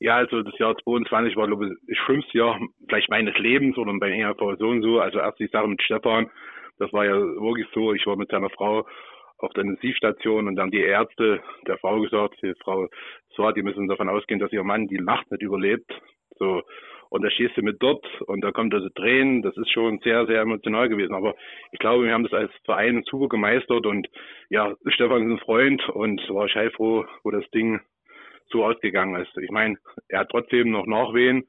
Ja, 0.00 0.16
also 0.16 0.42
das 0.42 0.56
Jahr 0.58 0.76
22 0.76 1.36
war, 1.36 1.48
glaube 1.48 1.66
ich, 1.66 1.72
das 1.88 1.98
schlimmste 2.04 2.38
Jahr 2.38 2.60
vielleicht 2.88 3.10
meines 3.10 3.36
Lebens 3.38 3.76
oder 3.76 3.92
beim 3.98 4.12
EHV 4.12 4.58
so 4.58 4.68
und 4.68 4.82
so. 4.82 5.00
Also 5.00 5.18
erst 5.18 5.40
die 5.40 5.48
Sache 5.48 5.66
mit 5.66 5.82
Stefan, 5.82 6.30
das 6.78 6.92
war 6.92 7.04
ja 7.04 7.16
wirklich 7.16 7.66
so, 7.74 7.92
ich 7.92 8.06
war 8.06 8.16
mit 8.16 8.30
seiner 8.30 8.50
Frau 8.50 8.86
auf 9.38 9.52
der 9.54 9.64
Intensivstation 9.64 10.48
und 10.48 10.56
dann 10.56 10.70
die 10.70 10.80
Ärzte 10.80 11.40
der 11.66 11.78
Frau 11.78 12.00
gesagt, 12.00 12.36
die 12.42 12.54
Frau 12.62 12.88
so, 13.36 13.50
die 13.52 13.62
müssen 13.62 13.88
davon 13.88 14.08
ausgehen, 14.08 14.40
dass 14.40 14.52
ihr 14.52 14.64
Mann 14.64 14.88
die 14.88 15.00
Nacht 15.00 15.30
nicht 15.30 15.42
überlebt. 15.42 15.90
So, 16.38 16.62
und 17.10 17.22
da 17.22 17.30
stehst 17.30 17.56
du 17.56 17.62
mit 17.62 17.82
dort 17.82 18.04
und 18.22 18.42
da 18.42 18.52
kommt 18.52 18.74
also 18.74 18.88
Tränen. 18.90 19.42
Das 19.42 19.56
ist 19.56 19.70
schon 19.72 19.98
sehr, 20.00 20.26
sehr 20.26 20.40
emotional 20.40 20.88
gewesen. 20.88 21.14
Aber 21.14 21.34
ich 21.72 21.78
glaube, 21.78 22.04
wir 22.04 22.12
haben 22.12 22.24
das 22.24 22.32
als 22.32 22.52
Verein 22.64 23.02
super 23.04 23.28
gemeistert 23.28 23.86
und 23.86 24.08
ja, 24.50 24.74
Stefan 24.86 25.26
ist 25.26 25.32
ein 25.32 25.44
Freund 25.44 25.88
und 25.88 26.20
war 26.30 26.46
ich 26.46 26.54
heilfroh, 26.54 27.04
wo 27.22 27.30
das 27.30 27.48
Ding 27.50 27.80
so 28.50 28.64
ausgegangen 28.64 29.20
ist. 29.20 29.36
Ich 29.38 29.50
meine, 29.50 29.76
er 30.08 30.20
hat 30.20 30.30
trotzdem 30.30 30.70
noch 30.70 30.86
Nachwehen, 30.86 31.46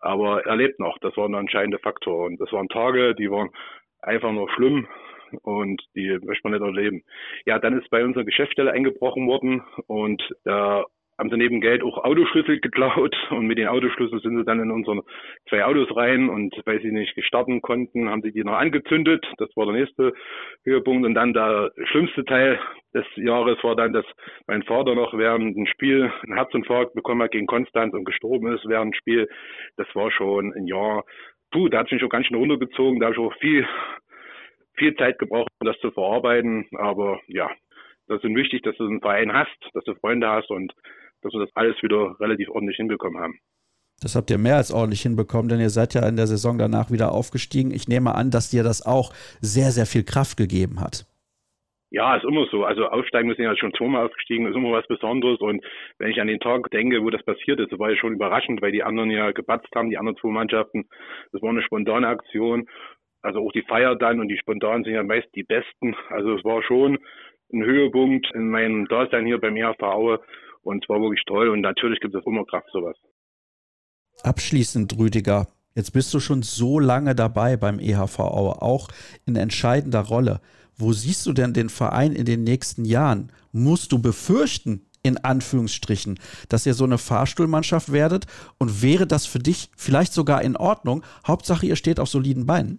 aber 0.00 0.44
er 0.46 0.56
lebt 0.56 0.78
noch. 0.78 0.98
Das 0.98 1.16
war 1.16 1.28
ein 1.28 1.34
entscheidender 1.34 1.78
Faktor. 1.78 2.26
Und 2.26 2.40
das 2.40 2.52
waren 2.52 2.68
Tage, 2.68 3.14
die 3.14 3.30
waren 3.30 3.50
einfach 4.00 4.32
nur 4.32 4.50
schlimm 4.50 4.88
und 5.42 5.82
die 5.94 6.18
möchte 6.22 6.48
man 6.48 6.52
nicht 6.52 6.62
erleben. 6.62 7.02
Ja, 7.46 7.58
dann 7.58 7.78
ist 7.78 7.90
bei 7.90 8.04
unserer 8.04 8.24
Geschäftsstelle 8.24 8.72
eingebrochen 8.72 9.26
worden 9.26 9.62
und 9.86 10.22
da 10.44 10.84
haben 11.20 11.28
sie 11.28 11.36
neben 11.36 11.60
Geld 11.60 11.82
auch 11.82 11.98
Autoschlüssel 11.98 12.60
geklaut 12.60 13.14
und 13.30 13.46
mit 13.46 13.58
den 13.58 13.68
Autoschlüsseln 13.68 14.22
sind 14.22 14.38
sie 14.38 14.44
dann 14.44 14.58
in 14.58 14.70
unsere 14.70 15.02
zwei 15.50 15.62
Autos 15.66 15.94
rein 15.94 16.30
und 16.30 16.54
weil 16.64 16.80
sie 16.80 16.90
nicht 16.90 17.14
gestarten 17.14 17.60
konnten, 17.60 18.08
haben 18.08 18.22
sie 18.22 18.32
die 18.32 18.42
noch 18.42 18.56
angezündet. 18.56 19.22
Das 19.36 19.54
war 19.54 19.66
der 19.66 19.74
nächste 19.74 20.14
Höhepunkt 20.64 21.04
und 21.04 21.12
dann 21.12 21.34
der 21.34 21.72
schlimmste 21.90 22.24
Teil 22.24 22.58
des 22.94 23.04
Jahres 23.16 23.62
war 23.62 23.76
dann, 23.76 23.92
dass 23.92 24.06
mein 24.46 24.62
Vater 24.62 24.94
noch 24.94 25.12
während 25.12 25.54
dem 25.58 25.66
Spiel 25.66 26.10
einen 26.22 26.36
Herzinfarkt 26.36 26.94
bekommen 26.94 27.22
hat 27.22 27.32
gegen 27.32 27.46
Konstanz 27.46 27.92
und 27.92 28.06
gestorben 28.06 28.54
ist 28.54 28.66
während 28.66 28.94
dem 28.94 28.98
Spiel. 28.98 29.28
Das 29.76 29.86
war 29.94 30.10
schon 30.10 30.54
ein 30.54 30.66
Jahr. 30.66 31.04
Puh, 31.50 31.68
da 31.68 31.80
hat 31.80 31.86
es 31.86 31.92
mich 31.92 32.02
auch 32.02 32.08
ganz 32.08 32.28
schön 32.28 32.38
runtergezogen. 32.38 32.98
Da 32.98 33.06
habe 33.06 33.14
ich 33.14 33.20
auch 33.20 33.34
viel, 33.40 33.68
viel 34.78 34.94
Zeit 34.94 35.18
gebraucht, 35.18 35.50
um 35.60 35.66
das 35.66 35.78
zu 35.80 35.90
verarbeiten. 35.90 36.66
Aber 36.78 37.20
ja, 37.26 37.50
das 38.08 38.24
ist 38.24 38.34
wichtig, 38.34 38.62
dass 38.62 38.76
du 38.76 38.86
einen 38.86 39.00
Verein 39.00 39.32
hast, 39.32 39.56
dass 39.74 39.84
du 39.84 39.94
Freunde 39.94 40.28
hast 40.28 40.50
und 40.50 40.72
dass 41.22 41.32
wir 41.32 41.40
das 41.40 41.54
alles 41.54 41.76
wieder 41.82 42.16
relativ 42.20 42.48
ordentlich 42.50 42.76
hinbekommen 42.76 43.20
haben. 43.20 43.38
Das 44.02 44.16
habt 44.16 44.30
ihr 44.30 44.38
mehr 44.38 44.56
als 44.56 44.72
ordentlich 44.72 45.02
hinbekommen, 45.02 45.48
denn 45.48 45.60
ihr 45.60 45.68
seid 45.68 45.92
ja 45.92 46.08
in 46.08 46.16
der 46.16 46.26
Saison 46.26 46.56
danach 46.56 46.90
wieder 46.90 47.12
aufgestiegen. 47.12 47.70
Ich 47.70 47.86
nehme 47.86 48.14
an, 48.14 48.30
dass 48.30 48.50
dir 48.50 48.62
das 48.62 48.84
auch 48.84 49.12
sehr, 49.40 49.70
sehr 49.72 49.84
viel 49.84 50.04
Kraft 50.04 50.38
gegeben 50.38 50.80
hat. 50.80 51.04
Ja, 51.92 52.14
ist 52.16 52.24
immer 52.24 52.46
so. 52.46 52.64
Also 52.64 52.86
aufsteigen, 52.86 53.28
wir 53.28 53.34
sind 53.34 53.44
ja 53.44 53.56
schon 53.56 53.74
zweimal 53.74 54.06
aufgestiegen, 54.06 54.46
ist 54.46 54.54
immer 54.54 54.70
was 54.70 54.86
Besonderes. 54.86 55.40
Und 55.40 55.62
wenn 55.98 56.10
ich 56.10 56.20
an 56.20 56.28
den 56.28 56.38
Tag 56.38 56.70
denke, 56.70 57.02
wo 57.02 57.10
das 57.10 57.22
passiert 57.24 57.58
ist, 57.58 57.76
war 57.78 57.90
ja 57.90 57.96
schon 57.96 58.14
überraschend, 58.14 58.62
weil 58.62 58.70
die 58.70 58.84
anderen 58.84 59.10
ja 59.10 59.32
gebatzt 59.32 59.68
haben, 59.74 59.90
die 59.90 59.98
anderen 59.98 60.16
zwei 60.18 60.28
Mannschaften. 60.28 60.88
Das 61.32 61.42
war 61.42 61.50
eine 61.50 61.62
spontane 61.62 62.06
Aktion. 62.06 62.68
Also 63.22 63.40
auch 63.40 63.52
die 63.52 63.62
Feier 63.62 63.96
dann 63.96 64.20
und 64.20 64.28
die 64.28 64.38
spontanen 64.38 64.84
sind 64.84 64.94
ja 64.94 65.02
meist 65.02 65.28
die 65.34 65.42
besten. 65.42 65.96
Also 66.08 66.36
es 66.36 66.44
war 66.44 66.62
schon 66.62 66.98
ein 67.52 67.64
Höhepunkt 67.64 68.30
in 68.34 68.50
meinem 68.50 68.86
Dasein 68.86 69.26
hier 69.26 69.38
beim 69.38 69.56
EHV 69.56 69.82
Aue. 69.82 70.20
Und 70.62 70.84
es 70.84 70.88
war 70.88 71.00
wirklich 71.00 71.22
toll 71.26 71.48
und 71.48 71.60
natürlich 71.60 72.00
gibt 72.00 72.14
es 72.14 72.24
immer 72.26 72.44
Kraft 72.44 72.68
sowas. 72.72 72.96
Abschließend, 74.22 74.98
Rüdiger, 74.98 75.46
jetzt 75.74 75.92
bist 75.92 76.12
du 76.12 76.20
schon 76.20 76.42
so 76.42 76.78
lange 76.78 77.14
dabei 77.14 77.56
beim 77.56 77.78
EHV 77.78 78.18
Aue, 78.20 78.60
auch 78.60 78.88
in 79.26 79.36
entscheidender 79.36 80.00
Rolle. 80.00 80.40
Wo 80.76 80.92
siehst 80.92 81.26
du 81.26 81.32
denn 81.32 81.52
den 81.52 81.68
Verein 81.68 82.12
in 82.12 82.24
den 82.24 82.44
nächsten 82.44 82.84
Jahren? 82.84 83.32
Musst 83.52 83.92
du 83.92 84.00
befürchten, 84.00 84.86
in 85.02 85.16
Anführungsstrichen, 85.16 86.18
dass 86.48 86.66
ihr 86.66 86.74
so 86.74 86.84
eine 86.84 86.98
Fahrstuhlmannschaft 86.98 87.92
werdet? 87.92 88.26
Und 88.58 88.82
wäre 88.82 89.06
das 89.06 89.26
für 89.26 89.38
dich 89.38 89.70
vielleicht 89.76 90.12
sogar 90.12 90.42
in 90.42 90.56
Ordnung? 90.56 91.02
Hauptsache, 91.26 91.66
ihr 91.66 91.76
steht 91.76 92.00
auf 92.00 92.08
soliden 92.08 92.46
Beinen. 92.46 92.78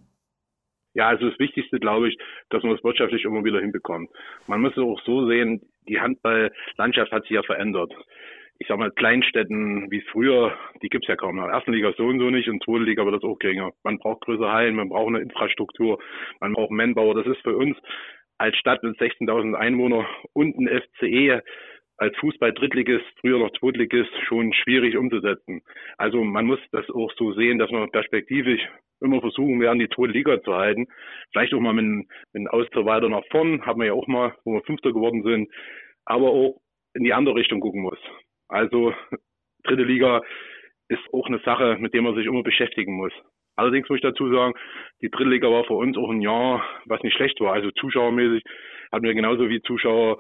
Ja, 0.94 1.08
also 1.08 1.30
das 1.30 1.40
Wichtigste, 1.40 1.80
glaube 1.80 2.10
ich, 2.10 2.18
dass 2.50 2.64
man 2.64 2.76
es 2.76 2.84
wirtschaftlich 2.84 3.24
immer 3.24 3.44
wieder 3.44 3.62
hinbekommt. 3.62 4.10
Man 4.48 4.62
muss 4.62 4.74
es 4.74 4.80
auch 4.80 5.02
so 5.06 5.28
sehen, 5.28 5.62
die 5.88 6.00
Handballlandschaft 6.00 7.12
hat 7.12 7.24
sich 7.24 7.32
ja 7.32 7.44
verändert. 7.44 7.94
Ich 8.60 8.68
sag 8.68 8.78
mal, 8.78 8.92
Kleinstädten 8.92 9.90
wie 9.90 10.02
früher, 10.12 10.56
die 10.84 10.90
gibt's 10.90 11.08
ja 11.08 11.16
kaum 11.16 11.38
noch. 11.38 11.48
Ersten 11.48 11.74
Liga 11.74 11.94
so 11.98 12.06
und 12.06 12.20
so 12.20 12.30
nicht 12.30 12.48
und 12.48 12.64
zweite 12.64 12.84
Liga 12.84 13.04
wird 13.06 13.16
das 13.16 13.24
auch 13.24 13.40
geringer. 13.40 13.72
Man 13.84 13.98
braucht 13.98 14.22
größere 14.22 14.52
Hallen, 14.52 14.76
man 14.76 14.90
braucht 14.90 15.08
eine 15.08 15.22
Infrastruktur, 15.22 15.98
man 16.40 16.54
braucht 16.54 16.70
Manpower. 16.70 17.16
Das 17.16 17.26
ist 17.26 17.42
für 17.42 17.56
uns 17.58 17.76
als 18.38 18.56
Stadt 18.58 18.84
mit 18.84 19.00
16.000 19.00 19.56
Einwohnern 19.56 20.06
und 20.34 20.58
ein 20.58 20.68
FCE 20.68 21.42
als 22.02 22.18
Fußball-Drittligist, 22.18 23.06
früher 23.20 23.38
noch 23.38 23.52
Zweitligist, 23.60 24.12
schon 24.28 24.52
schwierig 24.54 24.98
umzusetzen. 24.98 25.62
Also 26.00 26.24
man 26.24 26.48
muss 26.48 26.60
das 26.72 26.90
auch 26.90 27.12
so 27.16 27.32
sehen, 27.34 27.60
dass 27.60 27.70
man 27.70 27.92
perspektivisch 27.92 28.60
immer 29.02 29.22
versuchen 29.22 29.62
werden, 29.62 29.78
die 29.78 29.90
zweite 29.90 30.14
Liga 30.14 30.42
zu 30.42 30.56
halten. 30.56 30.88
Vielleicht 31.32 31.54
auch 31.54 31.60
mal 31.60 31.74
mit, 31.74 32.08
einem 32.34 32.48
Austritt 32.48 32.86
weiter 32.88 33.08
nach 33.08 33.24
vorn, 33.30 33.64
haben 33.68 33.80
wir 33.80 33.88
ja 33.88 33.94
auch 33.94 34.08
mal, 34.08 34.36
wo 34.46 34.54
wir 34.54 34.64
Fünfter 34.64 34.92
geworden 34.92 35.22
sind, 35.22 35.52
aber 36.06 36.32
auch 36.32 36.60
in 36.96 37.04
die 37.04 37.14
andere 37.14 37.36
Richtung 37.36 37.60
gucken 37.60 37.84
muss. 37.84 38.00
Also 38.48 38.96
dritte 39.64 39.84
Liga 39.84 40.24
ist 40.88 41.04
auch 41.14 41.28
eine 41.28 41.40
Sache, 41.46 41.78
mit 41.80 41.94
der 41.94 42.02
man 42.02 42.16
sich 42.16 42.26
immer 42.26 42.42
beschäftigen 42.42 42.94
muss. 42.96 43.14
Allerdings 43.56 43.88
muss 43.90 43.98
ich 43.98 44.04
dazu 44.04 44.28
sagen, 44.34 44.56
die 45.04 45.12
dritte 45.12 45.30
Liga 45.30 45.52
war 45.52 45.66
für 45.66 45.76
uns 45.76 45.96
auch 45.98 46.10
ein 46.10 46.22
Jahr, 46.22 46.64
was 46.86 47.04
nicht 47.04 47.16
schlecht 47.16 47.40
war. 47.42 47.54
Also 47.54 47.70
zuschauermäßig 47.70 48.44
hatten 48.92 49.06
wir 49.06 49.14
genauso 49.14 49.50
wie 49.50 49.62
Zuschauer 49.62 50.20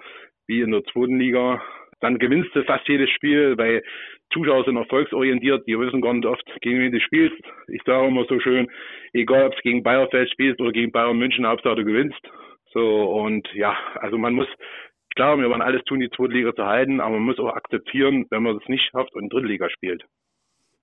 wie 0.52 0.61
in 0.61 0.72
der 0.72 0.84
zweiten 0.84 1.18
Liga. 1.18 1.61
Dann 2.02 2.19
gewinnst 2.19 2.53
du 2.53 2.64
fast 2.64 2.88
jedes 2.88 3.10
Spiel, 3.11 3.57
weil 3.57 3.82
Zuschauer 4.34 4.65
sind 4.65 4.76
erfolgsorientiert, 4.76 5.65
die 5.65 5.80
wissen 5.80 6.02
gar 6.02 6.14
nicht 6.14 6.26
oft, 6.26 6.44
gegen 6.61 6.80
wen 6.80 6.91
du 6.91 6.99
spielst. 6.99 7.41
Ich 7.68 7.82
sage 7.86 8.07
immer 8.07 8.26
so 8.26 8.40
schön, 8.40 8.69
egal 9.14 9.48
ob 9.48 9.53
es 9.53 9.61
gegen 9.61 9.84
Bayerfeld 9.84 10.30
spielst 10.32 10.60
oder 10.60 10.72
gegen 10.72 10.91
Bayern 10.91 11.18
München, 11.18 11.48
Hauptsache 11.48 11.76
du 11.78 11.86
gewinnst. 11.86 12.19
So, 12.73 13.03
und 13.03 13.48
ja, 13.53 13.78
also 13.95 14.18
man 14.18 14.34
muss, 14.34 14.48
klar, 15.15 15.38
wir 15.38 15.49
wollen 15.49 15.61
alles 15.61 15.84
tun, 15.84 15.99
die 15.99 16.10
zweite 16.10 16.34
Liga 16.34 16.53
zu 16.53 16.65
halten, 16.65 16.99
aber 16.99 17.15
man 17.15 17.23
muss 17.23 17.40
auch 17.40 17.53
akzeptieren, 17.53 18.26
wenn 18.30 18.44
man 18.44 18.57
das 18.57 18.68
nicht 18.68 18.90
schafft 18.91 19.14
und 19.14 19.32
Drittliga 19.32 19.69
spielt. 19.69 20.03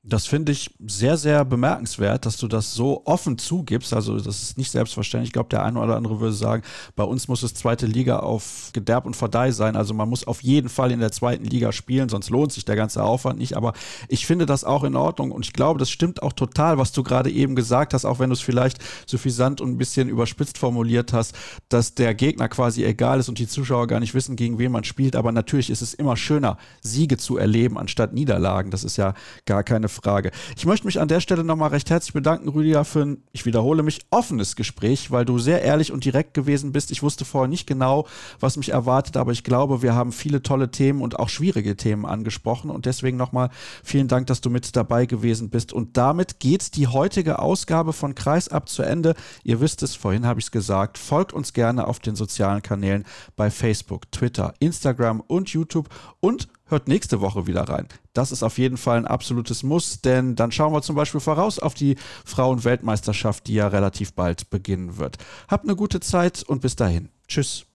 Das 0.05 0.27
finde 0.27 0.53
ich 0.53 0.71
sehr, 0.87 1.17
sehr 1.17 1.45
bemerkenswert, 1.45 2.25
dass 2.25 2.37
du 2.37 2.47
das 2.47 2.73
so 2.73 3.03
offen 3.05 3.37
zugibst. 3.37 3.93
Also, 3.93 4.17
das 4.17 4.43
ist 4.43 4.57
nicht 4.57 4.71
selbstverständlich. 4.71 5.31
Ich 5.31 5.33
glaube, 5.33 5.49
der 5.49 5.65
eine 5.65 5.81
oder 5.81 5.97
andere 5.97 6.21
würde 6.21 6.35
sagen, 6.35 6.63
bei 6.95 7.03
uns 7.03 7.27
muss 7.27 7.43
es 7.43 7.53
zweite 7.53 7.87
Liga 7.87 8.21
auf 8.21 8.71
Gederb 8.73 9.07
und 9.07 9.17
Verdei 9.17 9.51
sein. 9.51 9.75
Also, 9.75 9.95
man 9.95 10.09
muss 10.09 10.25
auf 10.25 10.41
jeden 10.45 10.69
Fall 10.69 10.93
in 10.93 11.01
der 11.01 11.11
zweiten 11.11 11.45
Liga 11.45 11.73
spielen, 11.73 12.09
sonst 12.09 12.31
lohnt 12.31 12.53
sich 12.53 12.65
der 12.65 12.77
ganze 12.77 13.03
Aufwand 13.03 13.41
nicht. 13.41 13.57
Aber 13.57 13.73
ich 14.07 14.25
finde 14.25 14.47
das 14.47 14.63
auch 14.63 14.85
in 14.85 14.95
Ordnung 14.95 15.33
und 15.33 15.45
ich 15.45 15.53
glaube, 15.53 15.81
das 15.81 15.91
stimmt 15.91 16.23
auch 16.23 16.33
total, 16.33 16.79
was 16.79 16.93
du 16.93 17.03
gerade 17.03 17.31
eben 17.31 17.57
gesagt 17.57 17.93
hast, 17.93 18.05
auch 18.05 18.21
wenn 18.21 18.31
du 18.31 18.35
es 18.35 18.41
vielleicht 18.41 18.79
suffisant 19.05 19.61
und 19.61 19.71
ein 19.71 19.79
bisschen 19.79 20.09
überspitzt 20.09 20.59
formuliert 20.59 21.13
hast, 21.13 21.35
dass 21.69 21.95
der 21.95 22.15
Gegner 22.15 22.49
quasi 22.49 22.85
egal 22.85 23.19
ist 23.19 23.29
und 23.29 23.41
die 23.41 23.49
Zuschauer 23.49 23.89
gar 23.89 23.99
nicht 23.99 24.15
wissen, 24.15 24.37
gegen 24.37 24.59
wen 24.59 24.71
man 24.71 24.85
spielt. 24.85 25.17
Aber 25.17 25.33
natürlich 25.33 25.71
ist 25.71 25.83
es 25.83 25.93
immer 25.93 26.17
schöner, 26.17 26.57
Siege 26.83 27.17
zu 27.17 27.37
erleben 27.37 27.77
anstatt 27.77 28.15
Niederlagen. 28.15 28.71
Das 28.71 28.85
ist 28.85 28.97
ja 28.97 29.15
gar 29.45 29.65
keine 29.65 29.88
keine 29.89 30.03
Frage. 30.03 30.31
Ich 30.57 30.67
möchte 30.67 30.87
mich 30.87 31.01
an 31.01 31.09
der 31.09 31.21
Stelle 31.21 31.45
nochmal 31.45 31.71
recht 31.71 31.91
herzlich 31.91 32.13
bedanken, 32.13 32.49
Rüdiger, 32.49 32.85
für 32.85 33.03
ein, 33.03 33.23
ich 33.33 33.47
wiederhole 33.47 33.83
mich, 33.83 34.01
offenes 34.11 34.57
Gespräch, 34.57 35.11
weil 35.11 35.25
du 35.25 35.39
sehr 35.39 35.63
ehrlich 35.63 35.93
und 35.93 36.05
direkt 36.05 36.35
gewesen 36.35 36.73
bist. 36.73 36.91
Ich 36.91 37.03
wusste 37.03 37.25
vorher 37.25 37.49
nicht 37.49 37.67
genau, 37.67 38.07
was 38.41 38.57
mich 38.57 38.71
erwartet, 38.71 39.17
aber 39.17 39.33
ich 39.33 39.45
glaube, 39.45 39.83
wir 39.83 39.95
haben 39.95 40.13
viele 40.13 40.43
tolle 40.43 40.71
Themen 40.71 41.03
und 41.03 41.19
auch 41.19 41.29
schwierige 41.29 41.77
Themen 41.77 42.07
angesprochen 42.07 42.71
und 42.71 42.87
deswegen 42.87 43.17
nochmal 43.17 43.51
vielen 43.83 44.09
Dank, 44.09 44.27
dass 44.27 44.41
du 44.41 44.51
mit 44.51 44.77
dabei 44.77 45.07
gewesen 45.07 45.51
bist. 45.51 45.73
Und 45.73 45.97
damit 45.97 46.41
geht 46.41 46.77
die 46.77 46.87
heutige 46.87 47.39
Ausgabe 47.39 47.93
von 47.93 48.15
Kreisab 48.15 48.69
zu 48.69 48.83
Ende. 48.83 49.15
Ihr 49.43 49.61
wisst 49.61 49.83
es, 49.83 49.95
vorhin 49.95 50.27
habe 50.27 50.41
ich 50.41 50.47
es 50.47 50.51
gesagt, 50.51 50.99
folgt 50.99 51.33
uns 51.33 51.53
gerne 51.53 51.87
auf 51.87 51.99
den 51.99 52.17
sozialen 52.17 52.63
Kanälen 52.63 53.05
bei 53.37 53.51
Facebook, 53.51 54.11
Twitter, 54.13 54.55
Instagram 54.59 55.21
und 55.21 55.51
YouTube 55.51 55.89
und 56.21 56.49
hört 56.69 56.89
nächste 56.89 57.21
Woche 57.21 57.47
wieder 57.47 57.63
rein. 57.63 57.89
Das 58.13 58.33
ist 58.33 58.43
auf 58.43 58.59
jeden 58.59 58.77
Fall 58.77 58.99
ein 58.99 59.07
absolutes 59.07 59.63
Muss, 59.63 60.01
denn 60.01 60.37
dann 60.37 60.53
schauen 60.53 60.73
wir 60.73 60.83
zum 60.83 60.97
Beispiel 60.97 61.21
voraus 61.21 61.59
auf 61.59 61.75
die 61.75 61.97
Frauen-Weltmeisterschaft, 62.25 63.47
die 63.47 63.55
ja 63.55 63.69
relativ 63.69 64.13
bald 64.15 64.51
beginnen 64.51 64.97
wird. 64.97 65.19
Habt 65.49 65.65
eine 65.65 65.77
gute 65.77 66.01
Zeit 66.01 66.43
und 66.43 66.61
bis 66.61 66.77
dahin. 66.77 67.09
Tschüss. 67.27 67.65